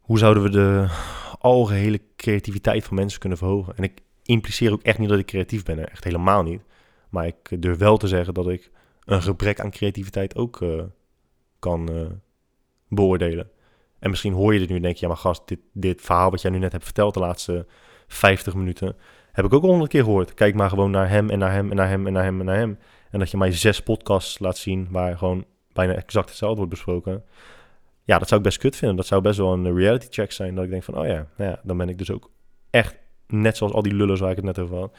Hoe 0.00 0.18
zouden 0.18 0.42
we 0.42 0.50
de 0.50 0.88
algehele 1.38 2.00
creativiteit 2.16 2.84
van 2.84 2.96
mensen 2.96 3.20
kunnen 3.20 3.38
verhogen? 3.38 3.76
En 3.76 3.82
ik 3.82 4.00
impliceer 4.22 4.72
ook 4.72 4.82
echt 4.82 4.98
niet 4.98 5.08
dat 5.08 5.18
ik 5.18 5.26
creatief 5.26 5.62
ben, 5.64 5.90
echt 5.90 6.04
helemaal 6.04 6.42
niet. 6.42 6.62
Maar 7.08 7.26
ik 7.26 7.62
durf 7.62 7.78
wel 7.78 7.96
te 7.96 8.08
zeggen 8.08 8.34
dat 8.34 8.48
ik 8.48 8.70
een 9.04 9.22
gebrek 9.22 9.60
aan 9.60 9.70
creativiteit 9.70 10.36
ook 10.36 10.60
uh, 10.60 10.82
kan 11.58 11.92
uh, 11.92 12.06
beoordelen. 12.88 13.50
En 13.98 14.10
misschien 14.10 14.32
hoor 14.32 14.52
je 14.52 14.58
dit 14.58 14.68
nu 14.68 14.76
en 14.76 14.82
denk 14.82 14.94
je, 14.94 15.00
ja 15.00 15.08
maar 15.08 15.16
gast, 15.20 15.48
dit, 15.48 15.58
dit 15.72 16.00
verhaal 16.00 16.30
wat 16.30 16.42
jij 16.42 16.50
nu 16.50 16.58
net 16.58 16.72
hebt 16.72 16.84
verteld 16.84 17.14
de 17.14 17.20
laatste 17.20 17.66
50 18.06 18.54
minuten, 18.54 18.96
heb 19.32 19.44
ik 19.44 19.52
ook 19.52 19.62
al 19.62 19.68
honderd 19.68 19.90
keer 19.90 20.04
gehoord. 20.04 20.34
Kijk 20.34 20.54
maar 20.54 20.68
gewoon 20.68 20.90
naar 20.90 21.08
hem 21.08 21.30
en 21.30 21.38
naar 21.38 21.52
hem 21.52 21.70
en 21.70 21.76
naar 21.76 21.88
hem 21.88 22.06
en 22.06 22.12
naar 22.12 22.24
hem 22.24 22.40
en 22.40 22.46
naar 22.46 22.56
hem. 22.56 22.78
En 23.10 23.18
dat 23.18 23.30
je 23.30 23.36
mij 23.36 23.52
zes 23.52 23.82
podcasts 23.82 24.38
laat 24.38 24.56
zien 24.56 24.88
waar 24.90 25.18
gewoon 25.18 25.44
bijna 25.72 25.94
exact 25.94 26.28
hetzelfde 26.28 26.56
wordt 26.56 26.70
besproken. 26.70 27.24
Ja, 28.04 28.18
dat 28.18 28.28
zou 28.28 28.40
ik 28.40 28.46
best 28.46 28.58
kut 28.58 28.76
vinden. 28.76 28.96
Dat 28.96 29.06
zou 29.06 29.22
best 29.22 29.38
wel 29.38 29.52
een 29.52 29.76
reality 29.76 30.06
check 30.10 30.32
zijn. 30.32 30.54
Dat 30.54 30.64
ik 30.64 30.70
denk 30.70 30.82
van, 30.82 30.98
oh 30.98 31.06
ja, 31.06 31.26
nou 31.36 31.50
ja 31.50 31.60
dan 31.62 31.76
ben 31.76 31.88
ik 31.88 31.98
dus 31.98 32.10
ook 32.10 32.30
echt 32.70 32.96
net 33.26 33.56
zoals 33.56 33.72
al 33.72 33.82
die 33.82 33.94
lullers 33.94 34.20
waar 34.20 34.30
ik 34.30 34.36
het 34.36 34.44
net 34.44 34.58
over 34.58 34.76
had. 34.76 34.96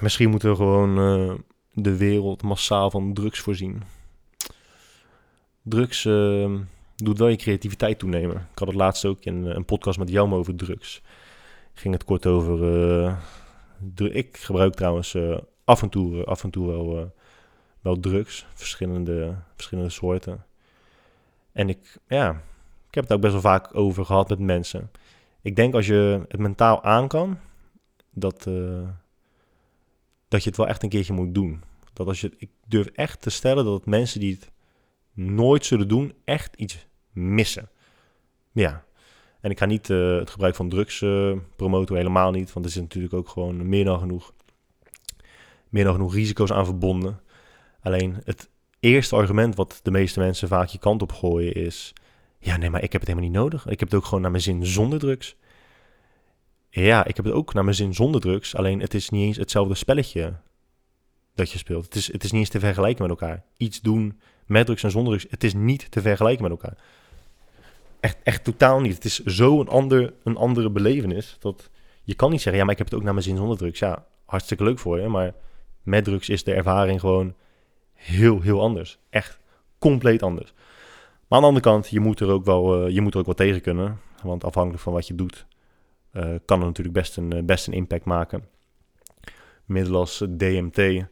Misschien 0.00 0.30
moeten 0.30 0.50
we 0.50 0.56
gewoon 0.56 0.98
uh, 0.98 1.34
de 1.78 1.96
wereld 1.96 2.42
massaal 2.42 2.90
van 2.90 3.14
drugs 3.14 3.38
voorzien. 3.38 3.82
Drugs 5.62 6.04
uh, 6.04 6.60
doet 6.96 7.18
wel 7.18 7.28
je 7.28 7.36
creativiteit 7.36 7.98
toenemen. 7.98 8.36
Ik 8.36 8.58
had 8.58 8.68
het 8.68 8.76
laatst 8.76 9.04
ook 9.04 9.24
in 9.24 9.46
eh, 9.46 9.54
een 9.54 9.64
podcast 9.64 9.98
met 9.98 10.08
Jan 10.08 10.32
over 10.32 10.56
drugs. 10.56 11.02
Ging 11.74 11.94
het 11.94 12.04
kort 12.04 12.26
over. 12.26 12.62
Uh, 13.96 14.14
ik 14.16 14.36
gebruik 14.36 14.74
trouwens 14.74 15.14
uh, 15.14 15.38
af 15.64 15.82
en 15.82 15.88
toe, 15.88 16.24
af 16.24 16.44
en 16.44 16.50
toe 16.50 16.66
wel, 16.66 17.12
wel 17.80 18.00
drugs, 18.00 18.46
verschillende, 18.54 19.34
verschillende 19.54 19.90
soorten. 19.90 20.44
En 21.52 21.68
ik, 21.68 21.98
ja, 22.08 22.30
ik 22.88 22.94
heb 22.94 23.04
het 23.04 23.12
ook 23.12 23.20
best 23.20 23.32
wel 23.32 23.42
vaak 23.42 23.74
over 23.74 24.04
gehad 24.04 24.28
met 24.28 24.38
mensen. 24.38 24.90
Ik 25.42 25.56
denk 25.56 25.74
als 25.74 25.86
je 25.86 26.24
het 26.28 26.40
mentaal 26.40 26.82
aan 26.82 27.08
kan, 27.08 27.38
dat, 28.10 28.46
dat 30.36 30.44
je 30.44 30.50
het 30.50 30.58
wel 30.58 30.68
echt 30.68 30.82
een 30.82 30.88
keertje 30.88 31.12
moet 31.12 31.34
doen. 31.34 31.62
Dat 31.92 32.06
als 32.06 32.20
je, 32.20 32.32
ik 32.36 32.50
durf 32.66 32.86
echt 32.86 33.20
te 33.20 33.30
stellen 33.30 33.64
dat 33.64 33.86
mensen 33.86 34.20
die 34.20 34.34
het 34.34 34.50
nooit 35.12 35.66
zullen 35.66 35.88
doen, 35.88 36.12
echt 36.24 36.56
iets 36.56 36.86
missen. 37.12 37.68
Ja. 38.52 38.84
En 39.40 39.50
ik 39.50 39.58
ga 39.58 39.66
niet 39.66 39.88
uh, 39.88 40.18
het 40.18 40.30
gebruik 40.30 40.54
van 40.54 40.68
drugs 40.68 41.00
uh, 41.00 41.36
promoten, 41.56 41.96
helemaal 41.96 42.30
niet. 42.30 42.52
Want 42.52 42.66
er 42.66 42.72
zit 42.72 42.82
natuurlijk 42.82 43.14
ook 43.14 43.28
gewoon 43.28 43.68
meer 43.68 43.84
dan 43.84 43.98
genoeg, 43.98 44.32
meer 45.68 45.84
dan 45.84 45.92
genoeg 45.92 46.14
risico's 46.14 46.52
aan 46.52 46.64
verbonden. 46.64 47.20
Alleen 47.80 48.16
het 48.24 48.50
eerste 48.80 49.16
argument 49.16 49.54
wat 49.54 49.80
de 49.82 49.90
meeste 49.90 50.20
mensen 50.20 50.48
vaak 50.48 50.68
je 50.68 50.78
kant 50.78 51.02
op 51.02 51.12
gooien 51.12 51.54
is... 51.54 51.92
Ja, 52.38 52.56
nee, 52.56 52.70
maar 52.70 52.82
ik 52.82 52.92
heb 52.92 53.00
het 53.00 53.10
helemaal 53.10 53.30
niet 53.30 53.38
nodig. 53.38 53.66
Ik 53.66 53.80
heb 53.80 53.88
het 53.88 53.98
ook 53.98 54.04
gewoon 54.04 54.20
naar 54.20 54.30
mijn 54.30 54.42
zin 54.42 54.66
zonder 54.66 54.98
drugs. 54.98 55.36
Ja, 56.82 57.04
ik 57.06 57.16
heb 57.16 57.24
het 57.24 57.34
ook 57.34 57.54
naar 57.54 57.64
mijn 57.64 57.76
zin 57.76 57.94
zonder 57.94 58.20
drugs. 58.20 58.54
Alleen 58.54 58.80
het 58.80 58.94
is 58.94 59.10
niet 59.10 59.26
eens 59.26 59.36
hetzelfde 59.36 59.74
spelletje 59.74 60.34
dat 61.34 61.50
je 61.50 61.58
speelt. 61.58 61.84
Het 61.84 61.94
is, 61.94 62.12
het 62.12 62.24
is 62.24 62.30
niet 62.30 62.40
eens 62.40 62.50
te 62.50 62.60
vergelijken 62.60 63.02
met 63.02 63.10
elkaar. 63.10 63.44
Iets 63.56 63.80
doen 63.80 64.20
met 64.46 64.66
drugs 64.66 64.82
en 64.82 64.90
zonder 64.90 65.12
drugs, 65.12 65.30
het 65.30 65.44
is 65.44 65.54
niet 65.54 65.90
te 65.90 66.00
vergelijken 66.00 66.42
met 66.42 66.50
elkaar. 66.50 66.76
Echt, 68.00 68.16
echt 68.22 68.44
totaal 68.44 68.80
niet. 68.80 68.94
Het 68.94 69.04
is 69.04 69.24
zo 69.24 69.60
een, 69.60 69.68
ander, 69.68 70.12
een 70.24 70.36
andere 70.36 70.70
belevenis. 70.70 71.36
Dat 71.38 71.70
je 72.02 72.14
kan 72.14 72.30
niet 72.30 72.40
zeggen, 72.40 72.56
ja, 72.60 72.62
maar 72.62 72.72
ik 72.72 72.78
heb 72.78 72.90
het 72.90 72.96
ook 72.96 73.04
naar 73.04 73.14
mijn 73.14 73.26
zin 73.26 73.36
zonder 73.36 73.56
drugs. 73.56 73.78
Ja, 73.78 74.06
hartstikke 74.24 74.64
leuk 74.64 74.78
voor 74.78 75.00
je. 75.00 75.08
Maar 75.08 75.34
met 75.82 76.04
drugs 76.04 76.28
is 76.28 76.44
de 76.44 76.54
ervaring 76.54 77.00
gewoon 77.00 77.34
heel, 77.94 78.40
heel 78.40 78.60
anders. 78.60 78.98
Echt 79.10 79.38
compleet 79.78 80.22
anders. 80.22 80.52
Maar 81.28 81.38
aan 81.38 81.40
de 81.40 81.46
andere 81.46 81.64
kant, 81.64 81.88
je 81.88 82.00
moet 82.00 82.20
er 82.20 82.28
ook 82.28 82.44
wel, 82.44 82.86
uh, 82.86 82.94
je 82.94 83.00
moet 83.00 83.12
er 83.12 83.20
ook 83.20 83.26
wel 83.26 83.34
tegen 83.34 83.60
kunnen. 83.60 84.00
Want 84.22 84.44
afhankelijk 84.44 84.82
van 84.82 84.92
wat 84.92 85.06
je 85.06 85.14
doet, 85.14 85.46
kan 86.44 86.58
het 86.58 86.66
natuurlijk 86.66 86.96
best 86.96 87.16
een, 87.16 87.34
uh, 87.34 87.42
best 87.42 87.66
een 87.66 87.72
impact 87.72 88.04
maken. 88.04 88.44
Middelen 89.64 90.00
als 90.00 90.24
DMT, 90.28 91.06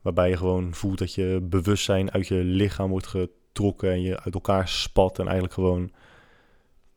waarbij 0.00 0.28
je 0.28 0.36
gewoon 0.36 0.74
voelt 0.74 0.98
dat 0.98 1.14
je 1.14 1.40
bewustzijn 1.42 2.12
uit 2.12 2.28
je 2.28 2.34
lichaam 2.34 2.90
wordt 2.90 3.06
getrokken 3.06 3.90
en 3.90 4.02
je 4.02 4.20
uit 4.20 4.34
elkaar 4.34 4.68
spat 4.68 5.18
en 5.18 5.24
eigenlijk 5.24 5.54
gewoon 5.54 5.90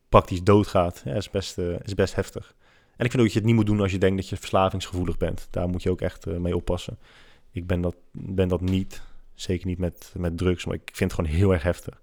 praktisch 0.10 0.44
doodgaat. 0.44 1.02
Ja, 1.06 1.14
is 1.14 1.30
best, 1.30 1.58
uh, 1.58 1.76
is 1.84 1.94
best 1.94 2.16
heftig. 2.16 2.56
En 2.98 3.06
ik 3.06 3.12
vind 3.12 3.16
ook 3.16 3.24
dat 3.24 3.34
je 3.34 3.40
het 3.40 3.48
niet 3.48 3.56
moet 3.56 3.66
doen 3.66 3.82
als 3.82 3.92
je 3.92 3.98
denkt 3.98 4.18
dat 4.18 4.30
je 4.30 4.38
verslavingsgevoelig 4.38 5.18
bent. 5.18 5.48
Daar 5.50 5.70
moet 5.70 5.84
je 5.84 5.90
ook 5.90 6.02
echt 6.02 6.26
mee 6.26 6.56
oppassen. 6.56 7.00
Ik 7.52 7.68
ben 7.68 7.82
dat, 7.82 7.96
ben 8.12 8.48
dat 8.48 8.62
niet. 8.62 9.02
Zeker 9.34 9.68
niet 9.68 9.78
met, 9.78 10.14
met 10.18 10.38
drugs, 10.38 10.66
maar 10.66 10.76
ik 10.76 10.90
vind 10.94 11.12
het 11.12 11.20
gewoon 11.20 11.38
heel 11.38 11.54
erg 11.54 11.64
heftig. 11.64 12.02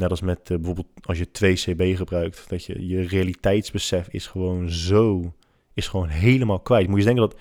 Net 0.00 0.10
als 0.10 0.20
met 0.20 0.50
uh, 0.50 0.56
bijvoorbeeld 0.56 0.88
als 1.02 1.18
je 1.18 1.26
2CB 1.26 1.96
gebruikt. 1.96 2.48
Dat 2.48 2.64
je, 2.64 2.86
je 2.86 3.02
realiteitsbesef 3.02 4.08
is 4.08 4.26
gewoon 4.26 4.70
zo, 4.70 5.34
is 5.74 5.88
gewoon 5.88 6.08
helemaal 6.08 6.60
kwijt. 6.60 6.88
Moet 6.88 6.98
je 6.98 7.04
denken 7.04 7.28
dat, 7.28 7.38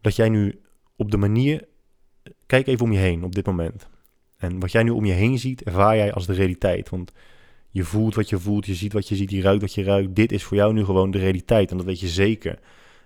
dat 0.00 0.16
jij 0.16 0.28
nu 0.28 0.60
op 0.96 1.10
de 1.10 1.16
manier... 1.16 1.66
Kijk 2.46 2.66
even 2.66 2.84
om 2.84 2.92
je 2.92 2.98
heen 2.98 3.24
op 3.24 3.34
dit 3.34 3.46
moment. 3.46 3.88
En 4.36 4.60
wat 4.60 4.72
jij 4.72 4.82
nu 4.82 4.90
om 4.90 5.04
je 5.04 5.12
heen 5.12 5.38
ziet, 5.38 5.62
ervaar 5.62 5.96
jij 5.96 6.12
als 6.12 6.26
de 6.26 6.32
realiteit. 6.32 6.88
Want 6.88 7.12
je 7.70 7.84
voelt 7.84 8.14
wat 8.14 8.28
je 8.28 8.38
voelt, 8.38 8.66
je 8.66 8.74
ziet 8.74 8.92
wat 8.92 9.08
je 9.08 9.16
ziet, 9.16 9.30
je 9.30 9.40
ruikt 9.40 9.60
wat 9.60 9.74
je 9.74 9.82
ruikt. 9.82 10.14
Dit 10.14 10.32
is 10.32 10.44
voor 10.44 10.56
jou 10.56 10.72
nu 10.72 10.84
gewoon 10.84 11.10
de 11.10 11.18
realiteit 11.18 11.70
en 11.70 11.76
dat 11.76 11.86
weet 11.86 12.00
je 12.00 12.08
zeker. 12.08 12.54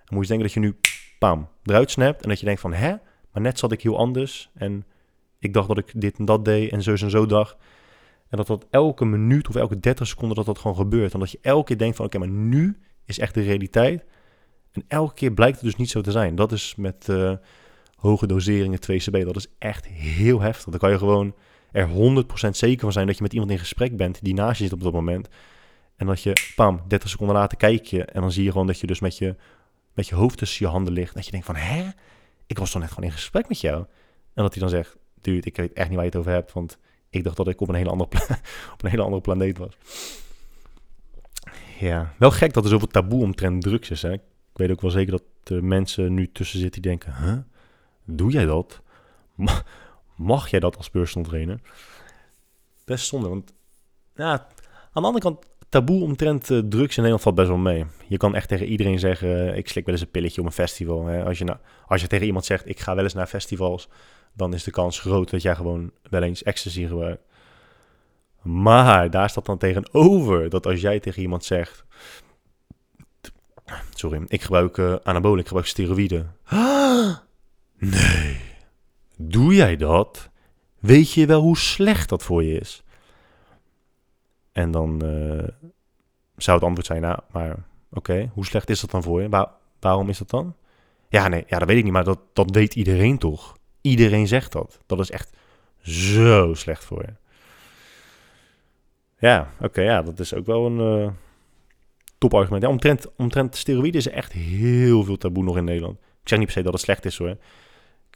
Dan 0.04 0.14
moet 0.14 0.22
je 0.22 0.28
denken 0.28 0.46
dat 0.46 0.52
je 0.52 0.60
nu, 0.60 0.76
pam, 1.18 1.48
eruit 1.62 1.90
snapt 1.90 2.22
en 2.22 2.28
dat 2.28 2.38
je 2.40 2.44
denkt 2.44 2.60
van, 2.60 2.72
hè, 2.72 2.94
maar 3.32 3.42
net 3.42 3.58
zat 3.58 3.72
ik 3.72 3.82
heel 3.82 3.98
anders 3.98 4.50
en 4.54 4.84
ik 5.38 5.52
dacht 5.52 5.68
dat 5.68 5.78
ik 5.78 6.00
dit 6.00 6.18
en 6.18 6.24
dat 6.24 6.44
deed 6.44 6.70
en 6.70 6.82
zo 6.82 6.90
en 6.90 7.10
zo 7.10 7.26
dacht. 7.26 7.56
En 8.32 8.38
dat 8.38 8.46
dat 8.46 8.66
elke 8.70 9.04
minuut 9.04 9.48
of 9.48 9.54
elke 9.54 9.80
30 9.80 10.06
seconden 10.06 10.36
dat 10.36 10.46
dat 10.46 10.58
gewoon 10.58 10.76
gebeurt. 10.76 11.12
En 11.12 11.20
dat 11.20 11.30
je 11.30 11.38
elke 11.42 11.64
keer 11.64 11.78
denkt 11.78 11.96
van, 11.96 12.04
oké, 12.04 12.18
maar 12.18 12.28
nu 12.28 12.78
is 13.04 13.18
echt 13.18 13.34
de 13.34 13.42
realiteit. 13.42 14.04
En 14.72 14.84
elke 14.88 15.14
keer 15.14 15.32
blijkt 15.32 15.56
het 15.56 15.64
dus 15.64 15.76
niet 15.76 15.90
zo 15.90 16.00
te 16.00 16.10
zijn. 16.10 16.34
Dat 16.34 16.52
is 16.52 16.74
met 16.76 17.06
uh, 17.10 17.32
hoge 17.96 18.26
doseringen 18.26 18.78
2CB, 18.90 19.24
dat 19.24 19.36
is 19.36 19.46
echt 19.58 19.86
heel 19.86 20.40
heftig. 20.40 20.70
Dan 20.70 20.78
kan 20.78 20.90
je 20.90 20.98
gewoon 20.98 21.34
er 21.72 21.88
100% 21.88 21.92
zeker 22.50 22.80
van 22.80 22.92
zijn 22.92 23.06
dat 23.06 23.16
je 23.16 23.22
met 23.22 23.32
iemand 23.32 23.50
in 23.50 23.58
gesprek 23.58 23.96
bent 23.96 24.24
die 24.24 24.34
naast 24.34 24.58
je 24.58 24.64
zit 24.64 24.72
op 24.72 24.82
dat 24.82 24.92
moment. 24.92 25.28
En 25.96 26.06
dat 26.06 26.22
je, 26.22 26.52
pam, 26.54 26.80
30 26.88 27.08
seconden 27.08 27.36
later 27.36 27.58
kijk 27.58 27.84
je 27.84 28.04
en 28.04 28.20
dan 28.20 28.32
zie 28.32 28.44
je 28.44 28.50
gewoon 28.50 28.66
dat 28.66 28.80
je 28.80 28.86
dus 28.86 29.00
met 29.00 29.18
je, 29.18 29.36
met 29.94 30.08
je 30.08 30.14
hoofd 30.14 30.38
tussen 30.38 30.66
je 30.66 30.72
handen 30.72 30.92
ligt. 30.92 31.14
Dat 31.14 31.24
je 31.24 31.30
denkt 31.30 31.46
van, 31.46 31.56
hè? 31.56 31.88
Ik 32.46 32.58
was 32.58 32.70
toch 32.70 32.80
net 32.80 32.90
gewoon 32.90 33.04
in 33.04 33.14
gesprek 33.14 33.48
met 33.48 33.60
jou? 33.60 33.84
En 34.34 34.42
dat 34.42 34.52
hij 34.52 34.62
dan 34.62 34.70
zegt, 34.70 34.96
dude, 35.20 35.46
ik 35.46 35.56
weet 35.56 35.72
echt 35.72 35.88
niet 35.88 35.96
waar 35.96 36.04
je 36.04 36.10
het 36.10 36.20
over 36.20 36.32
hebt, 36.32 36.52
want 36.52 36.78
ik 37.12 37.24
dacht 37.24 37.36
dat 37.36 37.48
ik 37.48 37.60
op 37.60 37.68
een 37.68 37.74
hele 37.74 37.90
andere, 37.90 38.08
op 38.74 38.82
een 38.82 38.90
hele 38.90 39.02
andere 39.02 39.22
planeet 39.22 39.58
was. 39.58 39.76
Ja, 41.78 42.14
wel 42.18 42.30
gek 42.30 42.52
dat 42.52 42.64
er 42.64 42.70
zoveel 42.70 42.88
taboe 42.88 43.22
omtrent 43.22 43.62
drugs 43.62 43.90
is. 43.90 44.04
Ik 44.04 44.20
weet 44.52 44.70
ook 44.70 44.80
wel 44.80 44.90
zeker 44.90 45.10
dat 45.10 45.22
er 45.44 45.64
mensen 45.64 46.14
nu 46.14 46.32
tussen 46.32 46.58
zitten 46.58 46.82
die 46.82 46.90
denken? 46.90 47.46
Doe 48.04 48.30
jij 48.30 48.44
dat? 48.44 48.80
Mag 50.16 50.48
jij 50.48 50.60
dat 50.60 50.76
als 50.76 50.90
personal 50.90 51.28
trainer? 51.28 51.60
Best 52.84 53.06
zonde, 53.06 53.28
want 53.28 53.52
ja, 54.14 54.30
aan 54.92 55.02
de 55.02 55.08
andere 55.08 55.20
kant, 55.20 55.46
taboe 55.72 56.02
omtrent 56.02 56.50
uh, 56.50 56.58
drugs 56.58 56.96
in 56.96 57.02
Nederland 57.02 57.22
valt 57.22 57.34
best 57.34 57.48
wel 57.48 57.56
mee. 57.56 57.84
Je 58.08 58.16
kan 58.16 58.34
echt 58.34 58.48
tegen 58.48 58.66
iedereen 58.66 58.98
zeggen, 58.98 59.50
eh, 59.50 59.56
ik 59.56 59.68
slik 59.68 59.84
wel 59.84 59.94
eens 59.94 60.04
een 60.04 60.10
pilletje 60.10 60.40
op 60.40 60.46
een 60.46 60.52
festival. 60.52 61.08
Als, 61.08 61.38
je 61.38 61.44
nou, 61.44 61.58
als 61.86 62.00
je 62.00 62.06
tegen 62.06 62.26
iemand 62.26 62.44
zegt, 62.44 62.68
ik 62.68 62.80
ga 62.80 62.94
wel 62.94 63.04
eens 63.04 63.14
naar 63.14 63.26
festivals, 63.26 63.88
dan 64.34 64.54
is 64.54 64.64
de 64.64 64.70
kans 64.70 65.00
groot 65.00 65.30
dat 65.30 65.42
jij 65.42 65.54
gewoon 65.54 65.90
wel 66.10 66.22
eens 66.22 66.42
ecstasy 66.42 66.86
gebruikt. 66.86 67.22
Maar 68.42 69.10
daar 69.10 69.30
staat 69.30 69.46
dan 69.46 69.58
tegenover 69.58 70.48
dat 70.48 70.66
als 70.66 70.80
jij 70.80 71.00
tegen 71.00 71.22
iemand 71.22 71.44
zegt, 71.44 71.84
sorry, 73.94 74.24
ik 74.26 74.42
gebruik 74.42 74.76
uh, 74.76 74.96
ik 75.36 75.46
gebruik 75.46 75.66
steroïden. 75.66 76.36
Nee. 77.78 78.40
Doe 79.16 79.54
jij 79.54 79.76
dat? 79.76 80.30
Weet 80.78 81.12
je 81.12 81.26
wel 81.26 81.40
hoe 81.40 81.58
slecht 81.58 82.08
dat 82.08 82.22
voor 82.22 82.44
je 82.44 82.58
is? 82.58 82.82
En 84.52 84.70
dan 84.70 85.04
uh, 85.04 85.48
zou 86.36 86.56
het 86.56 86.66
antwoord 86.66 86.86
zijn, 86.86 87.00
nou, 87.00 87.18
maar 87.30 87.56
oké, 87.90 88.30
hoe 88.34 88.46
slecht 88.46 88.70
is 88.70 88.80
dat 88.80 88.90
dan 88.90 89.02
voor 89.02 89.22
je? 89.22 89.48
waarom 89.80 90.08
is 90.08 90.18
dat 90.18 90.30
dan? 90.30 90.54
Ja, 91.08 91.28
nee, 91.28 91.44
ja, 91.46 91.58
dat 91.58 91.68
weet 91.68 91.76
ik 91.76 91.84
niet, 91.84 91.92
maar 91.92 92.04
dat, 92.04 92.18
dat 92.32 92.50
weet 92.50 92.74
iedereen 92.74 93.18
toch? 93.18 93.56
Iedereen 93.80 94.28
zegt 94.28 94.52
dat. 94.52 94.78
Dat 94.86 94.98
is 94.98 95.10
echt 95.10 95.36
zo 95.82 96.54
slecht 96.54 96.84
voor 96.84 97.02
je. 97.02 97.14
Ja, 99.18 99.52
oké, 99.60 99.80
ja, 99.80 100.02
dat 100.02 100.18
is 100.18 100.34
ook 100.34 100.46
wel 100.46 100.66
een 100.66 101.02
uh, 101.02 101.10
topargument. 102.18 102.62
Ja, 102.62 102.68
omtrent, 102.68 103.06
omtrent 103.16 103.56
steroïden 103.56 104.00
is 104.00 104.06
er 104.06 104.12
echt 104.12 104.32
heel 104.32 105.04
veel 105.04 105.16
taboe 105.16 105.44
nog 105.44 105.56
in 105.56 105.64
Nederland. 105.64 105.98
Ik 105.98 106.28
zeg 106.28 106.38
niet 106.38 106.46
per 106.46 106.56
se 106.56 106.62
dat 106.62 106.72
het 106.72 106.82
slecht 106.82 107.04
is 107.04 107.18
hoor. 107.18 107.36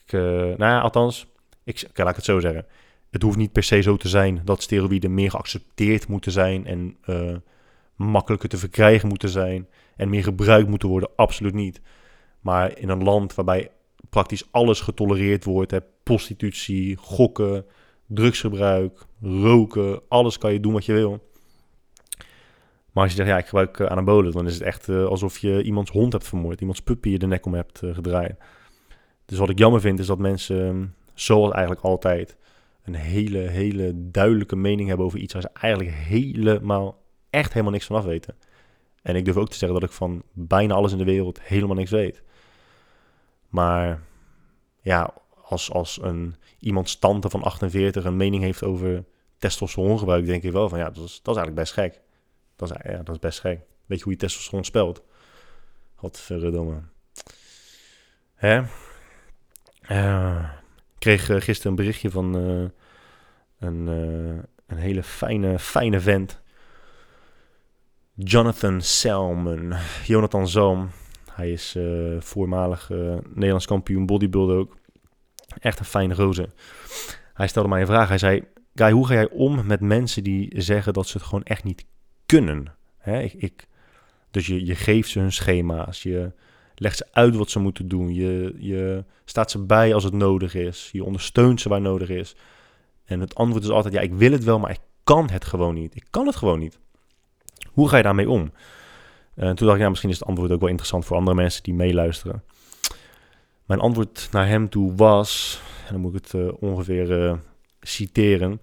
Ik, 0.05 0.12
uh, 0.12 0.20
nou 0.30 0.57
ja, 0.59 0.80
althans, 0.80 1.26
ik, 1.64 1.84
okay, 1.89 2.05
laat 2.05 2.11
ik 2.11 2.16
het 2.16 2.24
zo 2.24 2.41
zeggen. 2.41 2.66
Het 3.17 3.25
hoeft 3.25 3.37
niet 3.37 3.53
per 3.53 3.62
se 3.62 3.81
zo 3.81 3.97
te 3.97 4.09
zijn 4.09 4.41
dat 4.45 4.62
steroïden 4.62 5.14
meer 5.14 5.31
geaccepteerd 5.31 6.09
moeten 6.09 6.33
zijn 6.33 6.67
en 6.67 6.97
uh, 7.07 7.37
makkelijker 7.95 8.49
te 8.49 8.57
verkrijgen 8.57 9.09
moeten 9.09 9.29
zijn 9.29 9.69
en 9.97 10.09
meer 10.09 10.23
gebruikt 10.23 10.69
moeten 10.69 10.89
worden. 10.89 11.09
Absoluut 11.17 11.55
niet. 11.55 11.81
Maar 12.41 12.79
in 12.79 12.89
een 12.89 13.03
land 13.03 13.35
waarbij 13.35 13.71
praktisch 14.11 14.49
alles 14.51 14.81
getolereerd 14.81 15.45
wordt, 15.45 15.71
hè, 15.71 15.79
prostitutie, 16.03 16.97
gokken, 16.97 17.64
drugsgebruik, 18.07 19.07
roken, 19.21 20.01
alles 20.09 20.39
kan 20.39 20.53
je 20.53 20.61
doen 20.61 20.73
wat 20.73 20.85
je 20.85 20.93
wil. 20.93 21.31
Maar 22.93 23.03
als 23.05 23.11
je 23.11 23.17
zegt, 23.17 23.29
ja, 23.29 23.39
ik 23.39 23.47
gebruik 23.47 23.79
uh, 23.79 23.87
anabolen, 23.87 24.33
dan 24.33 24.47
is 24.47 24.55
het 24.55 24.62
echt 24.62 24.89
uh, 24.89 25.07
alsof 25.07 25.39
je 25.39 25.62
iemands 25.62 25.91
hond 25.91 26.12
hebt 26.12 26.29
vermoord, 26.29 26.61
iemands 26.61 26.83
puppy 26.83 27.09
je 27.09 27.19
de 27.19 27.27
nek 27.27 27.47
om 27.47 27.55
hebt 27.55 27.83
gedraaid. 27.93 28.37
Dus 29.25 29.39
wat 29.39 29.51
ik 29.51 29.59
jammer 29.59 29.81
vind, 29.81 29.99
is 29.99 30.07
dat 30.07 30.19
mensen, 30.19 30.95
zoals 31.14 31.53
eigenlijk 31.53 31.85
altijd, 31.85 32.37
een 32.87 32.95
hele, 32.95 33.39
hele 33.39 34.11
duidelijke 34.11 34.57
mening 34.57 34.89
hebben 34.89 35.07
over 35.07 35.18
iets 35.18 35.32
waar 35.32 35.43
ze 35.43 35.51
eigenlijk 35.53 35.97
helemaal, 35.97 37.03
echt 37.30 37.53
helemaal 37.53 37.72
niks 37.72 37.87
van 37.87 37.97
af 37.97 38.05
weten. 38.05 38.37
En 39.03 39.16
ik 39.16 39.24
durf 39.24 39.37
ook 39.37 39.49
te 39.49 39.57
zeggen 39.57 39.80
dat 39.80 39.89
ik 39.89 39.95
van 39.97 40.22
bijna 40.32 40.74
alles 40.74 40.93
in 40.93 40.99
de 40.99 41.05
wereld 41.05 41.43
helemaal 41.43 41.76
niks 41.76 41.91
weet. 41.91 42.22
Maar 43.49 44.03
ja, 44.80 45.14
als, 45.43 45.72
als 45.72 46.03
een, 46.03 46.34
iemands 46.59 46.99
tante 46.99 47.30
van 47.30 47.43
48 47.43 48.05
een 48.05 48.16
mening 48.16 48.43
heeft 48.43 48.62
over 48.62 49.05
testosterongebruik, 49.39 50.26
denk 50.26 50.43
ik 50.43 50.53
wel 50.53 50.68
van 50.68 50.78
ja, 50.78 50.91
dat 50.91 51.05
is, 51.05 51.20
dat 51.22 51.37
is 51.37 51.43
eigenlijk 51.43 51.55
best 51.55 51.72
gek. 51.72 52.01
Dat 52.57 52.70
is, 52.70 52.76
ja, 52.93 53.03
dat 53.03 53.14
is 53.14 53.20
best 53.20 53.41
gek. 53.41 53.61
Weet 53.87 53.99
je 53.99 54.05
hoe 54.05 54.12
je 54.12 54.18
testosteron 54.18 54.64
spelt? 54.64 55.03
Wat 56.01 56.20
verdomme. 56.20 56.82
Hè? 58.34 58.61
Ik 59.80 60.66
kreeg 60.99 61.28
uh, 61.28 61.40
gisteren 61.40 61.70
een 61.70 61.76
berichtje 61.76 62.11
van 62.11 62.36
uh, 62.36 62.68
een, 63.59 63.86
een 64.66 64.76
hele 64.76 65.03
fijne, 65.03 65.59
fijne 65.59 66.01
vent. 66.01 66.40
Jonathan 68.14 68.80
Selman. 68.80 69.74
Jonathan 70.05 70.49
Zoom. 70.49 70.90
Hij 71.30 71.51
is 71.51 71.78
voormalig 72.18 72.88
Nederlands 73.34 73.66
kampioen 73.66 74.07
bodybuilder 74.07 74.57
ook. 74.57 74.76
Echt 75.59 75.78
een 75.78 75.84
fijne 75.84 76.14
roze. 76.14 76.49
Hij 77.34 77.49
stelde 77.49 77.68
mij 77.68 77.80
een 77.80 77.86
vraag. 77.86 78.09
Hij 78.09 78.18
zei, 78.18 78.42
Guy, 78.74 78.90
hoe 78.90 79.07
ga 79.07 79.14
jij 79.14 79.28
om 79.30 79.66
met 79.66 79.80
mensen 79.80 80.24
die 80.24 80.53
zeggen 80.62 80.92
dat 80.92 81.07
ze 81.07 81.16
het 81.16 81.26
gewoon 81.26 81.44
echt 81.44 81.64
niet 81.64 81.84
kunnen? 82.26 82.74
Hè, 82.99 83.20
ik, 83.20 83.32
ik, 83.32 83.66
dus 84.30 84.47
je, 84.47 84.66
je 84.66 84.74
geeft 84.74 85.09
ze 85.09 85.18
hun 85.18 85.32
schema's, 85.32 86.03
je 86.03 86.32
legt 86.81 86.97
ze 86.97 87.07
uit 87.12 87.37
wat 87.37 87.51
ze 87.51 87.59
moeten 87.59 87.89
doen, 87.89 88.14
je, 88.14 88.55
je 88.59 89.05
staat 89.24 89.51
ze 89.51 89.59
bij 89.59 89.95
als 89.95 90.05
het 90.05 90.12
nodig 90.12 90.55
is, 90.55 90.89
je 90.93 91.05
ondersteunt 91.05 91.61
ze 91.61 91.68
waar 91.68 91.81
nodig 91.81 92.09
is. 92.09 92.37
En 93.05 93.20
het 93.20 93.35
antwoord 93.35 93.64
is 93.64 93.70
altijd, 93.70 93.95
ja, 93.95 94.01
ik 94.01 94.14
wil 94.14 94.33
het 94.33 94.45
wel, 94.45 94.59
maar 94.59 94.70
ik 94.70 94.81
kan 95.05 95.31
het 95.31 95.45
gewoon 95.45 95.74
niet. 95.74 95.97
Ik 95.97 96.07
kan 96.11 96.27
het 96.27 96.37
gewoon 96.37 96.59
niet. 96.59 96.79
Hoe 97.70 97.89
ga 97.89 97.97
je 97.97 98.03
daarmee 98.03 98.31
om? 98.31 98.53
En 99.35 99.55
toen 99.57 99.66
dacht 99.66 99.79
ik, 99.79 99.85
ja, 99.85 99.89
misschien 99.89 100.11
is 100.11 100.18
het 100.18 100.29
antwoord 100.29 100.51
ook 100.51 100.61
wel 100.61 100.68
interessant 100.68 101.05
voor 101.05 101.16
andere 101.16 101.37
mensen 101.37 101.62
die 101.62 101.74
meeluisteren. 101.74 102.43
Mijn 103.64 103.81
antwoord 103.81 104.29
naar 104.31 104.49
hem 104.49 104.68
toe 104.68 104.95
was, 104.95 105.61
en 105.87 105.93
dan 105.93 106.01
moet 106.01 106.14
ik 106.14 106.22
het 106.22 106.33
uh, 106.33 106.53
ongeveer 106.61 107.24
uh, 107.24 107.33
citeren. 107.81 108.61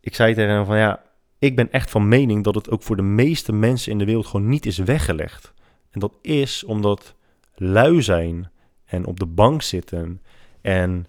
Ik 0.00 0.14
zei 0.14 0.34
tegen 0.34 0.50
hem 0.50 0.64
van 0.64 0.78
ja, 0.78 1.02
ik 1.38 1.56
ben 1.56 1.72
echt 1.72 1.90
van 1.90 2.08
mening 2.08 2.44
dat 2.44 2.54
het 2.54 2.70
ook 2.70 2.82
voor 2.82 2.96
de 2.96 3.02
meeste 3.02 3.52
mensen 3.52 3.92
in 3.92 3.98
de 3.98 4.04
wereld 4.04 4.26
gewoon 4.26 4.48
niet 4.48 4.66
is 4.66 4.78
weggelegd. 4.78 5.52
En 5.90 6.00
dat 6.00 6.12
is 6.22 6.64
omdat 6.64 7.14
lui 7.54 8.02
zijn 8.02 8.50
en 8.84 9.06
op 9.06 9.20
de 9.20 9.26
bank 9.26 9.62
zitten 9.62 10.22
en 10.60 11.06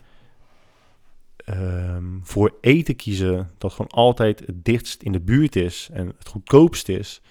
um, 1.50 2.20
voor 2.24 2.58
eten 2.62 2.96
kiezen 2.96 3.50
dat 3.58 3.72
gewoon 3.72 3.92
altijd 3.92 4.40
het 4.40 4.66
dichtst 4.66 5.02
in 5.02 5.12
de 5.12 5.22
buurt 5.22 5.56
is 5.56 5.90
en 5.94 6.08
het 6.18 6.28
goedkoopst 6.28 6.90
is. 6.90 7.22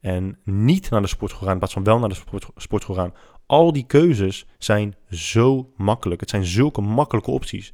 En 0.00 0.38
niet 0.44 0.90
naar 0.90 1.02
de 1.02 1.06
sportschool 1.06 1.42
gaan, 1.42 1.52
in 1.52 1.58
plaats 1.58 1.72
van 1.72 1.84
wel 1.84 1.98
naar 1.98 2.08
de 2.08 2.14
sport, 2.14 2.46
sportschool. 2.56 3.12
Al 3.46 3.72
die 3.72 3.86
keuzes 3.86 4.46
zijn 4.58 4.94
zo 5.10 5.72
makkelijk. 5.76 6.20
Het 6.20 6.30
zijn 6.30 6.44
zulke 6.44 6.80
makkelijke 6.80 7.30
opties. 7.30 7.72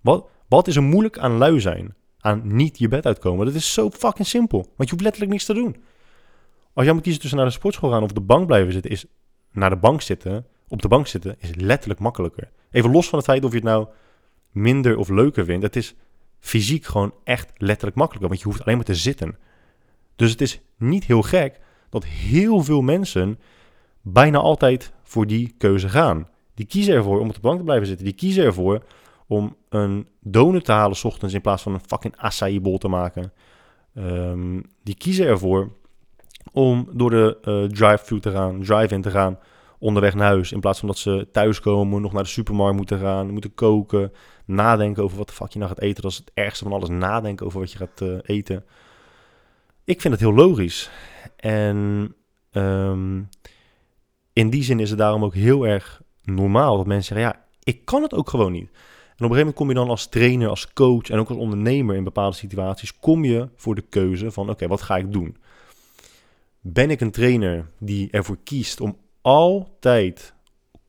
Wat, 0.00 0.28
wat 0.48 0.68
is 0.68 0.76
er 0.76 0.82
moeilijk 0.82 1.18
aan 1.18 1.36
lui 1.36 1.60
zijn? 1.60 1.94
Aan 2.18 2.56
niet 2.56 2.78
je 2.78 2.88
bed 2.88 3.06
uitkomen? 3.06 3.46
Dat 3.46 3.54
is 3.54 3.72
zo 3.72 3.90
fucking 3.90 4.26
simpel. 4.26 4.58
Want 4.58 4.88
je 4.88 4.90
hoeft 4.90 5.02
letterlijk 5.02 5.32
niks 5.32 5.44
te 5.44 5.54
doen. 5.54 5.76
Als 6.74 6.84
jij 6.84 6.94
moet 6.94 7.02
kiezen 7.02 7.20
tussen 7.20 7.38
naar 7.38 7.48
de 7.48 7.54
sportschool 7.54 7.90
gaan 7.90 8.02
of 8.02 8.08
op 8.08 8.14
de 8.14 8.20
bank 8.20 8.46
blijven 8.46 8.72
zitten, 8.72 8.90
is 8.90 9.04
naar 9.52 9.70
de 9.70 9.76
bank 9.76 10.00
zitten, 10.00 10.46
op 10.68 10.82
de 10.82 10.88
bank 10.88 11.06
zitten, 11.06 11.36
is 11.38 11.54
letterlijk 11.54 12.00
makkelijker. 12.00 12.50
Even 12.70 12.90
los 12.90 13.08
van 13.08 13.18
het 13.18 13.28
feit 13.28 13.44
of 13.44 13.50
je 13.50 13.56
het 13.56 13.66
nou 13.66 13.86
minder 14.50 14.96
of 14.96 15.08
leuker 15.08 15.44
vindt. 15.44 15.64
Het 15.64 15.76
is 15.76 15.94
fysiek 16.38 16.84
gewoon 16.84 17.14
echt 17.24 17.52
letterlijk 17.56 17.96
makkelijker, 17.96 18.28
want 18.28 18.40
je 18.40 18.48
hoeft 18.48 18.64
alleen 18.64 18.76
maar 18.76 18.84
te 18.84 18.94
zitten. 18.94 19.38
Dus 20.16 20.30
het 20.30 20.40
is 20.40 20.60
niet 20.76 21.04
heel 21.04 21.22
gek 21.22 21.60
dat 21.90 22.04
heel 22.04 22.62
veel 22.62 22.82
mensen 22.82 23.38
bijna 24.00 24.38
altijd 24.38 24.92
voor 25.02 25.26
die 25.26 25.54
keuze 25.58 25.88
gaan. 25.88 26.28
Die 26.54 26.66
kiezen 26.66 26.94
ervoor 26.94 27.20
om 27.20 27.28
op 27.28 27.34
de 27.34 27.40
bank 27.40 27.58
te 27.58 27.64
blijven 27.64 27.86
zitten. 27.86 28.04
Die 28.04 28.14
kiezen 28.14 28.44
ervoor 28.44 28.84
om 29.26 29.56
een 29.68 30.08
donut 30.20 30.64
te 30.64 30.72
halen 30.72 30.96
s 30.96 31.04
ochtends 31.04 31.34
in 31.34 31.40
plaats 31.40 31.62
van 31.62 31.74
een 31.74 31.80
fucking 31.86 32.16
acai 32.16 32.60
bol 32.60 32.78
te 32.78 32.88
maken. 32.88 33.32
Um, 33.94 34.62
die 34.82 34.94
kiezen 34.94 35.26
ervoor 35.26 35.72
om 36.52 36.88
door 36.92 37.10
de 37.10 37.38
uh, 37.44 37.64
drive-thru 37.64 38.20
te 38.20 38.30
gaan, 38.30 38.62
drive-in 38.62 39.02
te 39.02 39.10
gaan, 39.10 39.38
onderweg 39.78 40.14
naar 40.14 40.26
huis. 40.26 40.52
In 40.52 40.60
plaats 40.60 40.78
van 40.78 40.88
dat 40.88 40.98
ze 40.98 41.28
thuiskomen, 41.32 42.02
nog 42.02 42.12
naar 42.12 42.22
de 42.22 42.28
supermarkt 42.28 42.76
moeten 42.76 42.98
gaan, 42.98 43.30
moeten 43.30 43.54
koken, 43.54 44.12
nadenken 44.44 45.02
over 45.02 45.18
wat 45.18 45.28
de 45.28 45.34
fuck 45.34 45.50
je 45.50 45.58
nou 45.58 45.70
gaat 45.70 45.80
eten. 45.80 46.02
Dat 46.02 46.10
is 46.10 46.16
het 46.16 46.30
ergste 46.34 46.64
van 46.64 46.72
alles, 46.72 46.88
nadenken 46.88 47.46
over 47.46 47.60
wat 47.60 47.72
je 47.72 47.78
gaat 47.78 48.00
uh, 48.00 48.18
eten. 48.22 48.64
Ik 49.84 50.00
vind 50.00 50.12
het 50.12 50.22
heel 50.22 50.34
logisch. 50.34 50.90
En 51.36 52.14
um, 52.52 53.28
in 54.32 54.50
die 54.50 54.62
zin 54.62 54.80
is 54.80 54.90
het 54.90 54.98
daarom 54.98 55.24
ook 55.24 55.34
heel 55.34 55.66
erg 55.66 56.02
normaal 56.22 56.76
dat 56.76 56.86
mensen 56.86 57.16
zeggen, 57.16 57.34
ja, 57.34 57.44
ik 57.62 57.84
kan 57.84 58.02
het 58.02 58.14
ook 58.14 58.30
gewoon 58.30 58.52
niet. 58.52 58.70
En 58.70 59.28
op 59.28 59.30
een 59.30 59.36
gegeven 59.36 59.38
moment 59.38 59.56
kom 59.56 59.68
je 59.68 59.74
dan 59.74 59.88
als 59.88 60.06
trainer, 60.06 60.48
als 60.48 60.72
coach 60.72 61.10
en 61.10 61.18
ook 61.18 61.28
als 61.28 61.38
ondernemer 61.38 61.96
in 61.96 62.04
bepaalde 62.04 62.36
situaties, 62.36 62.98
kom 62.98 63.24
je 63.24 63.48
voor 63.56 63.74
de 63.74 63.84
keuze 63.88 64.30
van, 64.30 64.50
oké, 64.50 64.66
wat 64.66 64.82
ga 64.82 64.96
ik 64.96 65.12
doen? 65.12 65.36
Ben 66.64 66.90
ik 66.90 67.00
een 67.00 67.10
trainer 67.10 67.70
die 67.78 68.10
ervoor 68.10 68.38
kiest 68.44 68.80
om 68.80 68.96
altijd, 69.20 70.34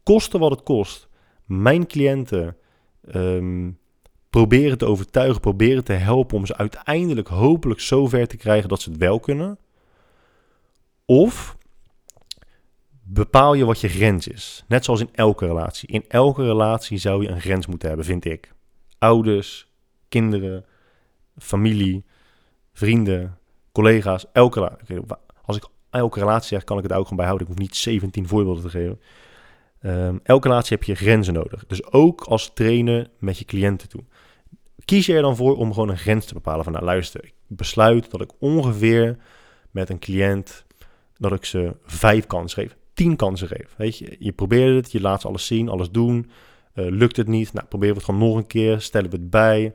kosten 0.03 0.39
wat 0.39 0.51
het 0.51 0.63
kost, 0.63 1.07
mijn 1.45 1.87
cliënten 1.87 2.57
um, 3.15 3.79
proberen 4.29 4.77
te 4.77 4.85
overtuigen, 4.85 5.41
proberen 5.41 5.83
te 5.83 5.93
helpen 5.93 6.37
om 6.37 6.45
ze 6.45 6.57
uiteindelijk 6.57 7.27
hopelijk 7.27 7.79
zo 7.79 8.07
ver 8.07 8.27
te 8.27 8.37
krijgen 8.37 8.69
dat 8.69 8.81
ze 8.81 8.89
het 8.89 8.99
wel 8.99 9.19
kunnen? 9.19 9.57
Of 11.05 11.57
bepaal 13.03 13.53
je 13.53 13.65
wat 13.65 13.79
je 13.81 13.89
grens 13.89 14.27
is. 14.27 14.63
Net 14.67 14.85
zoals 14.85 14.99
in 14.99 15.09
elke 15.11 15.45
relatie. 15.45 15.89
In 15.89 16.05
elke 16.07 16.43
relatie 16.43 16.97
zou 16.97 17.23
je 17.23 17.29
een 17.29 17.41
grens 17.41 17.67
moeten 17.67 17.87
hebben, 17.87 18.05
vind 18.05 18.25
ik. 18.25 18.53
Ouders, 18.97 19.67
kinderen, 20.09 20.65
familie, 21.37 22.05
vrienden, 22.73 23.37
collega's. 23.71 24.25
Elke, 24.31 24.77
ik 24.85 25.01
elke 25.93 26.19
relatie 26.19 26.63
kan 26.63 26.77
ik 26.77 26.83
het 26.83 26.93
ook 26.93 27.03
gewoon 27.03 27.17
bijhouden. 27.17 27.47
Ik 27.47 27.53
hoef 27.53 27.61
niet 27.61 27.75
17 27.75 28.27
voorbeelden 28.27 28.63
te 28.63 28.69
geven. 28.69 28.99
Um, 29.85 30.19
elke 30.23 30.47
relatie 30.47 30.77
heb 30.77 30.85
je 30.85 30.95
grenzen 30.95 31.33
nodig. 31.33 31.65
Dus 31.67 31.91
ook 31.91 32.21
als 32.21 32.53
trainer 32.53 33.09
met 33.19 33.37
je 33.37 33.45
cliënten 33.45 33.89
toe. 33.89 34.03
Kies 34.85 35.05
je 35.05 35.15
er 35.15 35.21
dan 35.21 35.35
voor 35.35 35.57
om 35.57 35.73
gewoon 35.73 35.89
een 35.89 35.97
grens 35.97 36.25
te 36.25 36.33
bepalen 36.33 36.63
van, 36.63 36.73
nou 36.73 36.85
luister, 36.85 37.23
ik 37.23 37.33
besluit 37.47 38.11
dat 38.11 38.21
ik 38.21 38.31
ongeveer 38.39 39.17
met 39.71 39.89
een 39.89 39.99
cliënt, 39.99 40.65
dat 41.17 41.31
ik 41.31 41.45
ze 41.45 41.75
vijf 41.85 42.27
kansen 42.27 42.63
geef 42.63 42.75
tien 42.93 43.15
kansen 43.15 43.47
geven. 43.47 43.69
Weet 43.77 43.97
je, 43.97 44.15
je 44.19 44.31
probeert 44.31 44.75
het, 44.75 44.91
je 44.91 45.01
laat 45.01 45.21
ze 45.21 45.27
alles 45.27 45.45
zien, 45.45 45.69
alles 45.69 45.91
doen. 45.91 46.29
Uh, 46.75 46.85
lukt 46.89 47.17
het 47.17 47.27
niet? 47.27 47.53
Nou, 47.53 47.67
proberen 47.67 47.95
we 47.95 48.01
het 48.01 48.09
gewoon 48.09 48.29
nog 48.29 48.37
een 48.37 48.47
keer. 48.47 48.81
Stellen 48.81 49.09
we 49.09 49.15
het 49.15 49.29
bij. 49.29 49.73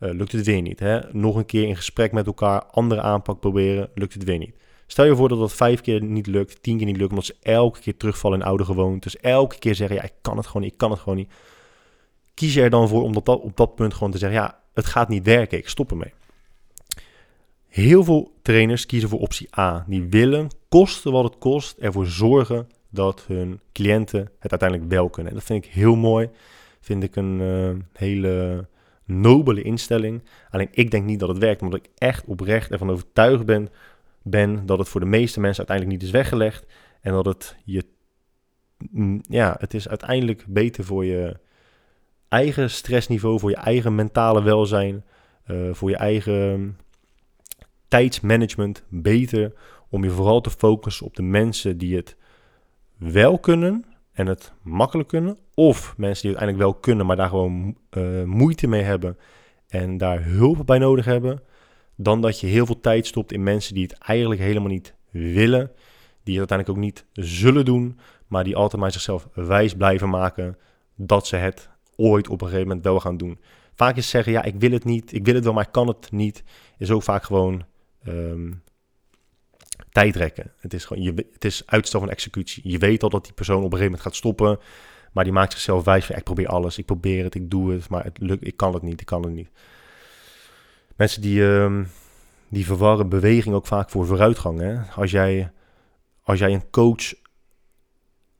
Uh, 0.00 0.10
lukt 0.10 0.32
het 0.32 0.46
weer 0.46 0.62
niet? 0.62 0.80
Hè? 0.80 1.00
Nog 1.12 1.36
een 1.36 1.46
keer 1.46 1.68
in 1.68 1.76
gesprek 1.76 2.12
met 2.12 2.26
elkaar, 2.26 2.64
andere 2.64 3.00
aanpak 3.00 3.40
proberen. 3.40 3.90
Lukt 3.94 4.14
het 4.14 4.24
weer 4.24 4.38
niet? 4.38 4.56
Stel 4.90 5.04
je 5.04 5.16
voor 5.16 5.28
dat 5.28 5.38
dat 5.38 5.52
vijf 5.52 5.80
keer 5.80 6.02
niet 6.02 6.26
lukt, 6.26 6.62
tien 6.62 6.76
keer 6.76 6.86
niet 6.86 6.96
lukt, 6.96 7.10
omdat 7.10 7.24
ze 7.24 7.36
elke 7.42 7.80
keer 7.80 7.96
terugvallen 7.96 8.40
in 8.40 8.46
oude 8.46 8.64
gewoontes. 8.64 9.16
Elke 9.16 9.58
keer 9.58 9.74
zeggen, 9.74 9.96
ja, 9.96 10.02
ik 10.02 10.12
kan 10.20 10.36
het 10.36 10.46
gewoon 10.46 10.62
niet, 10.62 10.72
ik 10.72 10.78
kan 10.78 10.90
het 10.90 11.00
gewoon 11.00 11.18
niet. 11.18 11.30
Kies 12.34 12.54
je 12.54 12.62
er 12.62 12.70
dan 12.70 12.88
voor 12.88 13.02
om 13.02 13.12
dat, 13.12 13.28
op 13.28 13.56
dat 13.56 13.74
punt 13.74 13.94
gewoon 13.94 14.10
te 14.10 14.18
zeggen, 14.18 14.40
ja, 14.40 14.60
het 14.74 14.86
gaat 14.86 15.08
niet 15.08 15.24
werken, 15.24 15.58
ik 15.58 15.68
stop 15.68 15.90
ermee. 15.90 16.12
Heel 17.66 18.04
veel 18.04 18.32
trainers 18.42 18.86
kiezen 18.86 19.08
voor 19.08 19.20
optie 19.20 19.58
A. 19.58 19.84
Die 19.86 20.06
willen, 20.10 20.48
kosten 20.68 21.12
wat 21.12 21.24
het 21.24 21.38
kost, 21.38 21.78
ervoor 21.78 22.06
zorgen 22.06 22.68
dat 22.90 23.24
hun 23.26 23.60
cliënten 23.72 24.30
het 24.38 24.50
uiteindelijk 24.50 24.90
wel 24.90 25.08
kunnen. 25.10 25.32
En 25.32 25.38
dat 25.38 25.46
vind 25.46 25.64
ik 25.64 25.70
heel 25.70 25.96
mooi. 25.96 26.30
Vind 26.80 27.02
ik 27.02 27.16
een 27.16 27.40
uh, 27.40 27.70
hele 27.92 28.66
nobele 29.04 29.62
instelling. 29.62 30.22
Alleen 30.50 30.68
ik 30.70 30.90
denk 30.90 31.04
niet 31.04 31.20
dat 31.20 31.28
het 31.28 31.38
werkt, 31.38 31.62
omdat 31.62 31.78
ik 31.78 31.90
echt 31.98 32.24
oprecht 32.24 32.70
ervan 32.70 32.90
overtuigd 32.90 33.44
ben, 33.44 33.68
ben 34.22 34.66
dat 34.66 34.78
het 34.78 34.88
voor 34.88 35.00
de 35.00 35.06
meeste 35.06 35.40
mensen 35.40 35.66
uiteindelijk 35.66 35.98
niet 35.98 36.08
is 36.08 36.14
weggelegd. 36.14 36.66
En 37.00 37.12
dat 37.12 37.26
het 37.26 37.56
je. 37.64 37.84
Mm, 38.90 39.20
ja, 39.28 39.56
het 39.58 39.74
is 39.74 39.88
uiteindelijk 39.88 40.44
beter 40.48 40.84
voor 40.84 41.04
je 41.04 41.36
eigen 42.28 42.70
stressniveau, 42.70 43.38
voor 43.38 43.50
je 43.50 43.56
eigen 43.56 43.94
mentale 43.94 44.42
welzijn, 44.42 45.04
uh, 45.46 45.72
voor 45.72 45.90
je 45.90 45.96
eigen 45.96 46.78
tijdsmanagement 47.88 48.84
beter 48.88 49.52
om 49.88 50.04
je 50.04 50.10
vooral 50.10 50.40
te 50.40 50.50
focussen 50.50 51.06
op 51.06 51.16
de 51.16 51.22
mensen 51.22 51.78
die 51.78 51.96
het 51.96 52.16
wel 52.96 53.38
kunnen 53.38 53.84
en 54.12 54.26
het 54.26 54.52
makkelijk 54.62 55.08
kunnen. 55.08 55.38
Of 55.54 55.94
mensen 55.96 56.22
die 56.22 56.30
het 56.30 56.40
uiteindelijk 56.40 56.58
wel 56.58 56.74
kunnen, 56.74 57.06
maar 57.06 57.16
daar 57.16 57.28
gewoon 57.28 57.76
uh, 57.90 58.22
moeite 58.24 58.66
mee 58.66 58.82
hebben 58.82 59.18
en 59.68 59.96
daar 59.96 60.24
hulp 60.24 60.66
bij 60.66 60.78
nodig 60.78 61.04
hebben. 61.04 61.42
Dan 62.00 62.20
dat 62.20 62.40
je 62.40 62.46
heel 62.46 62.66
veel 62.66 62.80
tijd 62.80 63.06
stopt 63.06 63.32
in 63.32 63.42
mensen 63.42 63.74
die 63.74 63.82
het 63.82 63.92
eigenlijk 63.92 64.40
helemaal 64.40 64.68
niet 64.68 64.94
willen. 65.10 65.70
Die 66.22 66.38
het 66.38 66.50
uiteindelijk 66.50 66.68
ook 66.68 66.84
niet 66.84 67.04
zullen 67.12 67.64
doen, 67.64 67.98
maar 68.26 68.44
die 68.44 68.56
altijd 68.56 68.82
maar 68.82 68.92
zichzelf 68.92 69.28
wijs 69.34 69.74
blijven 69.74 70.08
maken 70.08 70.58
dat 70.94 71.26
ze 71.26 71.36
het 71.36 71.68
ooit 71.96 72.28
op 72.28 72.40
een 72.40 72.46
gegeven 72.46 72.68
moment 72.68 72.84
wel 72.84 73.00
gaan 73.00 73.16
doen. 73.16 73.38
Vaak 73.74 73.96
is 73.96 74.08
zeggen, 74.08 74.32
ja, 74.32 74.42
ik 74.42 74.54
wil 74.54 74.70
het 74.70 74.84
niet, 74.84 75.12
ik 75.12 75.24
wil 75.24 75.34
het 75.34 75.44
wel, 75.44 75.52
maar 75.52 75.66
ik 75.66 75.72
kan 75.72 75.88
het 75.88 76.10
niet, 76.10 76.42
is 76.78 76.90
ook 76.90 77.02
vaak 77.02 77.22
gewoon 77.22 77.64
um, 78.06 78.62
tijdrekken. 79.90 80.52
Het 80.58 80.74
is, 80.74 80.84
gewoon, 80.84 81.02
je, 81.02 81.12
het 81.32 81.44
is 81.44 81.62
uitstel 81.66 82.00
van 82.00 82.10
executie. 82.10 82.70
Je 82.70 82.78
weet 82.78 83.02
al 83.02 83.08
dat 83.08 83.24
die 83.24 83.32
persoon 83.32 83.56
op 83.56 83.62
een 83.62 83.78
gegeven 83.78 83.90
moment 83.90 84.08
gaat 84.08 84.16
stoppen, 84.16 84.58
maar 85.12 85.24
die 85.24 85.32
maakt 85.32 85.52
zichzelf 85.52 85.84
wijs 85.84 86.04
van, 86.04 86.16
ik 86.16 86.24
probeer 86.24 86.48
alles, 86.48 86.78
ik 86.78 86.84
probeer 86.84 87.24
het, 87.24 87.34
ik 87.34 87.50
doe 87.50 87.72
het, 87.72 87.88
maar 87.88 88.04
het 88.04 88.18
lukt, 88.20 88.46
ik 88.46 88.56
kan 88.56 88.74
het 88.74 88.82
niet, 88.82 89.00
ik 89.00 89.06
kan 89.06 89.22
het 89.22 89.32
niet. 89.32 89.50
Mensen 90.98 91.22
die, 91.22 91.42
um, 91.42 91.88
die 92.48 92.66
verwarren 92.66 93.08
beweging 93.08 93.54
ook 93.54 93.66
vaak 93.66 93.90
voor 93.90 94.06
vooruitgang. 94.06 94.58
Hè? 94.60 94.76
Als, 94.96 95.10
jij, 95.10 95.50
als 96.22 96.38
jij 96.38 96.52
een 96.52 96.70
coach 96.70 97.14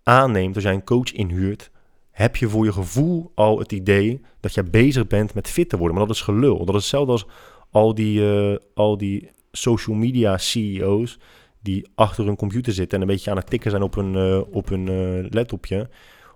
aanneemt, 0.02 0.54
als 0.54 0.64
jij 0.64 0.74
een 0.74 0.84
coach 0.84 1.12
inhuurt, 1.12 1.70
heb 2.10 2.36
je 2.36 2.48
voor 2.48 2.64
je 2.64 2.72
gevoel 2.72 3.32
al 3.34 3.58
het 3.58 3.72
idee 3.72 4.20
dat 4.40 4.54
jij 4.54 4.64
bezig 4.64 5.06
bent 5.06 5.34
met 5.34 5.48
fit 5.48 5.68
te 5.68 5.76
worden. 5.76 5.96
Maar 5.96 6.06
dat 6.06 6.16
is 6.16 6.22
gelul. 6.22 6.58
Dat 6.58 6.74
is 6.74 6.80
hetzelfde 6.80 7.12
als 7.12 7.26
al 7.70 7.94
die, 7.94 8.20
uh, 8.20 8.56
al 8.74 8.96
die 8.96 9.30
social 9.52 9.96
media 9.96 10.38
CEO's 10.38 11.18
die 11.60 11.88
achter 11.94 12.24
hun 12.24 12.36
computer 12.36 12.72
zitten 12.72 12.96
en 12.96 13.02
een 13.02 13.14
beetje 13.14 13.30
aan 13.30 13.36
het 13.36 13.50
tikken 13.50 13.70
zijn 13.70 13.82
op 13.82 13.94
hun, 13.94 14.14
uh, 14.14 14.40
op 14.50 14.68
hun 14.68 14.86
uh, 14.86 15.30
laptopje. 15.30 15.88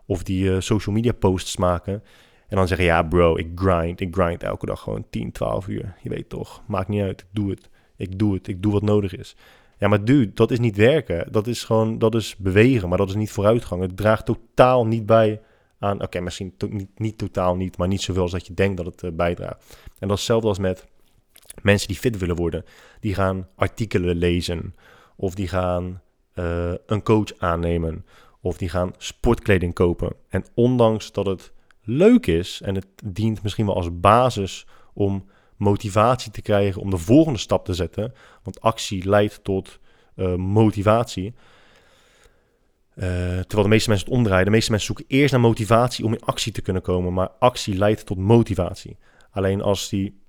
Of 0.07 0.23
die 0.23 0.61
social 0.61 0.95
media 0.95 1.13
posts 1.13 1.57
maken. 1.57 2.03
En 2.53 2.59
dan 2.59 2.69
zeggen, 2.69 2.87
ja 2.87 3.03
bro, 3.03 3.37
ik 3.37 3.49
grind, 3.55 4.01
ik 4.01 4.15
grind 4.15 4.43
elke 4.43 4.67
dag 4.67 4.81
gewoon 4.81 5.05
10, 5.11 5.33
12 5.33 5.69
uur. 5.69 5.95
Je 6.03 6.09
weet 6.09 6.29
toch, 6.29 6.63
maakt 6.67 6.89
niet 6.89 7.03
uit, 7.03 7.21
ik 7.21 7.27
doe 7.31 7.51
het. 7.51 7.69
Ik 7.97 8.19
doe 8.19 8.35
het, 8.35 8.49
ik 8.49 8.63
doe 8.63 8.73
wat 8.73 8.83
nodig 8.83 9.17
is. 9.17 9.37
Ja, 9.79 9.89
maar 9.89 10.05
dude, 10.05 10.33
dat 10.35 10.51
is 10.51 10.59
niet 10.59 10.77
werken. 10.77 11.33
Dat 11.33 11.47
is 11.47 11.65
gewoon, 11.65 11.99
dat 11.99 12.15
is 12.15 12.37
bewegen, 12.37 12.89
maar 12.89 12.99
dat 12.99 13.09
is 13.09 13.15
niet 13.15 13.31
vooruitgang. 13.31 13.83
Het 13.83 13.97
draagt 13.97 14.25
totaal 14.25 14.87
niet 14.87 15.07
bij 15.07 15.41
aan, 15.79 16.03
oké, 16.03 16.21
misschien 16.21 16.55
niet, 16.69 16.99
niet 16.99 17.19
totaal 17.19 17.57
niet, 17.57 17.77
maar 17.77 17.89
niet 17.89 18.03
zoveel 18.03 18.23
als 18.23 18.31
dat 18.31 18.47
je 18.47 18.55
denkt 18.55 18.77
dat 18.77 18.87
het 18.87 19.03
uh, 19.03 19.11
bijdraagt. 19.13 19.79
En 19.99 20.09
dat 20.09 20.17
is 20.17 20.23
hetzelfde 20.23 20.49
als 20.49 20.59
met 20.59 20.87
mensen 21.63 21.89
die 21.89 21.97
fit 21.97 22.19
willen 22.19 22.37
worden, 22.37 22.65
die 23.01 23.15
gaan 23.15 23.49
artikelen 23.55 24.17
lezen 24.17 24.75
of 25.17 25.35
die 25.35 25.49
gaan 25.49 26.01
uh, 26.35 26.73
een 26.87 27.03
coach 27.03 27.39
aannemen 27.39 28.05
of 28.41 28.57
die 28.57 28.69
gaan 28.69 28.93
sportkleding 28.99 29.75
kopen. 29.75 30.13
En 30.29 30.45
ondanks 30.55 31.13
dat 31.13 31.27
het 31.27 31.53
leuk 31.85 32.27
is 32.27 32.61
en 32.65 32.75
het 32.75 32.87
dient 33.05 33.43
misschien 33.43 33.67
wel 33.67 33.75
als 33.75 34.01
basis 34.01 34.67
om 34.93 35.25
motivatie 35.57 36.31
te 36.31 36.43
krijgen 36.43 36.81
om 36.81 36.91
de 36.91 36.99
volgende 36.99 37.39
stap 37.39 37.65
te 37.65 37.75
zetten, 37.75 38.15
want 38.43 38.61
actie 38.61 39.09
leidt 39.09 39.45
tot 39.45 39.79
uh, 40.17 40.35
motivatie. 40.35 41.35
Uh, 42.95 43.05
terwijl 43.05 43.63
de 43.63 43.69
meeste 43.69 43.89
mensen 43.89 44.09
het 44.09 44.17
omdraaien. 44.17 44.45
De 44.45 44.51
meeste 44.51 44.71
mensen 44.71 44.95
zoeken 44.95 45.17
eerst 45.17 45.33
naar 45.33 45.41
motivatie 45.41 46.05
om 46.05 46.13
in 46.13 46.25
actie 46.25 46.53
te 46.53 46.63
kunnen 46.63 46.83
komen. 46.83 47.13
Maar 47.13 47.29
actie 47.39 47.77
leidt 47.77 48.07
tot 48.07 48.19
motivatie. 48.19 48.97
Alleen 49.31 49.63
als 49.63 49.89
die 49.89 50.21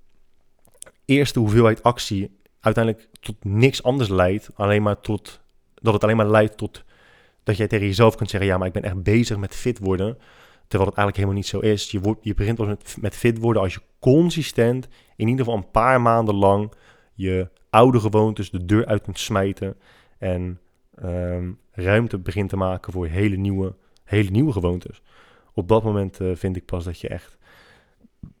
eerste 1.04 1.38
hoeveelheid 1.38 1.82
actie 1.82 2.38
uiteindelijk 2.60 3.08
tot 3.20 3.44
niks 3.44 3.82
anders 3.82 4.08
leidt, 4.08 4.50
alleen 4.54 4.82
maar 4.82 5.00
tot 5.00 5.40
dat 5.74 5.92
het 5.92 6.02
alleen 6.02 6.16
maar 6.16 6.30
leidt 6.30 6.56
tot 6.56 6.84
dat 7.42 7.56
jij 7.56 7.66
tegen 7.66 7.86
jezelf 7.86 8.14
kunt 8.14 8.30
zeggen: 8.30 8.48
ja, 8.48 8.58
maar 8.58 8.66
ik 8.66 8.72
ben 8.72 8.82
echt 8.82 9.02
bezig 9.02 9.36
met 9.36 9.54
fit 9.54 9.78
worden. 9.78 10.18
Terwijl 10.74 10.94
het 10.94 11.02
eigenlijk 11.04 11.16
helemaal 11.16 11.64
niet 11.64 11.64
zo 11.64 11.72
is. 11.72 11.90
Je, 11.90 12.00
wordt, 12.00 12.20
je 12.24 12.34
begint 12.34 12.58
met, 12.58 12.96
met 13.00 13.16
fit 13.16 13.38
worden 13.38 13.62
als 13.62 13.74
je 13.74 13.80
consistent, 13.98 14.88
in 15.16 15.28
ieder 15.28 15.44
geval 15.44 15.60
een 15.60 15.70
paar 15.70 16.00
maanden 16.00 16.34
lang, 16.34 16.72
je 17.14 17.48
oude 17.70 18.00
gewoontes 18.00 18.50
de 18.50 18.64
deur 18.64 18.86
uit 18.86 19.02
kunt 19.02 19.18
smijten. 19.18 19.76
En 20.18 20.60
um, 21.04 21.58
ruimte 21.72 22.18
begint 22.18 22.48
te 22.48 22.56
maken 22.56 22.92
voor 22.92 23.06
hele 23.06 23.36
nieuwe, 23.36 23.74
hele 24.04 24.30
nieuwe 24.30 24.52
gewoontes. 24.52 25.02
Op 25.52 25.68
dat 25.68 25.82
moment 25.82 26.20
uh, 26.20 26.34
vind 26.34 26.56
ik 26.56 26.64
pas 26.64 26.84
dat 26.84 27.00
je 27.00 27.08
echt 27.08 27.36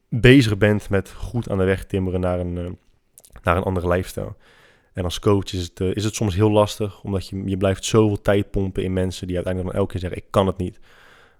bezig 0.08 0.58
bent 0.58 0.90
met 0.90 1.10
goed 1.10 1.50
aan 1.50 1.58
de 1.58 1.64
weg 1.64 1.84
timmeren 1.84 2.20
naar 2.20 2.40
een, 2.40 2.56
uh, 2.56 2.70
naar 3.42 3.56
een 3.56 3.62
andere 3.62 3.88
lifestyle. 3.88 4.34
En 4.92 5.04
als 5.04 5.18
coach 5.18 5.52
is 5.52 5.62
het, 5.62 5.80
uh, 5.80 5.94
is 5.94 6.04
het 6.04 6.14
soms 6.14 6.34
heel 6.34 6.50
lastig, 6.50 7.02
omdat 7.02 7.28
je, 7.28 7.42
je 7.44 7.56
blijft 7.56 7.84
zoveel 7.84 8.20
tijd 8.20 8.50
pompen 8.50 8.82
in 8.82 8.92
mensen 8.92 9.26
die 9.26 9.36
uiteindelijk 9.36 9.72
dan 9.72 9.82
elke 9.82 9.92
keer 9.92 10.02
zeggen, 10.08 10.22
ik 10.22 10.30
kan 10.30 10.46
het 10.46 10.56
niet. 10.56 10.80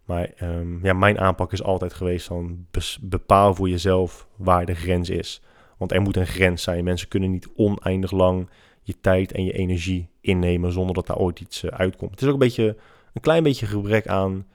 Maar 0.05 0.30
um, 0.42 0.80
ja, 0.82 0.92
mijn 0.92 1.18
aanpak 1.18 1.52
is 1.52 1.62
altijd 1.62 1.94
geweest 1.94 2.26
van 2.26 2.66
bepaal 3.00 3.55
voor 3.55 3.68
jezelf 3.68 4.28
waar 4.36 4.66
de 4.66 4.74
grens 4.74 5.11
is. 5.11 5.42
Want 5.78 5.92
er 5.92 6.00
moet 6.00 6.16
een 6.16 6.26
grens 6.26 6.62
zijn. 6.62 6.84
Mensen 6.84 7.09
kunnen 7.09 7.30
niet 7.30 7.48
oneindig 7.57 8.11
lang 8.11 8.48
je 8.82 9.00
tijd 9.00 9.32
en 9.32 9.44
je 9.44 9.52
energie 9.52 10.09
innemen 10.20 10.72
zonder 10.72 10.94
dat 10.94 11.07
daar 11.07 11.16
ooit 11.16 11.40
iets 11.40 11.66
uitkomt. 11.66 12.11
Het 12.11 12.20
is 12.20 12.26
ook 12.26 12.32
een 12.32 12.38
beetje 12.38 12.76
een 13.12 13.20
klein 13.20 13.42
beetje 13.42 13.66
gebrek 13.66 14.07
aan. 14.07 14.46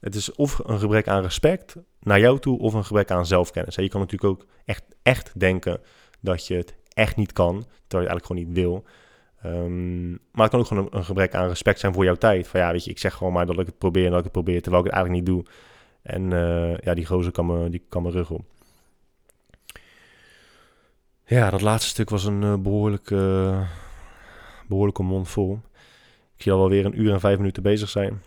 Het 0.00 0.14
is 0.14 0.34
of 0.34 0.60
een 0.64 0.78
gebrek 0.78 1.08
aan 1.08 1.22
respect 1.22 1.76
naar 2.00 2.20
jou 2.20 2.38
toe 2.38 2.58
of 2.58 2.74
een 2.74 2.84
gebrek 2.84 3.10
aan 3.10 3.26
zelfkennis. 3.26 3.74
Je 3.74 3.88
kan 3.88 4.00
natuurlijk 4.00 4.32
ook 4.32 4.46
echt, 4.64 4.84
echt 5.02 5.40
denken 5.40 5.80
dat 6.20 6.46
je 6.46 6.54
het 6.54 6.74
echt 6.88 7.16
niet 7.16 7.32
kan, 7.32 7.52
terwijl 7.86 8.02
je 8.02 8.08
eigenlijk 8.08 8.26
gewoon 8.26 8.42
niet 8.42 8.54
wil. 8.54 8.84
Ehm, 9.42 10.10
maar 10.10 10.20
het 10.42 10.50
kan 10.50 10.60
ook 10.60 10.66
gewoon 10.66 10.88
een, 10.90 11.04
gebrek 11.04 11.34
aan 11.34 11.48
respect 11.48 11.80
zijn 11.80 11.94
voor 11.94 12.04
jouw 12.04 12.14
tijd. 12.14 12.48
Van 12.48 12.60
ja, 12.60 12.72
weet 12.72 12.84
je, 12.84 12.90
ik 12.90 12.98
zeg 12.98 13.14
gewoon 13.14 13.32
maar 13.32 13.46
dat 13.46 13.58
ik 13.58 13.66
het 13.66 13.78
probeer 13.78 14.04
en 14.04 14.10
dat 14.10 14.18
ik 14.18 14.24
het 14.24 14.32
probeer, 14.32 14.62
terwijl 14.62 14.84
ik 14.84 14.90
het 14.90 15.00
eigenlijk 15.00 15.26
niet 15.26 15.36
doe. 15.36 15.44
En 16.02 16.30
uh, 16.30 16.76
ja, 16.76 16.94
die 16.94 17.06
gozer 17.06 17.32
kan 17.32 17.46
me, 17.46 17.70
die 17.70 17.84
kan 17.88 18.02
me 18.02 18.10
rug. 18.10 18.30
Ja, 21.24 21.50
dat 21.50 21.60
laatste 21.60 21.88
stuk 21.88 22.10
was 22.10 22.24
een 22.24 22.42
uh, 22.42 22.54
behoorlijke, 22.56 23.54
behoorlijke 24.68 25.02
mond 25.02 25.28
vol. 25.28 25.60
Ik 26.36 26.42
zie 26.42 26.52
al 26.52 26.58
wel 26.58 26.68
weer 26.68 26.84
een 26.84 27.00
uur 27.00 27.12
en 27.12 27.20
vijf 27.20 27.36
minuten 27.36 27.62
bezig 27.62 27.88
zijn. 27.88 28.22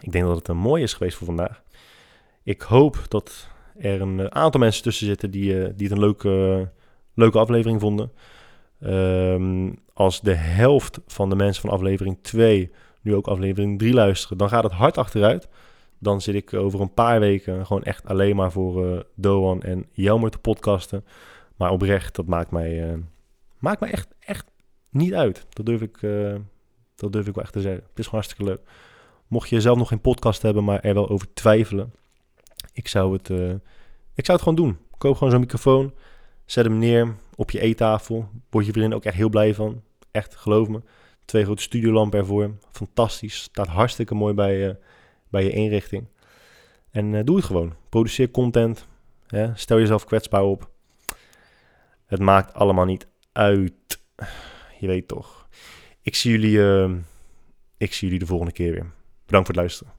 Ik 0.00 0.12
denk 0.12 0.24
dat 0.24 0.36
het 0.36 0.48
een 0.48 0.56
mooi 0.56 0.82
is 0.82 0.94
geweest 0.94 1.16
voor 1.16 1.26
vandaag. 1.26 1.62
Ik 2.42 2.62
hoop 2.62 3.04
dat 3.08 3.48
er 3.78 4.00
een 4.00 4.20
eh, 4.20 4.26
aantal 4.26 4.60
mensen 4.60 4.82
tussen 4.82 5.06
zitten 5.06 5.30
die, 5.30 5.74
die 5.74 5.88
het 5.88 5.96
een 5.96 6.04
leuke, 6.04 6.68
leuke 7.14 7.38
aflevering 7.38 7.80
vonden. 7.80 8.10
Ehm, 8.80 9.72
als 9.92 10.20
de 10.20 10.34
helft 10.34 11.00
van 11.06 11.28
de 11.28 11.36
mensen 11.36 11.62
van 11.62 11.70
aflevering 11.70 12.18
2 12.22 12.70
nu 13.00 13.14
ook 13.14 13.26
aflevering 13.26 13.78
3 13.78 13.94
luisteren, 13.94 14.38
dan 14.38 14.48
gaat 14.48 14.62
het 14.62 14.72
hard 14.72 14.98
achteruit. 14.98 15.48
Dan 15.98 16.20
zit 16.20 16.34
ik 16.34 16.54
over 16.54 16.80
een 16.80 16.94
paar 16.94 17.20
weken 17.20 17.66
gewoon 17.66 17.82
echt 17.82 18.06
alleen 18.06 18.36
maar 18.36 18.52
voor 18.52 18.86
uh, 18.86 19.00
Doan 19.14 19.62
en 19.62 19.86
Jelmer 19.92 20.30
te 20.30 20.38
podcasten. 20.38 21.04
Maar 21.56 21.70
oprecht, 21.70 22.14
dat 22.14 22.26
maakt 22.26 22.50
mij, 22.50 22.90
uh, 22.90 22.98
maakt 23.58 23.80
mij 23.80 23.90
echt, 23.90 24.08
echt 24.18 24.46
niet 24.90 25.14
uit. 25.14 25.46
Dat 25.48 25.66
durf, 25.66 25.80
ik, 25.80 26.02
uh, 26.02 26.34
dat 26.94 27.12
durf 27.12 27.26
ik 27.26 27.34
wel 27.34 27.44
echt 27.44 27.52
te 27.52 27.60
zeggen. 27.60 27.82
Het 27.88 27.98
is 27.98 28.04
gewoon 28.04 28.20
hartstikke 28.20 28.52
leuk. 28.52 28.60
Mocht 29.26 29.48
je 29.48 29.60
zelf 29.60 29.78
nog 29.78 29.88
geen 29.88 30.00
podcast 30.00 30.42
hebben, 30.42 30.64
maar 30.64 30.80
er 30.80 30.94
wel 30.94 31.08
over 31.08 31.32
twijfelen. 31.34 31.92
Ik 32.72 32.88
zou 32.88 33.12
het, 33.12 33.28
ik 34.14 34.24
zou 34.24 34.38
het 34.38 34.42
gewoon 34.42 34.54
doen. 34.54 34.78
Koop 34.98 35.16
gewoon 35.16 35.30
zo'n 35.30 35.40
microfoon. 35.40 35.94
Zet 36.44 36.64
hem 36.64 36.78
neer 36.78 37.14
op 37.36 37.50
je 37.50 37.60
eettafel. 37.60 38.28
Word 38.50 38.66
je 38.66 38.72
vriendin 38.72 38.94
ook 38.94 39.04
echt 39.04 39.16
heel 39.16 39.28
blij 39.28 39.54
van. 39.54 39.82
Echt, 40.10 40.36
geloof 40.36 40.68
me. 40.68 40.82
Twee 41.24 41.44
grote 41.44 41.62
studiolampen 41.62 42.18
ervoor. 42.18 42.50
Fantastisch. 42.70 43.42
Staat 43.42 43.66
hartstikke 43.66 44.14
mooi 44.14 44.34
bij, 44.34 44.68
uh, 44.68 44.74
bij 45.28 45.44
je 45.44 45.50
inrichting. 45.50 46.06
En 46.90 47.12
uh, 47.12 47.20
doe 47.24 47.36
het 47.36 47.44
gewoon. 47.44 47.74
Produceer 47.88 48.30
content. 48.30 48.86
Hè? 49.26 49.56
Stel 49.56 49.78
jezelf 49.78 50.04
kwetsbaar 50.04 50.42
op. 50.42 50.70
Het 52.06 52.20
maakt 52.20 52.54
allemaal 52.54 52.84
niet 52.84 53.08
uit. 53.32 53.72
Je 54.80 54.86
weet 54.86 55.08
toch. 55.08 55.48
Ik 56.02 56.14
zie 56.14 56.30
jullie, 56.30 56.56
uh, 56.58 56.90
ik 57.76 57.92
zie 57.92 58.06
jullie 58.06 58.22
de 58.22 58.26
volgende 58.26 58.52
keer 58.52 58.72
weer. 58.72 58.86
Bedankt 59.26 59.46
voor 59.46 59.54
het 59.54 59.56
luisteren. 59.56 59.95